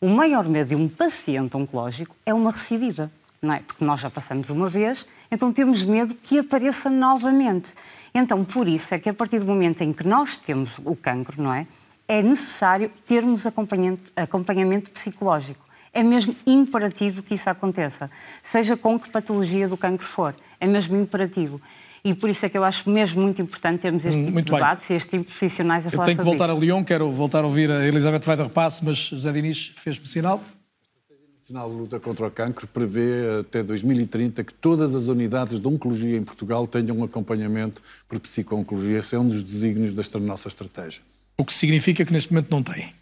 O 0.00 0.08
maior 0.08 0.48
medo 0.48 0.68
de 0.68 0.76
um 0.76 0.88
paciente 0.88 1.54
oncológico 1.54 2.16
é 2.24 2.32
uma 2.32 2.50
recidiva, 2.50 3.12
não 3.42 3.52
é? 3.52 3.58
Porque 3.58 3.84
nós 3.84 4.00
já 4.00 4.08
passamos 4.08 4.48
uma 4.48 4.66
vez, 4.66 5.04
então 5.30 5.52
temos 5.52 5.84
medo 5.84 6.14
que 6.14 6.38
apareça 6.38 6.88
novamente. 6.88 7.74
Então, 8.14 8.46
por 8.46 8.66
isso 8.66 8.94
é 8.94 8.98
que 8.98 9.10
a 9.10 9.12
partir 9.12 9.40
do 9.40 9.46
momento 9.46 9.82
em 9.82 9.92
que 9.92 10.08
nós 10.08 10.38
temos 10.38 10.70
o 10.86 10.96
cancro, 10.96 11.42
não 11.42 11.52
é? 11.52 11.66
É 12.08 12.22
necessário 12.22 12.90
termos 13.06 13.44
acompanhamento, 13.44 14.10
acompanhamento 14.16 14.90
psicológico. 14.90 15.70
É 15.92 16.02
mesmo 16.02 16.34
imperativo 16.46 17.22
que 17.22 17.34
isso 17.34 17.50
aconteça, 17.50 18.10
seja 18.42 18.76
com 18.76 18.98
que 18.98 19.10
patologia 19.10 19.68
do 19.68 19.76
cancro 19.76 20.06
for. 20.06 20.34
É 20.58 20.66
mesmo 20.66 20.96
imperativo. 20.96 21.60
E 22.04 22.14
por 22.14 22.28
isso 22.28 22.44
é 22.44 22.48
que 22.48 22.58
eu 22.58 22.64
acho 22.64 22.88
mesmo 22.90 23.22
muito 23.22 23.40
importante 23.40 23.80
termos 23.80 24.04
este 24.04 24.18
tipo 24.18 24.32
muito 24.32 24.46
de 24.46 24.52
debates 24.52 24.90
e 24.90 24.94
este 24.94 25.10
tipo 25.10 25.24
de 25.24 25.30
profissionais 25.30 25.84
a 25.84 25.88
eu 25.88 25.92
falar 25.92 26.06
sobre 26.06 26.12
Eu 26.12 26.16
tenho 26.16 26.34
que 26.34 26.38
voltar 26.38 26.52
a 26.52 26.58
Lyon, 26.58 26.82
quero 26.82 27.12
voltar 27.12 27.44
a 27.44 27.46
ouvir 27.46 27.70
a 27.70 27.86
Elizabeth 27.86 28.26
Weider 28.26 28.48
Passe, 28.48 28.84
mas 28.84 28.96
José 28.96 29.30
Diniz 29.32 29.72
fez-me 29.76 30.08
sinal. 30.08 30.42
A 30.42 30.82
Estratégia 30.82 31.28
Nacional 31.38 31.70
de 31.70 31.76
Luta 31.76 32.00
contra 32.00 32.26
o 32.26 32.30
Cancro 32.30 32.66
prevê 32.66 33.40
até 33.40 33.62
2030 33.62 34.42
que 34.42 34.52
todas 34.52 34.96
as 34.96 35.04
unidades 35.04 35.60
de 35.60 35.68
oncologia 35.68 36.16
em 36.16 36.24
Portugal 36.24 36.66
tenham 36.66 36.98
um 36.98 37.04
acompanhamento 37.04 37.80
por 38.08 38.18
psico-oncologia. 38.18 38.98
Esse 38.98 39.14
é 39.14 39.18
um 39.20 39.28
dos 39.28 39.42
desígnios 39.42 39.94
desta 39.94 40.18
nossa 40.18 40.48
estratégia. 40.48 41.02
O 41.36 41.44
que 41.44 41.54
significa 41.54 42.04
que 42.04 42.12
neste 42.12 42.32
momento 42.32 42.50
não 42.50 42.64
tem. 42.64 42.92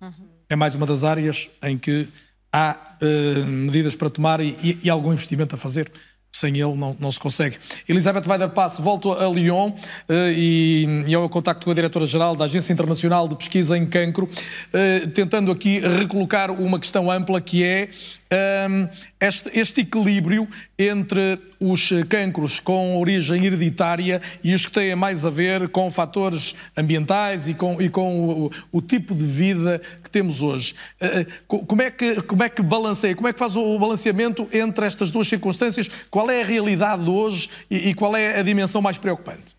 Uhum. 0.00 0.10
É 0.48 0.56
mais 0.56 0.74
uma 0.74 0.86
das 0.86 1.04
áreas 1.04 1.50
em 1.62 1.76
que 1.76 2.08
há 2.52 2.76
uh, 3.02 3.46
medidas 3.46 3.94
para 3.94 4.10
tomar 4.10 4.40
e, 4.40 4.56
e, 4.62 4.78
e, 4.84 4.90
algum 4.90 5.12
investimento 5.12 5.54
a 5.54 5.58
fazer. 5.58 5.90
Sem 6.30 6.52
ele 6.60 6.74
não, 6.74 6.94
não 7.00 7.10
se 7.10 7.18
consegue. 7.18 7.56
Elizabeth 7.88 8.22
passo, 8.54 8.82
volto 8.82 9.12
a 9.12 9.28
Lyon 9.28 9.70
uh, 9.70 10.12
e, 10.30 11.04
e 11.06 11.14
ao 11.14 11.28
contacto 11.28 11.64
com 11.64 11.70
a 11.70 11.74
diretora-geral 11.74 12.36
da 12.36 12.44
Agência 12.44 12.72
Internacional 12.72 13.26
de 13.26 13.34
Pesquisa 13.34 13.76
em 13.76 13.86
Cancro, 13.86 14.24
uh, 14.26 15.10
tentando 15.10 15.50
aqui 15.50 15.80
recolocar 15.80 16.50
uma 16.50 16.78
questão 16.78 17.10
ampla 17.10 17.40
que 17.40 17.64
é 17.64 17.88
um, 18.32 18.88
este, 19.20 19.58
este, 19.58 19.80
equilíbrio 19.80 20.48
entre 20.78 21.38
os 21.58 21.90
cancros 22.08 22.60
com 22.60 22.98
origem 22.98 23.44
hereditária 23.44 24.20
e 24.44 24.54
os 24.54 24.64
que 24.66 24.72
têm 24.72 24.94
mais 24.94 25.24
a 25.24 25.30
ver 25.30 25.68
com 25.70 25.90
fatores 25.90 26.54
ambientais 26.76 27.48
e 27.48 27.54
com, 27.54 27.80
e 27.80 27.88
com 27.88 28.46
o, 28.46 28.50
o 28.70 28.80
tipo 28.82 29.14
de 29.14 29.24
vida 29.24 29.80
que 30.02 30.10
temos 30.10 30.42
hoje. 30.42 30.74
Uh, 31.00 31.66
como, 31.66 31.82
é 31.82 31.90
que, 31.90 32.22
como 32.22 32.42
é 32.42 32.48
que 32.48 32.62
balanceia, 32.62 33.14
como 33.14 33.28
é 33.28 33.32
que 33.32 33.38
faz 33.38 33.56
o 33.56 33.78
balanceamento 33.78 34.48
entre 34.52 34.86
estas 34.86 35.10
duas 35.10 35.28
circunstâncias? 35.28 35.88
Qual 36.10 36.30
é 36.30 36.42
a 36.42 36.44
realidade 36.44 37.04
de 37.04 37.10
hoje 37.10 37.48
e, 37.70 37.88
e 37.88 37.94
qual 37.94 38.14
é 38.14 38.38
a 38.38 38.42
dimensão 38.42 38.80
mais 38.80 38.98
preocupante? 38.98 39.57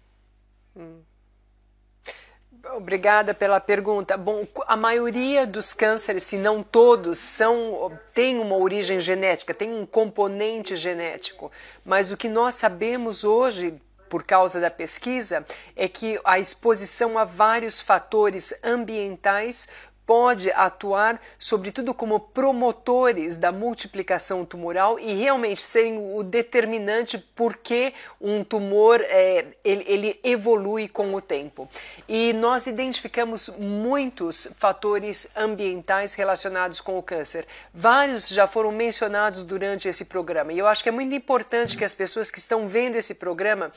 Obrigada 2.75 3.33
pela 3.33 3.59
pergunta. 3.59 4.15
Bom, 4.15 4.45
a 4.67 4.77
maioria 4.77 5.47
dos 5.47 5.73
cânceres, 5.73 6.23
se 6.23 6.37
não 6.37 6.61
todos, 6.61 7.17
são 7.17 7.91
tem 8.13 8.37
uma 8.39 8.55
origem 8.55 8.99
genética, 8.99 9.53
tem 9.53 9.73
um 9.73 9.85
componente 9.85 10.75
genético. 10.75 11.51
Mas 11.83 12.11
o 12.11 12.17
que 12.17 12.29
nós 12.29 12.55
sabemos 12.55 13.23
hoje, 13.23 13.81
por 14.07 14.23
causa 14.23 14.59
da 14.59 14.69
pesquisa, 14.69 15.45
é 15.75 15.87
que 15.87 16.19
a 16.23 16.37
exposição 16.37 17.17
a 17.17 17.23
vários 17.23 17.81
fatores 17.81 18.53
ambientais 18.63 19.67
pode 20.09 20.49
atuar, 20.53 21.21
sobretudo 21.37 21.93
como 21.93 22.19
promotores 22.19 23.37
da 23.37 23.51
multiplicação 23.51 24.43
tumoral 24.43 24.97
e 24.99 25.13
realmente 25.13 25.61
serem 25.61 25.99
o 26.15 26.23
determinante 26.23 27.15
por 27.19 27.55
que 27.57 27.93
um 28.19 28.43
tumor 28.43 29.01
é, 29.01 29.45
ele, 29.63 29.85
ele 29.87 30.19
evolui 30.23 30.87
com 30.87 31.13
o 31.13 31.21
tempo. 31.21 31.69
E 32.07 32.33
nós 32.33 32.65
identificamos 32.65 33.49
muitos 33.49 34.51
fatores 34.57 35.29
ambientais 35.37 36.15
relacionados 36.15 36.81
com 36.81 36.97
o 36.97 37.03
câncer. 37.03 37.45
Vários 37.71 38.27
já 38.29 38.47
foram 38.47 38.71
mencionados 38.71 39.43
durante 39.43 39.87
esse 39.87 40.05
programa. 40.05 40.51
E 40.51 40.57
eu 40.57 40.65
acho 40.65 40.81
que 40.81 40.89
é 40.89 40.91
muito 40.91 41.13
importante 41.13 41.77
que 41.77 41.85
as 41.85 41.93
pessoas 41.93 42.31
que 42.31 42.39
estão 42.39 42.67
vendo 42.67 42.95
esse 42.95 43.13
programa 43.13 43.71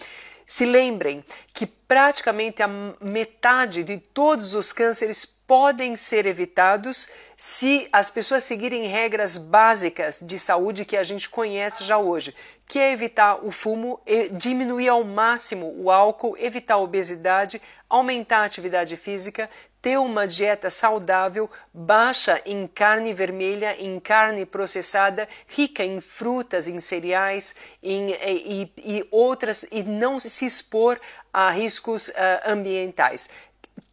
se 0.53 0.67
lembrem 0.67 1.25
que 1.55 1.65
praticamente 1.67 2.63
a 2.63 2.69
metade 3.01 3.83
de 3.83 3.97
todos 3.97 4.55
os 4.55 4.71
cânceres 4.71 5.25
podem 5.25 5.97
ser 5.97 6.27
evitados 6.27 7.09
se 7.39 7.89
as 7.91 8.11
pessoas 8.11 8.45
seguirem 8.45 8.85
regras 8.85 9.39
básicas 9.39 10.21
de 10.21 10.39
saúde 10.39 10.85
que 10.85 10.95
a 10.95 11.03
gente 11.03 11.31
conhece 11.31 11.83
já 11.85 11.97
hoje, 11.97 12.35
que 12.69 12.79
é 12.79 12.93
evitar 12.93 13.43
o 13.43 13.51
fumo, 13.51 13.99
diminuir 14.33 14.89
ao 14.91 15.03
máximo 15.05 15.75
o 15.79 15.91
álcool, 15.91 16.37
evitar 16.37 16.75
a 16.75 16.79
obesidade, 16.79 17.61
aumentar 17.89 18.41
a 18.41 18.45
atividade 18.45 18.95
física, 18.99 19.49
ter 19.83 19.99
uma 19.99 20.29
dieta 20.29 20.71
saudável, 20.71 21.51
baixa 21.75 22.41
em 22.47 22.69
carne 22.69 23.13
vermelha, 23.13 23.77
em 23.83 23.99
carne 23.99 24.47
processada, 24.47 25.29
rica 25.49 25.85
em 25.85 26.01
frutas, 26.01 26.69
em 26.69 26.79
cereais 26.79 27.57
em, 27.83 28.11
e, 28.13 28.73
e 28.79 29.09
outras, 29.11 29.67
e 29.73 29.83
não 29.83 30.21
se 30.21 30.47
expor 30.47 31.01
a 31.33 31.51
riscos 31.51 32.09
uh, 32.09 32.13
ambientais 32.47 33.29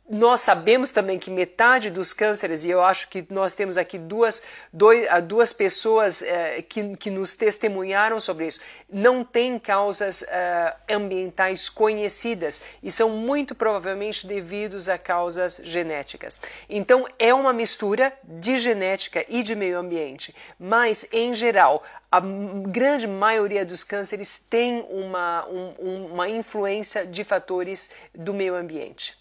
nós 0.10 0.42
sabemos 0.42 0.92
também 0.92 1.20
que 1.20 1.30
metade 1.30 1.92
dos 1.92 2.14
cânceres, 2.14 2.66
e 2.66 2.72
eu 2.72 2.84
acho 2.84 3.08
que 3.10 3.24
nós 3.30 3.54
temos 3.54 3.78
aqui 3.78 4.00
duas, 4.00 4.42
dois, 4.74 5.08
ah, 5.08 5.20
duas 5.20 5.54
pessoas 5.54 6.24
eh, 6.24 6.64
que, 6.68 6.98
que 6.98 7.12
nos 7.12 7.36
testemunharam 7.36 8.20
sobre 8.20 8.48
isso, 8.48 8.60
não 8.92 9.24
têm 9.24 9.60
causas 9.60 10.24
eh, 10.24 10.76
ambientais 10.90 11.70
conhecidas 11.70 12.60
e 12.82 12.92
são 12.92 13.12
muito 13.12 13.54
provavelmente 13.54 14.26
devidos 14.26 14.90
a 14.90 14.98
causas 14.98 15.62
genéticas. 15.64 16.42
Então, 16.68 17.06
é 17.20 17.32
uma 17.32 17.54
mistura 17.54 18.12
de 18.24 18.58
genética 18.58 19.24
e 19.30 19.44
de 19.44 19.54
meio 19.54 19.78
ambiente, 19.78 20.34
mas, 20.60 21.08
em 21.12 21.36
geral, 21.36 21.84
a 22.12 22.20
grande 22.20 23.08
maioria 23.08 23.64
dos 23.64 23.84
cânceres 23.84 24.40
tem 24.40 24.84
uma, 24.90 25.48
um, 25.48 26.08
uma 26.08 26.28
influência 26.28 27.06
de 27.06 27.24
fatores 27.24 27.92
do 28.16 28.34
meio 28.34 28.56
ambiente. 28.56 29.19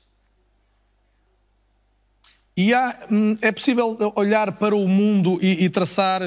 E 2.58 2.74
há, 2.74 2.92
hum, 3.08 3.38
é 3.40 3.52
possível 3.52 3.96
olhar 4.16 4.50
para 4.50 4.74
o 4.74 4.88
mundo 4.88 5.38
e, 5.40 5.64
e 5.64 5.70
traçar 5.70 6.22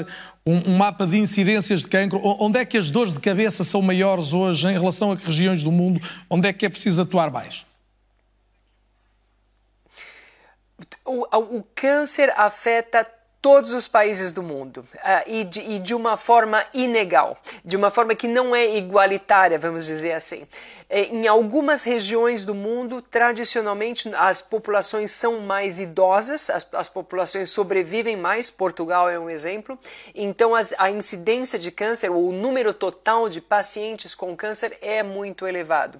um, 0.46 0.70
um, 0.70 0.78
mapa 0.78 1.06
de 1.06 1.18
incidências 1.18 1.80
de 1.80 1.88
cancro? 1.88 2.18
Onde 2.24 2.58
é 2.58 2.64
que 2.64 2.78
as 2.78 2.90
dores 2.90 3.12
de 3.12 3.20
cabeça 3.20 3.62
são 3.64 3.82
maiores 3.82 4.32
hoje 4.32 4.66
em 4.66 4.72
relação 4.72 5.12
a 5.12 5.16
que 5.18 5.26
regiões 5.26 5.62
do 5.62 5.70
mundo? 5.70 6.00
Onde 6.30 6.48
é 6.48 6.52
que 6.54 6.64
é 6.64 6.70
preciso 6.70 7.02
atuar 7.02 7.30
mais? 7.30 7.66
O, 11.04 11.26
o 11.58 11.62
câncer 11.74 12.32
afeta 12.34 13.06
todos 13.42 13.74
os 13.74 13.88
países 13.88 14.32
do 14.32 14.40
mundo 14.40 14.86
uh, 14.94 14.98
e, 15.26 15.42
de, 15.42 15.60
e, 15.60 15.78
de, 15.80 15.94
uma 15.94 16.16
forma 16.16 16.64
inegal, 16.72 17.36
de 17.64 17.76
uma 17.76 17.90
forma 17.90 18.14
que 18.14 18.28
não 18.28 18.54
é 18.54 18.76
igualitária, 18.76 19.58
vamos 19.58 19.84
dizer 19.84 20.12
assim. 20.12 20.46
É, 20.94 21.06
em 21.06 21.26
algumas 21.26 21.84
regiões 21.84 22.44
do 22.44 22.54
mundo, 22.54 23.00
tradicionalmente, 23.00 24.10
as 24.14 24.42
populações 24.42 25.10
são 25.10 25.40
mais 25.40 25.80
idosas, 25.80 26.50
as, 26.50 26.66
as 26.70 26.86
populações 26.86 27.48
sobrevivem 27.48 28.14
mais, 28.14 28.50
Portugal 28.50 29.08
é 29.08 29.18
um 29.18 29.30
exemplo, 29.30 29.78
então 30.14 30.54
as, 30.54 30.74
a 30.76 30.90
incidência 30.90 31.58
de 31.58 31.70
câncer, 31.70 32.10
ou 32.10 32.28
o 32.28 32.32
número 32.32 32.74
total 32.74 33.30
de 33.30 33.40
pacientes 33.40 34.14
com 34.14 34.36
câncer 34.36 34.76
é 34.82 35.02
muito 35.02 35.46
elevado. 35.46 35.98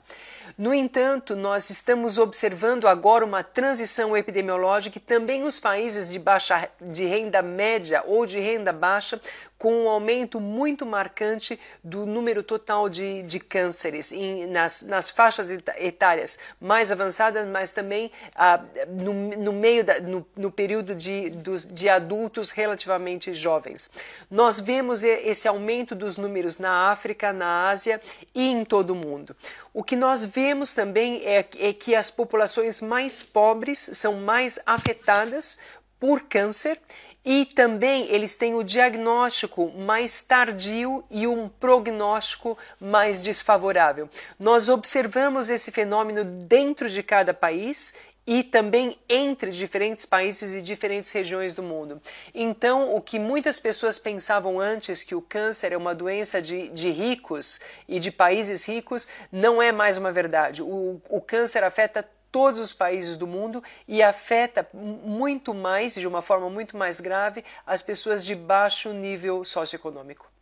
No 0.58 0.74
entanto, 0.74 1.34
nós 1.34 1.70
estamos 1.70 2.18
observando 2.18 2.86
agora 2.86 3.24
uma 3.24 3.42
transição 3.42 4.14
epidemiológica 4.14 4.98
e 4.98 5.00
também 5.00 5.42
os 5.44 5.58
países 5.58 6.12
de 6.12 6.18
baixa 6.18 6.68
de 6.78 7.06
renda 7.06 7.40
média 7.40 8.04
ou 8.06 8.26
de 8.26 8.38
renda 8.38 8.74
baixa 8.74 9.18
com 9.62 9.84
um 9.84 9.88
aumento 9.88 10.40
muito 10.40 10.84
marcante 10.84 11.56
do 11.84 12.04
número 12.04 12.42
total 12.42 12.88
de, 12.88 13.22
de 13.22 13.38
cânceres 13.38 14.10
em, 14.10 14.44
nas, 14.44 14.82
nas 14.82 15.08
faixas 15.08 15.56
etárias 15.78 16.36
mais 16.60 16.90
avançadas, 16.90 17.46
mas 17.46 17.70
também 17.70 18.10
ah, 18.34 18.60
no, 19.00 19.12
no, 19.14 19.52
meio 19.52 19.84
da, 19.84 20.00
no, 20.00 20.26
no 20.34 20.50
período 20.50 20.96
de, 20.96 21.30
dos, 21.30 21.64
de 21.64 21.88
adultos 21.88 22.50
relativamente 22.50 23.32
jovens. 23.32 23.88
Nós 24.28 24.58
vemos 24.58 25.04
esse 25.04 25.46
aumento 25.46 25.94
dos 25.94 26.16
números 26.16 26.58
na 26.58 26.90
África, 26.90 27.32
na 27.32 27.68
Ásia 27.68 28.00
e 28.34 28.50
em 28.50 28.64
todo 28.64 28.90
o 28.90 28.96
mundo. 28.96 29.36
O 29.72 29.84
que 29.84 29.94
nós 29.94 30.24
vemos 30.24 30.74
também 30.74 31.22
é, 31.24 31.46
é 31.60 31.72
que 31.72 31.94
as 31.94 32.10
populações 32.10 32.80
mais 32.80 33.22
pobres 33.22 33.78
são 33.92 34.14
mais 34.14 34.58
afetadas 34.66 35.56
por 36.00 36.22
câncer 36.22 36.80
e 37.24 37.44
também 37.44 38.06
eles 38.10 38.34
têm 38.34 38.54
o 38.54 38.64
diagnóstico 38.64 39.70
mais 39.76 40.22
tardio 40.22 41.04
e 41.10 41.26
um 41.26 41.48
prognóstico 41.48 42.58
mais 42.80 43.22
desfavorável. 43.22 44.08
Nós 44.38 44.68
observamos 44.68 45.48
esse 45.48 45.70
fenômeno 45.70 46.24
dentro 46.24 46.88
de 46.88 47.02
cada 47.02 47.32
país 47.32 47.94
e 48.26 48.44
também 48.44 48.96
entre 49.08 49.50
diferentes 49.50 50.06
países 50.06 50.54
e 50.54 50.62
diferentes 50.62 51.10
regiões 51.10 51.54
do 51.54 51.62
mundo. 51.62 52.00
Então, 52.32 52.94
o 52.94 53.00
que 53.00 53.18
muitas 53.18 53.58
pessoas 53.58 53.98
pensavam 53.98 54.60
antes, 54.60 55.02
que 55.02 55.14
o 55.14 55.20
câncer 55.20 55.72
é 55.72 55.76
uma 55.76 55.94
doença 55.94 56.40
de, 56.40 56.68
de 56.68 56.90
ricos 56.90 57.60
e 57.88 57.98
de 57.98 58.12
países 58.12 58.66
ricos, 58.68 59.08
não 59.30 59.60
é 59.60 59.72
mais 59.72 59.96
uma 59.96 60.12
verdade. 60.12 60.62
O, 60.62 61.00
o 61.08 61.20
câncer 61.20 61.64
afeta 61.64 62.08
todos 62.32 62.58
os 62.58 62.72
países 62.72 63.16
do 63.16 63.26
mundo 63.26 63.62
e 63.86 64.02
afeta 64.02 64.66
muito 64.72 65.52
mais, 65.52 65.94
de 65.94 66.06
uma 66.06 66.22
forma 66.22 66.48
muito 66.48 66.76
mais 66.76 66.98
grave, 66.98 67.44
as 67.66 67.82
pessoas 67.82 68.24
de 68.24 68.34
baixo 68.34 68.92
nível 68.92 69.44
socioeconômico. 69.44 70.32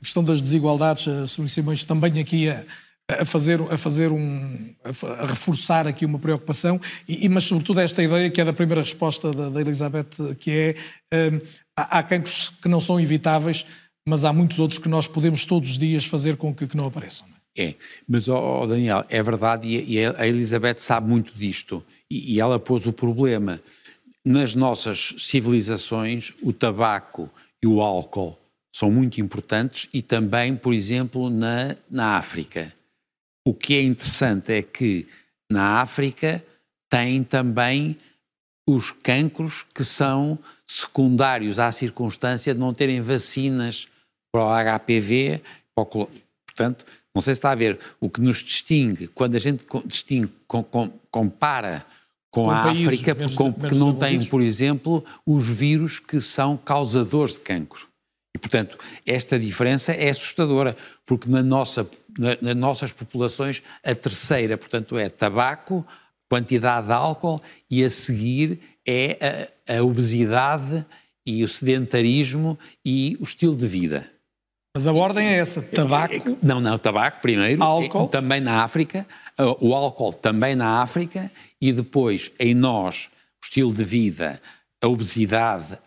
A 0.00 0.04
questão 0.04 0.24
das 0.24 0.40
desigualdades, 0.40 1.06
a 1.08 1.26
Sr. 1.26 1.48
Simões 1.48 1.84
também 1.84 2.20
aqui 2.20 2.48
a, 2.48 2.64
a, 3.06 3.24
fazer, 3.26 3.60
a 3.60 3.76
fazer 3.76 4.10
um. 4.12 4.74
a 4.82 5.26
reforçar 5.26 5.86
aqui 5.86 6.06
uma 6.06 6.18
preocupação, 6.18 6.80
e, 7.06 7.28
mas 7.28 7.44
sobretudo 7.44 7.80
esta 7.80 8.02
ideia 8.02 8.30
que 8.30 8.40
é 8.40 8.44
da 8.44 8.52
primeira 8.52 8.80
resposta 8.80 9.32
da, 9.32 9.50
da 9.50 9.60
Elizabeth, 9.60 10.36
que 10.38 10.76
é 11.12 11.30
um, 11.30 11.40
há, 11.76 11.98
há 11.98 12.02
cancros 12.02 12.48
que 12.62 12.68
não 12.68 12.80
são 12.80 12.98
evitáveis, 12.98 13.66
mas 14.08 14.24
há 14.24 14.32
muitos 14.32 14.58
outros 14.58 14.78
que 14.78 14.88
nós 14.88 15.06
podemos 15.06 15.44
todos 15.44 15.70
os 15.70 15.78
dias 15.78 16.06
fazer 16.06 16.36
com 16.36 16.54
que, 16.54 16.66
que 16.66 16.76
não 16.76 16.86
apareçam. 16.86 17.28
Não 17.28 17.36
é? 17.36 17.39
É, 17.56 17.74
mas 18.08 18.28
oh, 18.28 18.66
Daniel, 18.66 19.04
é 19.08 19.22
verdade 19.22 19.66
e, 19.66 20.04
a 20.04 20.26
Elizabeth 20.26 20.78
sabe 20.78 21.08
muito 21.08 21.36
disto 21.36 21.84
e, 22.08 22.34
e 22.34 22.40
ela 22.40 22.58
pôs 22.58 22.86
o 22.86 22.92
problema. 22.92 23.60
Nas 24.24 24.54
nossas 24.54 25.14
civilizações, 25.18 26.32
o 26.42 26.52
tabaco 26.52 27.30
e 27.62 27.66
o 27.66 27.80
álcool 27.80 28.38
são 28.74 28.90
muito 28.90 29.20
importantes 29.20 29.88
e 29.92 30.00
também, 30.00 30.56
por 30.56 30.72
exemplo, 30.72 31.28
na, 31.28 31.76
na 31.90 32.16
África. 32.16 32.72
O 33.44 33.52
que 33.52 33.74
é 33.74 33.82
interessante 33.82 34.52
é 34.52 34.62
que 34.62 35.06
na 35.50 35.80
África 35.80 36.44
tem 36.88 37.22
também 37.24 37.96
os 38.68 38.90
cancros 38.90 39.64
que 39.74 39.82
são 39.82 40.38
secundários 40.64 41.58
à 41.58 41.72
circunstância 41.72 42.54
de 42.54 42.60
não 42.60 42.72
terem 42.72 43.00
vacinas 43.00 43.88
para 44.32 44.44
o 44.44 44.78
HPV. 44.78 45.40
Para 45.74 45.82
o, 45.82 46.08
portanto, 46.46 46.84
não 47.14 47.20
sei 47.20 47.34
se 47.34 47.38
está 47.38 47.50
a 47.50 47.54
ver, 47.54 47.78
o 48.00 48.08
que 48.08 48.20
nos 48.20 48.42
distingue, 48.42 49.08
quando 49.08 49.34
a 49.34 49.38
gente 49.38 49.66
distingue, 49.84 50.30
com, 50.46 50.62
com, 50.62 50.88
compara 51.10 51.84
com, 52.30 52.44
com 52.44 52.50
a 52.50 52.62
países, 52.64 52.86
África, 52.86 53.14
menos, 53.14 53.34
com, 53.34 53.44
menos 53.46 53.68
que 53.68 53.74
não 53.74 53.94
tem, 53.94 54.24
por 54.26 54.40
exemplo, 54.40 55.04
os 55.26 55.48
vírus 55.48 55.98
que 55.98 56.20
são 56.20 56.56
causadores 56.56 57.34
de 57.34 57.40
cancro. 57.40 57.88
E, 58.34 58.38
portanto, 58.38 58.78
esta 59.04 59.38
diferença 59.38 59.92
é 59.92 60.08
assustadora, 60.08 60.76
porque 61.04 61.28
na 61.28 61.42
nossa, 61.42 61.88
na, 62.16 62.38
nas 62.40 62.56
nossas 62.56 62.92
populações 62.92 63.60
a 63.82 63.94
terceira, 63.94 64.56
portanto, 64.56 64.96
é 64.96 65.08
tabaco, 65.08 65.84
quantidade 66.28 66.86
de 66.86 66.92
álcool 66.92 67.42
e 67.68 67.82
a 67.82 67.90
seguir 67.90 68.60
é 68.86 69.50
a, 69.68 69.78
a 69.78 69.82
obesidade 69.82 70.86
e 71.26 71.42
o 71.42 71.48
sedentarismo 71.48 72.56
e 72.84 73.16
o 73.18 73.24
estilo 73.24 73.56
de 73.56 73.66
vida. 73.66 74.08
Mas 74.80 74.86
a 74.86 74.92
ordem 74.94 75.26
é 75.26 75.36
essa: 75.36 75.60
tabaco. 75.60 76.38
Não, 76.42 76.58
não, 76.58 76.78
tabaco 76.78 77.20
primeiro. 77.20 77.62
Álcool. 77.62 78.08
Também 78.08 78.40
na 78.40 78.64
África. 78.64 79.06
O 79.60 79.74
álcool 79.74 80.14
também 80.14 80.56
na 80.56 80.80
África. 80.80 81.30
E 81.60 81.70
depois, 81.70 82.32
em 82.40 82.54
nós, 82.54 83.10
o 83.42 83.44
estilo 83.44 83.74
de 83.74 83.84
vida, 83.84 84.40
a 84.82 84.88
obesidade, 84.88 85.78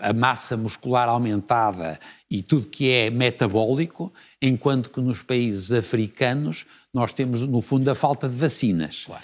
a, 0.00 0.08
a 0.08 0.12
massa 0.14 0.56
muscular 0.56 1.10
aumentada 1.10 2.00
e 2.30 2.42
tudo 2.42 2.68
que 2.68 2.90
é 2.90 3.10
metabólico, 3.10 4.10
enquanto 4.40 4.88
que 4.88 5.02
nos 5.02 5.22
países 5.22 5.70
africanos 5.70 6.64
nós 6.94 7.12
temos, 7.12 7.42
no 7.42 7.60
fundo, 7.60 7.90
a 7.90 7.94
falta 7.94 8.26
de 8.26 8.36
vacinas. 8.36 9.02
Claro. 9.04 9.22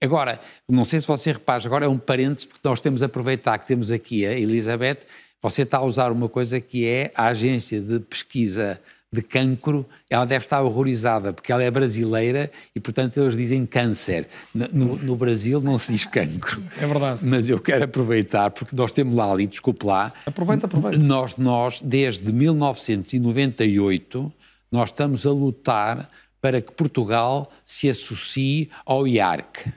Agora, 0.00 0.40
não 0.66 0.84
sei 0.86 1.00
se 1.00 1.06
você 1.06 1.32
repara, 1.32 1.62
agora 1.66 1.84
é 1.84 1.88
um 1.88 1.98
parênteses, 1.98 2.46
porque 2.46 2.66
nós 2.66 2.80
temos 2.80 3.02
a 3.02 3.06
aproveitar 3.06 3.58
que 3.58 3.66
temos 3.66 3.90
aqui 3.90 4.24
a 4.24 4.32
Elizabeth, 4.32 5.00
você 5.42 5.62
está 5.62 5.78
a 5.78 5.84
usar 5.84 6.12
uma 6.12 6.28
coisa 6.28 6.60
que 6.60 6.86
é 6.86 7.10
a 7.14 7.26
agência 7.26 7.80
de 7.80 8.00
pesquisa 8.00 8.80
de 9.12 9.22
cancro, 9.22 9.86
ela 10.10 10.24
deve 10.24 10.44
estar 10.44 10.60
horrorizada, 10.62 11.32
porque 11.32 11.52
ela 11.52 11.62
é 11.62 11.70
brasileira 11.70 12.50
e, 12.74 12.80
portanto, 12.80 13.18
eles 13.18 13.36
dizem 13.36 13.64
câncer. 13.64 14.26
No, 14.54 14.96
no, 14.96 15.16
Brasil 15.16 15.60
não 15.60 15.78
se 15.78 15.92
diz 15.92 16.04
cancro. 16.04 16.62
É 16.78 16.86
verdade. 16.86 17.20
Mas 17.22 17.48
eu 17.48 17.60
quero 17.60 17.84
aproveitar, 17.84 18.50
porque 18.50 18.74
nós 18.76 18.92
temos 18.92 19.14
lá 19.14 19.30
ali, 19.30 19.46
desculpe 19.46 19.86
lá. 19.86 20.12
Aproveita, 20.26 20.66
aproveita. 20.66 20.98
Nós, 20.98 21.36
nós, 21.36 21.80
desde 21.80 22.32
1998, 22.32 24.32
nós 24.70 24.90
estamos 24.90 25.24
a 25.24 25.30
lutar 25.30 26.10
para 26.40 26.60
que 26.60 26.72
Portugal 26.72 27.50
se 27.64 27.88
associe 27.88 28.68
ao 28.84 29.06
IARC 29.06 29.72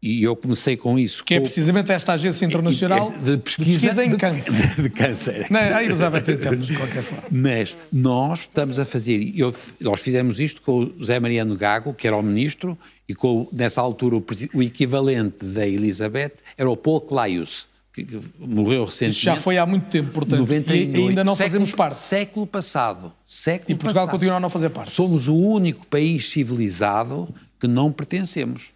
e 0.00 0.22
eu 0.22 0.36
comecei 0.36 0.76
com 0.76 0.96
isso. 0.98 1.24
Que 1.24 1.34
é 1.34 1.40
precisamente 1.40 1.90
esta 1.90 2.12
agência 2.12 2.46
internacional 2.46 3.10
de 3.10 3.36
pesquisa, 3.38 3.80
de 3.80 3.86
pesquisa 3.86 4.04
em 4.04 4.16
câncer. 4.16 4.76
De, 4.76 4.82
de 4.82 4.90
câncer. 4.90 5.46
Não, 5.50 5.60
a 5.60 5.82
Elizabeth 5.82 6.30
entende 6.30 6.66
de 6.66 6.76
qualquer 6.76 7.02
forma. 7.02 7.24
Mas 7.30 7.76
nós 7.92 8.40
estamos 8.40 8.78
a 8.78 8.84
fazer, 8.84 9.32
eu, 9.34 9.52
nós 9.80 10.00
fizemos 10.00 10.38
isto 10.38 10.62
com 10.62 10.84
o 10.84 10.94
José 10.98 11.18
Mariano 11.18 11.56
Gago, 11.56 11.92
que 11.92 12.06
era 12.06 12.16
o 12.16 12.22
ministro, 12.22 12.78
e 13.08 13.14
com, 13.14 13.48
nessa 13.52 13.80
altura, 13.80 14.16
o, 14.16 14.24
o 14.54 14.62
equivalente 14.62 15.44
da 15.44 15.66
Elizabeth 15.66 16.34
era 16.56 16.70
o 16.70 16.76
Paul 16.76 17.00
Claius, 17.00 17.66
que, 17.92 18.04
que 18.04 18.20
morreu 18.38 18.84
recentemente. 18.84 19.16
Isso 19.16 19.24
já 19.24 19.34
foi 19.34 19.58
há 19.58 19.66
muito 19.66 19.88
tempo, 19.88 20.12
portanto, 20.12 20.38
98, 20.38 20.96
e 20.96 21.08
ainda 21.08 21.24
não 21.24 21.34
século, 21.34 21.50
fazemos 21.50 21.74
parte. 21.74 21.96
Século 21.96 22.46
passado. 22.46 23.12
Século 23.26 23.72
e 23.72 23.74
Portugal 23.74 24.04
passado. 24.04 24.10
continua 24.12 24.36
a 24.36 24.40
não 24.40 24.50
fazer 24.50 24.68
parte. 24.68 24.92
Somos 24.92 25.26
o 25.26 25.34
único 25.34 25.84
país 25.88 26.28
civilizado 26.30 27.28
que 27.58 27.66
não 27.66 27.90
pertencemos. 27.90 28.70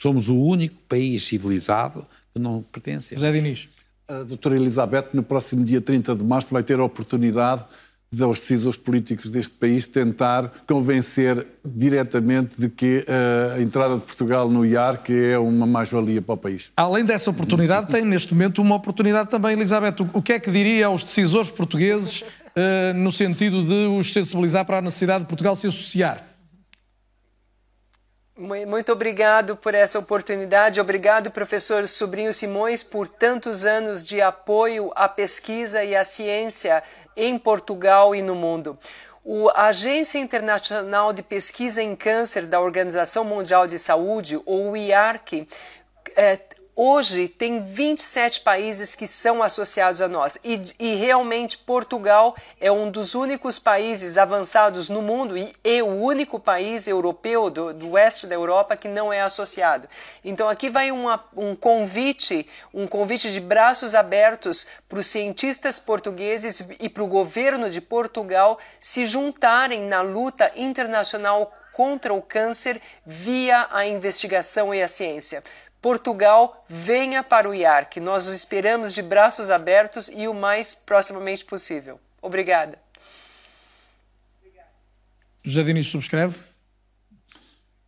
Somos 0.00 0.30
o 0.30 0.36
único 0.36 0.80
país 0.88 1.24
civilizado 1.24 2.06
que 2.32 2.40
não 2.40 2.62
pertence. 2.62 3.14
José 3.14 3.30
Diniz. 3.32 3.68
A 4.08 4.22
doutora 4.22 4.56
Elizabeth, 4.56 5.08
no 5.12 5.22
próximo 5.22 5.62
dia 5.62 5.78
30 5.78 6.14
de 6.14 6.24
março, 6.24 6.54
vai 6.54 6.62
ter 6.62 6.80
a 6.80 6.84
oportunidade 6.84 7.66
dos 8.10 8.40
decisores 8.40 8.78
políticos 8.78 9.28
deste 9.28 9.52
país 9.54 9.86
tentar 9.86 10.50
convencer 10.66 11.46
diretamente 11.62 12.58
de 12.58 12.70
que 12.70 13.04
eh, 13.06 13.56
a 13.58 13.60
entrada 13.60 13.96
de 13.96 14.00
Portugal 14.00 14.48
no 14.48 14.64
IARC 14.64 15.10
é 15.10 15.38
uma 15.38 15.66
mais-valia 15.66 16.22
para 16.22 16.34
o 16.34 16.38
país. 16.38 16.72
Além 16.78 17.04
dessa 17.04 17.28
oportunidade, 17.28 17.88
tem 17.88 18.02
neste 18.02 18.32
momento 18.32 18.62
uma 18.62 18.76
oportunidade 18.76 19.28
também, 19.28 19.52
Elizabeth. 19.52 19.96
O 20.14 20.22
que 20.22 20.32
é 20.32 20.40
que 20.40 20.50
diria 20.50 20.86
aos 20.86 21.04
decisores 21.04 21.50
portugueses 21.50 22.22
uh, 22.22 22.94
no 22.94 23.12
sentido 23.12 23.62
de 23.62 23.86
os 23.98 24.10
sensibilizar 24.10 24.64
para 24.64 24.78
a 24.78 24.82
necessidade 24.82 25.24
de 25.24 25.28
Portugal 25.28 25.54
se 25.54 25.66
associar? 25.66 26.29
Muito 28.40 28.90
obrigado 28.90 29.54
por 29.54 29.74
essa 29.74 29.98
oportunidade. 29.98 30.80
Obrigado, 30.80 31.30
professor 31.30 31.86
Sobrinho 31.86 32.32
Simões, 32.32 32.82
por 32.82 33.06
tantos 33.06 33.66
anos 33.66 34.06
de 34.06 34.22
apoio 34.22 34.90
à 34.96 35.06
pesquisa 35.06 35.84
e 35.84 35.94
à 35.94 36.02
ciência 36.04 36.82
em 37.14 37.38
Portugal 37.38 38.14
e 38.14 38.22
no 38.22 38.34
mundo. 38.34 38.78
O, 39.22 39.50
Agência 39.50 40.18
Internacional 40.18 41.12
de 41.12 41.22
Pesquisa 41.22 41.82
em 41.82 41.94
Câncer 41.94 42.46
da 42.46 42.58
Organização 42.58 43.24
Mundial 43.24 43.66
de 43.66 43.78
Saúde, 43.78 44.40
ou 44.46 44.74
IARC, 44.74 45.46
é, 46.16 46.38
Hoje 46.82 47.28
tem 47.28 47.60
27 47.60 48.40
países 48.40 48.94
que 48.94 49.06
são 49.06 49.42
associados 49.42 50.00
a 50.00 50.08
nós 50.08 50.38
e, 50.42 50.58
e, 50.78 50.94
realmente 50.94 51.58
Portugal 51.58 52.34
é 52.58 52.72
um 52.72 52.90
dos 52.90 53.14
únicos 53.14 53.58
países 53.58 54.16
avançados 54.16 54.88
no 54.88 55.02
mundo 55.02 55.36
e 55.36 55.52
é 55.62 55.82
o 55.82 55.88
único 55.88 56.40
país 56.40 56.88
europeu 56.88 57.50
do, 57.50 57.74
do 57.74 57.90
oeste 57.90 58.26
da 58.26 58.34
Europa 58.34 58.78
que 58.78 58.88
não 58.88 59.12
é 59.12 59.20
associado. 59.20 59.86
Então 60.24 60.48
aqui 60.48 60.70
vai 60.70 60.90
uma, 60.90 61.22
um 61.36 61.54
convite, 61.54 62.48
um 62.72 62.86
convite 62.86 63.30
de 63.30 63.40
braços 63.40 63.94
abertos 63.94 64.66
para 64.88 65.00
os 65.00 65.06
cientistas 65.06 65.78
portugueses 65.78 66.66
e 66.80 66.88
para 66.88 67.02
o 67.02 67.06
governo 67.06 67.68
de 67.68 67.82
Portugal 67.82 68.58
se 68.80 69.04
juntarem 69.04 69.82
na 69.82 70.00
luta 70.00 70.50
internacional 70.56 71.54
contra 71.74 72.12
o 72.12 72.22
câncer 72.22 72.80
via 73.04 73.66
a 73.70 73.86
investigação 73.86 74.74
e 74.74 74.82
a 74.82 74.88
ciência. 74.88 75.42
Portugal, 75.80 76.64
venha 76.68 77.22
para 77.22 77.48
o 77.48 77.54
IARC. 77.54 77.98
Nós 78.00 78.26
o 78.26 78.32
esperamos 78.32 78.92
de 78.92 79.02
braços 79.02 79.50
abertos 79.50 80.08
e 80.08 80.28
o 80.28 80.34
mais 80.34 80.74
proximamente 80.74 81.44
possível. 81.44 81.98
Obrigada. 82.20 82.78
Jadini 85.42 85.82
subscreve? 85.82 86.38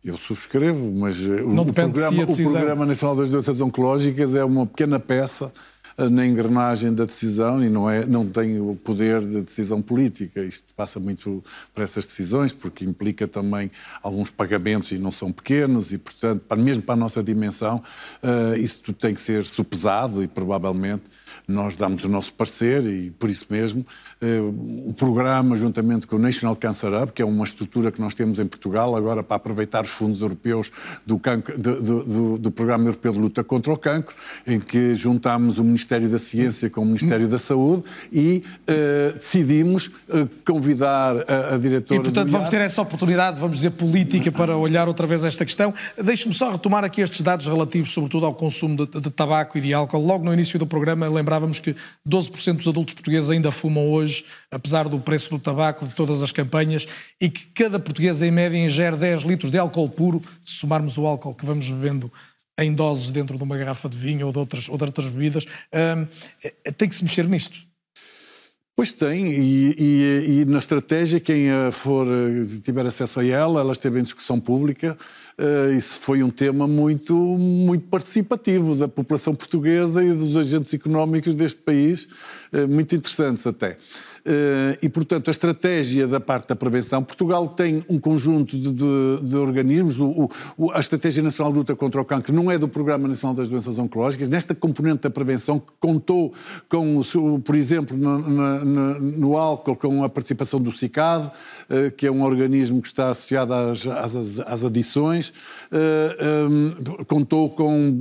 Eu 0.03 0.17
subscrevo, 0.17 0.91
mas 0.91 1.17
eh, 1.17 1.41
Não 1.43 1.63
o, 1.63 1.71
programa, 1.73 2.23
o 2.23 2.35
Programa 2.35 2.85
Nacional 2.85 3.15
das 3.15 3.29
Doenças 3.29 3.61
Oncológicas 3.61 4.35
é 4.35 4.43
uma 4.43 4.65
pequena 4.65 4.99
peça 4.99 5.53
na 5.97 6.25
engrenagem 6.25 6.93
da 6.93 7.05
decisão 7.05 7.63
e 7.63 7.69
não, 7.69 7.89
é, 7.89 8.05
não 8.05 8.27
tem 8.27 8.59
o 8.59 8.75
poder 8.75 9.21
de 9.21 9.41
decisão 9.41 9.81
política. 9.81 10.41
Isto 10.41 10.73
passa 10.75 10.99
muito 10.99 11.43
por 11.73 11.83
essas 11.83 12.05
decisões, 12.05 12.51
porque 12.51 12.85
implica 12.85 13.27
também 13.27 13.69
alguns 14.01 14.31
pagamentos 14.31 14.91
e 14.91 14.97
não 14.97 15.11
são 15.11 15.31
pequenos 15.31 15.93
e, 15.93 15.97
portanto, 15.97 16.43
mesmo 16.57 16.83
para 16.83 16.93
a 16.93 16.97
nossa 16.97 17.21
dimensão, 17.21 17.81
uh, 18.23 18.55
isso 18.57 18.81
tem 18.93 19.13
que 19.13 19.21
ser 19.21 19.45
supesado 19.45 20.23
e 20.23 20.27
provavelmente 20.27 21.03
nós 21.47 21.75
damos 21.75 22.03
o 22.03 22.09
nosso 22.09 22.33
parecer 22.33 22.85
e, 22.85 23.11
por 23.11 23.29
isso 23.29 23.45
mesmo, 23.49 23.85
eh, 24.12 24.12
o 24.87 24.93
programa, 24.93 25.55
juntamente 25.55 26.07
com 26.07 26.15
o 26.15 26.19
National 26.19 26.55
Cancer 26.55 26.93
Hub, 26.93 27.11
que 27.11 27.21
é 27.21 27.25
uma 27.25 27.43
estrutura 27.43 27.91
que 27.91 27.99
nós 27.99 28.13
temos 28.13 28.39
em 28.39 28.45
Portugal 28.45 28.95
agora 28.95 29.23
para 29.23 29.37
aproveitar 29.37 29.83
os 29.83 29.91
fundos 29.91 30.21
europeus 30.21 30.71
do, 31.05 31.19
cancro, 31.19 31.57
do, 31.59 32.03
do, 32.03 32.37
do 32.37 32.51
Programa 32.51 32.85
Europeu 32.85 33.13
de 33.13 33.19
Luta 33.19 33.43
contra 33.43 33.73
o 33.73 33.77
Cancro, 33.77 34.15
em 34.45 34.59
que 34.59 34.95
juntamos 34.95 35.57
o 35.57 35.63
Ministério 35.63 36.09
da 36.09 36.19
Ciência 36.19 36.69
com 36.69 36.81
o 36.81 36.85
Ministério 36.85 37.27
da 37.27 37.39
Saúde 37.39 37.83
e 38.11 38.43
uh, 38.69 39.13
decidimos 39.13 39.87
uh, 39.87 40.29
convidar 40.45 41.15
a, 41.29 41.55
a 41.55 41.57
diretora. 41.57 41.99
E, 41.99 42.03
portanto, 42.03 42.29
vamos 42.29 42.49
ter 42.49 42.61
essa 42.61 42.81
oportunidade, 42.81 43.39
vamos 43.39 43.57
dizer, 43.57 43.71
política 43.71 44.31
para 44.31 44.55
olhar 44.55 44.87
outra 44.87 45.07
vez 45.07 45.23
esta 45.25 45.45
questão. 45.45 45.73
Deixe-me 46.01 46.33
só 46.33 46.51
retomar 46.51 46.83
aqui 46.83 47.01
estes 47.01 47.21
dados 47.21 47.47
relativos, 47.47 47.91
sobretudo, 47.91 48.25
ao 48.25 48.33
consumo 48.33 48.85
de, 48.85 48.99
de 48.99 49.09
tabaco 49.09 49.57
e 49.57 49.61
de 49.61 49.73
álcool. 49.73 50.05
Logo 50.05 50.23
no 50.23 50.33
início 50.33 50.59
do 50.59 50.67
programa, 50.67 51.07
lembrávamos 51.09 51.59
que 51.59 51.75
12% 52.07 52.57
dos 52.57 52.67
adultos 52.67 52.93
portugueses 52.93 53.29
ainda 53.29 53.51
fumam 53.51 53.89
hoje, 53.89 54.12
apesar 54.51 54.89
do 54.89 54.99
preço 54.99 55.29
do 55.29 55.39
tabaco, 55.39 55.87
de 55.87 55.93
todas 55.93 56.21
as 56.21 56.31
campanhas, 56.31 56.85
e 57.21 57.29
que 57.29 57.45
cada 57.53 57.79
português, 57.79 58.21
em 58.21 58.31
média, 58.31 58.57
ingere 58.57 58.97
10 58.97 59.23
litros 59.23 59.49
de 59.49 59.57
álcool 59.57 59.89
puro, 59.89 60.21
se 60.43 60.55
somarmos 60.55 60.97
o 60.97 61.05
álcool 61.05 61.33
que 61.33 61.45
vamos 61.45 61.69
bebendo 61.69 62.11
em 62.59 62.73
doses 62.73 63.11
dentro 63.11 63.37
de 63.37 63.43
uma 63.43 63.57
garrafa 63.57 63.89
de 63.89 63.97
vinho 63.97 64.27
ou 64.27 64.31
de 64.31 64.39
outras, 64.39 64.69
ou 64.69 64.77
de 64.77 64.83
outras 64.83 65.07
bebidas. 65.07 65.45
Hum, 65.73 66.07
tem 66.77 66.89
que 66.89 66.95
se 66.95 67.03
mexer 67.03 67.27
nisto. 67.27 67.57
Pois 68.75 68.91
tem, 68.91 69.31
e, 69.31 69.75
e, 69.77 70.41
e, 70.41 70.45
na 70.45 70.57
estratégia, 70.57 71.19
quem 71.19 71.45
for, 71.71 72.07
tiver 72.63 72.85
acesso 72.87 73.19
a 73.19 73.25
ela, 73.25 73.61
ela 73.61 73.71
esteve 73.71 73.99
em 73.99 74.03
discussão 74.03 74.39
pública, 74.39 74.97
isso 75.75 75.99
foi 75.99 76.21
um 76.21 76.29
tema 76.29 76.67
muito, 76.67 77.13
muito 77.15 77.87
participativo 77.87 78.75
da 78.75 78.87
população 78.87 79.33
portuguesa 79.33 80.03
e 80.03 80.13
dos 80.13 80.37
agentes 80.37 80.73
económicos 80.73 81.33
deste 81.33 81.61
país, 81.61 82.07
uh, 82.53 82.67
muito 82.67 82.95
interessantes 82.95 83.45
até. 83.47 83.77
Eh, 84.25 84.77
e, 84.81 84.89
portanto, 84.89 85.27
a 85.27 85.31
estratégia 85.31 86.07
da 86.07 86.19
parte 86.19 86.47
da 86.47 86.55
prevenção. 86.55 87.03
Portugal 87.03 87.47
tem 87.47 87.83
um 87.89 87.99
conjunto 87.99 88.57
de, 88.57 88.71
de, 88.71 89.29
de 89.29 89.35
organismos. 89.35 89.99
O, 89.99 90.29
o, 90.57 90.71
a 90.71 90.79
Estratégia 90.79 91.21
Nacional 91.21 91.51
de 91.51 91.57
Luta 91.59 91.75
contra 91.75 92.01
o 92.01 92.05
Cancro 92.05 92.33
não 92.33 92.49
é 92.49 92.57
do 92.57 92.67
Programa 92.67 93.07
Nacional 93.07 93.35
das 93.35 93.49
Doenças 93.49 93.77
Oncológicas. 93.77 94.29
Nesta 94.29 94.55
componente 94.55 95.01
da 95.01 95.09
prevenção, 95.09 95.59
que 95.59 95.71
contou 95.77 96.33
com, 96.69 97.01
por 97.43 97.55
exemplo, 97.55 97.97
no, 97.97 98.19
no, 98.19 98.99
no 98.99 99.37
álcool, 99.37 99.75
com 99.75 100.03
a 100.03 100.09
participação 100.09 100.61
do 100.61 100.71
CICAD, 100.71 101.29
eh, 101.69 101.89
que 101.89 102.07
é 102.07 102.11
um 102.11 102.23
organismo 102.23 102.81
que 102.81 102.87
está 102.87 103.09
associado 103.09 103.53
às, 103.53 103.85
às, 103.85 104.39
às 104.39 104.63
adições, 104.63 105.33
eh, 105.69 107.03
contou 107.07 107.49
com 107.49 107.99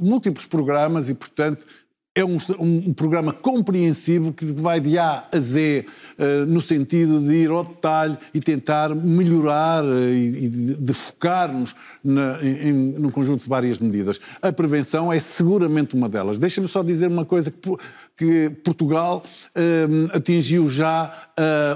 múltiplos 0.00 0.46
programas 0.46 1.08
e, 1.08 1.14
portanto, 1.14 1.66
é 2.14 2.22
um, 2.22 2.36
um, 2.58 2.92
programa 2.92 3.32
compreensivo 3.32 4.34
que 4.34 4.44
vai 4.44 4.78
de 4.78 4.98
A 4.98 5.26
a 5.32 5.40
Z 5.40 5.86
uh, 6.18 6.46
no 6.46 6.60
sentido 6.60 7.18
de 7.20 7.34
ir 7.34 7.50
ao 7.50 7.64
detalhe 7.64 8.18
e 8.34 8.40
tentar 8.40 8.94
melhorar 8.94 9.82
uh, 9.82 10.10
e, 10.10 10.44
e, 10.44 10.48
de 10.76 10.92
focar-nos 10.92 11.74
num 12.04 13.10
conjunto 13.10 13.44
de 13.44 13.48
várias 13.48 13.78
medidas. 13.78 14.20
A 14.42 14.52
prevenção 14.52 15.10
é 15.10 15.18
seguramente 15.18 15.94
uma 15.94 16.06
delas. 16.06 16.36
Deixa-me 16.36 16.68
só 16.68 16.82
dizer 16.82 17.06
uma 17.06 17.24
coisa 17.24 17.50
que, 17.50 17.76
que 18.14 18.50
Portugal 18.62 19.22
uh, 19.56 20.16
atingiu 20.16 20.68
já 20.68 21.28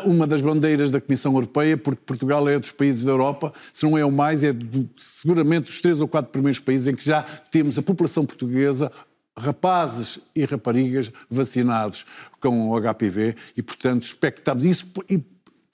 uma 0.04 0.26
das 0.26 0.40
bandeiras 0.42 0.90
da 0.90 1.00
Comissão 1.00 1.32
Europeia, 1.32 1.76
porque 1.76 2.02
Portugal 2.04 2.46
é 2.48 2.58
dos 2.58 2.70
países 2.70 3.04
da 3.04 3.10
Europa, 3.10 3.52
se 3.72 3.84
não 3.84 3.96
é 3.96 4.04
o 4.04 4.12
mais, 4.12 4.44
é 4.44 4.52
do, 4.52 4.88
seguramente 4.96 5.70
os 5.70 5.80
três 5.80 5.98
ou 5.98 6.06
quatro 6.06 6.30
primeiros 6.30 6.60
países 6.60 6.86
em 6.86 6.94
que 6.94 7.04
já 7.04 7.24
temos 7.50 7.78
a 7.78 7.82
população 7.82 8.24
portuguesa 8.24 8.92
rapazes 9.38 10.18
e 10.34 10.44
raparigas 10.44 11.12
vacinados 11.30 12.06
com 12.40 12.70
o 12.70 12.80
HPV 12.80 13.34
e, 13.56 13.62
portanto, 13.62 14.04
expectamos 14.04 14.64
isso 14.64 14.86
e 15.08 15.22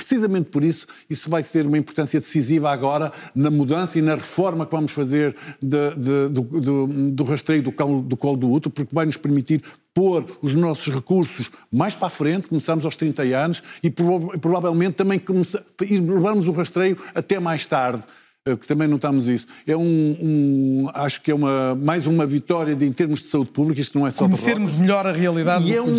precisamente 0.02 0.50
por 0.50 0.64
isso, 0.64 0.86
isso 1.08 1.30
vai 1.30 1.44
ter 1.44 1.64
uma 1.64 1.78
importância 1.78 2.18
decisiva 2.18 2.70
agora 2.70 3.12
na 3.34 3.50
mudança 3.50 3.98
e 3.98 4.02
na 4.02 4.16
reforma 4.16 4.66
que 4.66 4.72
vamos 4.72 4.90
fazer 4.90 5.36
de, 5.62 5.94
de, 5.94 6.28
do, 6.28 6.40
do, 6.42 7.10
do, 7.10 7.24
rastreio 7.24 7.62
do 7.62 7.70
colo, 7.70 8.02
do 8.02 8.16
colo 8.16 8.36
do 8.36 8.50
útero, 8.50 8.70
porque 8.70 8.92
vai 8.92 9.06
nos 9.06 9.16
permitir 9.16 9.62
pôr 9.94 10.26
os 10.42 10.54
nossos 10.54 10.92
recursos 10.92 11.50
mais 11.70 11.94
para 11.94 12.08
a 12.08 12.10
frente, 12.10 12.48
começamos 12.48 12.84
aos 12.84 12.96
30 12.96 13.22
anos, 13.22 13.62
e 13.82 13.90
provavelmente 13.90 14.94
também 14.94 15.22
levarmos 15.80 16.48
o 16.48 16.52
rastreio 16.52 16.96
até 17.14 17.38
mais 17.38 17.64
tarde. 17.64 18.02
Eh, 18.44 18.56
que 18.56 18.66
também 18.66 18.88
notamos 18.88 19.28
isso. 19.28 19.46
É 19.64 19.76
um, 19.76 20.16
um, 20.20 20.86
acho 20.94 21.22
que 21.22 21.30
é 21.30 21.34
uma, 21.34 21.76
mais 21.76 22.08
uma 22.08 22.26
vitória 22.26 22.74
de, 22.74 22.84
em 22.84 22.92
termos 22.92 23.20
de 23.22 23.28
saúde 23.28 23.52
pública, 23.52 23.80
isto 23.80 23.96
não 23.96 24.04
é 24.04 24.10
só 24.10 24.24
Conhecermos 24.24 24.76
melhor 24.80 25.06
a 25.06 25.12
realidade 25.12 25.64
e 25.64 25.72
é, 25.72 25.80
um, 25.80 25.94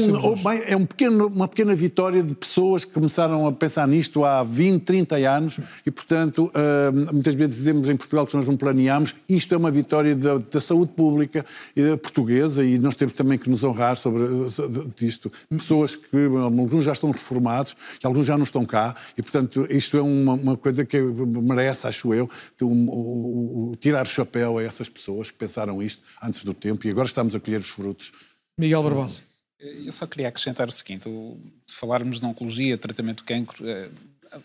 é 0.67 0.75
um 0.75 0.85
pequeno, 0.85 1.27
uma 1.27 1.47
pequena 1.47 1.73
vitória 1.73 2.21
de 2.21 2.35
pessoas 2.35 2.83
que 2.83 2.91
começaram 2.91 3.47
a 3.47 3.51
pensar 3.53 3.87
nisto 3.87 4.25
há 4.25 4.43
20, 4.43 4.83
30 4.83 5.15
anos 5.15 5.57
e, 5.85 5.89
portanto, 5.91 6.51
uh, 6.53 7.13
muitas 7.13 7.33
vezes 7.33 7.55
dizemos 7.55 7.87
em 7.87 7.95
Portugal 7.95 8.27
que 8.27 8.35
nós 8.35 8.45
não 8.45 8.57
planeamos, 8.57 9.15
isto 9.29 9.53
é 9.53 9.57
uma 9.57 9.71
vitória 9.71 10.13
da, 10.13 10.37
da 10.37 10.59
saúde 10.59 10.91
pública 10.91 11.45
uh, 11.77 11.97
portuguesa 11.97 12.61
e 12.61 12.77
nós 12.77 12.97
temos 12.97 13.13
também 13.13 13.37
que 13.37 13.49
nos 13.49 13.63
honrar 13.63 13.95
sobre, 13.95 14.49
sobre 14.49 14.91
isto. 15.01 15.31
Pessoas 15.47 15.95
que 15.95 16.17
alguns 16.43 16.83
já 16.83 16.91
estão 16.91 17.09
reformados, 17.09 17.73
e 18.03 18.05
alguns 18.05 18.27
já 18.27 18.37
não 18.37 18.43
estão 18.43 18.65
cá 18.65 18.97
e, 19.17 19.21
portanto, 19.21 19.65
isto 19.69 19.95
é 19.95 20.01
uma, 20.01 20.33
uma 20.33 20.57
coisa 20.57 20.83
que 20.83 20.99
merece, 21.01 21.87
acho 21.87 22.13
eu, 22.13 22.29
o, 22.61 23.71
o, 23.71 23.75
tirar 23.75 24.05
o 24.05 24.09
chapéu 24.09 24.57
a 24.57 24.63
essas 24.63 24.89
pessoas 24.89 25.31
que 25.31 25.37
pensaram 25.37 25.81
isto 25.81 26.03
antes 26.21 26.43
do 26.43 26.53
tempo 26.53 26.85
e 26.87 26.89
agora 26.89 27.07
estamos 27.07 27.35
a 27.35 27.39
colher 27.39 27.59
os 27.59 27.69
frutos. 27.69 28.11
Miguel 28.57 28.83
Barbosa. 28.83 29.21
Eu 29.59 29.93
só 29.93 30.05
queria 30.05 30.27
acrescentar 30.27 30.67
o 30.67 30.71
seguinte: 30.71 31.07
o, 31.07 31.37
falarmos 31.67 32.19
de 32.19 32.25
oncologia, 32.25 32.77
tratamento 32.77 33.17
de 33.17 33.23
cancro, 33.23 33.67
eh, 33.67 33.89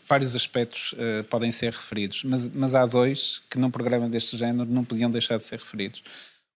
vários 0.07 0.35
aspectos 0.35 0.95
eh, 0.97 1.23
podem 1.25 1.51
ser 1.51 1.73
referidos, 1.73 2.23
mas, 2.25 2.49
mas 2.49 2.75
há 2.75 2.87
dois 2.87 3.43
que 3.51 3.59
num 3.59 3.71
programa 3.71 4.09
deste 4.09 4.37
género 4.37 4.69
não 4.71 4.85
podiam 4.85 5.11
deixar 5.11 5.37
de 5.37 5.45
ser 5.45 5.59
referidos. 5.59 6.03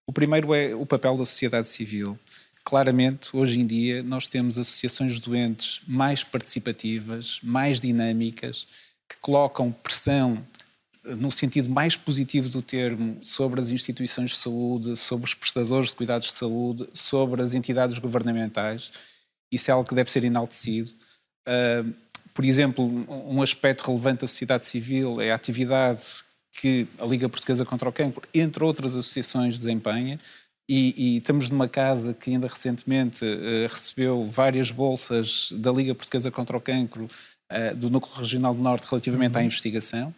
O 0.06 0.12
primeiro 0.12 0.54
é 0.54 0.74
o 0.74 0.84
papel 0.84 1.16
da 1.16 1.24
sociedade 1.24 1.68
civil. 1.68 2.18
Claramente, 2.64 3.30
hoje 3.32 3.58
em 3.58 3.66
dia, 3.66 4.02
nós 4.02 4.28
temos 4.28 4.58
associações 4.58 5.14
de 5.14 5.22
doentes 5.22 5.80
mais 5.86 6.22
participativas, 6.22 7.40
mais 7.42 7.80
dinâmicas, 7.80 8.66
que 9.08 9.16
colocam 9.20 9.72
pressão 9.72 10.46
no 11.04 11.30
sentido 11.30 11.68
mais 11.68 11.96
positivo 11.96 12.48
do 12.48 12.62
termo, 12.62 13.18
sobre 13.22 13.60
as 13.60 13.70
instituições 13.70 14.30
de 14.30 14.36
saúde, 14.36 14.96
sobre 14.96 15.26
os 15.26 15.34
prestadores 15.34 15.88
de 15.88 15.96
cuidados 15.96 16.28
de 16.28 16.34
saúde, 16.34 16.88
sobre 16.92 17.42
as 17.42 17.54
entidades 17.54 17.98
governamentais. 17.98 18.92
Isso 19.50 19.70
é 19.70 19.74
algo 19.74 19.88
que 19.88 19.94
deve 19.94 20.10
ser 20.10 20.24
enaltecido. 20.24 20.92
Uh, 21.46 21.92
por 22.32 22.44
exemplo, 22.44 22.84
um 23.28 23.42
aspecto 23.42 23.86
relevante 23.86 24.22
da 24.22 24.28
sociedade 24.28 24.64
civil 24.64 25.20
é 25.20 25.32
a 25.32 25.34
atividade 25.34 26.00
que 26.52 26.86
a 26.98 27.04
Liga 27.04 27.28
Portuguesa 27.28 27.64
contra 27.64 27.88
o 27.88 27.92
Cancro, 27.92 28.22
entre 28.32 28.62
outras 28.62 28.96
associações, 28.96 29.58
desempenha. 29.58 30.18
E, 30.68 30.94
e 30.96 31.16
estamos 31.18 31.48
numa 31.48 31.68
casa 31.68 32.14
que 32.14 32.30
ainda 32.30 32.46
recentemente 32.46 33.24
uh, 33.24 33.66
recebeu 33.68 34.24
várias 34.24 34.70
bolsas 34.70 35.52
da 35.56 35.72
Liga 35.72 35.94
Portuguesa 35.94 36.30
contra 36.30 36.56
o 36.56 36.60
Cancro 36.60 37.04
uh, 37.04 37.76
do 37.76 37.90
Núcleo 37.90 38.14
Regional 38.14 38.54
do 38.54 38.62
Norte 38.62 38.86
relativamente 38.88 39.34
uhum. 39.34 39.40
à 39.40 39.44
investigação. 39.44 40.14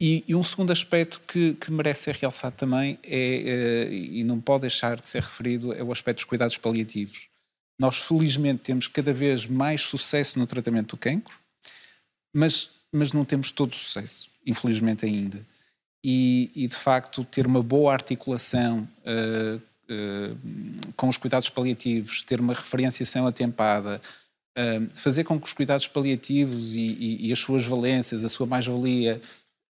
E, 0.00 0.24
e, 0.26 0.34
um 0.34 0.42
segundo 0.42 0.70
aspecto 0.70 1.20
que, 1.28 1.52
que, 1.54 1.70
merece 1.70 2.04
ser 2.04 2.14
realçado 2.14 2.56
também 2.56 2.98
é, 3.02 3.18
é, 3.18 3.92
e 3.92 4.24
não 4.24 4.40
pode 4.40 4.62
deixar 4.62 4.98
de 4.98 5.06
ser 5.06 5.22
referido, 5.22 5.74
é 5.74 5.82
o 5.82 5.92
aspecto 5.92 6.18
dos 6.18 6.24
cuidados 6.24 6.56
paliativos. 6.56 7.28
Nós, 7.78 7.98
felizmente, 7.98 8.62
temos 8.62 8.88
cada 8.88 9.12
vez 9.12 9.46
mais 9.46 9.82
sucesso 9.82 10.38
no 10.38 10.46
tratamento 10.46 10.90
do 10.90 10.96
cancro, 10.96 11.38
mas, 12.34 12.70
mas 12.90 13.12
não 13.12 13.26
temos 13.26 13.50
todo 13.50 13.72
o 13.72 13.74
sucesso, 13.74 14.30
infelizmente 14.46 15.04
ainda. 15.04 15.46
E, 16.02 16.50
e 16.54 16.66
de 16.66 16.76
facto, 16.76 17.22
ter 17.22 17.46
uma 17.46 17.62
boa 17.62 17.92
articulação 17.92 18.88
uh, 19.04 19.56
uh, 19.56 20.92
com 20.96 21.08
os 21.08 21.18
cuidados 21.18 21.50
paliativos, 21.50 22.22
ter 22.22 22.40
uma 22.40 22.54
referenciação 22.54 23.26
atempada, 23.26 24.00
uh, 24.56 24.88
fazer 24.94 25.24
com 25.24 25.38
que 25.38 25.46
os 25.46 25.52
cuidados 25.52 25.86
paliativos 25.86 26.74
e, 26.74 26.80
e, 26.80 27.28
e 27.28 27.32
as 27.32 27.38
suas 27.38 27.64
valências, 27.64 28.24
a 28.24 28.30
sua 28.30 28.46
mais-valia, 28.46 29.20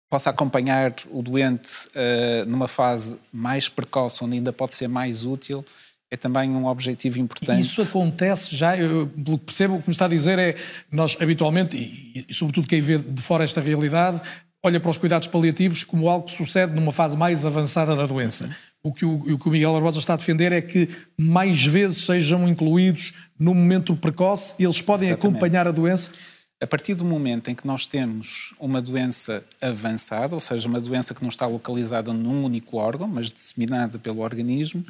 possa 0.09 0.29
acompanhar 0.29 0.93
o 1.11 1.21
doente 1.21 1.87
uh, 1.87 2.45
numa 2.47 2.67
fase 2.67 3.19
mais 3.31 3.67
precoce, 3.67 4.23
onde 4.23 4.35
ainda 4.35 4.53
pode 4.53 4.73
ser 4.73 4.87
mais 4.87 5.23
útil, 5.23 5.63
é 6.09 6.15
também 6.15 6.49
um 6.51 6.65
objetivo 6.65 7.19
importante. 7.19 7.61
Isso 7.61 7.81
acontece 7.81 8.55
já, 8.55 8.77
eu, 8.77 9.07
pelo 9.07 9.37
que 9.37 9.45
percebo, 9.45 9.75
o 9.75 9.81
que 9.81 9.89
me 9.89 9.93
está 9.93 10.05
a 10.05 10.09
dizer 10.09 10.39
é, 10.39 10.55
nós 10.89 11.17
habitualmente, 11.19 11.75
e, 11.75 12.25
e 12.29 12.33
sobretudo 12.33 12.67
quem 12.67 12.81
vê 12.81 12.97
de 12.97 13.21
fora 13.21 13.43
esta 13.43 13.59
realidade, 13.59 14.21
olha 14.63 14.79
para 14.79 14.89
os 14.89 14.97
cuidados 14.97 15.27
paliativos 15.27 15.83
como 15.83 16.09
algo 16.09 16.25
que 16.25 16.31
sucede 16.31 16.73
numa 16.73 16.93
fase 16.93 17.17
mais 17.17 17.45
avançada 17.45 17.95
da 17.95 18.05
doença. 18.05 18.55
O 18.81 18.93
que 18.93 19.03
o, 19.03 19.15
o, 19.15 19.37
que 19.37 19.49
o 19.49 19.51
Miguel 19.51 19.73
Barbosa 19.73 19.99
está 19.99 20.13
a 20.13 20.17
defender 20.17 20.53
é 20.53 20.61
que 20.61 20.89
mais 21.17 21.65
vezes 21.65 22.05
sejam 22.05 22.47
incluídos 22.47 23.13
no 23.37 23.53
momento 23.53 23.95
precoce 23.95 24.55
e 24.57 24.63
eles 24.63 24.81
podem 24.81 25.09
Exatamente. 25.09 25.35
acompanhar 25.35 25.67
a 25.67 25.71
doença? 25.71 26.11
A 26.59 26.65
partir 26.65 26.95
do 26.95 27.05
momento 27.05 27.49
em 27.49 27.55
que 27.55 27.67
nós 27.67 27.85
temos 27.85 28.53
uma 28.59 28.81
doença 28.81 29.45
avançada, 29.61 30.33
ou 30.33 30.39
seja, 30.39 30.67
uma 30.67 30.81
doença 30.81 31.13
que 31.13 31.21
não 31.21 31.29
está 31.29 31.45
localizada 31.45 32.11
num 32.11 32.43
único 32.43 32.77
órgão, 32.77 33.07
mas 33.07 33.31
disseminada 33.31 33.99
pelo 33.99 34.21
organismo, 34.21 34.85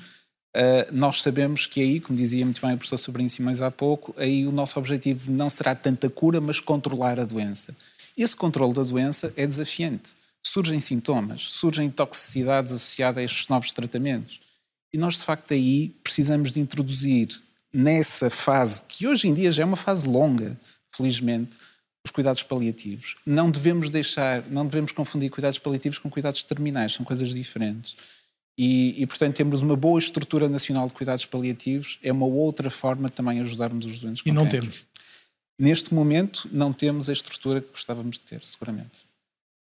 Uh, 0.55 0.89
nós 0.91 1.21
sabemos 1.21 1.67
que 1.67 1.79
aí, 1.79 1.99
como 1.99 2.17
dizia 2.17 2.43
muito 2.43 2.59
bem 2.59 2.73
o 2.73 2.77
professor 2.77 2.97
Sobrinho 2.97 3.29
Simões 3.29 3.61
há 3.61 3.69
pouco, 3.69 4.15
aí 4.17 4.47
o 4.47 4.51
nosso 4.51 4.79
objetivo 4.79 5.31
não 5.31 5.51
será 5.51 5.75
tanta 5.75 6.09
cura, 6.09 6.41
mas 6.41 6.59
controlar 6.59 7.19
a 7.19 7.25
doença. 7.25 7.75
Esse 8.17 8.35
controle 8.35 8.73
da 8.73 8.81
doença 8.81 9.31
é 9.37 9.45
desafiante. 9.45 10.15
Surgem 10.41 10.79
sintomas, 10.79 11.43
surgem 11.43 11.91
toxicidades 11.91 12.73
associadas 12.73 13.17
a 13.19 13.23
estes 13.23 13.47
novos 13.49 13.71
tratamentos. 13.71 14.41
E 14.91 14.97
nós, 14.97 15.19
de 15.19 15.25
facto, 15.25 15.53
aí 15.53 15.89
precisamos 16.03 16.51
de 16.51 16.59
introduzir 16.59 17.29
nessa 17.71 18.29
fase, 18.31 18.81
que 18.87 19.05
hoje 19.05 19.27
em 19.27 19.35
dia 19.35 19.51
já 19.51 19.61
é 19.61 19.65
uma 19.65 19.77
fase 19.77 20.07
longa, 20.07 20.57
felizmente, 20.97 21.57
os 22.05 22.11
cuidados 22.11 22.43
paliativos. 22.43 23.15
Não 23.25 23.51
devemos 23.51 23.89
deixar, 23.89 24.45
não 24.49 24.65
devemos 24.65 24.91
confundir 24.91 25.29
cuidados 25.29 25.59
paliativos 25.59 25.97
com 25.97 26.09
cuidados 26.09 26.41
terminais, 26.43 26.93
são 26.93 27.05
coisas 27.05 27.33
diferentes. 27.33 27.95
E, 28.57 29.01
e, 29.01 29.05
portanto, 29.05 29.35
temos 29.35 29.61
uma 29.61 29.75
boa 29.75 29.99
estrutura 29.99 30.49
nacional 30.49 30.87
de 30.87 30.93
cuidados 30.93 31.25
paliativos, 31.25 31.99
é 32.01 32.11
uma 32.11 32.25
outra 32.25 32.69
forma 32.69 33.07
de 33.07 33.15
também 33.15 33.39
ajudarmos 33.39 33.85
os 33.85 33.99
doentes 33.99 34.23
com 34.23 34.29
E 34.29 34.31
não 34.31 34.45
cancro. 34.45 34.61
temos? 34.61 34.85
Neste 35.59 35.93
momento, 35.93 36.49
não 36.51 36.73
temos 36.73 37.07
a 37.09 37.13
estrutura 37.13 37.61
que 37.61 37.69
gostávamos 37.69 38.17
de 38.17 38.21
ter, 38.21 38.43
seguramente. 38.43 39.05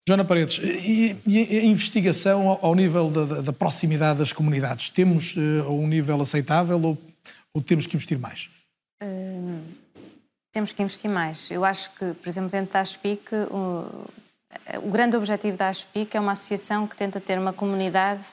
Joana 0.07 0.25
Paredes, 0.25 0.59
e, 0.61 1.15
e 1.25 1.59
a 1.59 1.63
investigação 1.63 2.59
ao 2.61 2.75
nível 2.75 3.09
da, 3.09 3.41
da, 3.41 3.53
proximidade 3.53 4.19
das 4.19 4.33
comunidades, 4.33 4.89
temos 4.89 5.33
uh, 5.35 5.71
um 5.71 5.87
nível 5.87 6.19
aceitável 6.21 6.81
ou, 6.81 6.97
ou, 7.53 7.61
temos 7.61 7.87
que 7.87 7.95
investir 7.95 8.19
mais? 8.19 8.49
Uh, 9.01 9.61
temos 10.53 10.71
que 10.71 10.83
investir 10.83 11.09
mais. 11.09 11.49
Eu 11.49 11.65
acho 11.65 11.89
que, 11.95 12.13
por 12.13 12.29
exemplo, 12.29 12.49
dentro 12.51 12.71
da 12.71 12.79
ASPIC, 12.79 13.35
o, 13.49 14.05
o 14.83 14.91
grande 14.91 15.17
objetivo 15.17 15.57
da 15.57 15.67
ASPIC 15.67 16.15
é 16.15 16.19
uma 16.19 16.33
associação 16.33 16.87
que 16.87 16.95
tenta 16.95 17.19
ter 17.19 17.39
uma 17.39 17.51
comunidade 17.51 18.23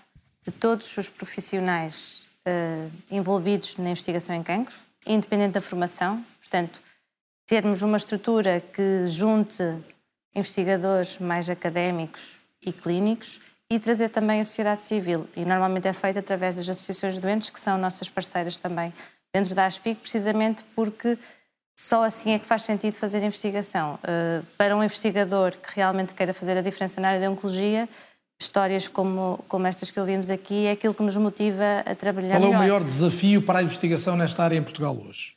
de 0.47 0.52
todos 0.52 0.97
os 0.98 1.09
profissionais 1.09 2.28
uh, 2.47 2.92
envolvidos 3.10 3.74
na 3.76 3.90
investigação 3.90 4.36
em 4.36 4.42
cancro, 4.42 4.74
independente 5.06 5.52
da 5.52 5.62
formação. 5.62 6.24
Portanto, 6.38 6.82
termos 7.47 7.80
uma 7.80 7.97
estrutura 7.97 8.60
que 8.60 9.09
junte 9.09 9.62
investigadores 10.34 11.18
mais 11.18 11.48
académicos 11.48 12.36
e 12.60 12.70
clínicos 12.70 13.40
e 13.70 13.78
trazer 13.78 14.10
também 14.10 14.42
a 14.42 14.44
sociedade 14.44 14.82
civil. 14.82 15.26
E 15.34 15.44
normalmente 15.47 15.88
é 15.88 15.92
feito 15.94 16.18
através 16.18 16.56
das 16.56 16.68
associações 16.68 17.14
de 17.14 17.20
doentes, 17.20 17.48
que 17.48 17.59
são 17.59 17.78
nossas 17.78 18.10
parceiras 18.10 18.59
também 18.59 18.92
dentro 19.32 19.55
da 19.55 19.64
ASPIC, 19.64 20.01
precisamente 20.01 20.64
porque 20.74 21.16
só 21.81 22.05
assim 22.05 22.32
é 22.32 22.39
que 22.39 22.44
faz 22.44 22.62
sentido 22.62 22.94
fazer 22.94 23.23
investigação. 23.23 23.94
Uh, 23.94 24.44
para 24.59 24.77
um 24.77 24.85
investigador 24.85 25.57
que 25.57 25.77
realmente 25.77 26.12
queira 26.12 26.35
fazer 26.35 26.59
a 26.59 26.61
diferença 26.61 27.01
na 27.01 27.09
área 27.09 27.20
da 27.20 27.31
oncologia, 27.31 27.89
histórias 28.39 28.86
como, 28.86 29.43
como 29.48 29.66
estas 29.66 29.90
que 29.90 29.98
ouvimos 29.98 30.28
aqui 30.28 30.66
é 30.66 30.73
aquilo 30.73 30.93
que 30.93 31.02
nos 31.02 31.16
motiva 31.16 31.82
a 31.86 31.94
trabalhar 31.94 32.36
Qual 32.36 32.43
é 32.43 32.44
melhor. 32.44 32.55
o 32.55 32.59
maior 32.59 32.85
desafio 32.85 33.40
para 33.40 33.61
a 33.61 33.62
investigação 33.62 34.15
nesta 34.15 34.44
área 34.44 34.57
em 34.57 34.62
Portugal 34.62 34.94
hoje? 34.94 35.35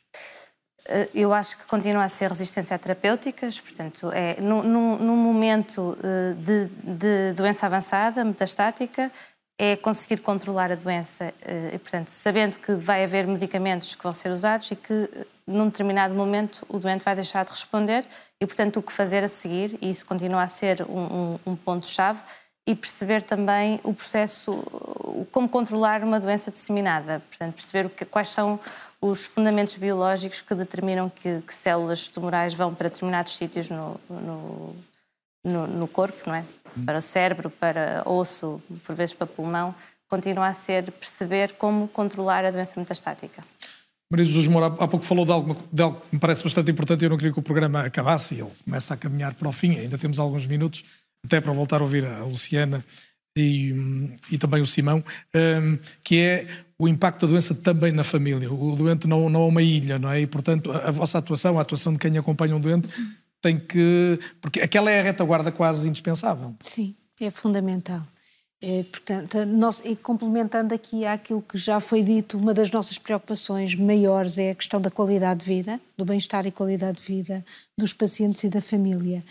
Uh, 0.86 1.08
eu 1.14 1.32
acho 1.32 1.56
que 1.56 1.64
continua 1.64 2.04
a 2.04 2.10
ser 2.10 2.28
resistência 2.28 2.76
a 2.76 2.78
terapêuticas, 2.78 3.58
portanto, 3.58 4.12
é 4.12 4.38
num, 4.38 5.16
momento 5.16 5.96
uh, 5.96 6.34
de, 6.34 6.66
de 6.66 7.32
doença 7.32 7.64
avançada, 7.64 8.22
metastática, 8.22 9.10
é 9.58 9.76
conseguir 9.76 10.18
controlar 10.18 10.70
a 10.70 10.74
doença 10.74 11.32
e, 11.72 11.78
portanto, 11.78 12.08
sabendo 12.08 12.58
que 12.58 12.74
vai 12.74 13.04
haver 13.04 13.24
medicamentos 13.24 13.94
que 13.94 14.02
vão 14.02 14.12
ser 14.12 14.30
usados 14.30 14.72
e 14.72 14.74
que 14.74 15.08
num 15.46 15.66
determinado 15.66 16.14
momento 16.14 16.64
o 16.68 16.78
doente 16.78 17.04
vai 17.04 17.14
deixar 17.14 17.44
de 17.44 17.50
responder 17.50 18.04
e, 18.40 18.46
portanto, 18.46 18.78
o 18.78 18.82
que 18.82 18.92
fazer 18.92 19.22
a 19.22 19.28
seguir, 19.28 19.78
e 19.80 19.90
isso 19.90 20.06
continua 20.06 20.42
a 20.42 20.48
ser 20.48 20.82
um, 20.88 21.34
um, 21.44 21.52
um 21.52 21.56
ponto-chave, 21.56 22.22
e 22.66 22.74
perceber 22.74 23.22
também 23.22 23.78
o 23.82 23.92
processo, 23.92 24.64
como 25.30 25.48
controlar 25.48 26.02
uma 26.02 26.18
doença 26.18 26.50
disseminada. 26.50 27.20
Portanto, 27.28 27.54
perceber 27.54 27.90
que, 27.90 28.04
quais 28.06 28.30
são 28.30 28.58
os 29.00 29.26
fundamentos 29.26 29.76
biológicos 29.76 30.40
que 30.40 30.54
determinam 30.54 31.10
que, 31.10 31.42
que 31.42 31.52
células 31.54 32.08
tumorais 32.08 32.54
vão 32.54 32.74
para 32.74 32.88
determinados 32.88 33.36
sítios 33.36 33.68
no, 33.68 34.00
no, 34.08 34.76
no, 35.44 35.66
no, 35.66 35.88
corpo, 35.88 36.18
não 36.26 36.36
é? 36.36 36.44
Para 36.86 36.98
o 36.98 37.02
cérebro, 37.02 37.50
para 37.50 38.02
osso, 38.06 38.62
por 38.82 38.94
vezes 38.94 39.14
para 39.14 39.26
pulmão. 39.26 39.74
Continua 40.08 40.46
a 40.46 40.54
ser 40.54 40.90
perceber 40.90 41.52
como 41.54 41.86
controlar 41.88 42.46
a 42.46 42.50
doença 42.50 42.80
metastática. 42.80 43.42
Maria 44.14 44.24
Jesus 44.24 44.46
Moura, 44.46 44.66
há 44.66 44.86
pouco 44.86 45.04
falou 45.04 45.24
de 45.24 45.32
algo, 45.32 45.56
de 45.72 45.82
algo 45.82 46.00
que 46.00 46.14
me 46.14 46.20
parece 46.20 46.44
bastante 46.44 46.70
importante 46.70 47.02
e 47.02 47.06
eu 47.06 47.10
não 47.10 47.16
queria 47.16 47.32
que 47.32 47.38
o 47.38 47.42
programa 47.42 47.80
acabasse 47.80 48.36
e 48.36 48.40
ele 48.40 48.50
começa 48.64 48.94
a 48.94 48.96
caminhar 48.96 49.34
para 49.34 49.48
o 49.48 49.52
fim, 49.52 49.76
ainda 49.76 49.98
temos 49.98 50.20
alguns 50.20 50.46
minutos 50.46 50.84
até 51.24 51.40
para 51.40 51.52
voltar 51.52 51.80
a 51.80 51.82
ouvir 51.82 52.06
a 52.06 52.22
Luciana 52.22 52.84
e, 53.36 53.74
e 54.30 54.38
também 54.38 54.62
o 54.62 54.66
Simão, 54.66 55.02
um, 55.34 55.78
que 56.04 56.20
é 56.20 56.46
o 56.78 56.86
impacto 56.86 57.26
da 57.26 57.32
doença 57.32 57.56
também 57.56 57.90
na 57.90 58.04
família. 58.04 58.52
O 58.52 58.76
doente 58.76 59.08
não, 59.08 59.28
não 59.28 59.42
é 59.42 59.46
uma 59.46 59.62
ilha, 59.62 59.98
não 59.98 60.12
é? 60.12 60.20
E, 60.20 60.26
portanto, 60.28 60.70
a, 60.70 60.88
a 60.88 60.90
vossa 60.92 61.18
atuação, 61.18 61.58
a 61.58 61.62
atuação 61.62 61.92
de 61.94 61.98
quem 61.98 62.16
acompanha 62.16 62.54
um 62.54 62.60
doente, 62.60 62.88
tem 63.42 63.58
que. 63.58 64.20
Porque 64.40 64.60
aquela 64.60 64.92
é 64.92 65.00
a 65.00 65.02
retaguarda 65.02 65.50
quase 65.50 65.88
indispensável. 65.88 66.54
Sim, 66.62 66.94
é 67.20 67.30
fundamental. 67.30 68.06
É, 68.66 68.82
portanto, 68.84 69.44
nós, 69.44 69.82
e 69.84 69.94
complementando 69.94 70.72
aqui 70.72 71.04
aquilo 71.04 71.42
que 71.42 71.58
já 71.58 71.78
foi 71.80 72.02
dito, 72.02 72.38
uma 72.38 72.54
das 72.54 72.70
nossas 72.70 72.96
preocupações 72.96 73.74
maiores 73.74 74.38
é 74.38 74.52
a 74.52 74.54
questão 74.54 74.80
da 74.80 74.90
qualidade 74.90 75.40
de 75.40 75.46
vida, 75.46 75.78
do 75.98 76.04
bem-estar 76.06 76.46
e 76.46 76.50
qualidade 76.50 76.96
de 76.96 77.04
vida 77.04 77.44
dos 77.76 77.92
pacientes 77.92 78.42
e 78.42 78.48
da 78.48 78.62
família. 78.62 79.22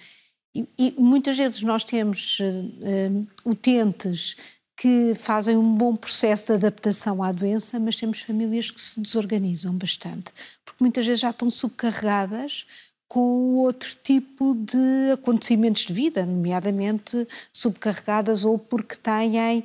E, 0.55 0.67
e 0.77 0.95
muitas 0.99 1.35
vezes 1.35 1.63
nós 1.63 1.83
temos 1.83 2.39
uh, 2.41 3.27
utentes 3.43 4.35
que 4.77 5.15
fazem 5.15 5.57
um 5.57 5.75
bom 5.75 5.95
processo 5.95 6.47
de 6.47 6.53
adaptação 6.53 7.23
à 7.23 7.31
doença, 7.31 7.79
mas 7.79 7.95
temos 7.95 8.21
famílias 8.21 8.69
que 8.69 8.79
se 8.79 9.01
desorganizam 9.01 9.73
bastante, 9.73 10.31
porque 10.63 10.83
muitas 10.83 11.07
vezes 11.07 11.21
já 11.21 11.31
estão 11.31 11.49
subcarregadas 11.49 12.67
com 13.07 13.55
outro 13.57 13.95
tipo 14.01 14.55
de 14.55 15.11
acontecimentos 15.13 15.85
de 15.85 15.93
vida, 15.93 16.25
nomeadamente 16.25 17.27
subcarregadas 17.51 18.43
ou 18.43 18.57
porque 18.57 18.95
têm 18.95 19.59
uh, 19.59 19.63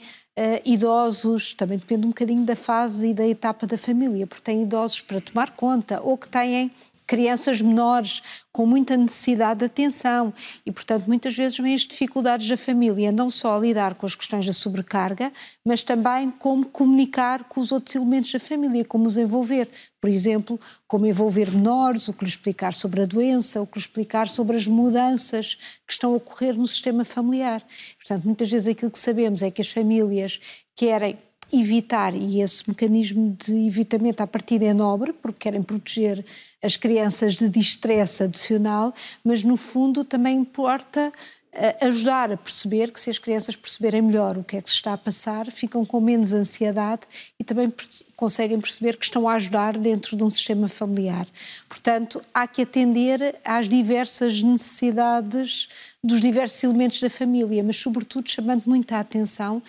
idosos, 0.65 1.55
também 1.55 1.79
depende 1.79 2.05
um 2.05 2.11
bocadinho 2.11 2.45
da 2.45 2.55
fase 2.55 3.09
e 3.09 3.15
da 3.15 3.27
etapa 3.27 3.67
da 3.67 3.79
família, 3.79 4.27
porque 4.27 4.43
têm 4.43 4.63
idosos 4.63 5.01
para 5.01 5.21
tomar 5.21 5.53
conta 5.53 6.01
ou 6.03 6.19
que 6.19 6.29
têm 6.29 6.71
crianças 7.09 7.63
menores 7.63 8.23
com 8.53 8.67
muita 8.67 8.97
necessidade 8.97 9.61
de 9.61 9.65
atenção 9.65 10.33
e, 10.67 10.71
portanto, 10.71 11.07
muitas 11.07 11.35
vezes 11.35 11.59
vêm 11.59 11.75
as 11.75 11.81
dificuldades 11.81 12.47
da 12.47 12.57
família, 12.57 13.11
não 13.11 13.31
só 13.31 13.57
a 13.57 13.59
lidar 13.61 13.95
com 13.95 14.05
as 14.05 14.15
questões 14.15 14.45
da 14.45 14.53
sobrecarga, 14.53 15.33
mas 15.65 15.83
também 15.83 16.31
como 16.31 16.67
comunicar 16.67 17.45
com 17.45 17.61
os 17.61 17.73
outros 17.73 17.97
elementos 17.97 18.31
da 18.31 18.39
família, 18.39 18.85
como 18.85 19.07
os 19.07 19.17
envolver. 19.17 19.69
Por 20.01 20.11
exemplo, 20.11 20.61
como 20.87 21.07
envolver 21.07 21.51
menores, 21.51 22.09
o 22.09 22.13
que 22.13 22.25
lhes 22.25 22.35
explicar 22.35 22.75
sobre 22.75 23.03
a 23.03 23.07
doença, 23.07 23.63
o 23.63 23.67
que 23.67 23.79
lhes 23.79 23.87
explicar 23.87 24.29
sobre 24.29 24.57
as 24.57 24.67
mudanças 24.67 25.55
que 25.87 25.93
estão 25.93 26.13
a 26.13 26.17
ocorrer 26.17 26.55
no 26.55 26.67
sistema 26.67 27.07
familiar. 27.07 27.65
Portanto, 27.97 28.25
muitas 28.25 28.51
vezes 28.51 28.69
aquilo 28.69 28.91
que 28.91 28.99
sabemos 28.99 29.41
é 29.41 29.51
que 29.51 29.63
as 29.63 29.71
famílias 29.71 30.41
querem 30.77 31.19
evitar, 31.53 32.15
e 32.15 32.41
esse 32.41 32.69
mecanismo 32.69 33.37
de 33.39 33.67
evitamento 33.67 34.23
à 34.23 34.27
partida 34.27 34.67
é 34.67 34.75
nobre, 34.75 35.13
porque 35.13 35.39
querem 35.41 35.63
proteger 35.63 36.25
as 36.63 36.77
crianças 36.77 37.35
de 37.35 37.49
distresse 37.49 38.23
adicional, 38.23 38.95
mas 39.25 39.43
no 39.43 39.57
fundo 39.57 40.05
também 40.05 40.37
importa 40.37 41.13
eh, 41.61 41.87
ajudar 41.87 42.31
a 42.31 42.37
perceber 42.37 42.93
que 42.93 43.01
se 43.01 43.09
as 43.09 43.19
crianças 43.19 43.57
perceberem 43.57 44.03
melhor 44.03 44.37
o 44.37 44.45
que 44.45 44.57
é 44.57 44.63
que 44.63 44.69
se 44.69 44.77
está 44.77 44.93
a 44.93 44.99
passar, 44.99 45.51
ficam 45.51 45.85
com 45.85 46.01
menos 46.01 46.33
ansiedade 46.33 47.03
e 47.41 47.43
também 47.43 47.73
conseguem 48.15 48.61
perceber 48.61 48.97
que 48.97 49.05
estão 49.05 49.27
a 49.27 49.35
ajudar 49.35 49.77
dentro 49.79 50.17
de 50.17 50.23
um 50.23 50.29
sistema 50.29 50.69
familiar. 50.69 51.27
Portanto, 51.69 52.23
há 52.35 52.47
que 52.47 52.63
atender 52.63 53.35
às 53.45 53.69
diversas 53.69 54.43
necessidades 54.43 55.69
dos 56.05 56.21
diversos 56.21 56.63
elementos 56.63 57.01
da 57.01 57.11
família, 57.11 57.65
mas 57.65 57.77
sobretudo 57.77 58.29
chamando 58.29 58.65
muita 58.67 58.99
atenção 59.01 59.63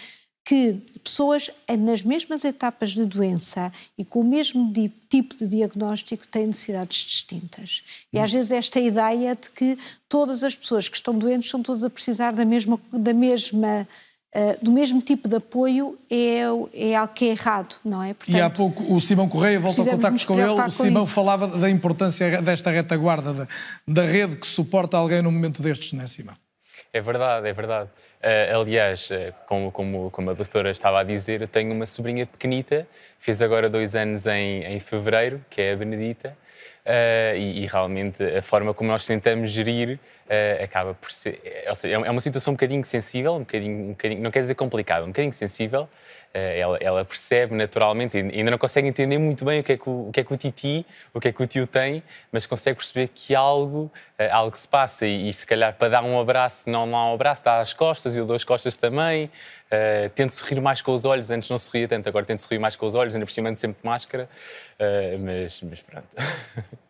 que 0.50 0.82
pessoas 1.04 1.52
nas 1.78 2.02
mesmas 2.02 2.44
etapas 2.44 2.90
de 2.90 3.06
doença 3.06 3.72
e 3.96 4.04
com 4.04 4.22
o 4.22 4.24
mesmo 4.24 4.74
tipo 5.08 5.36
de 5.36 5.46
diagnóstico 5.46 6.28
têm 6.28 6.48
necessidades 6.48 7.06
distintas. 7.06 7.84
E 8.12 8.18
às 8.18 8.32
vezes 8.32 8.50
esta 8.50 8.80
ideia 8.80 9.36
de 9.36 9.48
que 9.52 9.78
todas 10.10 10.44
as 10.44 10.56
pessoas 10.56 10.90
que 10.90 10.96
estão 10.96 11.16
doentes 11.16 11.52
são 11.52 11.62
todas 11.62 11.84
a 11.84 11.90
precisar 11.90 12.32
da 12.32 12.46
mesma, 12.46 12.80
da 12.92 13.14
mesma 13.14 13.88
Uh, 14.32 14.64
do 14.64 14.72
mesmo 14.72 15.02
tipo 15.02 15.28
de 15.28 15.38
apoio 15.38 15.98
é, 16.08 16.42
é 16.72 16.96
algo 16.96 17.12
que 17.16 17.26
é 17.26 17.30
errado, 17.30 17.78
não 17.84 18.04
é? 18.04 18.14
Portanto, 18.14 18.38
e 18.38 18.40
há 18.40 18.48
pouco 18.48 18.94
o 18.94 19.02
Simão 19.02 19.28
Correia, 19.28 19.60
volta 19.60 19.82
ao 19.82 19.88
contacto 19.88 20.28
com 20.28 20.40
ele, 20.40 20.52
o 20.52 20.70
Simão 20.70 21.04
falava 21.04 21.48
da 21.48 21.68
importância 21.68 22.40
desta 22.40 22.70
retaguarda, 22.70 23.34
da, 23.34 23.48
da 23.88 24.06
rede 24.06 24.36
que 24.36 24.46
suporta 24.46 24.98
alguém 24.98 25.24
num 25.24 25.32
momento 25.32 25.64
destes, 25.64 25.94
não 25.94 26.04
é, 26.04 26.08
Simão? 26.08 26.36
É 26.92 27.02
verdade, 27.02 27.48
é 27.48 27.54
verdade. 27.54 27.88
Uh, 28.20 28.62
aliás, 28.62 29.12
uh, 29.12 29.32
como, 29.46 29.72
como, 29.72 30.10
como, 30.10 30.32
a 30.32 30.34
doutora 30.34 30.72
estava 30.72 31.00
a 31.00 31.04
dizer, 31.04 31.40
eu 31.40 31.48
tenho 31.48 31.72
uma 31.72 31.86
sobrinha 31.86 32.26
pequenita, 32.26 32.88
fez 33.20 33.44
agora 33.44 33.70
dois 33.70 33.94
anos 33.94 34.26
em, 34.26 34.64
em 34.64 34.80
fevereiro, 34.80 35.40
que 35.52 35.62
é 35.62 35.74
a 35.74 35.76
Benedita, 35.76 36.36
uh, 36.84 37.38
e, 37.38 37.64
e, 37.64 37.68
realmente 37.68 38.24
a 38.24 38.42
forma 38.42 38.74
como 38.74 38.90
nós 38.90 39.06
tentamos 39.06 39.52
gerir 39.52 40.00
acaba 40.64 40.94
por 40.94 41.12
ser. 41.12 41.40
É, 41.44 41.74
seja, 41.76 41.96
é 41.96 42.10
uma 42.10 42.22
situação 42.22 42.54
um 42.54 42.56
bocadinho 42.56 42.84
sensível, 42.84 43.34
um 43.34 43.40
bocadinho, 43.40 43.86
um 43.86 43.90
bocadinho 43.90 44.22
não 44.22 44.32
quer 44.32 44.42
dizer 44.42 44.56
complicada, 44.56 45.04
um 45.04 45.10
bocadinho 45.10 45.34
sensível, 45.34 45.82
eh, 45.82 46.19
ela, 46.34 46.78
ela, 46.80 47.06
percebe 47.06 47.56
naturalmente, 47.56 48.18
ainda 48.18 48.52
não 48.52 48.58
consegue 48.58 48.88
entender 48.88 49.18
muito 49.18 49.44
bem 49.44 49.60
o 49.60 49.64
que, 49.64 49.74
é 49.74 49.78
que 49.78 49.90
o, 49.90 50.10
o, 50.10 50.12
que 50.12 50.20
é 50.20 50.24
que 50.24 50.34
o 50.34 50.38
titi, 50.38 50.86
o 51.14 51.20
que 51.20 51.30
é 51.30 51.32
que 51.32 51.42
o 51.42 51.48
tio 51.48 51.66
tem, 51.66 52.04
mas 52.32 52.46
consegue 52.46 52.78
perceber 52.78 53.08
que 53.08 53.34
algo, 53.34 53.92
eh, 54.18 54.30
algo 54.30 54.56
se 54.56 54.68
passa 54.68 55.06
e, 55.06 55.30
e, 55.30 55.34
se 55.34 55.46
calhar 55.46 55.76
para 55.76 55.90
dar 55.90 56.04
um 56.04 56.20
abraço, 56.20 56.70
não 56.70 56.90
dá 56.90 56.98
um 56.98 57.14
abraço, 57.14 57.44
dá 57.44 57.60
as 57.60 57.74
costas 57.74 58.16
e 58.16 58.20
eu 58.20 58.26
dou 58.26 58.36
as 58.36 58.44
costas 58.44 58.76
também. 58.76 59.26
Uh, 59.26 60.10
tento 60.16 60.32
sorrir 60.32 60.60
mais 60.60 60.82
com 60.82 60.94
os 60.94 61.06
olhos, 61.06 61.30
antes 61.30 61.50
não 61.50 61.60
sorria 61.60 61.88
tanto, 61.88 62.10
agora 62.10 62.26
tento 62.26 62.40
sorrir 62.40 62.60
mais 62.60 62.76
com 62.76 62.86
os 62.86 62.96
olhos, 62.96 63.14
ainda 63.14 63.26
por 63.26 63.32
cima 63.32 63.50
ando 63.50 63.58
sempre 63.58 63.82
de 63.82 63.88
máscara, 63.88 64.28
uh, 64.80 65.20
mas, 65.20 65.62
mas 65.62 65.82
pronto. 65.82 66.08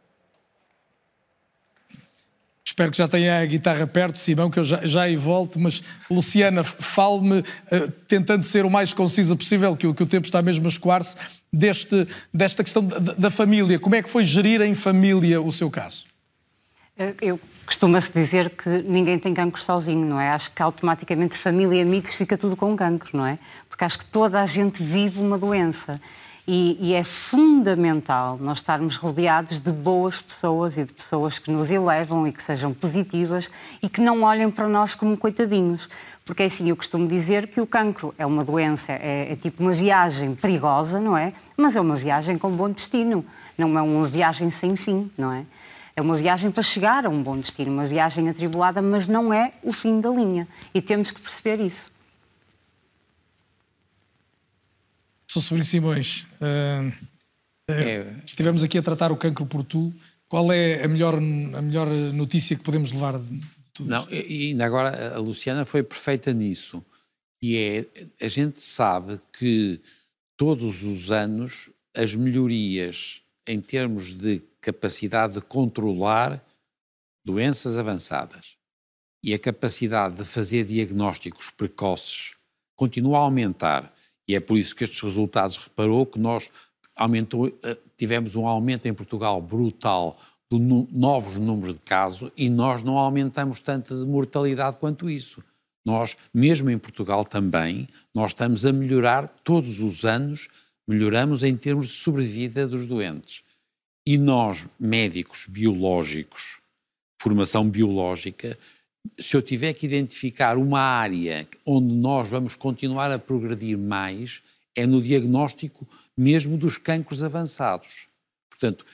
Espero 2.70 2.92
que 2.92 2.98
já 3.00 3.08
tenha 3.08 3.42
a 3.42 3.46
guitarra 3.48 3.88
perto, 3.88 4.20
Simão, 4.20 4.48
que 4.52 4.60
eu 4.60 4.64
já, 4.64 4.86
já 4.86 5.02
aí 5.02 5.16
volto, 5.16 5.60
mas 5.60 5.82
Luciana, 6.10 6.64
fale-me, 6.64 7.40
uh, 7.40 7.92
tentando 8.08 8.44
ser 8.44 8.64
o 8.64 8.70
mais 8.70 8.94
concisa 8.94 9.36
possível, 9.36 9.76
que, 9.76 9.92
que 9.92 10.04
o 10.04 10.06
tempo 10.06 10.28
está 10.28 10.40
mesmo 10.40 10.68
a 10.68 10.70
escoar-se, 10.70 11.18
deste, 11.52 12.08
desta 12.32 12.64
questão 12.64 12.86
da, 12.86 13.14
da, 13.14 13.32
família. 13.32 13.80
Como 13.80 13.96
é 13.96 14.04
que 14.04 14.10
foi 14.10 14.24
gerir 14.24 14.62
em 14.62 14.76
família 14.76 15.42
o 15.42 15.52
seu 15.52 15.72
caso? 15.72 16.04
Eh, 16.96 17.16
eu 17.24 17.40
costuma-se 17.66 18.14
dizer 18.14 18.52
que 18.52 18.70
ninguém 18.70 19.18
tem 19.18 19.34
cancro 19.34 19.60
sozinho, 19.60 20.06
não 20.06 20.22
é? 20.22 20.30
Acho 20.30 20.52
que 20.52 20.62
automaticamente 20.62 21.36
família 21.36 21.80
e 21.80 21.82
amigos 21.82 22.14
fica 22.14 22.38
tudo 22.38 22.56
com 22.56 22.78
cancro, 22.78 23.10
não 23.18 23.26
é? 23.26 23.40
Porque 23.68 23.84
acho 23.84 23.98
que 23.98 24.06
toda 24.06 24.40
a 24.40 24.46
gente 24.46 24.84
vive 24.84 25.20
uma 25.20 25.40
doença. 25.40 26.00
E, 26.52 26.76
e, 26.82 26.94
é 26.96 27.04
fundamental 27.04 28.36
nós 28.42 28.58
estarmos 28.58 28.96
rodeados 28.96 29.60
de 29.60 29.72
boas 29.72 30.20
pessoas 30.20 30.80
e 30.80 30.84
de 30.84 30.92
pessoas 30.92 31.38
que 31.38 31.52
nos 31.52 31.70
elevam 31.70 32.26
e 32.26 32.32
que 32.32 32.42
sejam 32.42 32.74
positivas 32.74 33.52
e 33.84 33.88
que 33.88 34.02
não 34.02 34.24
olhem 34.24 34.50
para 34.50 34.68
nós 34.68 34.96
como 34.96 35.16
coitadinhos. 35.16 35.88
Porque 36.26 36.42
é 36.42 36.48
assim, 36.48 36.68
eu 36.68 36.76
costumo 36.76 37.08
dizer 37.08 37.50
que 37.50 37.62
o 37.62 37.68
cancro 37.68 38.16
é 38.18 38.26
uma 38.26 38.44
doença, 38.44 38.94
é, 38.94 39.32
é 39.32 39.36
tipo 39.36 39.62
uma 39.62 39.72
viagem 39.72 40.34
perigosa, 40.34 41.00
não 41.00 41.16
é? 41.16 41.34
Mas 41.56 41.76
é 41.76 41.82
uma 41.82 41.96
viagem 41.96 42.36
com 42.36 42.50
bom 42.50 42.72
destino, 42.72 43.24
não 43.56 43.78
é 43.78 43.82
uma 43.84 44.08
viagem 44.08 44.50
sem 44.50 44.76
fim, 44.76 45.08
não 45.16 45.32
é? 45.32 45.46
É 45.96 46.02
uma 46.02 46.16
viagem 46.16 46.50
para 46.50 46.64
chegar 46.64 47.06
a 47.06 47.10
um 47.10 47.22
bom 47.22 47.38
destino, 47.38 47.72
uma 47.72 47.86
viagem 47.86 48.28
atribulada, 48.28 48.82
mas 48.82 49.08
não 49.08 49.32
é 49.32 49.52
o 49.62 49.72
fim 49.72 50.02
da 50.02 50.10
linha. 50.10 50.48
E 50.74 50.82
temos 50.82 51.12
que 51.12 51.22
perceber 51.22 51.60
isso. 51.60 51.86
Sou 55.30 55.44
Sobrinho 55.44 55.64
Simões, 55.64 56.26
uh, 56.42 56.90
uh, 57.70 58.22
estivemos 58.26 58.64
aqui 58.64 58.80
a 58.80 58.82
tratar 58.82 59.12
o 59.12 59.16
cancro 59.16 59.46
por 59.46 59.64
tu. 59.64 59.94
Qual 60.28 60.52
é 60.52 60.84
a 60.84 60.88
melhor, 60.88 61.14
a 61.14 61.62
melhor 61.62 61.88
notícia 61.88 62.56
que 62.56 62.64
podemos 62.64 62.92
levar 62.92 63.20
de 63.20 63.40
tudo 63.72 63.88
Não, 63.92 64.08
e 64.10 64.48
ainda 64.48 64.66
agora 64.66 65.14
a 65.16 65.20
Luciana 65.20 65.66
foi 65.66 65.84
perfeita 65.84 66.34
nisso. 66.34 66.84
E 67.44 67.56
é, 67.58 68.26
a 68.26 68.28
gente 68.28 68.60
sabe 68.60 69.20
que 69.32 69.80
todos 70.36 70.82
os 70.82 71.12
anos 71.12 71.70
as 71.96 72.16
melhorias 72.16 73.22
em 73.48 73.62
termos 73.62 74.16
de 74.16 74.42
capacidade 74.60 75.36
de 75.36 75.42
controlar 75.42 76.44
doenças 77.24 77.78
avançadas 77.78 78.58
e 79.24 79.32
a 79.36 79.38
capacidade 79.38 80.16
de 80.16 80.26
fazer 80.26 80.66
diagnósticos 80.66 81.52
precoces 81.52 82.34
continua 82.76 83.20
a 83.20 83.22
aumentar. 83.22 83.94
E 84.30 84.36
é 84.36 84.40
por 84.40 84.60
isso 84.60 84.76
que 84.76 84.84
estes 84.84 85.02
resultados 85.02 85.58
reparou 85.58 86.06
que 86.06 86.20
nós 86.20 86.52
aumentou, 86.96 87.48
eh, 87.64 87.76
tivemos 87.98 88.36
um 88.36 88.46
aumento 88.46 88.88
em 88.88 88.94
Portugal 88.94 89.42
brutal 89.42 90.16
de 90.52 90.60
novos 90.60 91.36
números 91.36 91.80
de 91.80 91.84
casos 91.84 92.30
e 92.38 92.48
nós 92.48 92.84
não 92.84 93.00
aumentamos 93.00 93.60
tanto 93.60 94.00
de 94.00 94.06
mortalidade 94.06 94.78
quanto 94.78 95.10
isso. 95.10 95.44
Nós, 95.84 96.16
mesmo 96.32 96.70
em 96.70 96.78
Portugal 96.78 97.26
também, 97.26 97.88
nós 98.14 98.30
estamos 98.30 98.68
a 98.68 98.72
melhorar 98.72 99.28
todos 99.44 99.80
os 99.80 100.06
anos, 100.06 100.48
melhoramos 100.88 101.42
em 101.42 101.58
termos 101.58 101.88
de 101.88 101.94
sobrevida 101.94 102.68
dos 102.68 102.86
doentes. 102.86 103.42
E 104.06 104.16
nós, 104.16 104.68
médicos 104.80 105.48
biológicos, 105.50 106.60
formação 107.20 107.68
biológica, 107.68 108.60
se 109.18 109.36
eu 109.36 109.42
tiver 109.42 109.74
que 109.74 109.86
identificar 109.86 110.58
uma 110.58 110.80
área 110.80 111.48
onde 111.66 111.94
nós 111.94 112.30
vamos 112.30 112.56
continuar 112.56 113.12
a 113.12 113.20
progredir 113.20 113.78
mais, 113.78 114.42
é 114.76 114.86
no 114.86 115.02
diagnóstico 115.02 115.88
mesmo 116.16 116.58
dos 116.58 116.78
cancros 116.78 117.24
avançados. 117.24 118.08
Portanto, 118.50 118.86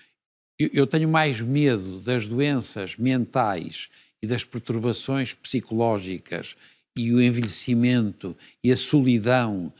eu 0.57 0.87
tenho 0.87 1.09
mais 1.09 1.41
medo 1.41 1.99
das 1.99 2.27
doenças 2.27 2.95
mentais 2.95 3.89
e 4.21 4.27
das 4.27 4.43
perturbações 4.43 5.33
psicológicas 5.33 6.55
e 6.95 7.11
o 7.13 7.21
envelhecimento 7.21 8.37
e 8.63 8.71
a 8.71 8.77
solidão 8.77 9.73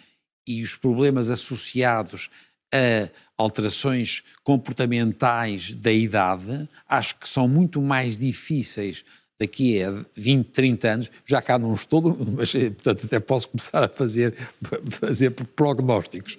e 0.46 0.62
os 0.62 0.76
problemas 0.76 1.30
associados 1.30 2.30
a 2.74 3.10
alterações 3.38 4.24
comportamentais 4.44 5.74
da 5.74 5.92
idade, 5.92 6.68
acho 6.90 7.16
que 7.16 7.30
são 7.30 7.48
muito 7.48 7.82
mais 7.82 8.18
difíceis 8.18 9.06
daqui 9.40 9.84
a 9.84 9.94
20, 10.16 10.48
30 10.48 10.88
anos, 10.88 11.12
já 11.26 11.42
cá 11.42 11.60
não 11.60 11.74
estou, 11.74 12.02
mas 12.38 12.52
portanto 12.52 13.06
até 13.06 13.20
posso 13.20 13.50
começar 13.50 13.84
a 13.84 13.88
fazer, 13.88 14.34
fazer 14.90 15.32
prognósticos. 15.32 16.38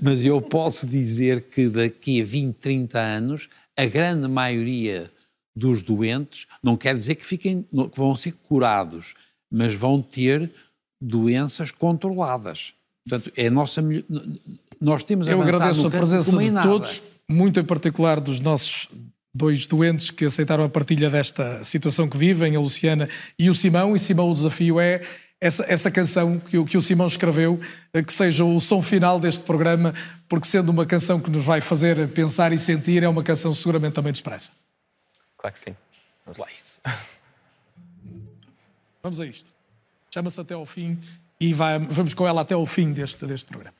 Mas 0.00 0.24
eu 0.24 0.40
posso 0.40 0.86
dizer 0.86 1.42
que 1.42 1.68
daqui 1.68 2.20
a 2.20 2.24
20, 2.24 2.54
30 2.56 2.98
anos, 2.98 3.48
a 3.76 3.84
grande 3.86 4.26
maioria 4.28 5.10
dos 5.54 5.82
doentes, 5.82 6.46
não 6.62 6.76
quer 6.76 6.96
dizer 6.96 7.16
que, 7.16 7.26
fiquem, 7.26 7.62
que 7.62 7.96
vão 7.96 8.14
ser 8.14 8.32
curados, 8.32 9.14
mas 9.50 9.74
vão 9.74 10.00
ter 10.00 10.50
doenças 11.00 11.70
controladas. 11.70 12.72
Portanto, 13.06 13.32
é 13.36 13.48
a 13.48 13.50
nossa 13.50 13.82
nós 14.80 15.04
temos 15.04 15.26
Eu 15.26 15.42
agradeço 15.42 15.86
a 15.86 15.90
presença 15.90 16.36
de 16.38 16.62
todos, 16.62 17.02
muito 17.28 17.60
em 17.60 17.64
particular 17.64 18.18
dos 18.18 18.40
nossos 18.40 18.88
dois 19.34 19.66
doentes 19.66 20.10
que 20.10 20.24
aceitaram 20.24 20.64
a 20.64 20.68
partilha 20.68 21.08
desta 21.08 21.62
situação 21.64 22.08
que 22.08 22.18
vivem, 22.18 22.56
a 22.56 22.60
Luciana 22.60 23.08
e 23.38 23.48
o 23.48 23.54
Simão. 23.54 23.94
E 23.94 23.98
Simão, 23.98 24.30
o 24.30 24.34
desafio 24.34 24.80
é 24.80 25.00
essa, 25.40 25.64
essa 25.68 25.90
canção 25.90 26.38
que 26.38 26.58
o, 26.58 26.64
que 26.64 26.76
o 26.76 26.82
Simão 26.82 27.06
escreveu, 27.06 27.58
eh, 27.92 28.02
que 28.02 28.12
seja 28.12 28.44
o 28.44 28.60
som 28.60 28.82
final 28.82 29.18
deste 29.18 29.42
programa, 29.42 29.94
porque 30.28 30.46
sendo 30.46 30.70
uma 30.70 30.84
canção 30.84 31.18
que 31.20 31.30
nos 31.30 31.44
vai 31.44 31.60
fazer 31.60 32.08
pensar 32.08 32.52
e 32.52 32.58
sentir, 32.58 33.02
é 33.02 33.08
uma 33.08 33.22
canção 33.22 33.54
seguramente 33.54 33.94
também 33.94 34.12
de 34.12 34.18
esperança. 34.18 34.50
Claro 35.38 35.54
que 35.54 35.60
sim. 35.60 35.74
Vamos 36.26 36.38
lá, 36.38 36.46
isso. 36.54 36.82
Vamos 39.02 39.18
a 39.18 39.26
isto. 39.26 39.50
Chama-se 40.12 40.38
Até 40.40 40.52
ao 40.52 40.66
Fim 40.66 40.98
e 41.40 41.54
vai, 41.54 41.78
vamos 41.78 42.12
com 42.12 42.28
ela 42.28 42.42
até 42.42 42.52
ao 42.52 42.66
fim 42.66 42.92
deste, 42.92 43.26
deste 43.26 43.46
programa. 43.46 43.74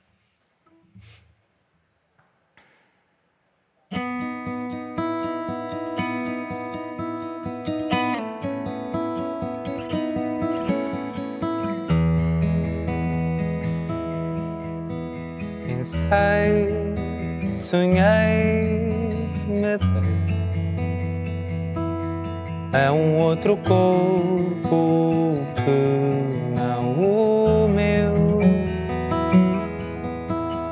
Pensei, 15.91 17.53
sonhei, 17.53 19.19
me 19.49 19.77
dei 19.77 20.11
a 22.73 22.93
um 22.93 23.19
outro 23.19 23.57
corpo 23.57 25.45
que 25.57 26.55
não 26.55 26.93
o 26.93 27.69
meu. 27.69 28.41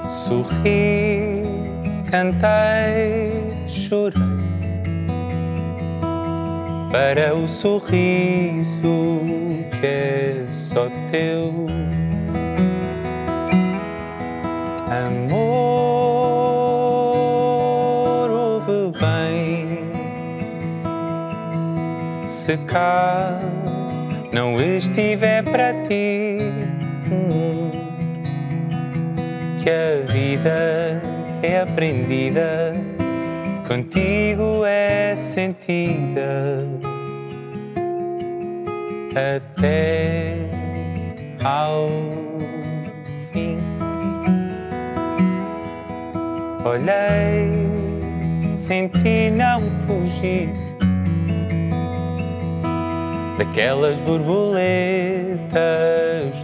Sorri, 0.08 1.42
cantei, 2.08 3.32
chorei 3.66 4.22
para 6.92 7.34
o 7.34 7.48
sorriso 7.48 9.20
que 9.80 9.86
é 9.86 10.46
só 10.48 10.88
teu. 11.10 11.66
Amor, 15.06 15.38
ouve 18.30 18.90
bem. 18.98 19.92
Se 22.26 22.56
cá 22.56 23.38
não 24.32 24.60
estiver 24.60 25.44
para 25.44 25.72
ti, 25.84 26.38
que 29.62 29.70
a 29.70 30.04
vida 30.12 31.00
é 31.42 31.60
aprendida, 31.60 32.74
contigo 33.68 34.64
é 34.64 35.14
sentida 35.14 36.66
até 39.14 40.34
ao 41.44 41.88
Olhei, 46.64 48.50
senti 48.50 49.30
não 49.30 49.62
fugir 49.86 50.50
daquelas 53.38 54.00
borboletas 54.00 54.58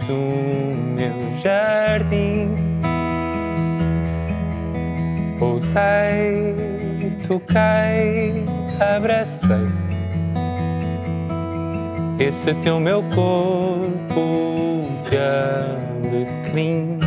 do 0.07 0.73
meu 0.95 1.37
jardim. 1.41 2.49
Pousei, 5.37 6.55
toquei, 7.27 8.45
abracei 8.79 9.85
esse 12.19 12.53
teu 12.55 12.79
meu 12.79 13.03
corpo 13.03 14.87
de 15.03 15.17
alecrim. 15.17 17.04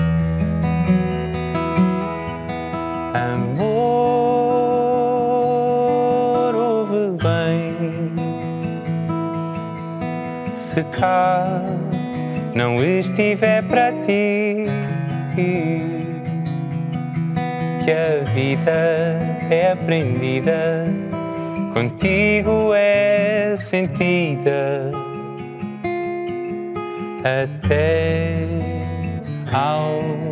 Se 10.78 10.84
cá 10.96 11.60
não 12.54 12.80
estiver 12.80 13.64
para 13.64 13.90
ti, 13.94 14.64
que 17.84 17.90
a 17.90 18.24
vida 18.32 19.18
é 19.50 19.72
aprendida, 19.72 20.84
contigo 21.74 22.72
é 22.74 23.56
sentida. 23.56 24.92
Até 27.24 28.36
ao 29.52 30.27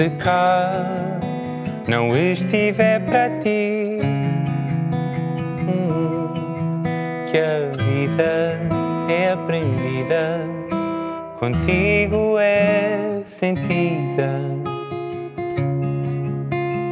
Se 0.00 0.08
cá 0.08 1.20
não 1.86 2.16
estiver 2.16 3.04
para 3.04 3.28
ti, 3.38 3.98
que 7.30 7.36
a 7.36 7.68
vida 7.84 8.58
é 9.10 9.32
aprendida, 9.32 10.40
contigo 11.38 12.38
é 12.38 13.20
sentida 13.22 14.40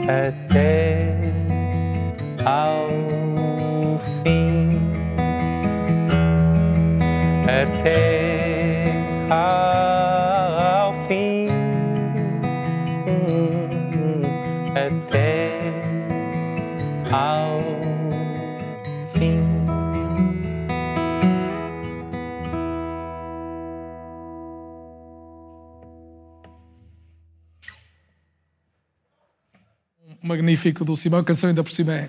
até 0.05 1.09
ao 2.45 3.99
fim, 4.23 4.83
até 7.47 8.18
magnífico 30.59 30.85
do 30.85 30.97
Simão, 30.97 31.21
a 31.21 31.25
canção 31.25 31.49
ainda 31.49 31.63
por 31.63 31.73
cima 31.73 31.95
é, 31.95 32.09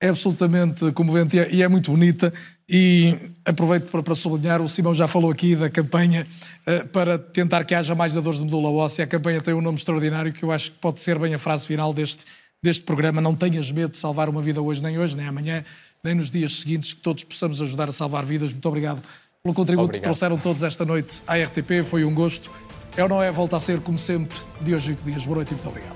é 0.00 0.08
absolutamente 0.08 0.92
comovente 0.92 1.36
e 1.36 1.38
é, 1.38 1.54
e 1.54 1.62
é 1.62 1.68
muito 1.68 1.90
bonita. 1.90 2.32
E 2.68 3.16
aproveito 3.44 3.90
para, 3.90 4.02
para, 4.02 4.14
sublinhar, 4.14 4.60
o 4.60 4.68
Simão 4.68 4.94
já 4.94 5.08
falou 5.08 5.30
aqui 5.30 5.56
da 5.56 5.70
campanha 5.70 6.26
uh, 6.66 6.86
para 6.88 7.18
tentar 7.18 7.64
que 7.64 7.74
haja 7.74 7.94
mais 7.94 8.12
dadores 8.12 8.38
de 8.38 8.44
medula 8.44 8.70
óssea. 8.70 9.04
A 9.04 9.06
campanha 9.06 9.40
tem 9.40 9.54
um 9.54 9.62
nome 9.62 9.78
extraordinário 9.78 10.32
que 10.32 10.42
eu 10.42 10.52
acho 10.52 10.72
que 10.72 10.78
pode 10.78 11.00
ser 11.00 11.18
bem 11.18 11.34
a 11.34 11.38
frase 11.38 11.66
final 11.66 11.94
deste, 11.94 12.24
deste 12.62 12.82
programa. 12.82 13.20
Não 13.20 13.34
tenhas 13.34 13.70
medo 13.70 13.92
de 13.92 13.98
salvar 13.98 14.28
uma 14.28 14.42
vida 14.42 14.60
hoje, 14.60 14.82
nem 14.82 14.98
hoje, 14.98 15.16
nem 15.16 15.26
amanhã, 15.26 15.64
nem 16.04 16.14
nos 16.14 16.30
dias 16.30 16.60
seguintes, 16.60 16.92
que 16.92 17.00
todos 17.00 17.24
possamos 17.24 17.62
ajudar 17.62 17.88
a 17.88 17.92
salvar 17.92 18.24
vidas. 18.24 18.52
Muito 18.52 18.68
obrigado 18.68 19.00
pelo 19.42 19.54
contributo 19.54 19.84
obrigado. 19.84 20.02
que 20.02 20.04
trouxeram 20.04 20.36
todos 20.36 20.62
esta 20.62 20.84
noite 20.84 21.22
à 21.26 21.36
RTP. 21.36 21.84
Foi 21.84 22.04
um 22.04 22.14
gosto. 22.14 22.50
É 22.96 23.02
ou 23.02 23.08
não 23.08 23.22
é? 23.22 23.30
Volta 23.30 23.56
a 23.56 23.60
ser, 23.60 23.80
como 23.80 23.98
sempre, 23.98 24.36
de 24.60 24.74
hoje 24.74 24.90
oito 24.90 25.04
dias. 25.04 25.24
Boa 25.24 25.36
noite 25.36 25.50
e 25.50 25.54
muito 25.54 25.68
obrigado. 25.68 25.95